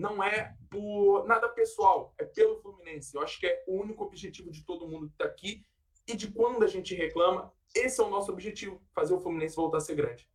Não 0.00 0.22
é 0.22 0.54
por 0.70 1.26
nada 1.26 1.48
pessoal, 1.48 2.14
é 2.18 2.24
pelo 2.24 2.56
Fluminense. 2.62 3.14
Eu 3.14 3.22
acho 3.22 3.38
que 3.38 3.46
é 3.46 3.64
o 3.66 3.80
único 3.80 4.04
objetivo 4.04 4.50
de 4.50 4.64
todo 4.64 4.88
mundo 4.88 5.08
que 5.08 5.12
está 5.12 5.26
aqui 5.26 5.64
e 6.08 6.16
de 6.16 6.30
quando 6.30 6.64
a 6.64 6.66
gente 6.66 6.94
reclama, 6.94 7.52
esse 7.74 8.00
é 8.00 8.04
o 8.04 8.10
nosso 8.10 8.32
objetivo, 8.32 8.80
fazer 8.94 9.14
o 9.14 9.20
Fluminense 9.20 9.54
voltar 9.54 9.76
a 9.76 9.80
ser 9.80 9.94
grande. 9.94 10.28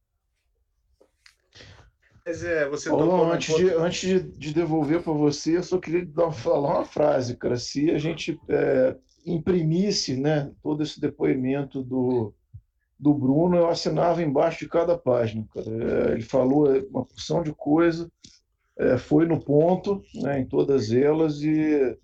Mas 2.25 2.43
é, 2.43 2.67
você 2.67 2.89
Paulo, 2.89 3.31
antes, 3.31 3.55
de, 3.55 3.69
antes 3.69 4.09
de, 4.09 4.19
de 4.37 4.53
devolver 4.53 5.03
para 5.03 5.13
você, 5.13 5.57
eu 5.57 5.63
só 5.63 5.77
queria 5.77 6.05
dar, 6.05 6.31
falar 6.31 6.77
uma 6.77 6.85
frase, 6.85 7.37
cara. 7.37 7.55
Se 7.55 7.91
a 7.91 7.99
gente 7.99 8.39
é, 8.49 8.97
imprimisse 9.25 10.17
né, 10.17 10.51
todo 10.63 10.81
esse 10.81 10.99
depoimento 10.99 11.83
do, 11.83 12.33
do 12.99 13.13
Bruno, 13.13 13.57
eu 13.57 13.67
assinava 13.67 14.23
embaixo 14.23 14.59
de 14.59 14.69
cada 14.69 14.97
página. 14.97 15.47
Cara. 15.53 15.67
É, 15.67 16.13
ele 16.13 16.23
falou 16.23 16.67
uma 16.89 17.05
porção 17.05 17.43
de 17.43 17.53
coisa, 17.53 18.11
é, 18.77 18.97
foi 18.97 19.25
no 19.25 19.39
ponto 19.39 20.03
né, 20.15 20.39
em 20.39 20.45
todas 20.45 20.91
elas 20.91 21.41
e 21.41 21.97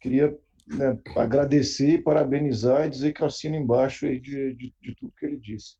queria 0.00 0.36
né, 0.66 0.98
agradecer, 1.16 2.02
parabenizar 2.02 2.86
e 2.86 2.90
dizer 2.90 3.12
que 3.12 3.22
eu 3.22 3.26
assino 3.26 3.56
embaixo 3.56 4.06
de, 4.06 4.54
de, 4.54 4.74
de 4.80 4.94
tudo 4.94 5.12
que 5.18 5.26
ele 5.26 5.36
disse. 5.36 5.76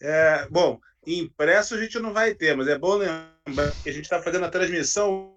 É, 0.00 0.46
bom, 0.48 0.78
impresso 1.06 1.74
a 1.74 1.82
gente 1.82 1.98
não 1.98 2.12
vai 2.12 2.34
ter, 2.34 2.56
mas 2.56 2.68
é 2.68 2.78
bom 2.78 2.94
lembrar 2.94 3.72
que 3.82 3.88
a 3.88 3.92
gente 3.92 4.04
está 4.04 4.22
fazendo 4.22 4.44
a 4.44 4.50
transmissão 4.50 5.34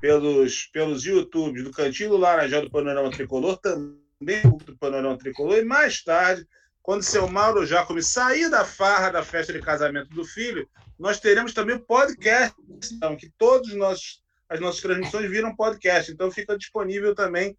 pelos, 0.00 0.66
pelos 0.66 1.04
YouTube 1.04 1.62
do 1.62 1.70
Cantinho 1.70 2.16
Laranjal 2.16 2.62
do 2.62 2.70
Panorama 2.70 3.10
Tricolor, 3.10 3.58
também 3.58 4.42
do 4.64 4.76
Panorama 4.78 5.18
Tricolor, 5.18 5.58
e 5.58 5.64
mais 5.64 6.02
tarde, 6.02 6.46
quando 6.84 7.02
seu 7.02 7.26
Mauro 7.26 7.64
Jacome 7.64 8.02
sair 8.02 8.50
da 8.50 8.62
farra 8.62 9.08
da 9.08 9.24
festa 9.24 9.54
de 9.54 9.62
casamento 9.62 10.10
do 10.10 10.22
filho, 10.22 10.68
nós 10.98 11.18
teremos 11.18 11.54
também 11.54 11.76
o 11.76 11.80
podcast, 11.80 12.54
então, 12.92 13.16
que 13.16 13.32
todos 13.38 13.74
nós, 13.74 14.22
as 14.50 14.60
nossas 14.60 14.82
transmissões 14.82 15.30
viram 15.30 15.56
podcast, 15.56 16.12
então 16.12 16.30
fica 16.30 16.58
disponível 16.58 17.14
também 17.14 17.56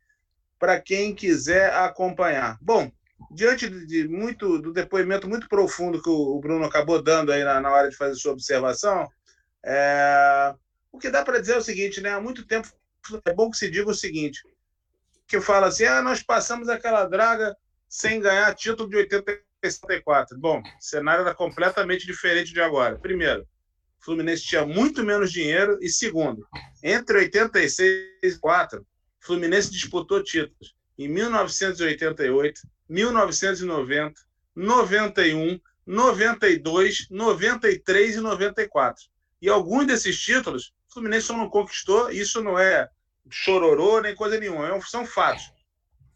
para 0.60 0.80
quem 0.80 1.16
quiser 1.16 1.74
acompanhar. 1.74 2.60
Bom, 2.62 2.92
diante 3.32 3.68
de 3.68 4.08
muito 4.08 4.60
do 4.60 4.72
depoimento 4.72 5.28
muito 5.28 5.50
profundo 5.50 6.04
que 6.04 6.10
o 6.10 6.40
Bruno 6.40 6.64
acabou 6.64 7.02
dando 7.02 7.32
aí 7.32 7.44
na, 7.44 7.60
na 7.60 7.72
hora 7.72 7.90
de 7.90 7.98
fazer 7.98 8.14
sua 8.14 8.34
observação, 8.34 9.10
é, 9.66 10.54
o 10.92 11.00
que 11.00 11.10
dá 11.10 11.26
para 11.26 11.40
dizer 11.40 11.54
é 11.54 11.58
o 11.58 11.64
seguinte, 11.64 12.00
né? 12.00 12.12
Há 12.12 12.22
muito 12.22 12.46
tempo 12.46 12.70
é 13.26 13.34
bom 13.34 13.50
que 13.50 13.58
se 13.58 13.72
diga 13.72 13.90
o 13.90 13.96
seguinte, 13.96 14.44
que 15.28 15.42
fala 15.42 15.66
assim, 15.66 15.86
ah, 15.86 16.04
nós 16.04 16.22
passamos 16.22 16.70
aquela 16.70 17.06
draga 17.06 17.58
sem 17.88 18.20
ganhar 18.20 18.54
título 18.56 18.90
de 18.90 18.98
84. 18.98 20.38
Bom, 20.38 20.60
o 20.60 20.64
cenário 20.80 21.22
era 21.22 21.34
completamente 21.34 22.06
diferente 22.06 22.54
de 22.54 22.62
agora. 22.62 22.98
Primeiro, 22.98 23.44
o 24.00 24.06
Fluminense 24.06 24.44
tinha 24.44 24.66
muito 24.66 25.04
menos 25.04 25.32
dinheiro 25.32 25.78
e 25.82 25.90
segundo, 25.90 26.48
entre 26.84 27.18
86 27.18 28.08
e 28.22 28.40
4, 28.40 28.86
Fluminense 29.26 29.72
disputou 29.72 30.24
títulos 30.24 30.76
em 30.98 31.08
1988, 31.08 32.62
1990, 32.88 34.22
91, 34.56 35.60
92, 35.86 37.08
93 37.10 38.16
e 38.16 38.20
94. 38.20 39.04
E 39.42 39.50
alguns 39.50 39.88
desses 39.88 40.20
títulos, 40.20 40.74
o 40.90 40.94
Fluminense 40.94 41.28
só 41.28 41.36
não 41.36 41.50
conquistou, 41.50 42.12
isso 42.12 42.42
não 42.42 42.58
é 42.58 42.88
chororô 43.30 44.00
nem 44.00 44.16
coisa 44.16 44.40
nenhuma, 44.40 44.68
é 44.68 44.82
são 44.82 45.06
fatos. 45.06 45.52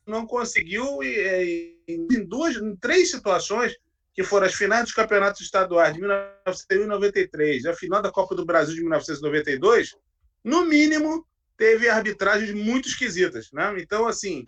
Não 0.09 0.25
conseguiu 0.25 1.03
em, 1.03 2.25
duas, 2.25 2.55
em 2.55 2.75
três 2.75 3.11
situações, 3.11 3.75
que 4.13 4.23
foram 4.23 4.47
as 4.47 4.53
finais 4.53 4.83
dos 4.83 4.93
campeonatos 4.93 5.41
estaduais 5.41 5.93
de 5.93 6.01
1993 6.01 7.63
e 7.63 7.67
a 7.69 7.75
final 7.75 8.01
da 8.01 8.11
Copa 8.11 8.35
do 8.35 8.45
Brasil 8.45 8.75
de 8.75 8.81
1992, 8.81 9.95
no 10.43 10.65
mínimo 10.65 11.25
teve 11.55 11.87
arbitragens 11.87 12.51
muito 12.51 12.89
esquisitas, 12.89 13.51
né? 13.53 13.73
Então, 13.77 14.07
assim, 14.07 14.45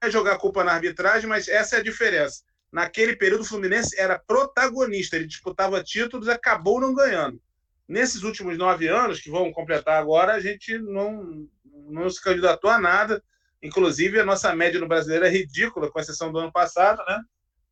é 0.00 0.10
jogar 0.10 0.38
culpa 0.38 0.64
na 0.64 0.72
arbitragem, 0.72 1.28
mas 1.28 1.46
essa 1.46 1.76
é 1.76 1.80
a 1.80 1.82
diferença. 1.82 2.42
Naquele 2.72 3.16
período, 3.16 3.42
o 3.42 3.44
Fluminense 3.44 3.98
era 3.98 4.18
protagonista, 4.18 5.16
ele 5.16 5.26
disputava 5.26 5.82
títulos 5.82 6.28
e 6.28 6.30
acabou 6.30 6.80
não 6.80 6.94
ganhando. 6.94 7.40
Nesses 7.86 8.22
últimos 8.22 8.56
nove 8.56 8.86
anos, 8.86 9.20
que 9.20 9.30
vão 9.30 9.52
completar 9.52 10.00
agora, 10.00 10.34
a 10.34 10.40
gente 10.40 10.78
não, 10.78 11.48
não 11.88 12.08
se 12.08 12.22
candidatou 12.22 12.70
a 12.70 12.80
nada. 12.80 13.22
Inclusive, 13.62 14.20
a 14.20 14.24
nossa 14.24 14.54
média 14.54 14.80
no 14.80 14.88
brasileiro 14.88 15.26
é 15.26 15.30
ridícula, 15.30 15.90
com 15.90 16.00
exceção 16.00 16.32
do 16.32 16.38
ano 16.38 16.52
passado, 16.52 17.02
né? 17.06 17.20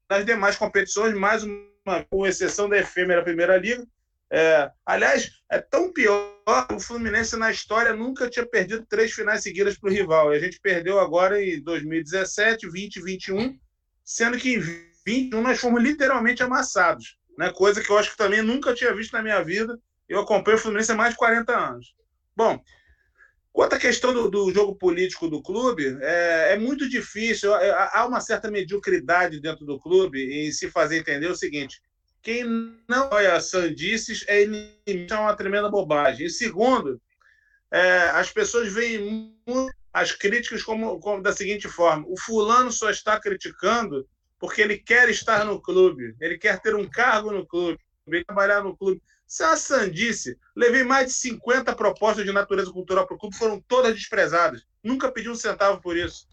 Nas 0.08 0.24
demais 0.24 0.56
competições, 0.56 1.14
mais 1.14 1.42
uma, 1.42 2.04
com 2.10 2.26
exceção 2.26 2.68
da 2.68 2.78
efêmera 2.78 3.24
Primeira 3.24 3.56
Liga, 3.56 3.86
é, 4.30 4.70
aliás, 4.84 5.30
é 5.50 5.58
tão 5.58 5.92
pior. 5.92 6.36
O 6.72 6.80
Fluminense 6.80 7.36
na 7.36 7.50
história 7.50 7.94
nunca 7.94 8.28
tinha 8.28 8.46
perdido 8.46 8.86
três 8.86 9.12
finais 9.12 9.42
seguidas 9.42 9.78
para 9.78 9.90
o 9.90 9.92
rival. 9.92 10.32
E 10.32 10.36
a 10.36 10.40
gente 10.40 10.60
perdeu 10.60 10.98
agora 10.98 11.42
em 11.42 11.62
2017, 11.62 12.68
20 12.70 12.96
e 12.96 13.02
21, 13.02 13.58
sendo 14.04 14.38
que 14.38 14.54
em 14.54 14.60
21 15.04 15.42
nós 15.42 15.58
fomos 15.58 15.82
literalmente 15.82 16.42
amassados. 16.42 17.16
Né? 17.36 17.50
Coisa 17.52 17.82
que 17.82 17.90
eu 17.90 17.98
acho 17.98 18.10
que 18.12 18.16
também 18.16 18.42
nunca 18.42 18.74
tinha 18.74 18.94
visto 18.94 19.12
na 19.12 19.22
minha 19.22 19.42
vida. 19.42 19.78
Eu 20.08 20.20
acompanho 20.20 20.56
o 20.56 20.60
Fluminense 20.60 20.92
há 20.92 20.94
mais 20.94 21.12
de 21.12 21.18
40 21.18 21.56
anos. 21.56 21.94
Bom, 22.36 22.62
quanto 23.58 23.74
à 23.74 23.78
questão 23.80 24.14
do, 24.14 24.30
do 24.30 24.52
jogo 24.52 24.76
político 24.76 25.28
do 25.28 25.42
clube, 25.42 25.98
é, 26.00 26.52
é 26.52 26.56
muito 26.56 26.88
difícil. 26.88 27.52
Há 27.52 28.06
uma 28.06 28.20
certa 28.20 28.48
mediocridade 28.48 29.40
dentro 29.40 29.66
do 29.66 29.80
clube 29.80 30.22
em 30.32 30.52
se 30.52 30.70
fazer 30.70 30.98
entender 30.98 31.26
o 31.26 31.34
seguinte: 31.34 31.82
quem 32.22 32.44
não 32.86 33.06
apoia 33.06 33.40
sandices 33.40 34.24
é 34.28 34.44
inimigo, 34.44 35.12
é 35.12 35.18
uma 35.18 35.34
tremenda 35.34 35.68
bobagem. 35.68 36.28
E 36.28 36.30
segundo, 36.30 37.02
é, 37.72 38.10
as 38.10 38.30
pessoas 38.30 38.72
veem 38.72 39.36
as 39.92 40.12
críticas 40.12 40.62
como, 40.62 41.00
como, 41.00 41.20
da 41.20 41.32
seguinte 41.32 41.66
forma: 41.66 42.04
o 42.06 42.16
fulano 42.16 42.70
só 42.70 42.90
está 42.90 43.18
criticando 43.18 44.08
porque 44.38 44.62
ele 44.62 44.78
quer 44.78 45.08
estar 45.08 45.44
no 45.44 45.60
clube, 45.60 46.14
ele 46.20 46.38
quer 46.38 46.60
ter 46.60 46.76
um 46.76 46.88
cargo 46.88 47.32
no 47.32 47.44
clube, 47.44 47.80
ele 48.06 48.24
trabalhar 48.24 48.62
no 48.62 48.76
clube. 48.76 49.02
Isso 49.28 49.42
é 49.42 49.46
uma 49.46 49.56
sandice. 49.56 50.38
Levei 50.56 50.82
mais 50.82 51.08
de 51.08 51.12
50 51.12 51.76
propostas 51.76 52.24
de 52.24 52.32
natureza 52.32 52.72
cultural 52.72 53.06
para 53.06 53.14
o 53.14 53.18
clube, 53.18 53.36
foram 53.36 53.60
todas 53.60 53.94
desprezadas. 53.94 54.64
Nunca 54.82 55.12
pedi 55.12 55.28
um 55.28 55.34
centavo 55.34 55.82
por 55.82 55.96
isso. 55.96 56.26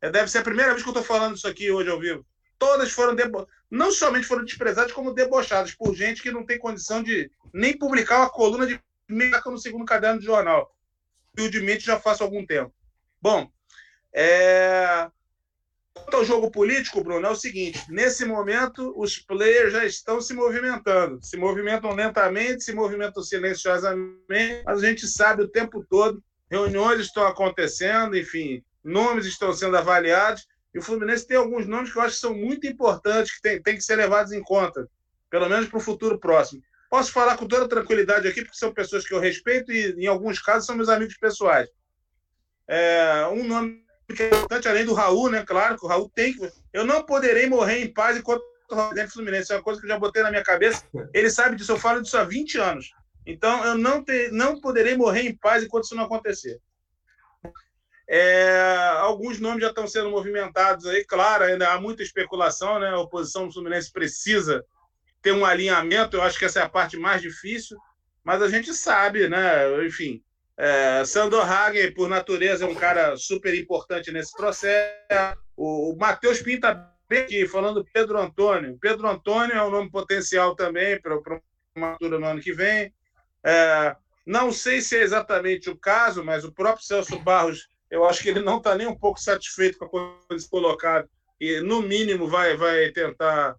É, 0.00 0.10
deve 0.10 0.28
ser 0.28 0.38
a 0.38 0.42
primeira 0.42 0.72
vez 0.72 0.82
que 0.82 0.88
eu 0.88 0.92
estou 0.92 1.04
falando 1.04 1.36
isso 1.36 1.46
aqui 1.46 1.70
hoje 1.70 1.88
ao 1.88 2.00
vivo. 2.00 2.26
Todas 2.58 2.90
foram 2.90 3.14
debo 3.14 3.48
não 3.70 3.92
somente 3.92 4.26
foram 4.26 4.44
desprezadas, 4.44 4.92
como 4.92 5.14
debochadas 5.14 5.72
por 5.72 5.94
gente 5.94 6.20
que 6.20 6.32
não 6.32 6.44
tem 6.44 6.58
condição 6.58 7.02
de 7.02 7.30
nem 7.52 7.78
publicar 7.78 8.18
uma 8.18 8.30
coluna 8.30 8.66
de 8.66 8.80
meia 9.08 9.40
no 9.46 9.58
segundo 9.58 9.84
caderno 9.84 10.18
de 10.18 10.26
jornal. 10.26 10.74
Humildemente 11.38 11.86
já 11.86 12.00
faço 12.00 12.24
algum 12.24 12.44
tempo. 12.44 12.74
Bom, 13.22 13.48
é... 14.12 15.08
quanto 16.00 16.16
ao 16.16 16.24
jogo 16.24 16.50
político, 16.50 17.02
Bruno, 17.02 17.26
é 17.26 17.30
o 17.30 17.36
seguinte: 17.36 17.80
nesse 17.88 18.24
momento, 18.24 18.92
os 18.96 19.18
players 19.18 19.72
já 19.72 19.84
estão 19.84 20.20
se 20.20 20.34
movimentando. 20.34 21.18
Se 21.22 21.36
movimentam 21.36 21.94
lentamente, 21.94 22.64
se 22.64 22.72
movimentam 22.72 23.22
silenciosamente, 23.22 24.62
mas 24.64 24.82
a 24.82 24.86
gente 24.86 25.06
sabe 25.06 25.42
o 25.42 25.48
tempo 25.48 25.84
todo. 25.88 26.22
Reuniões 26.50 27.00
estão 27.00 27.26
acontecendo, 27.26 28.16
enfim, 28.16 28.62
nomes 28.82 29.26
estão 29.26 29.52
sendo 29.52 29.76
avaliados 29.76 30.48
e 30.74 30.78
o 30.78 30.82
Fluminense 30.82 31.26
tem 31.26 31.36
alguns 31.36 31.66
nomes 31.66 31.92
que 31.92 31.98
eu 31.98 32.02
acho 32.02 32.14
que 32.14 32.20
são 32.20 32.34
muito 32.34 32.66
importantes, 32.66 33.34
que 33.34 33.42
tem, 33.42 33.62
tem 33.62 33.76
que 33.76 33.82
ser 33.82 33.96
levados 33.96 34.32
em 34.32 34.42
conta, 34.42 34.88
pelo 35.28 35.48
menos 35.48 35.68
para 35.68 35.78
o 35.78 35.82
futuro 35.82 36.18
próximo. 36.18 36.62
Posso 36.88 37.12
falar 37.12 37.36
com 37.36 37.46
toda 37.46 37.68
tranquilidade 37.68 38.26
aqui, 38.26 38.42
porque 38.42 38.56
são 38.56 38.72
pessoas 38.72 39.06
que 39.06 39.14
eu 39.14 39.20
respeito 39.20 39.72
e, 39.72 39.92
em 39.92 40.06
alguns 40.06 40.40
casos, 40.40 40.66
são 40.66 40.76
meus 40.76 40.88
amigos 40.88 41.16
pessoais. 41.16 41.68
É, 42.66 43.26
um 43.32 43.44
nome 43.44 43.84
que 44.14 44.22
é 44.22 44.26
importante, 44.26 44.68
além 44.68 44.84
do 44.84 44.94
Raul, 44.94 45.30
né? 45.30 45.44
Claro 45.44 45.78
que 45.78 45.84
o 45.84 45.88
Raul 45.88 46.10
tem 46.14 46.32
que. 46.32 46.50
Eu 46.72 46.84
não 46.84 47.02
poderei 47.02 47.48
morrer 47.48 47.82
em 47.82 47.92
paz 47.92 48.16
enquanto 48.16 48.42
o 48.70 48.94
do 48.94 49.08
Fluminense. 49.10 49.52
É 49.52 49.56
uma 49.56 49.62
coisa 49.62 49.80
que 49.80 49.86
eu 49.86 49.90
já 49.90 49.98
botei 49.98 50.22
na 50.22 50.30
minha 50.30 50.42
cabeça. 50.42 50.84
Ele 51.12 51.30
sabe 51.30 51.56
disso, 51.56 51.72
eu 51.72 51.78
falo 51.78 52.02
disso 52.02 52.16
há 52.16 52.24
20 52.24 52.58
anos. 52.58 52.92
Então, 53.26 53.64
eu 53.64 53.76
não, 53.76 54.02
ter, 54.02 54.32
não 54.32 54.60
poderei 54.60 54.96
morrer 54.96 55.22
em 55.22 55.36
paz 55.36 55.62
enquanto 55.62 55.84
isso 55.84 55.94
não 55.94 56.04
acontecer. 56.04 56.60
É, 58.08 58.96
alguns 58.98 59.38
nomes 59.38 59.62
já 59.62 59.68
estão 59.68 59.86
sendo 59.86 60.10
movimentados 60.10 60.84
aí, 60.86 61.04
claro, 61.04 61.44
ainda 61.44 61.72
há 61.72 61.80
muita 61.80 62.02
especulação, 62.02 62.80
né? 62.80 62.88
A 62.88 62.98
oposição 62.98 63.46
do 63.46 63.52
Fluminense 63.52 63.92
precisa 63.92 64.64
ter 65.22 65.32
um 65.32 65.44
alinhamento, 65.44 66.16
eu 66.16 66.22
acho 66.22 66.38
que 66.38 66.44
essa 66.44 66.60
é 66.60 66.62
a 66.62 66.68
parte 66.68 66.96
mais 66.96 67.22
difícil, 67.22 67.78
mas 68.24 68.42
a 68.42 68.48
gente 68.48 68.74
sabe, 68.74 69.28
né? 69.28 69.86
Enfim, 69.86 70.22
é, 70.60 71.04
Sandor 71.06 71.50
Hagen, 71.50 71.94
por 71.94 72.08
natureza, 72.08 72.64
é 72.64 72.68
um 72.68 72.74
cara 72.74 73.16
super 73.16 73.54
importante 73.54 74.12
nesse 74.12 74.36
processo. 74.36 75.40
O, 75.56 75.92
o 75.92 75.96
Matheus 75.96 76.42
Pinta 76.42 76.86
bem 77.08 77.22
aqui, 77.22 77.48
falando 77.48 77.84
Pedro 77.92 78.18
Antônio. 78.18 78.78
Pedro 78.78 79.08
Antônio 79.08 79.54
é 79.54 79.62
um 79.64 79.70
nome 79.70 79.90
potencial 79.90 80.54
também 80.54 81.00
para 81.00 81.18
uma 81.74 81.92
altura 81.92 82.18
no 82.18 82.26
ano 82.26 82.40
que 82.42 82.52
vem. 82.52 82.92
É, 83.42 83.96
não 84.26 84.52
sei 84.52 84.82
se 84.82 84.98
é 84.98 85.02
exatamente 85.02 85.70
o 85.70 85.76
caso, 85.78 86.22
mas 86.22 86.44
o 86.44 86.52
próprio 86.52 86.84
Celso 86.84 87.18
Barros 87.20 87.66
eu 87.90 88.04
acho 88.04 88.22
que 88.22 88.28
ele 88.28 88.40
não 88.40 88.58
está 88.58 88.74
nem 88.76 88.86
um 88.86 88.96
pouco 88.96 89.18
satisfeito 89.18 89.78
com 89.78 89.86
a 89.86 90.26
coisa 90.28 90.46
colocada 90.48 91.08
e, 91.40 91.60
no 91.60 91.80
mínimo, 91.80 92.28
vai, 92.28 92.56
vai 92.56 92.90
tentar 92.92 93.56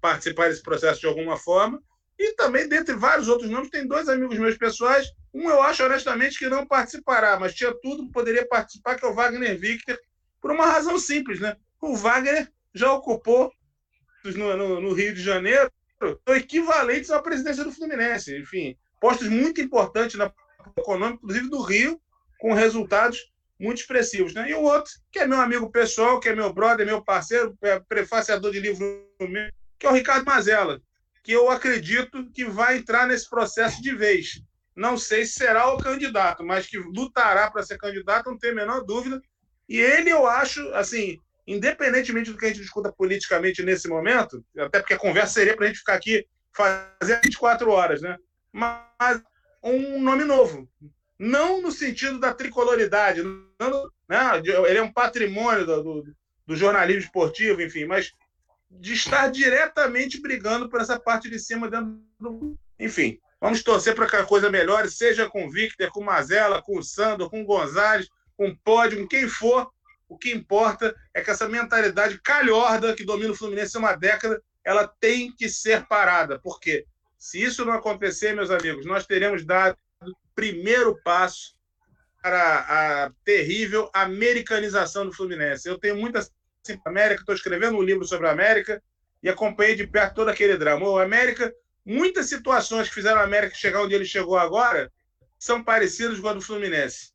participar 0.00 0.48
desse 0.48 0.62
processo 0.62 1.00
de 1.00 1.06
alguma 1.06 1.36
forma. 1.36 1.80
E 2.20 2.34
também, 2.34 2.68
dentre 2.68 2.94
vários 2.94 3.28
outros 3.28 3.48
nomes, 3.48 3.70
tem 3.70 3.88
dois 3.88 4.06
amigos 4.06 4.36
meus 4.36 4.58
pessoais. 4.58 5.10
Um 5.32 5.48
eu 5.48 5.62
acho, 5.62 5.82
honestamente, 5.82 6.38
que 6.38 6.50
não 6.50 6.66
participará, 6.66 7.40
mas 7.40 7.54
tinha 7.54 7.72
tudo, 7.80 8.10
poderia 8.12 8.46
participar, 8.46 8.96
que 8.96 9.06
é 9.06 9.08
o 9.08 9.14
Wagner 9.14 9.58
Victor, 9.58 9.98
por 10.38 10.50
uma 10.50 10.66
razão 10.66 10.98
simples, 10.98 11.40
né? 11.40 11.56
O 11.80 11.96
Wagner 11.96 12.46
já 12.74 12.92
ocupou 12.92 13.50
no, 14.22 14.54
no, 14.54 14.80
no 14.82 14.92
Rio 14.92 15.14
de 15.14 15.22
Janeiro 15.22 15.72
equivalentes 16.28 17.10
à 17.10 17.22
presidência 17.22 17.64
do 17.64 17.72
Fluminense. 17.72 18.38
Enfim, 18.38 18.76
postos 19.00 19.28
muito 19.28 19.62
importantes 19.62 20.18
na 20.18 20.30
econômica, 20.76 21.20
inclusive 21.22 21.48
do 21.48 21.62
Rio, 21.62 21.98
com 22.38 22.52
resultados 22.52 23.32
muito 23.58 23.78
expressivos. 23.78 24.34
Né? 24.34 24.50
E 24.50 24.54
o 24.54 24.60
outro, 24.60 24.92
que 25.10 25.20
é 25.20 25.26
meu 25.26 25.40
amigo 25.40 25.70
pessoal, 25.70 26.20
que 26.20 26.28
é 26.28 26.36
meu 26.36 26.52
brother, 26.52 26.84
meu 26.84 27.02
parceiro, 27.02 27.56
é 27.62 27.80
prefaciador 27.80 28.52
de 28.52 28.60
livro 28.60 28.84
meu, 29.20 29.50
que 29.78 29.86
é 29.86 29.90
o 29.90 29.94
Ricardo 29.94 30.26
Mazella, 30.26 30.82
que 31.22 31.32
eu 31.32 31.50
acredito 31.50 32.30
que 32.32 32.44
vai 32.44 32.78
entrar 32.78 33.06
nesse 33.06 33.28
processo 33.28 33.82
de 33.82 33.94
vez. 33.94 34.42
Não 34.74 34.96
sei 34.96 35.26
se 35.26 35.32
será 35.32 35.72
o 35.72 35.78
candidato, 35.78 36.44
mas 36.44 36.66
que 36.66 36.78
lutará 36.78 37.50
para 37.50 37.62
ser 37.62 37.78
candidato, 37.78 38.30
não 38.30 38.38
tem 38.38 38.50
a 38.50 38.54
menor 38.54 38.84
dúvida. 38.84 39.20
E 39.68 39.78
ele, 39.78 40.10
eu 40.10 40.26
acho, 40.26 40.66
assim, 40.74 41.20
independentemente 41.46 42.30
do 42.30 42.38
que 42.38 42.46
a 42.46 42.48
gente 42.48 42.60
discuta 42.60 42.92
politicamente 42.92 43.62
nesse 43.62 43.88
momento, 43.88 44.44
até 44.56 44.78
porque 44.80 44.94
a 44.94 44.98
conversa 44.98 45.34
seria 45.34 45.56
para 45.56 45.66
a 45.66 45.68
gente 45.68 45.78
ficar 45.80 45.94
aqui 45.94 46.26
fazer 46.52 47.20
24 47.22 47.70
horas, 47.70 48.00
né? 48.00 48.16
Mas 48.52 49.22
um 49.62 50.00
nome 50.00 50.24
novo. 50.24 50.68
Não 51.18 51.60
no 51.60 51.70
sentido 51.70 52.18
da 52.18 52.32
tricoloridade, 52.32 53.22
não, 53.22 53.90
né? 54.08 54.40
ele 54.66 54.78
é 54.78 54.82
um 54.82 54.92
patrimônio 54.92 55.66
do, 55.66 55.82
do, 55.82 56.04
do 56.46 56.56
jornalismo 56.56 57.02
esportivo, 57.02 57.60
enfim, 57.60 57.84
mas 57.84 58.14
de 58.70 58.92
estar 58.92 59.28
diretamente 59.28 60.20
brigando 60.20 60.68
por 60.68 60.80
essa 60.80 60.98
parte 60.98 61.28
de 61.28 61.38
cima 61.38 61.68
dentro 61.68 62.00
do. 62.18 62.58
Enfim, 62.78 63.18
vamos 63.40 63.62
torcer 63.62 63.94
para 63.94 64.06
que 64.06 64.16
a 64.16 64.24
coisa 64.24 64.48
melhore, 64.48 64.90
seja 64.90 65.28
com 65.28 65.50
Victor, 65.50 65.90
com 65.90 66.00
o 66.00 66.04
Mazella, 66.04 66.62
com 66.62 66.80
Sandro, 66.82 67.28
com 67.28 67.44
Gonzalez, 67.44 68.08
com 68.36 68.54
Pódio, 68.54 69.00
com 69.00 69.08
quem 69.08 69.28
for. 69.28 69.70
O 70.08 70.16
que 70.16 70.32
importa 70.32 70.94
é 71.14 71.20
que 71.22 71.30
essa 71.30 71.48
mentalidade 71.48 72.20
calhorda 72.22 72.94
que 72.94 73.04
domina 73.04 73.32
o 73.32 73.36
Fluminense 73.36 73.76
há 73.76 73.80
uma 73.80 73.94
década, 73.94 74.42
ela 74.64 74.86
tem 74.86 75.32
que 75.32 75.48
ser 75.48 75.86
parada. 75.86 76.38
Porque 76.40 76.84
se 77.18 77.40
isso 77.42 77.64
não 77.64 77.74
acontecer, 77.74 78.34
meus 78.34 78.50
amigos, 78.50 78.86
nós 78.86 79.06
teremos 79.06 79.44
dado 79.44 79.76
o 80.02 80.12
primeiro 80.34 81.00
passo 81.02 81.54
para 82.22 82.58
a 83.06 83.12
terrível 83.24 83.90
americanização 83.92 85.06
do 85.06 85.12
Fluminense. 85.12 85.68
Eu 85.68 85.78
tenho 85.78 85.96
muita 85.96 86.26
América, 86.84 87.22
estou 87.22 87.34
escrevendo 87.34 87.76
um 87.76 87.82
livro 87.82 88.04
sobre 88.04 88.26
a 88.26 88.32
América 88.32 88.82
e 89.22 89.28
acompanhei 89.28 89.74
de 89.74 89.86
perto 89.86 90.14
todo 90.16 90.28
aquele 90.28 90.56
drama. 90.56 90.88
O 90.88 90.98
América, 90.98 91.52
muitas 91.84 92.28
situações 92.28 92.88
que 92.88 92.94
fizeram 92.94 93.20
a 93.20 93.24
América 93.24 93.54
chegar 93.54 93.82
onde 93.82 93.94
ele 93.94 94.04
chegou 94.04 94.38
agora 94.38 94.90
são 95.38 95.62
parecidas 95.62 96.20
com 96.20 96.28
a 96.28 96.34
do 96.34 96.40
Fluminense. 96.40 97.12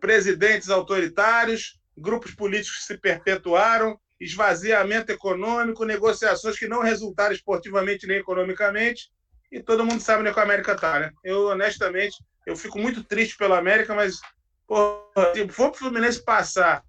Presidentes 0.00 0.70
autoritários, 0.70 1.80
grupos 1.96 2.34
políticos 2.34 2.78
que 2.78 2.84
se 2.84 2.98
perpetuaram, 2.98 3.98
esvaziamento 4.20 5.12
econômico, 5.12 5.84
negociações 5.84 6.58
que 6.58 6.68
não 6.68 6.82
resultaram 6.82 7.34
esportivamente 7.34 8.06
nem 8.06 8.18
economicamente, 8.18 9.10
e 9.50 9.60
todo 9.60 9.84
mundo 9.84 10.00
sabe 10.00 10.20
onde 10.20 10.30
é 10.30 10.32
que 10.32 10.40
a 10.40 10.42
América 10.42 10.72
está, 10.72 10.98
né? 10.98 11.12
Eu, 11.22 11.46
honestamente, 11.46 12.16
eu 12.46 12.56
fico 12.56 12.78
muito 12.78 13.04
triste 13.04 13.36
pela 13.36 13.58
América, 13.58 13.94
mas 13.94 14.20
porra, 14.66 15.32
se 15.34 15.48
for 15.48 15.70
para 15.70 15.76
o 15.76 15.78
Fluminense 15.78 16.24
passar 16.24 16.82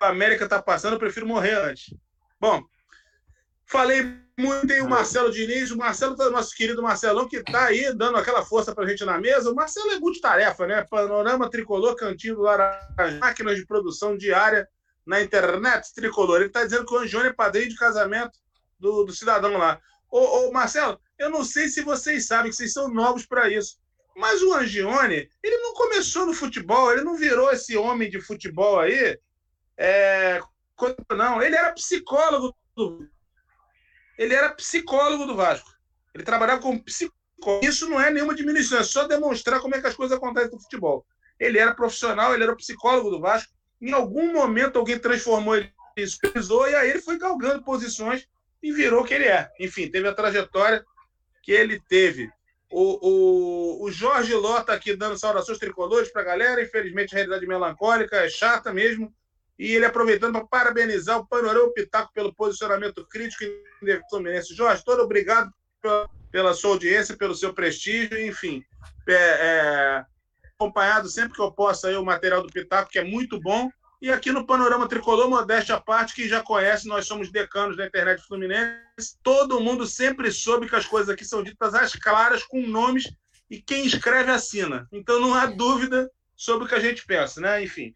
a 0.00 0.08
América 0.08 0.44
está 0.44 0.60
passando, 0.60 0.94
eu 0.94 0.98
prefiro 0.98 1.26
morrer 1.26 1.54
antes. 1.54 1.94
Bom, 2.40 2.62
falei 3.64 4.02
muito 4.38 4.70
em 4.70 4.82
o 4.82 4.88
Marcelo 4.88 5.30
Diniz, 5.30 5.70
o 5.70 5.78
Marcelo, 5.78 6.14
nosso 6.30 6.54
querido 6.54 6.82
Marcelão, 6.82 7.26
que 7.26 7.38
está 7.38 7.66
aí 7.66 7.92
dando 7.94 8.18
aquela 8.18 8.44
força 8.44 8.74
para 8.74 8.84
a 8.84 8.88
gente 8.88 9.04
na 9.04 9.18
mesa. 9.18 9.50
O 9.50 9.54
Marcelo 9.54 9.92
é 9.92 9.98
multitarefa, 9.98 10.66
né? 10.66 10.84
Panorama 10.84 11.48
Tricolor, 11.48 11.96
Cantinho 11.96 12.36
do 12.36 12.42
Laranja, 12.42 13.18
máquinas 13.18 13.56
de 13.56 13.66
produção 13.66 14.16
diária 14.16 14.68
na 15.06 15.22
internet 15.22 15.94
tricolor. 15.94 16.36
Ele 16.36 16.46
está 16.46 16.64
dizendo 16.64 16.84
que 16.84 16.92
o 16.92 16.98
Angione 16.98 17.28
é 17.28 17.32
padrinho 17.32 17.70
de 17.70 17.76
casamento 17.76 18.38
do, 18.78 19.04
do 19.04 19.12
cidadão 19.14 19.56
lá. 19.56 19.80
Ô, 20.10 20.48
ô, 20.48 20.52
Marcelo, 20.52 21.00
eu 21.18 21.30
não 21.30 21.42
sei 21.42 21.68
se 21.68 21.82
vocês 21.82 22.26
sabem 22.26 22.50
que 22.50 22.56
vocês 22.56 22.72
são 22.72 22.88
novos 22.88 23.24
para 23.24 23.48
isso. 23.48 23.78
Mas 24.14 24.42
o 24.42 24.52
Angione, 24.52 25.28
ele 25.42 25.58
não 25.58 25.74
começou 25.74 26.26
no 26.26 26.34
futebol, 26.34 26.92
ele 26.92 27.02
não 27.02 27.16
virou 27.16 27.50
esse 27.50 27.76
homem 27.76 28.10
de 28.10 28.20
futebol 28.20 28.80
aí 28.80 29.18
é, 29.78 30.40
não, 31.16 31.42
ele 31.42 31.56
era 31.56 31.72
psicólogo 31.72 32.54
do 32.76 33.08
ele 34.18 34.34
era 34.34 34.54
psicólogo 34.54 35.26
do 35.26 35.36
Vasco. 35.36 35.70
Ele 36.14 36.24
trabalhava 36.24 36.60
como 36.60 36.82
psicólogo. 36.82 37.16
Isso 37.62 37.88
não 37.88 38.00
é 38.00 38.10
nenhuma 38.10 38.34
diminuição, 38.34 38.78
é 38.78 38.82
só 38.82 39.06
demonstrar 39.06 39.60
como 39.60 39.74
é 39.74 39.80
que 39.80 39.86
as 39.86 39.94
coisas 39.94 40.16
acontecem 40.16 40.50
no 40.50 40.60
futebol. 40.60 41.06
Ele 41.38 41.58
era 41.58 41.74
profissional, 41.74 42.32
ele 42.32 42.42
era 42.42 42.56
psicólogo 42.56 43.10
do 43.10 43.20
Vasco. 43.20 43.52
Em 43.80 43.92
algum 43.92 44.32
momento 44.32 44.78
alguém 44.78 44.98
transformou 44.98 45.54
ele 45.54 45.70
isso, 45.96 46.18
e 46.68 46.74
aí 46.74 46.90
ele 46.90 47.00
foi 47.00 47.18
galgando 47.18 47.62
posições 47.62 48.26
e 48.62 48.72
virou 48.72 49.02
o 49.02 49.04
que 49.04 49.14
ele 49.14 49.26
é. 49.26 49.50
Enfim, 49.60 49.90
teve 49.90 50.08
a 50.08 50.14
trajetória 50.14 50.84
que 51.42 51.52
ele 51.52 51.80
teve. 51.88 52.30
O, 52.70 53.78
o, 53.80 53.84
o 53.84 53.90
Jorge 53.90 54.34
Lota 54.34 54.72
aqui 54.72 54.96
dando 54.96 55.18
saudações 55.18 55.58
tricolores 55.58 56.10
para 56.10 56.22
a 56.22 56.24
galera. 56.24 56.62
Infelizmente, 56.62 57.14
a 57.14 57.16
realidade 57.16 57.46
melancólica 57.46 58.16
é 58.16 58.28
chata 58.28 58.72
mesmo 58.72 59.14
e 59.58 59.74
ele 59.74 59.86
aproveitando 59.86 60.32
para 60.32 60.46
parabenizar 60.46 61.18
o 61.18 61.26
Panorama 61.26 61.72
Pitaco 61.72 62.12
pelo 62.12 62.34
posicionamento 62.34 63.06
crítico 63.06 63.44
em 63.44 64.00
Fluminense. 64.10 64.54
Jorge, 64.54 64.84
todo 64.84 65.02
obrigado 65.02 65.50
pela, 66.30 66.54
sua 66.54 66.70
audiência, 66.70 67.16
pelo 67.16 67.34
seu 67.34 67.54
prestígio, 67.54 68.20
enfim. 68.20 68.62
É, 69.08 69.14
é, 69.14 70.04
acompanhado 70.54 71.08
sempre 71.08 71.34
que 71.34 71.40
eu 71.40 71.50
possa 71.50 71.88
aí 71.88 71.96
o 71.96 72.04
material 72.04 72.42
do 72.42 72.52
Pitaco, 72.52 72.90
que 72.90 72.98
é 72.98 73.04
muito 73.04 73.40
bom. 73.40 73.70
E 74.00 74.12
aqui 74.12 74.30
no 74.30 74.46
Panorama 74.46 74.86
Tricolor, 74.86 75.28
modéstia 75.28 75.76
à 75.76 75.80
parte, 75.80 76.14
que 76.14 76.28
já 76.28 76.42
conhece, 76.42 76.86
nós 76.86 77.06
somos 77.06 77.32
decanos 77.32 77.78
da 77.78 77.86
internet 77.86 78.22
fluminense. 78.26 79.18
Todo 79.22 79.60
mundo 79.60 79.86
sempre 79.86 80.30
soube 80.30 80.68
que 80.68 80.76
as 80.76 80.84
coisas 80.84 81.08
aqui 81.08 81.24
são 81.24 81.42
ditas 81.42 81.74
às 81.74 81.92
claras, 81.92 82.42
com 82.42 82.60
nomes, 82.60 83.10
e 83.50 83.60
quem 83.60 83.86
escreve 83.86 84.30
assina. 84.30 84.86
Então 84.92 85.18
não 85.18 85.34
há 85.34 85.46
dúvida 85.46 86.10
sobre 86.36 86.66
o 86.66 86.68
que 86.68 86.74
a 86.74 86.80
gente 86.80 87.06
pensa, 87.06 87.40
né? 87.40 87.62
Enfim. 87.62 87.94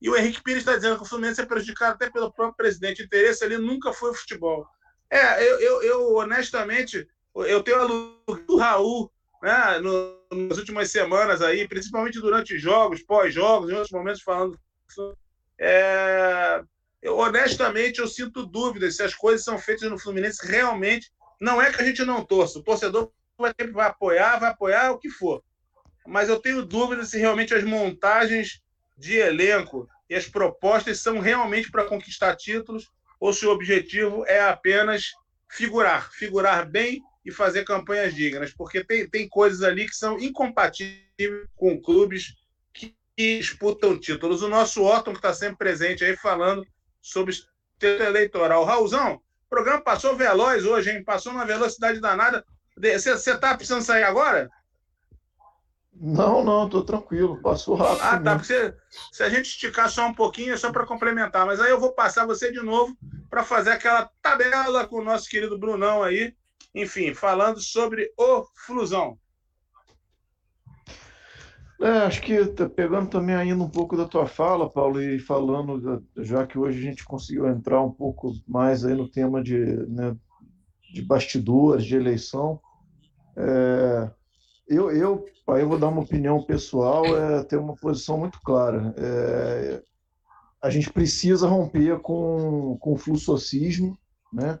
E 0.00 0.10
o 0.10 0.16
Henrique 0.16 0.42
Pires 0.42 0.60
está 0.60 0.76
dizendo 0.76 0.96
que 0.96 1.02
o 1.02 1.06
Fluminense 1.06 1.40
é 1.40 1.46
prejudicado 1.46 1.94
até 1.94 2.10
pelo 2.10 2.32
próprio 2.32 2.56
presidente. 2.56 3.02
O 3.02 3.04
interesse 3.04 3.44
ali 3.44 3.56
nunca 3.56 3.92
foi 3.92 4.10
o 4.10 4.14
futebol. 4.14 4.66
É, 5.10 5.42
eu, 5.42 5.60
eu, 5.60 5.82
eu 5.82 6.14
honestamente, 6.16 7.08
eu 7.34 7.62
tenho 7.62 7.80
a 7.80 7.86
do 7.86 8.56
Raul 8.56 9.10
né, 9.42 9.78
no, 9.78 10.48
nas 10.48 10.58
últimas 10.58 10.90
semanas 10.90 11.40
aí, 11.40 11.66
principalmente 11.68 12.20
durante 12.20 12.58
jogos, 12.58 13.02
pós-jogos, 13.02 13.70
em 13.70 13.74
outros 13.74 13.92
momentos 13.92 14.22
falando. 14.22 14.58
É, 15.58 16.62
eu, 17.00 17.16
honestamente, 17.16 18.00
eu 18.00 18.08
sinto 18.08 18.46
dúvidas 18.46 18.96
se 18.96 19.02
as 19.02 19.14
coisas 19.14 19.44
são 19.44 19.58
feitas 19.58 19.88
no 19.90 19.98
Fluminense 19.98 20.46
realmente. 20.46 21.12
Não 21.40 21.60
é 21.60 21.70
que 21.70 21.80
a 21.80 21.84
gente 21.84 22.04
não 22.04 22.24
torça, 22.24 22.58
o 22.58 22.62
torcedor 22.62 23.10
vai, 23.38 23.52
vai 23.72 23.86
apoiar, 23.86 24.38
vai 24.38 24.50
apoiar 24.50 24.90
o 24.90 24.98
que 24.98 25.10
for. 25.10 25.42
Mas 26.06 26.28
eu 26.28 26.40
tenho 26.40 26.64
dúvidas 26.64 27.10
se 27.10 27.18
realmente 27.18 27.54
as 27.54 27.64
montagens 27.64 28.62
de 28.96 29.16
elenco 29.16 29.88
e 30.08 30.14
as 30.14 30.26
propostas 30.26 31.00
são 31.00 31.18
realmente 31.18 31.70
para 31.70 31.84
conquistar 31.84 32.36
títulos 32.36 32.90
ou 33.18 33.32
se 33.32 33.46
o 33.46 33.50
objetivo 33.50 34.24
é 34.26 34.40
apenas 34.40 35.12
figurar, 35.48 36.10
figurar 36.12 36.68
bem 36.68 37.02
e 37.24 37.32
fazer 37.32 37.64
campanhas 37.64 38.14
dignas, 38.14 38.52
porque 38.52 38.84
tem, 38.84 39.08
tem 39.08 39.28
coisas 39.28 39.62
ali 39.62 39.86
que 39.86 39.96
são 39.96 40.18
incompatíveis 40.18 41.02
com 41.56 41.80
clubes 41.80 42.34
que, 42.72 42.94
disputam 43.16 43.98
títulos. 43.98 44.42
O 44.42 44.48
nosso 44.48 44.84
Otton, 44.84 45.12
que 45.12 45.18
está 45.18 45.32
sempre 45.32 45.56
presente 45.56 46.04
aí, 46.04 46.16
falando 46.16 46.64
sobre 47.00 47.34
eleitoral. 47.80 48.64
Raulzão, 48.64 49.14
o 49.14 49.48
programa 49.48 49.80
passou 49.80 50.14
veloz 50.14 50.64
hoje, 50.64 50.90
hein? 50.90 51.02
Passou 51.02 51.32
uma 51.32 51.46
velocidade 51.46 52.00
danada. 52.00 52.44
Você 52.76 53.10
está 53.32 53.56
precisando 53.56 53.82
sair 53.82 54.02
agora? 54.02 54.50
Não, 55.98 56.44
não, 56.44 56.68
tô 56.68 56.82
tranquilo, 56.82 57.40
passou 57.40 57.74
rápido. 57.74 58.02
Ah, 58.02 58.20
tá, 58.20 58.36
porque 58.36 58.74
se 59.12 59.22
a 59.22 59.30
gente 59.30 59.46
esticar 59.46 59.90
só 59.90 60.06
um 60.06 60.14
pouquinho 60.14 60.52
é 60.52 60.56
só 60.56 60.70
para 60.70 60.86
complementar, 60.86 61.46
mas 61.46 61.58
aí 61.58 61.70
eu 61.70 61.80
vou 61.80 61.92
passar 61.92 62.26
você 62.26 62.52
de 62.52 62.60
novo 62.60 62.96
para 63.30 63.42
fazer 63.42 63.70
aquela 63.70 64.10
tabela 64.20 64.86
com 64.86 64.96
o 64.96 65.04
nosso 65.04 65.28
querido 65.28 65.58
Brunão 65.58 66.02
aí, 66.02 66.34
enfim, 66.74 67.14
falando 67.14 67.60
sobre 67.60 68.12
o 68.18 68.44
Flusão. 68.66 69.18
É, 71.80 71.90
acho 72.06 72.22
que 72.22 72.44
tá 72.46 72.68
pegando 72.68 73.08
também 73.10 73.34
ainda 73.34 73.62
um 73.62 73.68
pouco 73.68 73.96
da 73.96 74.06
tua 74.06 74.26
fala, 74.26 74.70
Paulo, 74.70 75.02
e 75.02 75.18
falando, 75.18 76.02
já 76.16 76.46
que 76.46 76.58
hoje 76.58 76.78
a 76.78 76.82
gente 76.82 77.04
conseguiu 77.04 77.46
entrar 77.48 77.82
um 77.82 77.92
pouco 77.92 78.32
mais 78.48 78.84
aí 78.84 78.94
no 78.94 79.08
tema 79.08 79.42
de, 79.42 79.58
né, 79.58 80.16
de 80.92 81.02
bastidores, 81.02 81.84
de 81.84 81.96
eleição, 81.96 82.60
é, 83.36 84.10
eu, 84.68 84.90
eu, 84.90 85.24
eu 85.46 85.68
vou 85.68 85.78
dar 85.78 85.88
uma 85.88 86.02
opinião 86.02 86.42
pessoal, 86.42 87.04
é 87.06 87.44
ter 87.44 87.56
uma 87.56 87.76
posição 87.76 88.18
muito 88.18 88.40
clara. 88.42 88.94
É, 88.96 89.82
a 90.60 90.70
gente 90.70 90.92
precisa 90.92 91.46
romper 91.46 92.00
com, 92.00 92.76
com 92.80 92.94
o 92.94 92.96
fluxocismo, 92.96 93.96
né? 94.32 94.58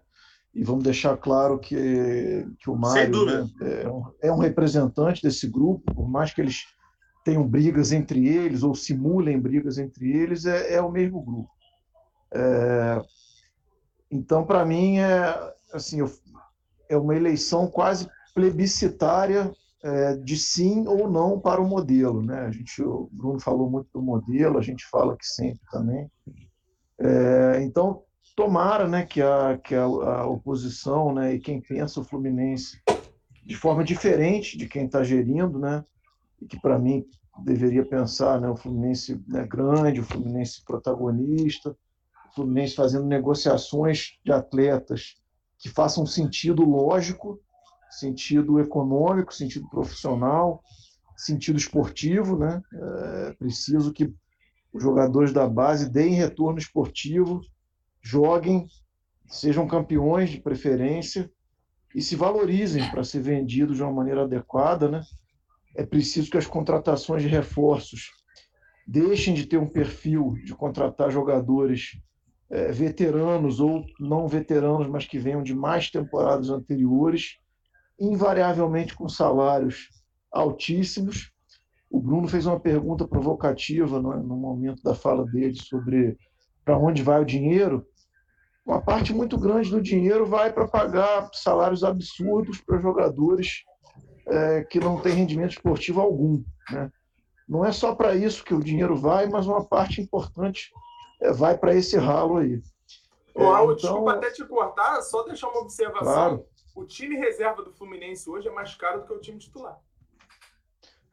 E 0.54 0.64
vamos 0.64 0.84
deixar 0.84 1.16
claro 1.18 1.58
que, 1.58 2.46
que 2.60 2.70
o 2.70 2.76
Mário 2.76 3.26
né, 3.26 3.50
é, 3.60 3.88
um, 3.88 4.02
é 4.22 4.32
um 4.32 4.38
representante 4.38 5.22
desse 5.22 5.46
grupo, 5.46 5.94
por 5.94 6.08
mais 6.08 6.32
que 6.32 6.40
eles 6.40 6.64
tenham 7.24 7.46
brigas 7.46 7.92
entre 7.92 8.26
eles 8.26 8.62
ou 8.62 8.74
simulem 8.74 9.38
brigas 9.38 9.76
entre 9.76 10.16
eles, 10.16 10.46
é, 10.46 10.74
é 10.74 10.80
o 10.80 10.90
mesmo 10.90 11.22
grupo. 11.22 11.50
É, 12.32 13.02
então, 14.10 14.46
para 14.46 14.64
mim, 14.64 14.98
é, 14.98 15.52
assim, 15.74 15.98
é 16.88 16.96
uma 16.96 17.14
eleição 17.14 17.66
quase 17.66 18.08
plebiscitária 18.34 19.52
é, 19.82 20.16
de 20.16 20.36
sim 20.36 20.86
ou 20.86 21.10
não 21.10 21.38
para 21.38 21.60
o 21.60 21.66
modelo. 21.66 22.22
Né? 22.22 22.40
A 22.40 22.50
gente, 22.50 22.82
o 22.82 23.08
Bruno 23.12 23.40
falou 23.40 23.70
muito 23.70 23.88
do 23.92 24.02
modelo, 24.02 24.58
a 24.58 24.62
gente 24.62 24.86
fala 24.86 25.16
que 25.16 25.26
sempre 25.26 25.60
também. 25.70 26.10
É, 26.98 27.62
então, 27.62 28.02
tomara 28.34 28.88
né, 28.88 29.04
que, 29.04 29.22
a, 29.22 29.58
que 29.58 29.74
a, 29.74 29.84
a, 29.84 30.26
oposição 30.26 31.14
né, 31.14 31.34
e 31.34 31.40
quem 31.40 31.60
pensa 31.60 32.00
o 32.00 32.04
Fluminense 32.04 32.80
de 33.44 33.54
forma 33.54 33.84
diferente 33.84 34.58
de 34.58 34.66
quem 34.66 34.86
está 34.86 35.04
gerindo, 35.04 35.58
né, 35.58 35.84
e 36.40 36.46
que 36.46 36.60
para 36.60 36.78
mim 36.78 37.06
deveria 37.44 37.84
pensar 37.84 38.40
né, 38.40 38.48
o 38.48 38.56
Fluminense 38.56 39.22
né, 39.28 39.46
grande, 39.46 40.00
o 40.00 40.04
Fluminense 40.04 40.64
protagonista, 40.64 41.76
o 42.30 42.34
Fluminense 42.34 42.74
fazendo 42.74 43.06
negociações 43.06 44.18
de 44.24 44.32
atletas 44.32 45.16
que 45.58 45.68
façam 45.68 46.04
sentido 46.04 46.64
lógico 46.64 47.40
sentido 47.90 48.58
econômico, 48.60 49.34
sentido 49.34 49.68
profissional, 49.68 50.62
sentido 51.16 51.58
esportivo, 51.58 52.38
né? 52.38 52.62
É 53.28 53.32
preciso 53.34 53.92
que 53.92 54.12
os 54.72 54.82
jogadores 54.82 55.32
da 55.32 55.48
base 55.48 55.90
deem 55.90 56.14
retorno 56.14 56.58
esportivo, 56.58 57.40
joguem, 58.02 58.66
sejam 59.26 59.66
campeões 59.66 60.30
de 60.30 60.40
preferência 60.40 61.30
e 61.94 62.02
se 62.02 62.14
valorizem 62.14 62.88
para 62.90 63.02
ser 63.02 63.20
vendidos 63.20 63.76
de 63.76 63.82
uma 63.82 63.92
maneira 63.92 64.24
adequada, 64.24 64.88
né? 64.88 65.02
É 65.74 65.84
preciso 65.84 66.30
que 66.30 66.38
as 66.38 66.46
contratações 66.46 67.22
de 67.22 67.28
reforços 67.28 68.10
deixem 68.86 69.34
de 69.34 69.46
ter 69.46 69.58
um 69.58 69.68
perfil 69.68 70.34
de 70.44 70.54
contratar 70.54 71.10
jogadores 71.10 71.98
é, 72.48 72.70
veteranos 72.70 73.60
ou 73.60 73.84
não 73.98 74.28
veteranos, 74.28 74.88
mas 74.88 75.06
que 75.06 75.18
venham 75.18 75.42
de 75.42 75.54
mais 75.54 75.90
temporadas 75.90 76.48
anteriores, 76.48 77.38
invariavelmente 77.98 78.94
com 78.94 79.08
salários 79.08 79.88
altíssimos. 80.32 81.32
O 81.90 82.00
Bruno 82.00 82.28
fez 82.28 82.46
uma 82.46 82.60
pergunta 82.60 83.06
provocativa 83.06 84.00
no, 84.00 84.16
no 84.22 84.36
momento 84.36 84.82
da 84.82 84.94
fala 84.94 85.24
dele 85.24 85.56
sobre 85.56 86.16
para 86.64 86.76
onde 86.76 87.02
vai 87.02 87.20
o 87.20 87.24
dinheiro. 87.24 87.86
Uma 88.64 88.82
parte 88.82 89.14
muito 89.14 89.38
grande 89.38 89.70
do 89.70 89.80
dinheiro 89.80 90.26
vai 90.26 90.52
para 90.52 90.66
pagar 90.66 91.30
salários 91.32 91.84
absurdos 91.84 92.60
para 92.60 92.80
jogadores 92.80 93.62
é, 94.26 94.64
que 94.64 94.80
não 94.80 95.00
têm 95.00 95.14
rendimento 95.14 95.52
esportivo 95.52 96.00
algum. 96.00 96.42
Né? 96.70 96.90
Não 97.48 97.64
é 97.64 97.70
só 97.70 97.94
para 97.94 98.16
isso 98.16 98.44
que 98.44 98.52
o 98.52 98.62
dinheiro 98.62 98.96
vai, 98.96 99.28
mas 99.28 99.46
uma 99.46 99.64
parte 99.64 100.00
importante 100.00 100.72
é, 101.22 101.32
vai 101.32 101.56
para 101.56 101.74
esse 101.76 101.96
ralo 101.96 102.38
aí. 102.38 102.60
Ô, 103.34 103.42
é, 103.42 103.62
então... 103.62 103.74
desculpa 103.76 104.12
até 104.12 104.30
te 104.32 104.44
cortar, 104.44 105.00
só 105.02 105.22
deixar 105.22 105.48
uma 105.48 105.60
observação. 105.60 106.04
Claro. 106.04 106.46
O 106.76 106.84
time 106.84 107.16
reserva 107.16 107.64
do 107.64 107.72
Fluminense 107.72 108.28
hoje 108.28 108.46
é 108.46 108.52
mais 108.52 108.74
caro 108.74 109.00
do 109.00 109.06
que 109.06 109.12
o 109.14 109.18
time 109.18 109.38
titular. 109.38 109.80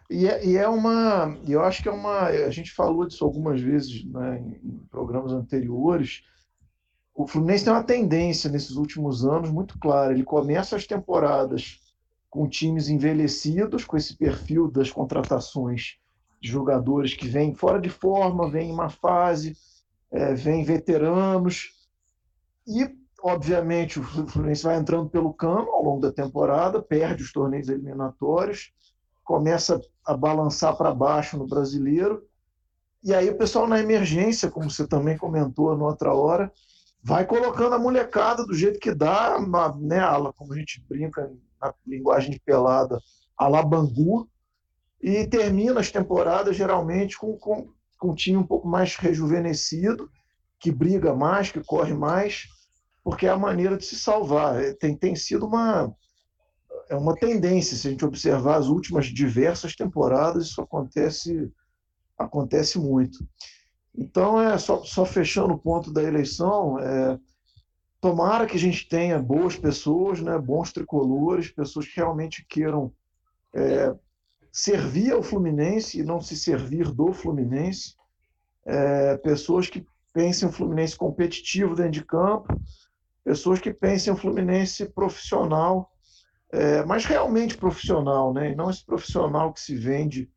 E 0.09 0.27
é, 0.27 0.45
e 0.45 0.57
é 0.57 0.67
uma. 0.67 1.39
Eu 1.47 1.63
acho 1.63 1.81
que 1.81 1.87
é 1.87 1.91
uma. 1.91 2.27
A 2.27 2.49
gente 2.49 2.73
falou 2.73 3.07
disso 3.07 3.23
algumas 3.23 3.61
vezes 3.61 4.03
né, 4.03 4.39
em 4.61 4.77
programas 4.91 5.31
anteriores. 5.31 6.25
O 7.15 7.25
Fluminense 7.25 7.63
tem 7.63 7.71
uma 7.71 7.83
tendência 7.83 8.49
nesses 8.49 8.75
últimos 8.75 9.23
anos 9.23 9.49
muito 9.49 9.79
clara. 9.79 10.11
Ele 10.11 10.25
começa 10.25 10.75
as 10.75 10.85
temporadas 10.85 11.79
com 12.29 12.49
times 12.49 12.89
envelhecidos, 12.89 13.85
com 13.85 13.95
esse 13.95 14.17
perfil 14.17 14.69
das 14.69 14.91
contratações 14.91 15.97
de 16.41 16.49
jogadores 16.49 17.13
que 17.13 17.27
vêm 17.27 17.55
fora 17.55 17.79
de 17.79 17.89
forma, 17.89 18.49
vêm 18.49 18.69
em 18.69 18.73
uma 18.73 18.89
fase, 18.89 19.55
é, 20.11 20.33
vêm 20.33 20.65
veteranos. 20.65 21.71
E, 22.67 23.02
obviamente, 23.23 24.01
o 24.01 24.03
Fluminense 24.03 24.63
vai 24.63 24.75
entrando 24.75 25.09
pelo 25.09 25.33
cano 25.33 25.69
ao 25.71 25.81
longo 25.81 26.01
da 26.01 26.11
temporada, 26.11 26.81
perde 26.81 27.23
os 27.23 27.31
torneios 27.31 27.69
eliminatórios, 27.69 28.73
começa 29.23 29.79
a 30.05 30.13
balançar 30.13 30.75
para 30.75 30.93
baixo 30.93 31.37
no 31.37 31.47
brasileiro. 31.47 32.21
E 33.01 33.13
aí 33.13 33.29
o 33.29 33.37
pessoal 33.37 33.65
na 33.65 33.79
emergência, 33.79 34.51
como 34.51 34.69
você 34.69 34.85
também 34.85 35.17
comentou 35.17 35.75
na 35.77 35.85
outra 35.85 36.13
hora, 36.13 36.51
vai 37.01 37.25
colocando 37.25 37.75
a 37.75 37.79
molecada 37.79 38.45
do 38.45 38.53
jeito 38.53 38.77
que 38.77 38.93
dá, 38.93 39.39
né, 39.79 40.01
como 40.35 40.53
a 40.53 40.57
gente 40.57 40.83
brinca 40.89 41.31
na 41.61 41.73
linguagem 41.87 42.31
de 42.31 42.41
pelada, 42.41 42.99
a 43.37 43.47
la 43.47 43.63
Bangu, 43.63 44.27
e 45.01 45.25
termina 45.27 45.79
as 45.79 45.91
temporadas 45.91 46.57
geralmente 46.57 47.17
com, 47.17 47.37
com, 47.37 47.69
com 47.97 48.11
um 48.11 48.15
time 48.15 48.37
um 48.37 48.45
pouco 48.45 48.67
mais 48.67 48.95
rejuvenescido, 48.97 50.09
que 50.59 50.71
briga 50.71 51.13
mais, 51.13 51.51
que 51.51 51.61
corre 51.61 51.93
mais, 51.93 52.47
porque 53.03 53.25
é 53.25 53.29
a 53.29 53.37
maneira 53.37 53.77
de 53.77 53.85
se 53.85 53.95
salvar. 53.95 54.61
É, 54.63 54.73
tem, 54.73 54.95
tem 54.95 55.15
sido 55.15 55.45
uma, 55.45 55.93
é 56.89 56.95
uma 56.95 57.15
tendência, 57.15 57.75
se 57.75 57.87
a 57.87 57.91
gente 57.91 58.05
observar 58.05 58.57
as 58.57 58.67
últimas 58.67 59.07
diversas 59.07 59.75
temporadas, 59.75 60.47
isso 60.47 60.61
acontece, 60.61 61.51
acontece 62.17 62.79
muito. 62.79 63.25
Então, 63.95 64.41
é 64.41 64.57
só, 64.57 64.83
só 64.83 65.05
fechando 65.05 65.53
o 65.53 65.59
ponto 65.59 65.91
da 65.91 66.01
eleição, 66.01 66.79
é, 66.79 67.19
tomara 68.01 68.45
que 68.45 68.57
a 68.57 68.59
gente 68.59 68.87
tenha 68.87 69.19
boas 69.19 69.55
pessoas, 69.55 70.19
né, 70.21 70.37
bons 70.37 70.71
tricolores, 70.71 71.51
pessoas 71.51 71.87
que 71.87 71.97
realmente 71.97 72.45
queiram 72.47 72.91
é, 73.53 73.93
servir 74.51 75.11
ao 75.13 75.23
Fluminense 75.23 75.99
e 75.99 76.03
não 76.03 76.19
se 76.19 76.35
servir 76.35 76.91
do 76.91 77.13
Fluminense. 77.13 77.95
É, 78.65 79.17
pessoas 79.17 79.67
que 79.67 79.85
pensem 80.13 80.47
o 80.47 80.51
Fluminense 80.51 80.95
competitivo 80.95 81.75
dentro 81.75 81.91
de 81.91 82.05
campo, 82.05 82.47
pessoas 83.23 83.59
que 83.59 83.73
pensem 83.73 84.11
o 84.11 84.17
Fluminense 84.17 84.85
profissional, 84.85 85.91
é, 86.51 86.83
mas 86.85 87.05
realmente 87.05 87.57
profissional, 87.57 88.33
né? 88.33 88.51
e 88.51 88.55
não 88.55 88.69
esse 88.69 88.85
profissional 88.85 89.53
que 89.53 89.61
se 89.61 89.75
vende 89.75 90.29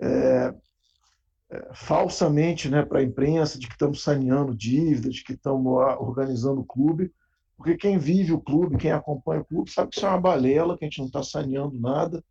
é, 0.00 0.54
é 1.50 1.68
falsamente 1.74 2.68
né, 2.68 2.84
para 2.84 3.00
a 3.00 3.02
imprensa 3.02 3.58
de 3.58 3.66
que 3.66 3.74
estamos 3.74 4.02
saneando 4.02 4.54
dívidas, 4.54 5.16
de 5.16 5.24
que 5.24 5.32
estamos 5.32 5.72
organizando 5.98 6.60
o 6.60 6.64
clube, 6.64 7.12
porque 7.56 7.76
quem 7.76 7.98
vive 7.98 8.32
o 8.32 8.40
clube, 8.40 8.78
quem 8.78 8.92
acompanha 8.92 9.40
o 9.40 9.44
clube, 9.44 9.70
sabe 9.70 9.90
que 9.90 9.96
isso 9.96 10.06
é 10.06 10.08
uma 10.08 10.20
balela, 10.20 10.78
que 10.78 10.84
a 10.84 10.88
gente 10.88 11.00
não 11.00 11.06
está 11.06 11.22
saneando 11.24 11.78
nada 11.78 12.24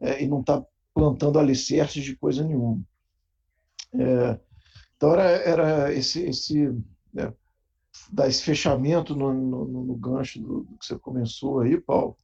é, 0.00 0.22
e 0.22 0.26
não 0.26 0.40
está 0.40 0.64
plantando 0.94 1.38
alicerces 1.38 2.02
de 2.02 2.16
coisa 2.16 2.42
nenhuma. 2.42 2.82
É, 3.92 4.38
então, 4.96 5.12
era, 5.12 5.22
era 5.22 5.92
esse, 5.92 6.22
esse 6.22 6.74
né, 7.12 7.32
dar 8.12 8.28
esse 8.28 8.42
fechamento 8.42 9.14
no, 9.14 9.32
no, 9.32 9.64
no 9.84 9.94
gancho 9.94 10.40
do, 10.40 10.60
do, 10.60 10.78
que 10.78 10.86
você 10.86 10.98
começou 10.98 11.60
aí, 11.60 11.80
Paulo, 11.80 12.16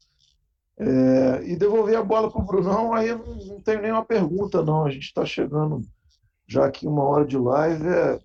é, 0.78 1.42
e 1.44 1.56
devolver 1.56 1.96
a 1.96 2.02
bola 2.02 2.30
para 2.30 2.40
o 2.40 2.44
Brunão, 2.44 2.92
aí 2.92 3.08
eu 3.08 3.18
não 3.18 3.60
tenho 3.60 3.80
nenhuma 3.80 4.04
pergunta, 4.04 4.62
não. 4.62 4.84
A 4.84 4.90
gente 4.90 5.04
está 5.04 5.24
chegando 5.24 5.80
já 6.46 6.66
aqui 6.66 6.86
uma 6.86 7.04
hora 7.04 7.24
de 7.24 7.38
live. 7.38 7.88
É, 7.88 8.18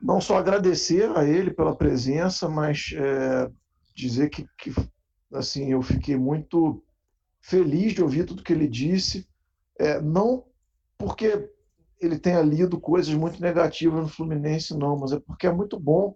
não 0.00 0.20
só 0.20 0.38
agradecer 0.38 1.10
a 1.16 1.24
ele 1.24 1.52
pela 1.52 1.74
presença, 1.74 2.48
mas 2.48 2.92
é, 2.94 3.50
dizer 3.94 4.30
que, 4.30 4.46
que 4.56 4.72
assim 5.32 5.72
eu 5.72 5.82
fiquei 5.82 6.16
muito 6.16 6.82
feliz 7.40 7.92
de 7.92 8.02
ouvir 8.02 8.24
tudo 8.24 8.42
que 8.42 8.52
ele 8.52 8.68
disse, 8.68 9.28
é, 9.78 10.00
não 10.00 10.44
porque 10.96 11.50
ele 12.00 12.18
tenha 12.18 12.40
lido 12.40 12.80
coisas 12.80 13.12
muito 13.14 13.40
negativas 13.40 14.00
no 14.00 14.08
Fluminense, 14.08 14.76
não, 14.76 14.96
mas 14.96 15.12
é 15.12 15.20
porque 15.20 15.46
é 15.46 15.52
muito 15.52 15.78
bom 15.78 16.14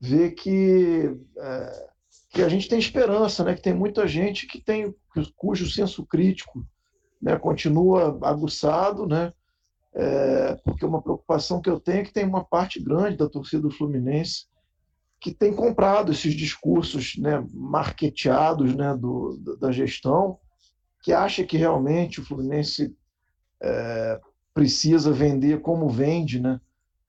ver 0.00 0.32
que, 0.32 1.16
é, 1.38 1.88
que 2.30 2.42
a 2.42 2.48
gente 2.48 2.68
tem 2.68 2.78
esperança, 2.78 3.44
né? 3.44 3.54
que 3.54 3.62
tem 3.62 3.74
muita 3.74 4.06
gente 4.06 4.46
que 4.46 4.60
tem 4.60 4.94
cujo 5.36 5.70
senso 5.70 6.04
crítico 6.06 6.66
né, 7.20 7.38
continua 7.38 8.18
aguçado, 8.22 9.06
né? 9.06 9.32
É, 9.94 10.54
porque 10.64 10.86
uma 10.86 11.02
preocupação 11.02 11.60
que 11.60 11.68
eu 11.68 11.78
tenho 11.78 11.98
é 11.98 12.04
que 12.04 12.12
tem 12.12 12.24
uma 12.24 12.42
parte 12.42 12.82
grande 12.82 13.18
da 13.18 13.28
torcida 13.28 13.62
do 13.62 13.70
Fluminense 13.70 14.46
que 15.20 15.32
tem 15.32 15.54
comprado 15.54 16.10
esses 16.10 16.34
discursos 16.34 17.16
né, 17.16 17.46
marketeados 17.52 18.74
né, 18.74 18.96
do, 18.96 19.36
da 19.60 19.70
gestão, 19.70 20.36
que 21.00 21.12
acha 21.12 21.44
que 21.44 21.56
realmente 21.56 22.20
o 22.20 22.24
Fluminense 22.24 22.92
é, 23.62 24.20
precisa 24.54 25.12
vender 25.12 25.60
como 25.60 25.88
vende 25.88 26.40
né, 26.40 26.60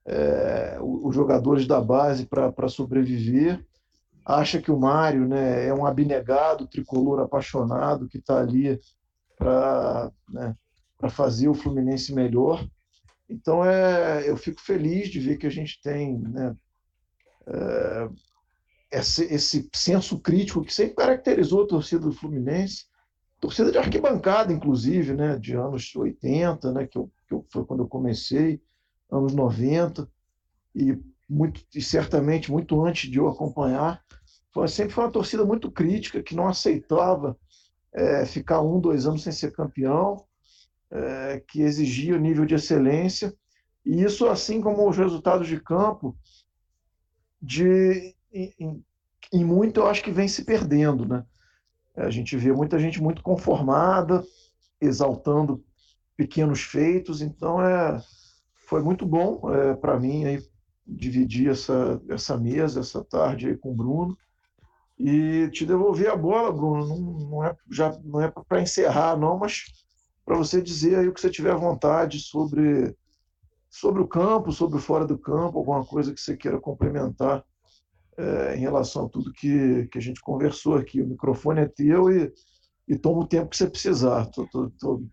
é, 0.06 0.78
os 0.82 1.14
jogadores 1.14 1.68
da 1.68 1.80
base 1.80 2.26
para 2.26 2.70
sobreviver, 2.70 3.66
acha 4.26 4.62
que 4.62 4.72
o 4.72 4.80
Mário 4.80 5.28
né, 5.28 5.68
é 5.68 5.74
um 5.74 5.86
abnegado, 5.86 6.68
tricolor 6.68 7.20
apaixonado 7.20 8.08
que 8.08 8.18
está 8.18 8.40
ali 8.40 8.80
para 9.38 10.12
né, 10.30 10.56
fazer 11.10 11.48
o 11.48 11.54
Fluminense 11.54 12.14
melhor. 12.14 12.66
Então 13.30 13.66
é, 13.66 14.30
eu 14.30 14.38
fico 14.38 14.62
feliz 14.62 15.10
de 15.10 15.20
ver 15.20 15.38
que 15.38 15.48
a 15.48 15.52
gente 15.52 15.82
tem 15.82 16.20
né, 16.20 16.56
é, 17.48 18.10
esse, 18.92 19.26
esse 19.26 19.70
senso 19.74 20.20
crítico 20.20 20.64
que 20.64 20.74
sempre 20.74 20.96
caracterizou 20.96 21.64
a 21.64 21.68
torcida 21.68 22.06
do 22.06 22.14
Fluminense, 22.14 22.86
torcida 23.44 23.74
de 23.74 23.78
arquibancada, 23.78 24.54
inclusive, 24.54 25.14
né, 25.14 25.38
de 25.38 25.54
anos 25.54 25.94
80, 25.94 26.72
né, 26.72 26.88
que, 26.88 26.98
eu, 26.98 27.12
que 27.28 27.34
eu, 27.34 27.46
foi 27.50 27.66
quando 27.66 27.84
eu 27.84 27.88
comecei, 27.90 28.62
anos 29.12 29.34
90, 29.34 30.10
e, 30.74 30.98
muito, 31.28 31.62
e 31.76 31.82
certamente 31.82 32.50
muito 32.50 32.82
antes 32.82 33.12
de 33.12 33.18
eu 33.18 33.28
acompanhar, 33.28 34.02
foi, 34.54 34.70
sempre 34.70 34.94
foi 34.94 35.04
uma 35.04 35.12
torcida 35.12 35.44
muito 35.44 35.70
crítica, 35.70 36.24
que 36.24 36.34
não 36.34 36.48
aceitava 36.48 37.38
é, 37.92 38.26
ficar 38.26 38.62
um, 38.62 38.80
dois 38.80 39.06
anos 39.06 39.24
sem 39.24 39.34
ser 39.34 39.52
campeão, 39.52 40.24
é, 40.90 41.44
que 41.46 41.64
exigia 41.64 42.16
o 42.16 42.22
nível 42.22 42.46
de 42.46 42.56
excelência, 42.56 43.36
e 43.86 44.02
isso, 44.04 44.26
assim 44.30 44.62
como 44.62 44.88
os 44.88 44.96
resultados 44.96 45.50
de 45.50 45.60
campo, 45.60 46.18
de, 47.42 48.16
em, 48.32 48.82
em 49.34 49.44
muito 49.44 49.82
eu 49.82 49.88
acho 49.88 50.02
que 50.02 50.12
vem 50.12 50.30
se 50.30 50.46
perdendo, 50.46 51.06
né? 51.06 51.26
A 51.96 52.10
gente 52.10 52.36
vê 52.36 52.52
muita 52.52 52.80
gente 52.80 53.02
muito 53.02 53.22
conformada, 53.22 54.24
exaltando 54.82 55.64
pequenos 56.18 56.62
feitos, 56.62 57.22
então 57.22 57.62
é, 57.62 58.02
foi 58.68 58.82
muito 58.82 59.06
bom 59.06 59.54
é, 59.54 59.76
para 59.76 60.00
mim 60.00 60.26
aí, 60.26 60.44
dividir 60.86 61.50
essa, 61.50 62.02
essa 62.10 62.38
mesa, 62.38 62.80
essa 62.80 63.04
tarde 63.04 63.48
aí 63.48 63.58
com 63.58 63.72
o 63.72 63.76
Bruno. 63.76 64.18
e 65.00 65.50
te 65.52 65.66
devolver 65.66 66.10
a 66.10 66.16
bola, 66.16 66.52
Bruno. 66.52 66.88
Não, 66.88 67.30
não 67.30 67.44
é, 67.44 67.56
já, 67.72 67.98
não 68.04 68.22
é 68.22 68.32
para 68.32 68.62
encerrar, 68.62 69.18
não, 69.18 69.38
mas 69.38 69.66
para 70.26 70.38
você 70.38 70.62
dizer 70.62 70.98
aí 70.98 71.08
o 71.08 71.14
que 71.14 71.22
você 71.22 71.30
tiver 71.30 71.56
vontade 71.56 72.20
sobre, 72.20 72.96
sobre 73.70 74.02
o 74.02 74.08
campo, 74.08 74.52
sobre 74.52 74.78
o 74.78 74.82
fora 74.82 75.06
do 75.06 75.18
campo, 75.18 75.58
alguma 75.58 75.86
coisa 75.86 76.14
que 76.14 76.22
você 76.22 76.36
queira 76.36 76.60
complementar 76.60 77.44
é, 78.18 78.56
em 78.56 78.60
relação 78.60 79.06
a 79.06 79.10
tudo 79.10 79.34
que, 79.34 79.88
que 79.88 79.98
a 79.98 80.02
gente 80.02 80.22
conversou 80.22 80.76
aqui. 80.76 81.02
O 81.02 81.08
microfone 81.08 81.62
é 81.62 81.68
teu 81.68 82.12
e, 82.12 82.32
e 82.88 82.98
toma 82.98 83.22
o 83.22 83.28
tempo 83.28 83.50
que 83.50 83.58
você 83.58 83.70
precisar. 83.70 84.26
Tô, 84.28 84.48
tô, 84.48 84.70
tô 84.80 85.04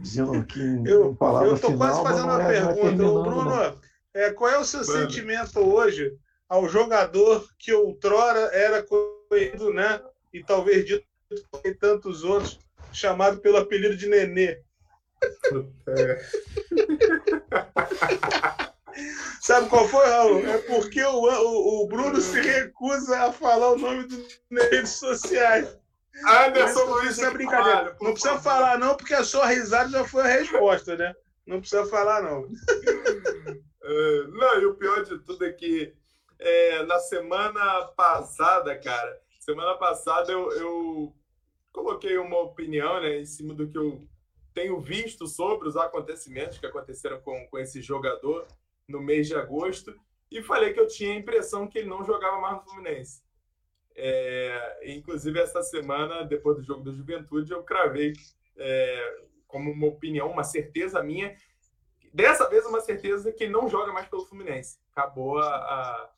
dizendo 0.00 0.34
aqui 0.34 0.60
em, 0.60 0.86
eu, 0.86 1.12
em 1.12 1.14
palavra 1.14 1.48
Eu 1.48 1.54
estou 1.54 1.76
quase 1.76 2.02
fazendo 2.02 2.24
uma 2.24 2.42
é, 2.42 2.56
é 2.56 2.66
pergunta. 2.66 2.88
É 2.88 2.92
Bruno, 2.92 3.80
é, 4.14 4.32
qual 4.32 4.50
é 4.50 4.58
o 4.58 4.64
seu 4.64 4.84
Mano. 4.86 4.92
sentimento 4.92 5.60
hoje 5.60 6.16
ao 6.48 6.68
jogador 6.68 7.46
que 7.58 7.72
outrora 7.72 8.50
era 8.52 8.82
conhecido, 8.82 9.72
né? 9.72 10.00
E 10.32 10.42
talvez 10.42 10.84
dito 10.84 11.04
por 11.50 11.76
tantos 11.76 12.22
outros, 12.22 12.58
chamado 12.92 13.40
pelo 13.40 13.56
apelido 13.56 13.96
de 13.96 14.08
Nenê. 14.08 14.60
Sabe 19.40 19.68
qual 19.68 19.88
foi, 19.88 20.06
Raul? 20.06 20.46
É 20.46 20.58
porque 20.58 21.02
o, 21.02 21.22
o, 21.22 21.84
o, 21.84 21.88
Bruno 21.88 22.20
se 22.20 22.40
recusa 22.40 23.24
a 23.24 23.32
falar 23.32 23.72
o 23.72 23.78
nome 23.78 24.04
do 24.04 24.16
nas 24.50 24.70
redes 24.70 24.92
sociais. 24.92 25.78
Anderson 26.26 26.84
Luiz 26.84 27.18
é 27.18 27.30
brincadeira. 27.30 27.96
Não 28.00 28.12
precisa 28.12 28.38
falar, 28.38 28.78
não, 28.78 28.96
porque 28.96 29.14
a 29.14 29.24
sua 29.24 29.46
risada 29.46 29.90
já 29.90 30.04
foi 30.04 30.22
a 30.22 30.38
resposta, 30.38 30.96
né? 30.96 31.14
Não 31.46 31.60
precisa 31.60 31.84
falar, 31.86 32.22
não. 32.22 32.48
É, 33.86 34.26
não, 34.28 34.62
e 34.62 34.64
o 34.64 34.76
pior 34.76 35.04
de 35.04 35.18
tudo 35.18 35.44
é 35.44 35.52
que 35.52 35.94
é, 36.38 36.82
na 36.84 36.98
semana 36.98 37.82
passada, 37.88 38.74
cara, 38.78 39.20
semana 39.38 39.74
passada 39.76 40.32
eu, 40.32 40.50
eu 40.52 41.14
coloquei 41.70 42.16
uma 42.16 42.40
opinião 42.40 42.98
né, 43.02 43.20
em 43.20 43.26
cima 43.26 43.52
do 43.52 43.68
que 43.68 43.76
eu 43.76 44.00
tenho 44.54 44.80
visto 44.80 45.26
sobre 45.26 45.68
os 45.68 45.76
acontecimentos 45.76 46.56
que 46.56 46.64
aconteceram 46.64 47.20
com, 47.20 47.46
com 47.48 47.58
esse 47.58 47.82
jogador 47.82 48.46
no 48.88 49.00
mês 49.00 49.26
de 49.26 49.34
agosto 49.34 49.94
e 50.30 50.42
falei 50.42 50.72
que 50.72 50.80
eu 50.80 50.86
tinha 50.86 51.12
a 51.12 51.16
impressão 51.16 51.66
que 51.66 51.78
ele 51.78 51.88
não 51.88 52.04
jogava 52.04 52.40
mais 52.40 52.56
no 52.56 52.62
Fluminense. 52.62 53.22
É, 53.94 54.80
inclusive, 54.92 55.38
essa 55.38 55.62
semana, 55.62 56.24
depois 56.24 56.56
do 56.56 56.62
jogo 56.62 56.82
da 56.82 56.92
Juventude, 56.92 57.52
eu 57.52 57.62
cravei 57.62 58.12
é, 58.56 59.22
como 59.46 59.70
uma 59.70 59.86
opinião, 59.86 60.30
uma 60.30 60.42
certeza 60.42 61.02
minha. 61.02 61.36
Dessa 62.12 62.48
vez, 62.48 62.66
uma 62.66 62.80
certeza 62.80 63.32
que 63.32 63.44
ele 63.44 63.52
não 63.52 63.68
joga 63.68 63.92
mais 63.92 64.08
pelo 64.08 64.26
Fluminense. 64.26 64.78
Acabou 64.92 65.38
a, 65.38 65.46
a, 65.46 66.10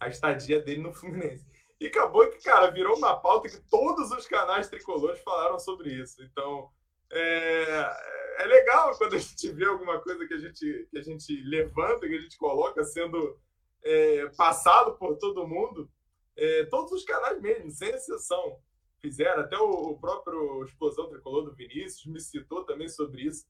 a 0.00 0.08
estadia 0.08 0.60
dele 0.60 0.82
no 0.82 0.92
Fluminense. 0.92 1.46
E 1.80 1.86
acabou 1.86 2.28
que, 2.30 2.42
cara, 2.42 2.70
virou 2.70 2.96
uma 2.96 3.16
pauta 3.16 3.48
que 3.48 3.60
todos 3.68 4.10
os 4.10 4.26
canais 4.26 4.68
tricolores 4.68 5.20
falaram 5.22 5.58
sobre 5.58 5.90
isso. 5.90 6.22
Então, 6.22 6.70
é, 7.12 7.96
é 8.38 8.46
legal 8.46 8.96
quando 8.96 9.14
a 9.14 9.18
gente 9.18 9.50
vê 9.50 9.66
alguma 9.66 10.00
coisa 10.00 10.26
que 10.26 10.34
a 10.34 10.38
gente, 10.38 10.88
que 10.90 10.98
a 10.98 11.02
gente 11.02 11.42
levanta, 11.42 12.06
que 12.06 12.14
a 12.14 12.20
gente 12.20 12.38
coloca 12.38 12.82
sendo 12.84 13.38
é, 13.82 14.26
passado 14.36 14.96
por 14.96 15.16
todo 15.16 15.46
mundo. 15.46 15.90
É, 16.36 16.64
todos 16.64 16.92
os 16.92 17.04
canais 17.04 17.40
mesmo, 17.40 17.70
sem 17.70 17.90
exceção, 17.90 18.58
fizeram. 19.00 19.42
Até 19.42 19.56
o, 19.58 19.70
o 19.70 19.98
próprio 19.98 20.64
Explosão 20.64 21.08
Tricolor 21.08 21.44
do 21.44 21.54
Vinícius 21.54 22.06
me 22.06 22.20
citou 22.20 22.64
também 22.64 22.88
sobre 22.88 23.22
isso. 23.22 23.46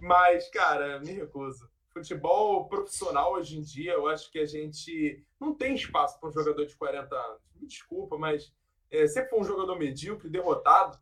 Mas, 0.00 0.48
cara, 0.50 1.00
me 1.00 1.12
recuso. 1.12 1.68
Futebol 1.92 2.68
profissional 2.68 3.34
hoje 3.34 3.58
em 3.58 3.62
dia, 3.62 3.92
eu 3.92 4.06
acho 4.08 4.30
que 4.30 4.38
a 4.38 4.46
gente 4.46 5.22
não 5.38 5.54
tem 5.54 5.74
espaço 5.74 6.18
para 6.18 6.28
um 6.28 6.32
jogador 6.32 6.64
de 6.64 6.74
40 6.76 7.14
anos. 7.14 7.42
Me 7.54 7.66
desculpa, 7.66 8.16
mas 8.16 8.52
é, 8.90 9.06
sempre 9.06 9.30
foi 9.30 9.40
um 9.40 9.44
jogador 9.44 9.78
medíocre, 9.78 10.30
derrotado. 10.30 10.98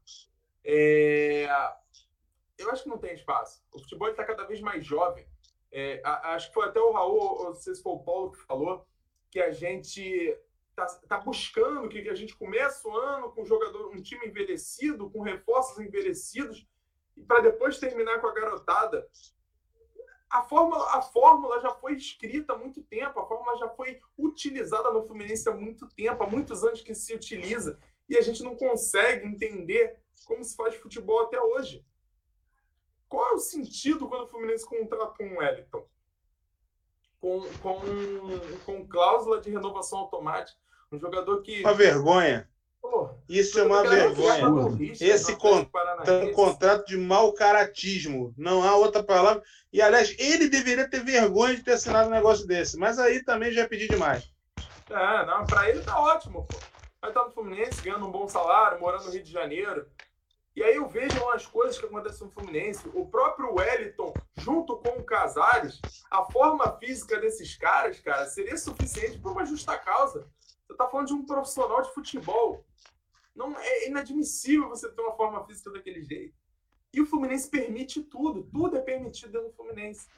É, 0.64 1.48
eu 2.60 2.70
acho 2.70 2.84
que 2.84 2.88
não 2.88 2.98
tem 2.98 3.14
espaço. 3.14 3.62
O 3.72 3.78
futebol 3.78 4.08
está 4.08 4.24
cada 4.24 4.44
vez 4.44 4.60
mais 4.60 4.84
jovem. 4.84 5.26
É, 5.72 6.00
acho 6.04 6.48
que 6.48 6.54
foi 6.54 6.66
até 6.66 6.80
o 6.80 6.92
Raul, 6.92 7.46
ou 7.46 7.54
se 7.54 7.74
foi 7.82 7.92
o 7.92 8.00
Paulo 8.00 8.32
que 8.32 8.40
falou, 8.42 8.86
que 9.30 9.40
a 9.40 9.52
gente 9.52 10.02
está 10.70 10.86
tá 11.08 11.18
buscando 11.18 11.88
que 11.88 12.08
a 12.08 12.14
gente 12.14 12.36
comece 12.36 12.86
o 12.86 12.96
ano 12.96 13.30
com 13.32 13.42
um 13.42 13.46
jogador, 13.46 13.94
um 13.94 14.02
time 14.02 14.26
envelhecido, 14.26 15.10
com 15.10 15.20
reforços 15.20 15.78
envelhecidos, 15.78 16.66
e 17.16 17.22
para 17.22 17.40
depois 17.40 17.78
terminar 17.78 18.20
com 18.20 18.26
a 18.26 18.34
garotada. 18.34 19.08
A 20.28 20.42
fórmula, 20.42 20.96
a 20.96 21.02
fórmula 21.02 21.60
já 21.60 21.70
foi 21.74 21.94
escrita 21.94 22.52
há 22.52 22.58
muito 22.58 22.82
tempo, 22.82 23.18
a 23.18 23.26
fórmula 23.26 23.58
já 23.58 23.68
foi 23.70 24.00
utilizada 24.16 24.90
no 24.90 25.04
Fluminense 25.06 25.48
há 25.48 25.52
muito 25.52 25.88
tempo, 25.88 26.22
há 26.22 26.26
muitos 26.26 26.64
anos 26.64 26.80
que 26.80 26.94
se 26.94 27.14
utiliza, 27.14 27.78
e 28.08 28.16
a 28.16 28.20
gente 28.20 28.42
não 28.42 28.56
consegue 28.56 29.26
entender 29.26 29.98
como 30.24 30.42
se 30.44 30.54
faz 30.54 30.74
futebol 30.76 31.20
até 31.20 31.40
hoje. 31.40 31.84
Qual 33.10 33.32
é 33.32 33.32
o 33.34 33.38
sentido 33.38 34.08
quando 34.08 34.22
o 34.22 34.28
Fluminense 34.28 34.64
contrata 34.64 35.22
um 35.22 35.38
Wellington? 35.38 35.84
Com, 37.20 37.42
com, 37.60 37.80
com 38.64 38.86
cláusula 38.86 39.40
de 39.40 39.50
renovação 39.50 39.98
automática. 39.98 40.56
Um 40.92 40.98
jogador 40.98 41.42
que. 41.42 41.60
Uma 41.60 41.74
vergonha. 41.74 42.48
Pô, 42.80 43.10
Isso 43.28 43.58
é 43.58 43.64
uma 43.64 43.82
vergonha. 43.82 44.94
Esse 45.00 45.36
contrato 45.36 46.08
é 46.08 46.24
um 46.24 46.32
contrato 46.32 46.86
de 46.86 46.96
mau 46.96 47.32
caratismo. 47.34 48.32
Não 48.38 48.62
há 48.62 48.76
outra 48.76 49.02
palavra. 49.02 49.42
E, 49.72 49.82
aliás, 49.82 50.16
ele 50.18 50.48
deveria 50.48 50.88
ter 50.88 51.04
vergonha 51.04 51.56
de 51.56 51.62
ter 51.62 51.72
assinado 51.72 52.08
um 52.08 52.12
negócio 52.12 52.46
desse. 52.46 52.78
Mas 52.78 52.98
aí 52.98 53.22
também 53.24 53.52
já 53.52 53.62
é 53.62 53.68
pedir 53.68 53.88
demais. 53.88 54.32
É, 54.88 55.26
não, 55.26 55.44
pra 55.44 55.68
ele 55.68 55.82
tá 55.82 56.00
ótimo, 56.00 56.46
pô. 56.46 56.58
Vai 57.00 57.10
estar 57.10 57.24
no 57.24 57.32
Fluminense, 57.32 57.82
ganhando 57.82 58.06
um 58.06 58.10
bom 58.10 58.28
salário, 58.28 58.80
morando 58.80 59.04
no 59.04 59.10
Rio 59.10 59.22
de 59.22 59.32
Janeiro. 59.32 59.86
E 60.56 60.62
aí 60.62 60.74
eu 60.74 60.88
vejo 60.88 61.28
as 61.30 61.46
coisas 61.46 61.78
que 61.78 61.86
acontecem 61.86 62.26
no 62.26 62.32
Fluminense. 62.32 62.88
O 62.92 63.06
próprio 63.06 63.54
Wellington, 63.54 64.12
junto 64.38 64.76
com 64.78 64.98
o 64.98 65.04
Casares, 65.04 65.80
a 66.10 66.24
forma 66.24 66.76
física 66.78 67.18
desses 67.20 67.56
caras, 67.56 68.00
cara, 68.00 68.26
seria 68.26 68.56
suficiente 68.56 69.18
para 69.18 69.30
uma 69.30 69.46
justa 69.46 69.78
causa. 69.78 70.28
Você 70.66 70.72
está 70.72 70.88
falando 70.88 71.06
de 71.06 71.14
um 71.14 71.24
profissional 71.24 71.82
de 71.82 71.94
futebol. 71.94 72.64
Não 73.34 73.56
é 73.58 73.88
inadmissível 73.88 74.68
você 74.68 74.90
ter 74.90 75.00
uma 75.00 75.16
forma 75.16 75.44
física 75.46 75.70
daquele 75.70 76.02
jeito. 76.02 76.34
E 76.92 77.00
o 77.00 77.06
Fluminense 77.06 77.48
permite 77.48 78.02
tudo, 78.02 78.42
tudo 78.42 78.76
é 78.76 78.80
permitido 78.80 79.30
dentro 79.30 79.48
do 79.48 79.54
Fluminense. 79.54 80.08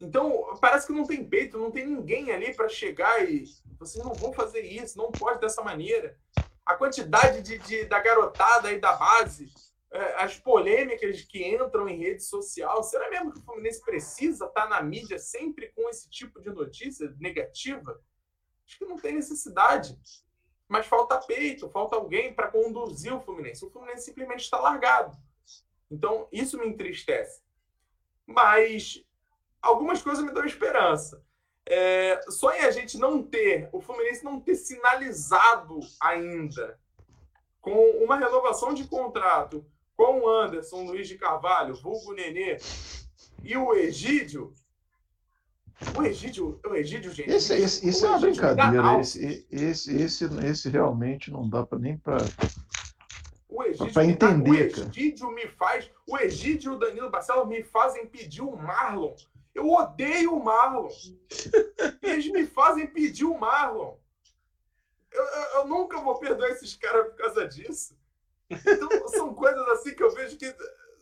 Então, 0.00 0.56
parece 0.60 0.86
que 0.86 0.92
não 0.92 1.04
tem 1.04 1.28
peito, 1.28 1.58
não 1.58 1.70
tem 1.70 1.86
ninguém 1.86 2.30
ali 2.30 2.54
para 2.54 2.68
chegar 2.68 3.28
e 3.28 3.44
vocês 3.78 4.04
não 4.04 4.12
vão 4.12 4.32
fazer 4.32 4.60
isso, 4.60 4.96
não 4.98 5.10
pode 5.10 5.40
dessa 5.40 5.62
maneira. 5.62 6.16
A 6.64 6.74
quantidade 6.74 7.42
de, 7.42 7.58
de 7.58 7.84
da 7.84 8.00
garotada 8.00 8.68
aí 8.68 8.80
da 8.80 8.92
base 8.94 9.52
é, 9.94 10.24
as 10.24 10.36
polêmicas 10.36 11.22
que 11.22 11.46
entram 11.46 11.88
em 11.88 11.96
rede 11.96 12.24
social. 12.24 12.82
Será 12.82 13.08
mesmo 13.08 13.32
que 13.32 13.38
o 13.38 13.42
Fluminense 13.42 13.80
precisa 13.80 14.46
estar 14.46 14.68
na 14.68 14.82
mídia 14.82 15.20
sempre 15.20 15.70
com 15.72 15.88
esse 15.88 16.10
tipo 16.10 16.40
de 16.40 16.50
notícia 16.50 17.14
negativa? 17.20 18.02
Acho 18.66 18.78
que 18.78 18.84
não 18.84 18.96
tem 18.96 19.14
necessidade. 19.14 19.96
Mas 20.68 20.86
falta 20.86 21.20
peito, 21.20 21.70
falta 21.70 21.94
alguém 21.94 22.34
para 22.34 22.50
conduzir 22.50 23.14
o 23.14 23.20
Fluminense. 23.20 23.64
O 23.64 23.70
Fluminense 23.70 24.06
simplesmente 24.06 24.40
está 24.40 24.58
largado. 24.58 25.16
Então, 25.88 26.26
isso 26.32 26.58
me 26.58 26.66
entristece. 26.66 27.40
Mas 28.26 29.00
algumas 29.62 30.02
coisas 30.02 30.24
me 30.24 30.32
dão 30.32 30.44
esperança. 30.44 31.24
É, 31.66 32.20
só 32.28 32.52
em 32.52 32.60
a 32.60 32.70
gente 32.70 32.98
não 32.98 33.22
ter, 33.22 33.68
o 33.72 33.80
Fluminense 33.80 34.22
não 34.22 34.38
ter 34.38 34.54
sinalizado 34.54 35.80
ainda 36.00 36.78
com 37.60 37.74
uma 38.04 38.16
renovação 38.16 38.74
de 38.74 38.84
contrato 38.84 39.64
com 39.96 40.20
o 40.20 40.28
Anderson 40.28 40.84
Luiz 40.84 41.08
de 41.08 41.16
Carvalho, 41.16 41.74
vulgo 41.74 42.12
Nenê, 42.12 42.58
e 43.42 43.56
o 43.56 43.74
Egídio. 43.74 44.52
O 45.96 46.02
Egídio, 46.02 46.60
o 46.64 46.74
Egídio, 46.74 47.12
gente. 47.12 47.30
Esse, 47.30 47.54
esse, 47.54 47.88
esse 47.88 48.04
é 48.04 48.08
uma 48.08 48.18
brincadeira. 48.18 49.00
Esse, 49.00 49.46
esse, 49.50 49.96
esse, 49.96 50.24
esse 50.46 50.68
realmente 50.68 51.30
não 51.30 51.48
dá 51.48 51.64
para 51.64 51.78
nem 51.78 51.96
para. 51.98 52.18
Para 53.92 54.04
entender. 54.04 54.72
O 54.76 54.88
Egídio 54.88 55.30
me 55.30 55.48
faz. 55.48 55.90
O 56.06 56.18
Egídio 56.18 56.72
e 56.72 56.76
o 56.76 56.78
Danilo 56.78 57.10
Barcelos 57.10 57.48
me 57.48 57.62
fazem 57.62 58.06
pedir 58.06 58.42
o 58.42 58.56
Marlon. 58.56 59.14
Eu 59.54 59.70
odeio 59.70 60.34
o 60.34 60.42
Marlon. 60.42 60.88
Eles 62.02 62.26
me 62.30 62.46
fazem 62.46 62.86
pedir 62.86 63.24
o 63.24 63.38
Marlon. 63.38 63.96
Eu, 65.10 65.24
eu, 65.24 65.42
eu 65.58 65.66
nunca 65.66 66.00
vou 66.00 66.18
perdoar 66.18 66.50
esses 66.50 66.74
caras 66.74 67.06
por 67.06 67.16
causa 67.16 67.46
disso. 67.46 67.96
Então, 68.50 69.08
são 69.08 69.34
coisas 69.34 69.66
assim 69.68 69.94
que 69.94 70.02
eu 70.02 70.12
vejo 70.12 70.36
que 70.36 70.54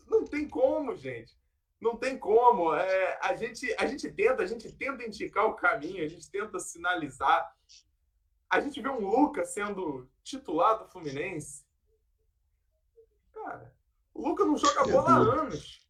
não 0.07 0.25
tem 0.27 0.49
como, 0.49 0.95
gente. 0.95 1.35
Não 1.81 1.97
tem 1.97 2.19
como. 2.19 2.75
É, 2.75 3.19
a, 3.23 3.35
gente, 3.35 3.75
a 3.79 3.87
gente 3.87 4.11
tenta, 4.13 4.43
a 4.43 4.47
gente 4.47 4.71
tenta 4.71 5.05
indicar 5.05 5.47
o 5.47 5.55
caminho, 5.55 6.05
a 6.05 6.09
gente 6.09 6.31
tenta 6.31 6.61
sinalizar. 6.61 7.57
A 8.49 8.61
gente 8.61 8.81
vê 8.81 8.89
um 8.89 9.01
Lucas 9.01 9.49
sendo 9.49 10.09
titular 10.23 10.79
do 10.79 10.89
Fluminense. 10.89 11.65
Cara, 13.33 13.75
o 14.15 14.29
Lucas 14.29 14.47
não 14.47 14.57
joga 14.57 14.85
bola 14.85 15.11
há 15.11 15.17
anos. 15.17 15.82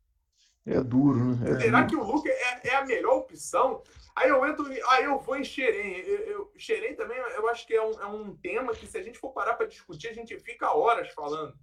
É 0.65 0.81
duro, 0.81 1.37
né? 1.37 1.51
É 1.51 1.61
Será 1.61 1.83
duro. 1.83 1.91
que 1.91 1.97
o 1.97 2.13
Luca 2.13 2.29
é, 2.29 2.69
é, 2.69 2.75
a 2.77 2.85
melhor 2.85 3.19
opção? 3.19 3.83
Aí 4.15 4.29
eu 4.29 4.47
entro, 4.47 4.67
aí 4.91 5.05
eu 5.05 5.19
vou 5.19 5.37
em 5.37 5.45
Xerém. 5.45 5.97
Eu, 6.01 6.19
eu, 6.21 6.53
Xerém 6.57 6.95
também, 6.95 7.17
eu 7.19 7.49
acho 7.49 7.67
que 7.67 7.75
é 7.75 7.83
um, 7.83 8.01
é 8.01 8.07
um 8.07 8.37
tema 8.37 8.75
que, 8.75 8.87
se 8.87 8.97
a 8.97 9.03
gente 9.03 9.19
for 9.19 9.33
parar 9.33 9.55
para 9.55 9.67
discutir, 9.67 10.09
a 10.09 10.15
gente 10.15 10.39
fica 10.39 10.73
horas 10.73 11.11
falando. 11.13 11.57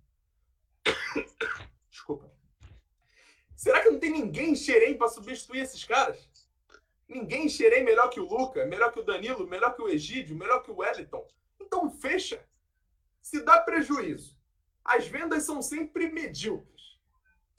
Desculpa. 1.89 2.31
Será 3.55 3.81
que 3.81 3.89
não 3.89 3.99
tem 3.99 4.11
ninguém 4.11 4.51
em 4.51 4.55
Xerém 4.55 4.97
para 4.97 5.09
substituir 5.09 5.61
esses 5.61 5.83
caras? 5.83 6.29
Ninguém 7.07 7.45
em 7.45 7.49
Xerém 7.49 7.83
melhor 7.83 8.09
que 8.09 8.19
o 8.19 8.25
Luca, 8.25 8.65
melhor 8.65 8.91
que 8.91 8.99
o 8.99 9.03
Danilo, 9.03 9.47
melhor 9.47 9.75
que 9.75 9.81
o 9.81 9.89
Egídio, 9.89 10.35
melhor 10.35 10.61
que 10.63 10.71
o 10.71 10.77
Wellington. 10.77 11.27
Então 11.59 11.89
fecha. 11.89 12.45
Se 13.21 13.43
dá 13.43 13.59
prejuízo, 13.59 14.37
as 14.83 15.07
vendas 15.07 15.43
são 15.43 15.61
sempre 15.61 16.11
medíocres. 16.11 16.78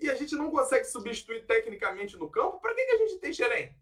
E 0.00 0.10
a 0.10 0.14
gente 0.14 0.34
não 0.34 0.50
consegue 0.50 0.84
substituir 0.84 1.46
tecnicamente 1.46 2.16
no 2.16 2.28
campo, 2.28 2.60
para 2.60 2.74
que, 2.74 2.84
que 2.84 2.92
a 2.92 2.98
gente 2.98 3.18
tem 3.18 3.32
Xerém? 3.32 3.74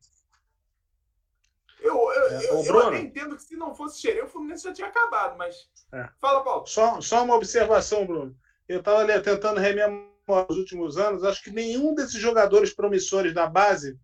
Eu, 1.80 1.94
eu, 1.94 2.26
é, 2.26 2.50
eu, 2.50 2.64
eu 2.64 2.88
até 2.88 2.98
entendo 2.98 3.36
que 3.36 3.42
se 3.42 3.56
não 3.56 3.74
fosse 3.74 4.00
Xerém, 4.00 4.24
o 4.24 4.28
Fluminense 4.28 4.64
já 4.64 4.72
tinha 4.72 4.88
acabado, 4.88 5.36
mas. 5.38 5.68
É. 5.92 6.08
Fala, 6.20 6.42
Paulo. 6.42 6.66
Só, 6.66 7.00
só 7.00 7.22
uma 7.22 7.36
observação, 7.36 8.04
Bruno. 8.04 8.36
Eu 8.68 8.80
estava 8.80 9.06
tentando 9.20 9.60
rememorar 9.60 10.46
os 10.48 10.56
últimos 10.56 10.98
anos, 10.98 11.24
acho 11.24 11.42
que 11.42 11.50
nenhum 11.50 11.94
desses 11.94 12.20
jogadores 12.20 12.74
promissores 12.74 13.32
da 13.32 13.46
base, 13.46 13.98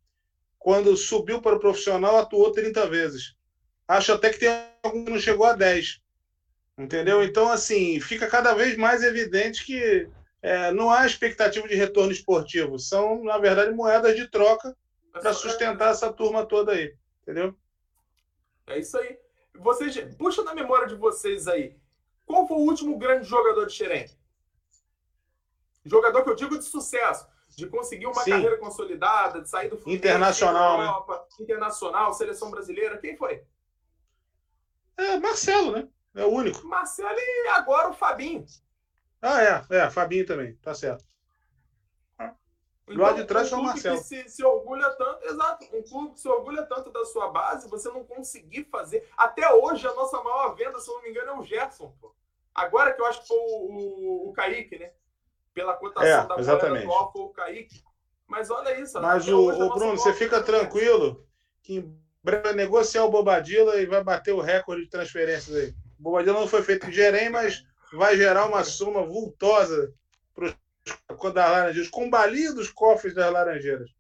quando 0.59 0.97
subiu 0.97 1.43
para 1.43 1.57
o 1.57 1.61
profissional, 1.61 2.17
atuou 2.17 2.53
30 2.53 2.87
vezes. 2.87 3.35
Acho 3.87 4.13
até 4.13 4.31
que 4.31 4.39
tem 4.39 4.49
algum 4.83 5.05
que 5.05 5.11
não 5.11 5.19
chegou 5.19 5.45
a 5.45 5.53
10. 5.53 6.01
Entendeu? 6.79 7.23
Então, 7.23 7.51
assim, 7.51 8.01
fica 8.01 8.27
cada 8.27 8.55
vez 8.55 8.77
mais 8.77 9.03
evidente 9.03 9.65
que 9.65 10.09
é, 10.45 10.71
não 10.73 10.91
há 10.91 11.07
expectativa 11.07 11.67
de 11.67 11.75
retorno 11.75 12.13
esportivo. 12.13 12.79
São, 12.79 13.25
na 13.25 13.39
verdade, 13.39 13.73
moedas 13.73 14.15
de 14.15 14.29
troca 14.29 14.77
para 15.11 15.33
sustentar 15.33 15.91
essa 15.91 16.13
turma 16.13 16.45
toda 16.45 16.73
aí. 16.73 16.95
Entendeu? 17.23 17.57
É 18.67 18.79
isso 18.79 18.99
aí. 18.99 19.19
Vocês, 19.55 19.97
puxa 20.17 20.45
na 20.45 20.55
memória 20.55 20.87
de 20.87 20.97
vocês 20.97 21.49
aí. 21.49 21.79
Qual 22.27 22.47
foi 22.47 22.59
o 22.59 22.61
último 22.61 22.99
grande 22.99 23.27
jogador 23.27 23.65
de 23.65 23.73
Xerém? 23.73 24.07
Jogador 25.83 26.23
que 26.23 26.29
eu 26.29 26.35
digo 26.35 26.59
de 26.59 26.65
sucesso, 26.65 27.27
de 27.49 27.67
conseguir 27.67 28.07
uma 28.07 28.23
Sim. 28.23 28.33
carreira 28.33 28.59
consolidada, 28.59 29.41
de 29.41 29.49
sair 29.49 29.71
do 29.71 29.79
Fluminense, 29.79 30.09
internacional, 30.09 30.77
né? 30.77 30.85
Europa, 30.85 31.15
né? 31.17 31.37
internacional, 31.41 32.13
seleção 32.13 32.51
brasileira. 32.51 32.99
Quem 32.99 33.17
foi? 33.17 33.43
É 34.99 35.19
Marcelo, 35.19 35.73
né? 35.73 35.89
É 36.15 36.25
o 36.27 36.29
único. 36.29 36.67
Marcelo 36.67 37.19
e 37.19 37.49
agora 37.49 37.89
o 37.89 37.95
Fabinho. 37.95 38.45
Ah, 39.27 39.43
é, 39.43 39.79
é, 39.79 39.91
Fabinho 39.91 40.27
também, 40.27 40.55
tá 40.57 40.75
certo. 40.75 41.03
Então, 42.87 43.03
lá 43.03 43.13
de 43.13 43.25
trás 43.25 43.51
um 43.51 43.57
é 43.57 43.61
o 43.61 43.63
Marcelo. 43.63 43.97
Que 43.97 44.05
se, 44.05 44.29
se 44.29 44.45
orgulha 44.45 44.91
tanto, 44.91 45.25
exato, 45.25 45.65
um 45.73 45.83
clube 45.83 46.13
que 46.13 46.21
se 46.21 46.29
orgulha 46.29 46.63
tanto 46.65 46.91
da 46.91 47.03
sua 47.07 47.29
base, 47.29 47.67
você 47.71 47.89
não 47.89 48.05
conseguir 48.05 48.65
fazer. 48.71 49.09
Até 49.17 49.51
hoje, 49.55 49.87
a 49.87 49.95
nossa 49.95 50.23
maior 50.23 50.55
venda, 50.55 50.79
se 50.79 50.91
eu 50.91 50.97
não 50.97 51.03
me 51.03 51.09
engano, 51.09 51.31
é 51.31 51.39
o 51.39 51.43
Gerson. 51.43 51.95
Pô. 51.99 52.15
Agora 52.55 52.93
que 52.93 53.01
eu 53.01 53.07
acho 53.07 53.23
que 53.23 53.29
foi 53.29 53.39
o, 53.39 53.71
o, 53.71 54.29
o 54.29 54.33
Kaique, 54.35 54.79
né? 54.79 54.93
Pela 55.55 55.75
cotação 55.75 56.25
é, 56.25 56.27
da 56.27 56.37
exatamente. 56.37 56.85
atual, 56.85 57.11
foi 57.11 57.23
o 57.23 57.29
Kaique. 57.31 57.83
Mas 58.27 58.51
olha 58.51 58.79
isso. 58.79 59.01
Mas 59.01 59.27
o, 59.29 59.49
o 59.49 59.75
Bruno, 59.75 59.97
você 59.97 60.13
fica 60.13 60.43
tranquilo 60.43 61.27
que 61.63 61.77
em 61.77 61.99
breve 62.23 62.53
negociar 62.53 63.05
o 63.05 63.11
Bobadilla 63.11 63.77
e 63.77 63.87
vai 63.87 64.05
bater 64.05 64.35
o 64.35 64.41
recorde 64.41 64.85
de 64.85 64.91
transferências 64.91 65.57
aí. 65.57 65.75
O 65.99 66.03
Bobadilla 66.03 66.39
não 66.39 66.49
foi 66.49 66.63
feito 66.63 66.87
em 66.87 66.93
Jerém, 66.93 67.31
mas 67.31 67.65
vai 67.95 68.17
gerar 68.17 68.47
uma 68.47 68.65
soma 68.65 69.05
vultosa 69.05 69.93
para 70.35 70.47
os 70.47 71.35
Laranjeiras, 71.35 71.89
combalidos 71.89 72.71
cofres 72.71 73.15
das 73.15 73.33
Laranjeiras. 73.33 73.91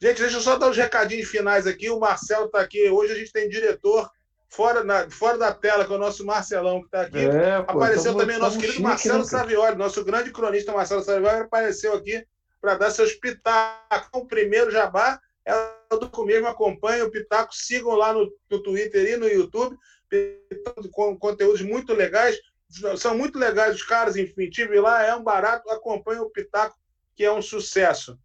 Gente, 0.00 0.20
deixa 0.20 0.38
eu 0.38 0.40
só 0.40 0.56
dar 0.56 0.70
os 0.70 0.76
recadinhos 0.76 1.28
finais 1.28 1.66
aqui. 1.66 1.90
O 1.90 2.00
Marcelo 2.00 2.46
está 2.46 2.60
aqui. 2.60 2.88
Hoje 2.88 3.12
a 3.12 3.16
gente 3.16 3.32
tem 3.32 3.48
diretor 3.48 4.10
fora, 4.48 4.82
na, 4.82 5.10
fora 5.10 5.36
da 5.36 5.52
tela, 5.52 5.84
que 5.84 5.92
é 5.92 5.96
o 5.96 5.98
nosso 5.98 6.24
Marcelão, 6.24 6.80
que 6.80 6.86
está 6.86 7.02
aqui. 7.02 7.18
É, 7.18 7.62
pô, 7.62 7.72
apareceu 7.72 8.16
também 8.16 8.36
o 8.36 8.40
nosso 8.40 8.56
querido 8.56 8.72
chique, 8.72 8.82
Marcelo 8.82 9.18
né, 9.18 9.24
Savioli, 9.24 9.76
nosso 9.76 10.02
grande 10.02 10.32
cronista 10.32 10.72
Marcelo 10.72 11.02
Savioli, 11.02 11.40
apareceu 11.40 11.92
aqui 11.94 12.26
para 12.60 12.76
dar 12.76 12.90
seus 12.90 13.12
pitacos. 13.12 14.08
O 14.14 14.26
primeiro 14.26 14.70
jabá 14.70 15.20
é 15.44 15.52
do 15.96 16.24
mesmo, 16.24 16.46
acompanha 16.46 17.04
o 17.04 17.10
Pitaco, 17.10 17.54
sigam 17.54 17.94
lá 17.94 18.12
no, 18.12 18.32
no 18.50 18.62
Twitter 18.62 19.04
e 19.06 19.16
no 19.16 19.28
YouTube, 19.28 19.76
com 20.92 21.18
conteúdos 21.18 21.62
muito 21.62 21.92
legais 21.94 22.38
são 22.96 23.16
muito 23.16 23.38
legais 23.38 23.74
os 23.74 23.82
caras, 23.82 24.16
enfim, 24.16 24.48
tive 24.48 24.80
lá, 24.80 25.02
é 25.02 25.14
um 25.14 25.22
barato, 25.22 25.68
acompanha 25.70 26.22
o 26.22 26.30
Pitaco, 26.30 26.76
que 27.14 27.24
é 27.24 27.32
um 27.32 27.42
sucesso. 27.42 28.18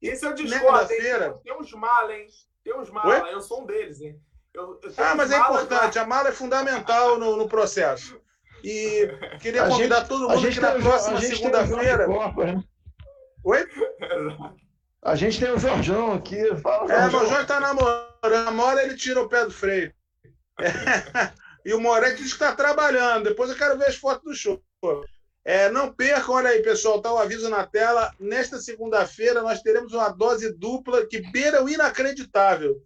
Esse 0.00 0.24
é 0.24 0.28
o 0.28 0.34
discordo, 0.34 0.88
feira 0.88 1.38
tem 1.44 1.56
uns 1.56 1.72
malas, 1.72 2.16
hein? 2.16 2.26
Tem 2.64 2.76
uns 2.76 2.90
malas, 2.90 3.30
eu 3.30 3.40
sou 3.40 3.62
um 3.62 3.66
deles, 3.66 4.00
hein? 4.00 4.20
Eu, 4.52 4.78
eu 4.82 4.92
ah, 4.98 5.14
mas 5.14 5.30
é 5.30 5.38
importante, 5.38 5.98
a 5.98 6.06
mala 6.06 6.28
é 6.28 6.32
fundamental 6.32 7.18
no, 7.18 7.36
no 7.36 7.48
processo. 7.48 8.20
E 8.62 9.08
queria 9.40 9.64
a 9.64 9.68
convidar 9.68 10.00
gente, 10.00 10.08
todo 10.08 10.28
mundo 10.28 10.48
que 10.48 10.60
na 10.60 10.72
próxima 10.72 11.20
segunda-feira. 11.20 12.06
Né? 12.06 12.62
Oi? 13.44 13.66
A 15.02 15.16
gente 15.16 15.40
tem 15.40 15.50
o 15.50 15.58
Jorjão 15.58 16.12
aqui. 16.12 16.54
Fala, 16.56 16.92
é, 16.92 17.06
o 17.06 17.10
Jorjão 17.10 17.42
está 17.42 17.58
namorando. 17.58 18.12
Namora, 18.22 18.84
ele 18.84 18.94
tira 18.94 19.20
o 19.20 19.28
pé 19.28 19.44
do 19.44 19.50
freio. 19.50 19.92
É. 20.60 21.32
E 21.64 21.72
o 21.72 21.80
Moretti 21.80 22.22
diz 22.22 22.32
que 22.32 22.42
está 22.42 22.54
trabalhando. 22.54 23.24
Depois 23.24 23.50
eu 23.50 23.56
quero 23.56 23.78
ver 23.78 23.86
as 23.86 23.96
fotos 23.96 24.24
do 24.24 24.34
show. 24.34 24.62
É, 25.44 25.70
não 25.70 25.92
percam, 25.92 26.34
olha 26.34 26.50
aí, 26.50 26.62
pessoal, 26.62 26.98
está 26.98 27.12
o 27.12 27.18
aviso 27.18 27.48
na 27.48 27.66
tela. 27.66 28.12
Nesta 28.18 28.60
segunda-feira 28.60 29.42
nós 29.42 29.62
teremos 29.62 29.92
uma 29.92 30.08
dose 30.08 30.52
dupla 30.52 31.06
que 31.06 31.20
beira 31.30 31.62
o 31.62 31.68
inacreditável. 31.68 32.82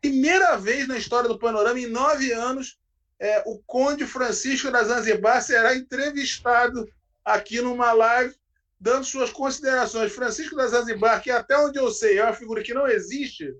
Primeira 0.00 0.56
vez 0.56 0.86
na 0.86 0.96
história 0.96 1.28
do 1.28 1.38
Panorama, 1.38 1.78
em 1.78 1.86
nove 1.86 2.32
anos, 2.32 2.78
é, 3.18 3.42
o 3.46 3.58
Conde 3.66 4.06
Francisco 4.06 4.70
da 4.70 4.84
Zanzibar 4.84 5.42
será 5.42 5.74
entrevistado 5.74 6.88
aqui 7.24 7.60
numa 7.60 7.92
live, 7.92 8.34
dando 8.78 9.04
suas 9.04 9.30
considerações. 9.30 10.12
Francisco 10.12 10.54
da 10.54 10.66
Zanzibar, 10.66 11.22
que 11.22 11.30
até 11.30 11.58
onde 11.58 11.78
eu 11.78 11.90
sei 11.90 12.18
é 12.18 12.24
uma 12.24 12.32
figura 12.32 12.62
que 12.62 12.74
não 12.74 12.86
existe, 12.86 13.54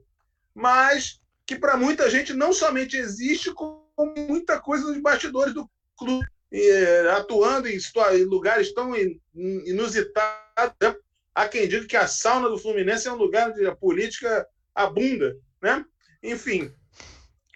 mas 0.54 1.20
que 1.44 1.56
para 1.56 1.76
muita 1.76 2.08
gente 2.10 2.32
não 2.32 2.52
somente 2.52 2.96
existe, 2.96 3.52
como 3.52 3.85
muita 4.04 4.60
coisa 4.60 4.86
nos 4.86 5.00
bastidores 5.00 5.54
do 5.54 5.68
clube, 5.96 6.26
eh, 6.52 7.08
atuando 7.16 7.68
em, 7.68 7.78
em, 7.78 8.24
lugares 8.24 8.72
tão 8.74 8.92
inusitados. 9.34 10.76
Né? 10.80 10.94
Há 11.34 11.48
quem 11.48 11.68
diga 11.68 11.86
que 11.86 11.96
a 11.96 12.06
sauna 12.06 12.48
do 12.48 12.58
Fluminense 12.58 13.08
é 13.08 13.12
um 13.12 13.16
lugar 13.16 13.50
onde 13.50 13.66
a 13.66 13.74
política 13.74 14.46
abunda. 14.74 15.36
Né? 15.62 15.84
Enfim. 16.22 16.72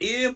E 0.01 0.34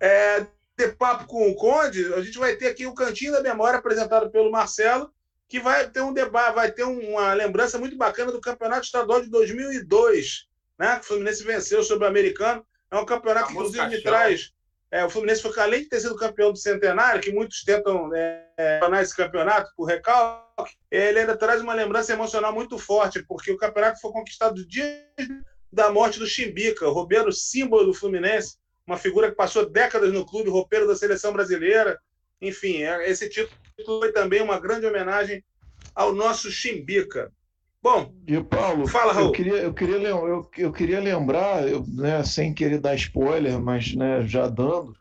é, 0.00 0.46
ter 0.76 0.96
papo 0.96 1.26
com 1.26 1.48
o 1.48 1.54
Conde, 1.54 2.12
a 2.12 2.20
gente 2.20 2.38
vai 2.38 2.54
ter 2.56 2.68
aqui 2.68 2.86
o 2.86 2.94
Cantinho 2.94 3.32
da 3.32 3.42
Memória 3.42 3.78
apresentado 3.78 4.30
pelo 4.30 4.50
Marcelo, 4.50 5.10
que 5.48 5.58
vai 5.58 5.88
ter 5.88 6.02
um 6.02 6.12
debate, 6.12 6.54
vai 6.54 6.70
ter 6.70 6.84
uma 6.84 7.32
lembrança 7.32 7.78
muito 7.78 7.96
bacana 7.96 8.30
do 8.30 8.40
Campeonato 8.40 8.84
Estadual 8.84 9.22
de 9.22 9.30
2002, 9.30 10.48
né? 10.78 10.96
Que 10.96 11.04
o 11.04 11.04
Fluminense 11.04 11.44
venceu 11.44 11.82
sobre 11.82 12.04
o 12.04 12.08
Americano. 12.08 12.66
É 12.90 12.96
um 12.96 13.06
campeonato 13.06 13.48
que, 13.48 13.52
inclusive, 13.52 13.86
me 13.88 14.02
traz 14.02 14.52
é, 14.90 15.04
o 15.04 15.10
Fluminense 15.10 15.42
foi, 15.42 15.52
além 15.58 15.82
de 15.82 15.88
ter 15.88 16.00
sido 16.00 16.16
campeão 16.16 16.52
do 16.52 16.58
Centenário, 16.58 17.20
que 17.20 17.32
muitos 17.32 17.62
tentam 17.64 18.10
é, 18.14 18.78
tornar 18.78 19.02
esse 19.02 19.14
campeonato 19.14 19.70
por 19.76 19.84
recalque, 19.84 20.74
ele 20.90 21.18
ainda 21.18 21.36
traz 21.36 21.60
uma 21.60 21.74
lembrança 21.74 22.12
emocional 22.12 22.52
muito 22.52 22.78
forte, 22.78 23.24
porque 23.26 23.50
o 23.50 23.56
campeonato 23.56 24.00
foi 24.00 24.12
conquistado 24.12 24.66
dia 24.66 25.06
da 25.72 25.90
morte 25.90 26.18
do 26.18 26.26
Chimbica, 26.26 26.88
o 26.88 26.92
roubeiro 26.92 27.32
símbolo 27.32 27.84
do 27.84 27.94
Fluminense, 27.94 28.56
uma 28.86 28.96
figura 28.96 29.28
que 29.28 29.36
passou 29.36 29.68
décadas 29.68 30.12
no 30.12 30.24
clube, 30.24 30.48
roupeiro 30.48 30.86
da 30.86 30.94
seleção 30.94 31.32
brasileira. 31.32 31.98
Enfim, 32.40 32.82
é, 32.82 33.10
esse 33.10 33.28
título 33.28 34.00
foi 34.00 34.12
também 34.12 34.40
uma 34.40 34.60
grande 34.60 34.86
homenagem 34.86 35.44
ao 35.94 36.14
nosso 36.14 36.50
Chimbica. 36.50 37.32
Bom, 37.86 38.12
e 38.26 38.42
Paulo, 38.42 38.88
fala, 38.88 39.12
Raul. 39.12 39.26
Eu 39.26 39.32
queria, 39.32 39.52
eu 39.58 39.72
queria, 39.72 39.94
eu, 39.94 40.50
eu 40.58 40.72
queria 40.72 40.98
lembrar, 40.98 41.68
eu, 41.68 41.84
né, 41.86 42.20
sem 42.24 42.52
querer 42.52 42.80
dar 42.80 42.96
spoiler, 42.96 43.60
mas 43.60 43.94
né, 43.94 44.26
já 44.26 44.48
dando, 44.48 44.92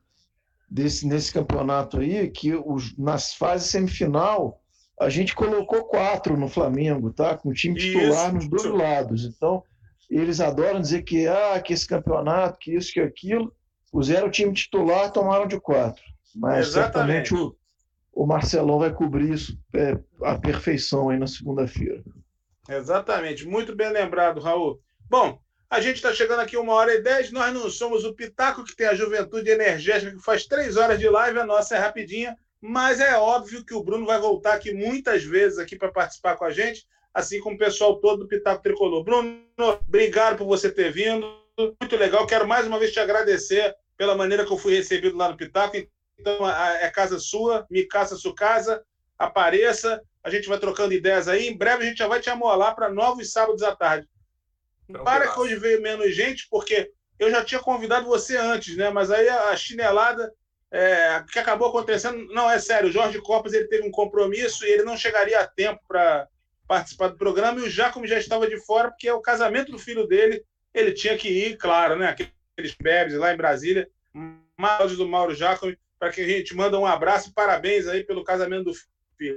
desse, 0.70 1.08
nesse 1.08 1.34
campeonato 1.34 2.00
aí, 2.00 2.30
que 2.30 2.54
os, 2.54 2.96
nas 2.96 3.34
fases 3.34 3.72
semifinal 3.72 4.62
a 5.02 5.10
gente 5.10 5.34
colocou 5.34 5.86
quatro 5.86 6.38
no 6.38 6.48
Flamengo, 6.48 7.12
tá? 7.12 7.36
Com 7.36 7.50
o 7.50 7.54
time 7.54 7.76
titular 7.76 8.28
isso. 8.28 8.36
nos 8.36 8.48
dois 8.48 8.66
lados. 8.66 9.26
Então, 9.26 9.64
eles 10.08 10.40
adoram 10.40 10.80
dizer 10.80 11.02
que, 11.02 11.28
ah, 11.28 11.60
que 11.60 11.74
esse 11.74 11.88
campeonato, 11.88 12.60
que 12.60 12.76
isso, 12.76 12.94
que 12.94 13.00
aquilo. 13.00 13.52
Puseram 13.92 14.28
o 14.28 14.32
time 14.32 14.54
titular, 14.54 15.12
tomaram 15.12 15.48
de 15.48 15.60
quatro. 15.60 16.04
Mas 16.36 16.68
Exatamente. 16.68 17.30
certamente 17.30 17.34
o, 17.34 17.56
o 18.14 18.28
Marcelão 18.28 18.78
vai 18.78 18.94
cobrir 18.94 19.34
isso 19.34 19.58
é, 19.74 19.98
à 20.22 20.38
perfeição 20.38 21.10
aí 21.10 21.18
na 21.18 21.26
segunda-feira. 21.26 22.04
Exatamente, 22.70 23.48
muito 23.48 23.76
bem 23.76 23.92
lembrado, 23.92 24.42
Raul. 24.42 24.82
Bom, 25.10 25.40
a 25.70 25.80
gente 25.80 25.98
está 25.98 26.14
chegando 26.14 26.40
aqui 26.40 26.58
uma 26.58 26.74
hora 26.74 26.94
e 26.94 27.02
dez, 27.02 27.32
nós 27.32 27.54
não 27.54 27.70
somos 27.70 28.04
o 28.04 28.14
Pitaco, 28.14 28.64
que 28.64 28.76
tem 28.76 28.88
a 28.88 28.96
juventude 28.96 29.50
energética, 29.50 30.12
que 30.12 30.24
faz 30.24 30.46
três 30.46 30.78
horas 30.78 31.00
de 31.00 31.10
live, 31.10 31.40
a 31.40 31.46
nossa 31.46 31.76
é 31.76 31.80
rapidinha, 31.80 32.36
mas 32.62 33.00
é 33.00 33.18
óbvio 33.18 33.64
que 33.64 33.74
o 33.74 33.84
Bruno 33.84 34.06
vai 34.06 34.20
voltar 34.20 34.54
aqui 34.54 34.74
muitas 34.74 35.24
vezes 35.24 35.60
aqui 35.60 35.76
para 35.76 35.92
participar 35.92 36.36
com 36.36 36.46
a 36.46 36.52
gente. 36.52 36.88
assim 37.16 37.40
como 37.40 37.56
o 37.56 37.58
pessoal 37.60 37.96
todo 38.02 38.20
do 38.20 38.28
Pitaco 38.28 38.62
Tricolor. 38.62 39.02
Bruno, 39.02 39.40
obrigado 39.58 40.38
por 40.38 40.46
você 40.46 40.70
ter 40.70 40.92
vindo. 40.92 41.26
Muito 41.58 41.96
legal. 41.96 42.28
Quero 42.28 42.46
mais 42.46 42.68
uma 42.68 42.78
vez 42.78 42.92
te 42.92 43.00
agradecer 43.00 43.74
pela 43.96 44.16
maneira 44.16 44.46
que 44.46 44.52
eu 44.52 44.58
fui 44.58 44.76
recebido 44.76 45.16
lá 45.16 45.30
no 45.30 45.38
Pitaco. 45.38 45.78
Então, 46.20 46.50
é 46.50 46.90
casa 46.90 47.18
sua, 47.18 47.66
me 47.70 47.86
caça 47.86 48.18
sua 48.18 48.36
casa, 48.36 48.84
apareça, 49.18 50.02
a 50.26 50.30
gente 50.32 50.50
vai 50.50 50.58
trocando 50.58 50.92
ideias 50.92 51.28
aí. 51.28 51.48
Em 51.48 51.56
breve 51.56 51.84
a 51.84 51.88
gente 51.88 52.00
já 52.00 52.08
vai 52.08 52.20
te 52.20 52.32
amolar 52.32 52.76
para 52.76 52.90
novos 52.90 53.32
sábados 53.32 53.62
à 53.62 53.76
tarde. 53.76 54.10
Então, 54.90 55.04
Para 55.04 55.32
que 55.32 55.40
hoje 55.40 55.56
veio 55.56 55.80
menos 55.84 56.16
gente, 56.16 56.48
porque 56.50 56.92
eu 57.20 57.30
já 57.30 57.46
tinha 57.46 57.62
convidado 57.62 58.08
você 58.08 58.36
antes, 58.36 58.76
né? 58.76 58.90
Mas 58.90 59.12
aí 59.12 59.30
a 59.30 59.56
chinelada 59.56 60.34
é, 60.72 61.24
que 61.32 61.38
acabou 61.38 61.68
acontecendo, 61.68 62.26
não 62.34 62.50
é 62.50 62.58
sério. 62.58 62.90
O 62.90 62.92
Jorge 62.92 63.22
Copas 63.22 63.54
ele 63.54 63.68
teve 63.68 63.88
um 63.88 63.92
compromisso 63.92 64.66
e 64.66 64.70
ele 64.70 64.82
não 64.82 64.98
chegaria 64.98 65.40
a 65.40 65.48
tempo 65.48 65.80
para 65.88 66.28
participar 66.68 67.10
do 67.10 67.18
programa. 67.18 67.60
E 67.60 67.64
o 67.64 67.70
Jacome 67.70 68.08
já 68.08 68.18
estava 68.18 68.48
de 68.48 68.60
fora 68.66 68.90
porque 68.90 69.08
é 69.08 69.14
o 69.14 69.22
casamento 69.22 69.72
do 69.72 69.78
filho 69.78 70.08
dele. 70.08 70.44
Ele 70.74 70.92
tinha 70.92 71.16
que 71.16 71.30
ir, 71.30 71.56
claro, 71.58 71.96
né? 71.98 72.10
Aqueles 72.10 72.76
bebes 72.82 73.14
lá 73.14 73.32
em 73.32 73.38
Brasília. 73.38 73.88
Mauro 74.58 74.98
do 74.98 75.08
Mauro 75.08 75.36
Jacome, 75.36 75.78
para 76.00 76.10
que 76.10 76.22
a 76.22 76.28
gente 76.28 76.56
manda 76.56 76.80
um 76.80 76.86
abraço 76.86 77.30
e 77.30 77.34
parabéns 77.34 77.88
aí 77.88 78.04
pelo 78.04 78.24
casamento 78.24 78.66
do 78.66 78.74
filho. 78.74 78.95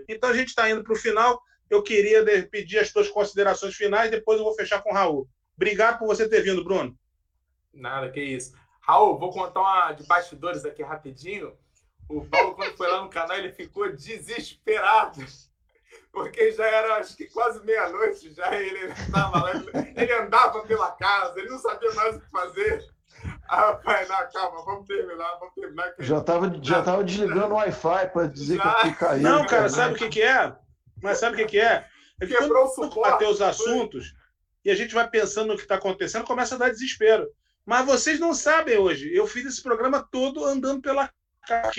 Então 0.09 0.31
a 0.31 0.35
gente 0.35 0.49
está 0.49 0.69
indo 0.71 0.83
para 0.83 0.93
o 0.93 0.97
final. 0.97 1.41
Eu 1.71 1.83
queria 1.83 2.25
pedir 2.49 2.79
as 2.79 2.89
suas 2.89 3.09
considerações 3.09 3.75
finais, 3.75 4.11
depois 4.11 4.39
eu 4.39 4.45
vou 4.45 4.55
fechar 4.55 4.83
com 4.83 4.91
o 4.91 4.95
Raul. 4.95 5.29
Obrigado 5.57 5.99
por 5.99 6.07
você 6.07 6.29
ter 6.29 6.41
vindo, 6.41 6.65
Bruno. 6.65 6.97
Nada, 7.73 8.11
que 8.11 8.21
isso. 8.21 8.53
Raul, 8.81 9.19
vou 9.19 9.31
contar 9.31 9.61
uma 9.61 9.93
de 9.93 10.07
bastidores 10.07 10.65
aqui 10.65 10.83
rapidinho. 10.83 11.57
O 12.09 12.25
Paulo, 12.25 12.55
quando 12.55 12.77
foi 12.77 12.89
lá 12.89 13.03
no 13.03 13.11
canal, 13.11 13.37
ele 13.37 13.53
ficou 13.53 13.93
desesperado. 13.93 15.21
Porque 16.11 16.53
já 16.53 16.67
era, 16.67 16.97
acho 16.97 17.17
que 17.17 17.27
quase 17.27 17.65
meia-noite, 17.65 18.33
já 18.33 18.55
ele 18.55 18.87
estava 18.93 19.43
lá, 19.43 19.53
ele 19.95 20.13
andava 20.15 20.63
pela 20.67 20.91
casa, 20.93 21.39
ele 21.39 21.51
não 21.51 21.59
sabia 21.59 21.93
mais 21.93 22.17
o 22.17 22.21
que 22.21 22.31
fazer. 22.31 22.98
Ah, 23.49 23.73
pai, 23.75 24.07
não, 24.07 24.31
calma, 24.31 24.65
vamos 24.65 24.87
terminar, 24.87 25.39
vamos 25.39 25.55
terminar. 25.55 25.95
Já 25.99 26.19
estava 26.19 26.59
já 26.63 26.83
tava 26.83 27.03
desligando 27.03 27.55
o 27.55 27.57
Wi-Fi 27.57 28.09
para 28.13 28.27
dizer 28.27 28.57
já... 28.57 28.75
que 28.83 28.93
caiu. 28.95 29.23
Não, 29.23 29.47
cara, 29.47 29.69
sabe 29.69 29.95
o 29.95 29.97
que, 29.97 30.09
que 30.09 30.23
é? 30.23 30.55
Mas 31.03 31.19
sabe 31.19 31.35
o 31.35 31.39
que, 31.39 31.47
que 31.47 31.61
é? 31.61 31.87
É 32.21 32.27
que 32.27 32.35
Quebrou 32.35 32.67
quando 32.69 32.87
o 32.87 32.91
suporte, 32.91 33.11
bater 33.11 33.29
os 33.29 33.41
assuntos, 33.41 34.15
e 34.65 34.71
a 34.71 34.75
gente 34.75 34.95
vai 34.95 35.09
pensando 35.09 35.49
no 35.49 35.57
que 35.57 35.63
está 35.63 35.77
acontecendo, 35.77 36.25
começa 36.25 36.55
a 36.57 36.59
dar 36.59 36.71
desespero. 36.71 37.29
Mas 37.65 37.87
vocês 37.87 38.19
não 38.19 38.35
sabem 38.35 38.79
hoje. 38.79 39.15
Eu 39.15 39.27
fiz 39.27 39.47
esse 39.47 39.63
programa 39.63 40.07
todo 40.11 40.45
andando 40.45 40.81
pela 40.83 41.11
casa. 41.47 41.73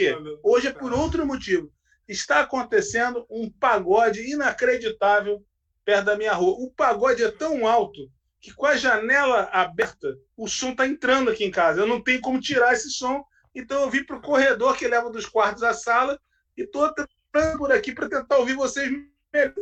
Hoje 0.43 0.67
é 0.67 0.71
por 0.71 0.93
outro 0.93 1.25
motivo. 1.25 1.71
Está 2.07 2.39
acontecendo 2.39 3.25
um 3.29 3.49
pagode 3.49 4.21
inacreditável 4.31 5.43
perto 5.83 6.05
da 6.05 6.17
minha 6.17 6.33
rua. 6.33 6.55
O 6.59 6.71
pagode 6.71 7.23
é 7.23 7.31
tão 7.31 7.67
alto 7.67 8.09
que 8.39 8.53
com 8.53 8.65
a 8.65 8.77
janela 8.77 9.49
aberta, 9.51 10.17
o 10.35 10.47
som 10.47 10.69
está 10.71 10.87
entrando 10.87 11.29
aqui 11.29 11.43
em 11.43 11.51
casa. 11.51 11.81
Eu 11.81 11.87
não 11.87 12.01
tenho 12.01 12.21
como 12.21 12.39
tirar 12.39 12.73
esse 12.73 12.89
som. 12.89 13.23
Então 13.53 13.81
eu 13.81 13.89
vim 13.89 14.03
para 14.03 14.15
o 14.15 14.21
corredor 14.21 14.77
que 14.77 14.87
leva 14.87 15.09
dos 15.09 15.25
quartos 15.25 15.63
à 15.63 15.73
sala 15.73 16.19
e 16.55 16.61
estou 16.63 16.87
entrando 16.87 17.57
por 17.57 17.71
aqui 17.71 17.93
para 17.93 18.09
tentar 18.09 18.37
ouvir 18.37 18.53
vocês 18.53 18.89
melhor. 19.33 19.53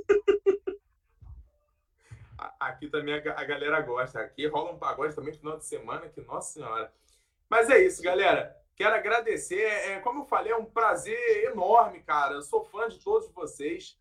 aqui 2.59 2.87
também 2.89 3.15
a, 3.15 3.17
a 3.17 3.43
galera 3.43 3.81
gosta. 3.81 4.19
Aqui 4.19 4.47
rola 4.47 4.71
um 4.71 4.79
pagode 4.79 5.15
também 5.15 5.33
no 5.33 5.39
final 5.39 5.57
de 5.57 5.65
semana, 5.65 6.07
que 6.09 6.21
nossa 6.21 6.53
senhora. 6.53 6.91
Mas 7.49 7.69
é 7.69 7.79
isso, 7.79 8.01
galera. 8.01 8.55
Quero 8.75 8.93
agradecer. 8.93 9.59
É, 9.59 9.93
é, 9.93 9.99
como 10.01 10.21
eu 10.21 10.25
falei, 10.25 10.51
é 10.51 10.55
um 10.55 10.65
prazer 10.65 11.45
enorme, 11.45 12.01
cara. 12.01 12.35
Eu 12.35 12.41
sou 12.41 12.63
fã 12.63 12.87
de 12.87 12.99
todos 12.99 13.31
vocês. 13.31 13.97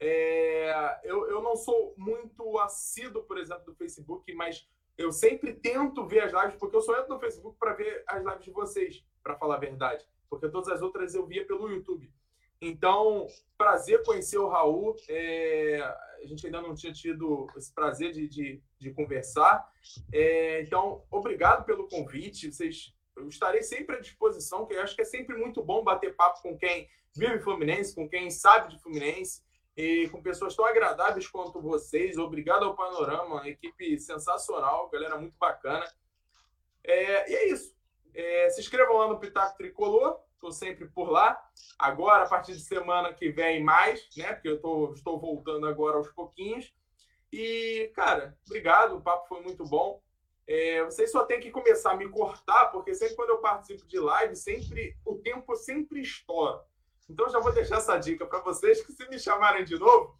É, 0.00 1.00
eu, 1.04 1.28
eu 1.28 1.42
não 1.42 1.54
sou 1.54 1.94
muito 1.96 2.58
assíduo, 2.58 3.22
por 3.22 3.36
exemplo, 3.36 3.66
do 3.66 3.74
Facebook, 3.74 4.32
mas 4.32 4.66
eu 4.96 5.12
sempre 5.12 5.52
tento 5.52 6.06
ver 6.06 6.20
as 6.20 6.32
lives, 6.32 6.58
porque 6.58 6.74
eu 6.74 6.80
só 6.80 6.98
entro 6.98 7.14
no 7.14 7.20
Facebook 7.20 7.58
para 7.58 7.74
ver 7.74 8.02
as 8.06 8.24
lives 8.24 8.44
de 8.44 8.50
vocês, 8.50 9.04
para 9.22 9.36
falar 9.36 9.56
a 9.56 9.60
verdade. 9.60 10.04
Porque 10.28 10.48
todas 10.48 10.68
as 10.68 10.80
outras 10.80 11.14
eu 11.14 11.26
via 11.26 11.46
pelo 11.46 11.70
YouTube. 11.70 12.10
Então, 12.62 13.26
prazer 13.58 14.02
conhecer 14.02 14.38
o 14.38 14.48
Raul. 14.48 14.96
É, 15.08 15.80
a 16.22 16.26
gente 16.26 16.46
ainda 16.46 16.62
não 16.62 16.74
tinha 16.74 16.92
tido 16.92 17.46
esse 17.56 17.72
prazer 17.72 18.12
de, 18.12 18.28
de, 18.28 18.62
de 18.78 18.92
conversar. 18.92 19.70
É, 20.12 20.62
então, 20.62 21.02
obrigado 21.10 21.64
pelo 21.64 21.88
convite. 21.88 22.52
Vocês, 22.52 22.94
eu 23.16 23.28
estarei 23.28 23.62
sempre 23.62 23.96
à 23.96 24.00
disposição, 24.00 24.66
que 24.66 24.74
eu 24.74 24.82
acho 24.82 24.94
que 24.94 25.02
é 25.02 25.06
sempre 25.06 25.36
muito 25.36 25.62
bom 25.62 25.82
bater 25.82 26.14
papo 26.14 26.42
com 26.42 26.56
quem 26.56 26.88
vive 27.14 27.40
Fluminense, 27.40 27.94
com 27.94 28.08
quem 28.08 28.30
sabe 28.30 28.70
de 28.70 28.82
Fluminense 28.82 29.42
e 29.76 30.08
com 30.10 30.22
pessoas 30.22 30.54
tão 30.54 30.64
agradáveis 30.64 31.28
quanto 31.28 31.60
vocês. 31.60 32.18
Obrigado 32.18 32.64
ao 32.64 32.76
Panorama, 32.76 33.48
equipe 33.48 33.98
sensacional, 33.98 34.88
galera 34.90 35.18
muito 35.18 35.36
bacana. 35.38 35.86
É, 36.84 37.30
e 37.30 37.34
é 37.34 37.48
isso. 37.50 37.74
É, 38.14 38.50
se 38.50 38.60
inscrevam 38.60 38.96
lá 38.96 39.08
no 39.08 39.20
Pitaco 39.20 39.56
Tricolor 39.56 40.20
estou 40.40 40.50
sempre 40.50 40.88
por 40.88 41.10
lá. 41.10 41.40
Agora, 41.78 42.24
a 42.24 42.28
partir 42.28 42.52
de 42.52 42.60
semana 42.60 43.12
que 43.12 43.30
vem, 43.30 43.62
mais, 43.62 44.08
né? 44.16 44.32
Porque 44.32 44.48
eu 44.48 44.60
tô, 44.60 44.92
estou 44.94 45.20
voltando 45.20 45.66
agora 45.66 45.98
aos 45.98 46.08
pouquinhos. 46.08 46.72
E, 47.30 47.92
cara, 47.94 48.36
obrigado, 48.46 48.96
o 48.96 49.02
papo 49.02 49.28
foi 49.28 49.42
muito 49.42 49.64
bom. 49.64 50.02
É, 50.46 50.82
vocês 50.82 51.12
só 51.12 51.24
tem 51.24 51.38
que 51.38 51.50
começar 51.50 51.92
a 51.92 51.96
me 51.96 52.08
cortar, 52.08 52.72
porque 52.72 52.92
sempre 52.94 53.14
quando 53.14 53.30
eu 53.30 53.38
participo 53.38 53.86
de 53.86 54.00
live, 54.00 54.34
sempre 54.34 54.96
o 55.04 55.16
tempo 55.16 55.54
sempre 55.54 56.00
estoura. 56.00 56.60
Então 57.10 57.28
já 57.28 57.40
vou 57.40 57.52
deixar 57.52 57.78
essa 57.78 57.96
dica 57.96 58.24
para 58.24 58.40
vocês 58.40 58.80
que 58.82 58.92
se 58.92 59.08
me 59.08 59.18
chamarem 59.18 59.64
de 59.64 59.78
novo, 59.78 60.18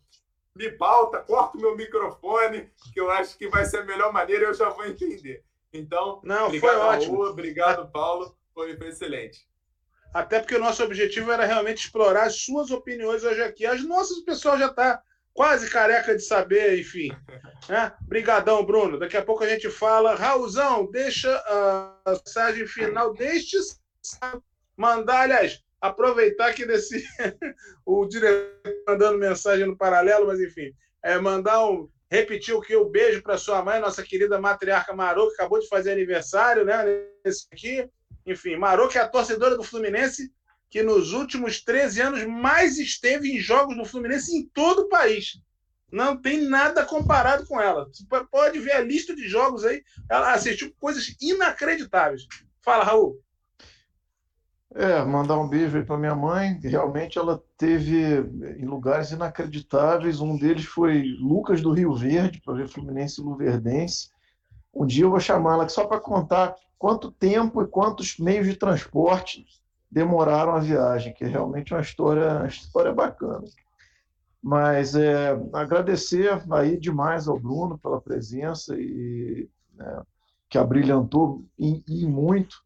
me 0.54 0.70
pauta, 0.72 1.20
corta 1.20 1.56
o 1.56 1.60
meu 1.60 1.76
microfone, 1.76 2.70
que 2.92 3.00
eu 3.00 3.10
acho 3.10 3.38
que 3.38 3.48
vai 3.48 3.64
ser 3.64 3.78
a 3.78 3.84
melhor 3.84 4.12
maneira 4.12 4.46
eu 4.46 4.54
já 4.54 4.68
vou 4.68 4.84
entender. 4.84 5.44
Então, 5.72 6.20
Não, 6.24 6.46
obrigado, 6.46 6.72
foi 6.72 6.80
ótimo. 6.80 7.16
Raul, 7.18 7.30
obrigado, 7.30 7.90
Paulo. 7.92 8.36
Foi, 8.52 8.72
excelente 8.72 9.48
até 10.12 10.40
porque 10.40 10.56
o 10.56 10.60
nosso 10.60 10.82
objetivo 10.82 11.30
era 11.30 11.46
realmente 11.46 11.84
explorar 11.84 12.24
as 12.24 12.42
suas 12.42 12.70
opiniões 12.70 13.22
hoje 13.22 13.42
aqui. 13.42 13.64
As 13.64 13.82
nossas 13.84 14.18
o 14.18 14.24
pessoal 14.24 14.58
já 14.58 14.66
está 14.66 15.00
quase 15.32 15.70
careca 15.70 16.14
de 16.14 16.22
saber, 16.22 16.78
enfim. 16.78 17.10
Né? 17.68 17.92
Brigadão, 18.00 18.64
Bruno. 18.64 18.98
Daqui 18.98 19.16
a 19.16 19.22
pouco 19.22 19.44
a 19.44 19.48
gente 19.48 19.70
fala. 19.70 20.16
Raulzão, 20.16 20.90
deixa 20.90 21.30
a 21.46 21.94
mensagem 22.08 22.66
final 22.66 23.12
deste 23.12 23.56
mandar, 24.76 25.20
aliás, 25.20 25.62
aproveitar 25.80 26.52
que 26.54 26.66
desse 26.66 27.04
o 27.86 28.06
diretor 28.06 28.60
mandando 28.86 29.18
mensagem 29.18 29.66
no 29.66 29.76
paralelo, 29.76 30.26
mas 30.26 30.40
enfim, 30.40 30.72
é 31.02 31.18
mandar 31.18 31.64
um 31.66 31.88
repetir 32.10 32.54
o 32.54 32.60
que 32.60 32.74
o 32.74 32.88
beijo 32.88 33.22
para 33.22 33.38
sua 33.38 33.64
mãe, 33.64 33.80
nossa 33.80 34.02
querida 34.02 34.40
matriarca 34.40 34.94
Marô, 34.94 35.28
que 35.28 35.34
acabou 35.34 35.60
de 35.60 35.68
fazer 35.68 35.92
aniversário, 35.92 36.64
né? 36.64 37.04
Nesse 37.24 37.46
aqui. 37.52 37.88
Enfim, 38.26 38.56
Marô, 38.56 38.88
que 38.88 38.98
é 38.98 39.00
a 39.00 39.08
torcedora 39.08 39.56
do 39.56 39.62
Fluminense, 39.62 40.30
que 40.68 40.82
nos 40.82 41.12
últimos 41.12 41.62
13 41.62 42.00
anos 42.02 42.24
mais 42.24 42.78
esteve 42.78 43.30
em 43.30 43.38
jogos 43.38 43.76
do 43.76 43.84
Fluminense 43.84 44.36
em 44.36 44.46
todo 44.48 44.82
o 44.82 44.88
país. 44.88 45.40
Não 45.90 46.16
tem 46.16 46.42
nada 46.42 46.84
comparado 46.84 47.46
com 47.46 47.60
ela. 47.60 47.88
Você 47.92 48.04
pode 48.30 48.58
ver 48.58 48.72
a 48.72 48.80
lista 48.80 49.14
de 49.14 49.26
jogos 49.28 49.64
aí. 49.64 49.82
Ela 50.08 50.32
assistiu 50.32 50.72
coisas 50.78 51.16
inacreditáveis. 51.20 52.22
Fala, 52.62 52.84
Raul. 52.84 53.20
É, 54.72 55.04
mandar 55.04 55.36
um 55.38 55.48
beijo 55.48 55.76
aí 55.76 55.84
para 55.84 55.98
minha 55.98 56.14
mãe. 56.14 56.60
Realmente 56.62 57.18
ela 57.18 57.42
teve 57.58 58.18
em 58.58 58.64
lugares 58.64 59.10
inacreditáveis. 59.10 60.20
Um 60.20 60.36
deles 60.36 60.64
foi 60.64 61.02
Lucas 61.18 61.60
do 61.60 61.72
Rio 61.72 61.94
Verde, 61.94 62.40
para 62.40 62.54
ver 62.54 62.68
Fluminense 62.68 63.20
e 63.20 63.24
Luverdense. 63.24 64.10
Um 64.72 64.86
dia 64.86 65.04
eu 65.04 65.10
vou 65.10 65.18
chamá-la 65.18 65.68
só 65.68 65.86
para 65.86 65.98
contar 65.98 66.54
quanto 66.78 67.10
tempo 67.10 67.60
e 67.62 67.66
quantos 67.66 68.16
meios 68.18 68.46
de 68.46 68.56
transporte 68.56 69.44
demoraram 69.90 70.54
a 70.54 70.60
viagem, 70.60 71.12
que 71.12 71.24
é 71.24 71.28
realmente 71.28 71.74
uma 71.74 71.80
história, 71.80 72.38
uma 72.38 72.46
história 72.46 72.92
bacana. 72.92 73.44
Mas 74.40 74.94
é, 74.94 75.38
agradecer 75.52 76.42
aí 76.52 76.78
demais 76.78 77.26
ao 77.26 77.38
Bruno 77.38 77.76
pela 77.76 78.00
presença 78.00 78.74
e 78.78 79.48
né, 79.74 80.02
que 80.48 80.56
abrilhantou 80.56 81.44
e, 81.58 81.82
e, 81.86 82.06
muito 82.06 82.62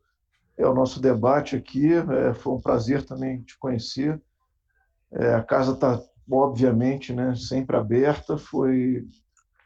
é 0.56 0.66
o 0.66 0.74
nosso 0.74 1.00
debate 1.00 1.56
aqui. 1.56 1.92
É, 1.92 2.34
foi 2.34 2.52
um 2.54 2.60
prazer 2.60 3.04
também 3.04 3.42
te 3.42 3.58
conhecer. 3.58 4.20
É, 5.12 5.34
a 5.34 5.42
casa 5.42 5.72
está 5.72 6.00
obviamente 6.30 7.12
né, 7.12 7.34
sempre 7.34 7.76
aberta. 7.76 8.36
Foi 8.36 9.06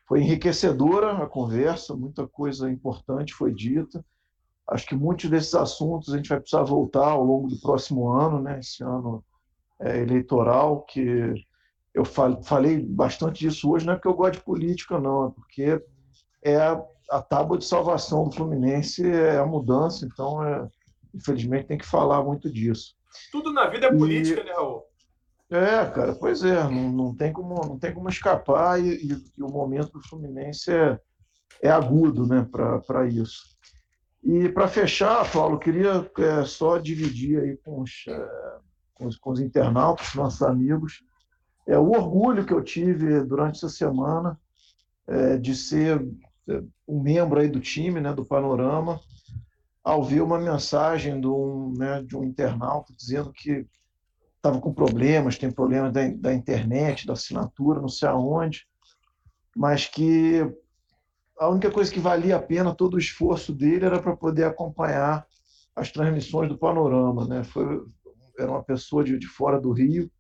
foi 0.08 0.22
enriquecedora 0.22 1.12
a 1.22 1.26
conversa, 1.26 1.94
muita 1.94 2.26
coisa 2.26 2.70
importante 2.70 3.34
foi 3.34 3.52
dita. 3.52 4.02
Acho 4.66 4.86
que 4.86 4.94
muitos 4.94 5.28
desses 5.28 5.54
assuntos 5.54 6.12
a 6.12 6.16
gente 6.16 6.30
vai 6.30 6.40
precisar 6.40 6.62
voltar 6.62 7.10
ao 7.10 7.22
longo 7.22 7.46
do 7.46 7.60
próximo 7.60 8.08
ano, 8.08 8.40
né? 8.40 8.58
esse 8.58 8.82
ano 8.82 9.22
é, 9.78 9.98
eleitoral, 9.98 10.82
que 10.82 11.34
eu 11.92 12.04
falei 12.06 12.82
bastante 12.82 13.40
disso 13.40 13.70
hoje, 13.70 13.84
não 13.84 13.92
é 13.92 13.96
porque 13.96 14.08
eu 14.08 14.14
gosto 14.14 14.34
de 14.34 14.44
política, 14.44 14.98
não, 14.98 15.26
é 15.26 15.30
porque 15.30 15.84
é 16.42 16.56
a, 16.56 16.82
a 17.10 17.20
tábua 17.20 17.58
de 17.58 17.66
salvação 17.66 18.24
do 18.24 18.34
Fluminense, 18.34 19.06
é 19.06 19.38
a 19.38 19.46
mudança, 19.46 20.06
então, 20.06 20.42
é, 20.42 20.68
infelizmente, 21.14 21.66
tem 21.66 21.78
que 21.78 21.86
falar 21.86 22.22
muito 22.22 22.50
disso. 22.50 22.94
Tudo 23.32 23.52
na 23.52 23.68
vida 23.68 23.86
é 23.86 23.92
política, 23.92 24.40
e... 24.40 24.44
né, 24.44 24.52
Raul? 24.52 24.84
É, 25.50 25.86
cara, 25.86 26.14
pois 26.14 26.44
é, 26.44 26.62
não, 26.64 26.92
não, 26.92 27.14
tem, 27.14 27.32
como, 27.32 27.54
não 27.66 27.78
tem 27.78 27.92
como 27.94 28.08
escapar 28.08 28.78
e, 28.78 28.96
e, 28.96 29.24
e 29.38 29.42
o 29.42 29.48
momento 29.48 29.92
do 29.92 30.06
Fluminense 30.06 30.70
é, 30.70 31.00
é 31.62 31.70
agudo 31.70 32.26
né, 32.26 32.46
para 32.86 33.06
isso. 33.06 33.56
E 34.22 34.48
para 34.50 34.68
fechar, 34.68 35.30
Paulo, 35.32 35.58
queria 35.58 36.10
é, 36.18 36.44
só 36.44 36.76
dividir 36.76 37.40
aí 37.40 37.56
com 37.56 37.80
os, 37.80 38.04
é, 38.08 38.28
com 38.94 39.06
os, 39.06 39.16
com 39.16 39.30
os 39.30 39.40
internautas, 39.40 40.14
nossos 40.14 40.42
amigos, 40.42 41.02
é 41.66 41.78
o 41.78 41.90
orgulho 41.90 42.44
que 42.44 42.52
eu 42.52 42.62
tive 42.62 43.22
durante 43.22 43.56
essa 43.56 43.68
semana 43.68 44.38
é, 45.06 45.38
de 45.38 45.54
ser 45.54 46.06
é, 46.48 46.62
um 46.86 47.00
membro 47.00 47.40
aí 47.40 47.48
do 47.48 47.60
time, 47.60 48.00
né, 48.00 48.12
do 48.12 48.24
Panorama, 48.24 49.00
ver 49.96 50.20
uma 50.20 50.38
mensagem 50.38 51.20
de 51.20 51.26
um, 51.26 51.72
né, 51.76 52.02
de 52.02 52.16
um 52.16 52.24
internauta 52.24 52.92
dizendo 52.94 53.32
que 53.32 53.66
estava 54.36 54.60
com 54.60 54.72
problemas, 54.72 55.38
tem 55.38 55.50
problemas 55.50 55.92
da, 55.92 56.06
da 56.08 56.32
internet, 56.32 57.06
da 57.06 57.14
assinatura, 57.14 57.80
não 57.80 57.88
sei 57.88 58.08
aonde, 58.08 58.66
mas 59.56 59.86
que 59.86 60.40
a 61.38 61.48
única 61.48 61.70
coisa 61.70 61.92
que 61.92 62.00
valia 62.00 62.36
a 62.36 62.42
pena 62.42 62.74
todo 62.74 62.94
o 62.94 62.98
esforço 62.98 63.52
dele 63.52 63.86
era 63.86 64.00
para 64.00 64.16
poder 64.16 64.44
acompanhar 64.44 65.26
as 65.74 65.90
transmissões 65.90 66.48
do 66.48 66.58
Panorama, 66.58 67.26
né? 67.26 67.44
Foi, 67.44 67.82
era 68.38 68.50
uma 68.50 68.62
pessoa 68.62 69.02
de, 69.04 69.18
de 69.18 69.26
fora 69.26 69.60
do 69.60 69.72
Rio, 69.72 70.10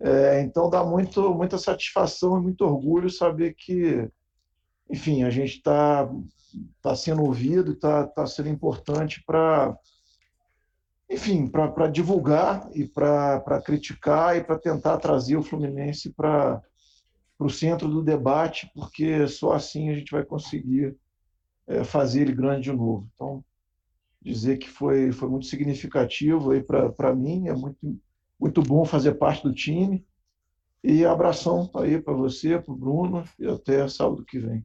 é, 0.00 0.40
então 0.42 0.68
dá 0.68 0.84
muito, 0.84 1.34
muita 1.34 1.56
satisfação 1.56 2.38
e 2.38 2.42
muito 2.42 2.64
orgulho 2.64 3.08
saber 3.08 3.54
que, 3.54 4.08
enfim, 4.88 5.22
a 5.22 5.30
gente 5.30 5.56
está 5.56 6.08
tá 6.80 6.94
sendo 6.94 7.22
ouvido, 7.22 7.72
está 7.72 8.06
tá 8.06 8.26
sendo 8.26 8.48
importante 8.48 9.22
para, 9.26 9.76
enfim, 11.08 11.48
para 11.48 11.88
divulgar 11.88 12.68
e 12.74 12.86
para 12.86 13.62
criticar 13.64 14.36
e 14.36 14.44
para 14.44 14.58
tentar 14.58 14.98
trazer 14.98 15.36
o 15.36 15.42
Fluminense 15.42 16.12
para 16.12 16.62
o 17.38 17.48
centro 17.48 17.88
do 17.88 18.02
debate, 18.02 18.70
porque 18.74 19.26
só 19.26 19.52
assim 19.52 19.90
a 19.90 19.94
gente 19.94 20.12
vai 20.12 20.24
conseguir 20.24 20.96
é, 21.66 21.82
fazer 21.82 22.22
ele 22.22 22.34
grande 22.34 22.70
de 22.70 22.72
novo. 22.72 23.08
Então, 23.14 23.44
dizer 24.22 24.58
que 24.58 24.68
foi, 24.68 25.12
foi 25.12 25.28
muito 25.28 25.46
significativo 25.46 26.50
para 26.96 27.14
mim, 27.14 27.48
é 27.48 27.52
muito, 27.52 28.00
muito 28.40 28.62
bom 28.62 28.84
fazer 28.84 29.14
parte 29.14 29.42
do 29.42 29.52
time. 29.52 30.04
E 30.82 31.04
abração 31.04 31.70
aí 31.76 32.00
para 32.00 32.12
você, 32.12 32.58
para 32.58 32.72
o 32.72 32.76
Bruno, 32.76 33.24
e 33.38 33.46
até 33.46 33.88
sábado 33.88 34.24
que 34.24 34.38
vem. 34.38 34.64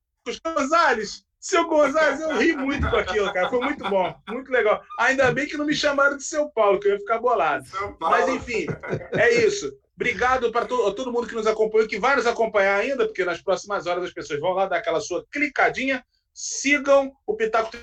Gonzalez, 0.45 1.25
seu 1.41 1.67
Gonzalez, 1.67 2.21
eu 2.21 2.37
ri 2.37 2.55
muito 2.55 2.89
com 2.89 2.97
aquilo, 2.97 3.33
cara. 3.33 3.49
Foi 3.49 3.61
muito 3.61 3.89
bom, 3.89 4.15
muito 4.29 4.53
legal. 4.53 4.83
Ainda 4.99 5.33
bem 5.33 5.47
que 5.47 5.57
não 5.57 5.65
me 5.65 5.75
chamaram 5.75 6.17
de 6.17 6.25
São 6.25 6.51
Paulo, 6.51 6.79
que 6.79 6.87
eu 6.87 6.93
ia 6.93 6.99
ficar 6.99 7.19
bolado. 7.19 7.65
Mas, 7.99 8.29
enfim, 8.29 8.67
é 9.13 9.33
isso. 9.35 9.73
Obrigado 9.97 10.53
para 10.53 10.67
to 10.67 10.93
todo 10.95 11.11
mundo 11.11 11.27
que 11.27 11.35
nos 11.35 11.47
acompanhou, 11.47 11.89
que 11.89 11.99
vai 11.99 12.15
nos 12.15 12.27
acompanhar 12.27 12.79
ainda, 12.79 13.07
porque 13.07 13.25
nas 13.25 13.41
próximas 13.41 13.87
horas 13.87 14.05
as 14.05 14.13
pessoas 14.13 14.39
vão 14.39 14.53
lá 14.53 14.67
dar 14.67 14.77
aquela 14.77 15.01
sua 15.01 15.25
clicadinha 15.33 16.05
Sigam 16.41 17.13
o 17.27 17.35
Pitaco 17.35 17.77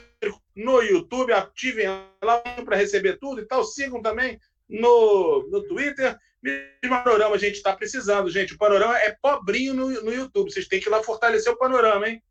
no 0.55 0.81
YouTube, 0.81 1.33
ativem 1.33 1.87
lá 2.23 2.39
para 2.63 2.77
receber 2.77 3.19
tudo 3.19 3.41
e 3.41 3.45
tal. 3.45 3.65
Sigam 3.65 4.01
também 4.01 4.39
no, 4.69 5.45
no 5.51 5.61
Twitter. 5.67 6.17
Mesmo 6.41 6.69
panorama 7.03 7.35
a 7.35 7.37
gente 7.37 7.55
está 7.55 7.75
precisando, 7.75 8.29
gente. 8.29 8.53
O 8.53 8.57
panorama 8.57 8.97
é 8.97 9.13
pobrinho 9.21 9.73
no, 9.73 9.89
no 10.01 10.13
YouTube. 10.13 10.49
Vocês 10.49 10.69
têm 10.69 10.79
que 10.79 10.87
ir 10.87 10.89
lá 10.89 11.03
fortalecer 11.03 11.51
o 11.51 11.57
panorama, 11.57 12.07
hein? 12.07 12.23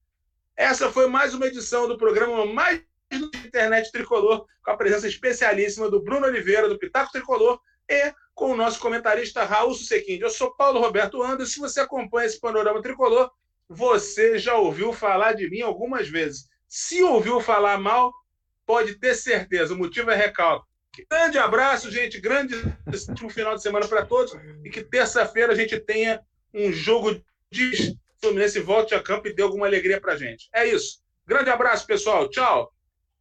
Essa 0.56 0.90
foi 0.90 1.06
mais 1.06 1.34
uma 1.34 1.46
edição 1.46 1.86
do 1.86 1.98
programa 1.98 2.46
mais 2.46 2.82
Internet 3.12 3.92
Tricolor, 3.92 4.46
com 4.64 4.70
a 4.70 4.78
presença 4.78 5.06
especialíssima 5.06 5.90
do 5.90 6.00
Bruno 6.00 6.26
Oliveira, 6.26 6.70
do 6.70 6.78
Pitaco 6.78 7.12
Tricolor, 7.12 7.60
e 7.86 8.14
com 8.34 8.52
o 8.52 8.56
nosso 8.56 8.80
comentarista 8.80 9.44
Raul 9.44 9.74
Susequinde. 9.74 10.22
Eu 10.22 10.30
sou 10.30 10.56
Paulo 10.56 10.80
Roberto 10.80 11.22
Anderson. 11.22 11.52
Se 11.52 11.60
você 11.60 11.80
acompanha 11.80 12.28
esse 12.28 12.40
panorama 12.40 12.80
tricolor, 12.80 13.30
você 13.68 14.38
já 14.38 14.56
ouviu 14.56 14.92
falar 14.92 15.32
de 15.32 15.48
mim 15.48 15.60
algumas 15.60 16.08
vezes. 16.08 16.48
Se 16.68 17.02
ouviu 17.02 17.40
falar 17.40 17.78
mal, 17.78 18.12
pode 18.66 18.96
ter 18.98 19.14
certeza, 19.14 19.74
o 19.74 19.78
motivo 19.78 20.10
é 20.10 20.16
recalque. 20.16 20.66
Grande 21.10 21.38
abraço, 21.38 21.90
gente, 21.90 22.20
grande 22.20 22.54
final 23.30 23.54
de 23.54 23.62
semana 23.62 23.88
para 23.88 24.06
todos 24.06 24.34
e 24.64 24.70
que 24.70 24.82
terça-feira 24.82 25.52
a 25.52 25.56
gente 25.56 25.78
tenha 25.80 26.20
um 26.52 26.72
jogo 26.72 27.20
de 27.50 27.96
Fluminense 28.20 28.58
volte 28.58 28.94
a 28.94 29.02
campo 29.02 29.28
e 29.28 29.34
dê 29.34 29.42
alguma 29.42 29.66
alegria 29.66 30.00
para 30.00 30.16
gente. 30.16 30.48
É 30.52 30.66
isso. 30.66 31.02
Grande 31.26 31.50
abraço, 31.50 31.86
pessoal. 31.86 32.28
Tchau. 32.30 32.73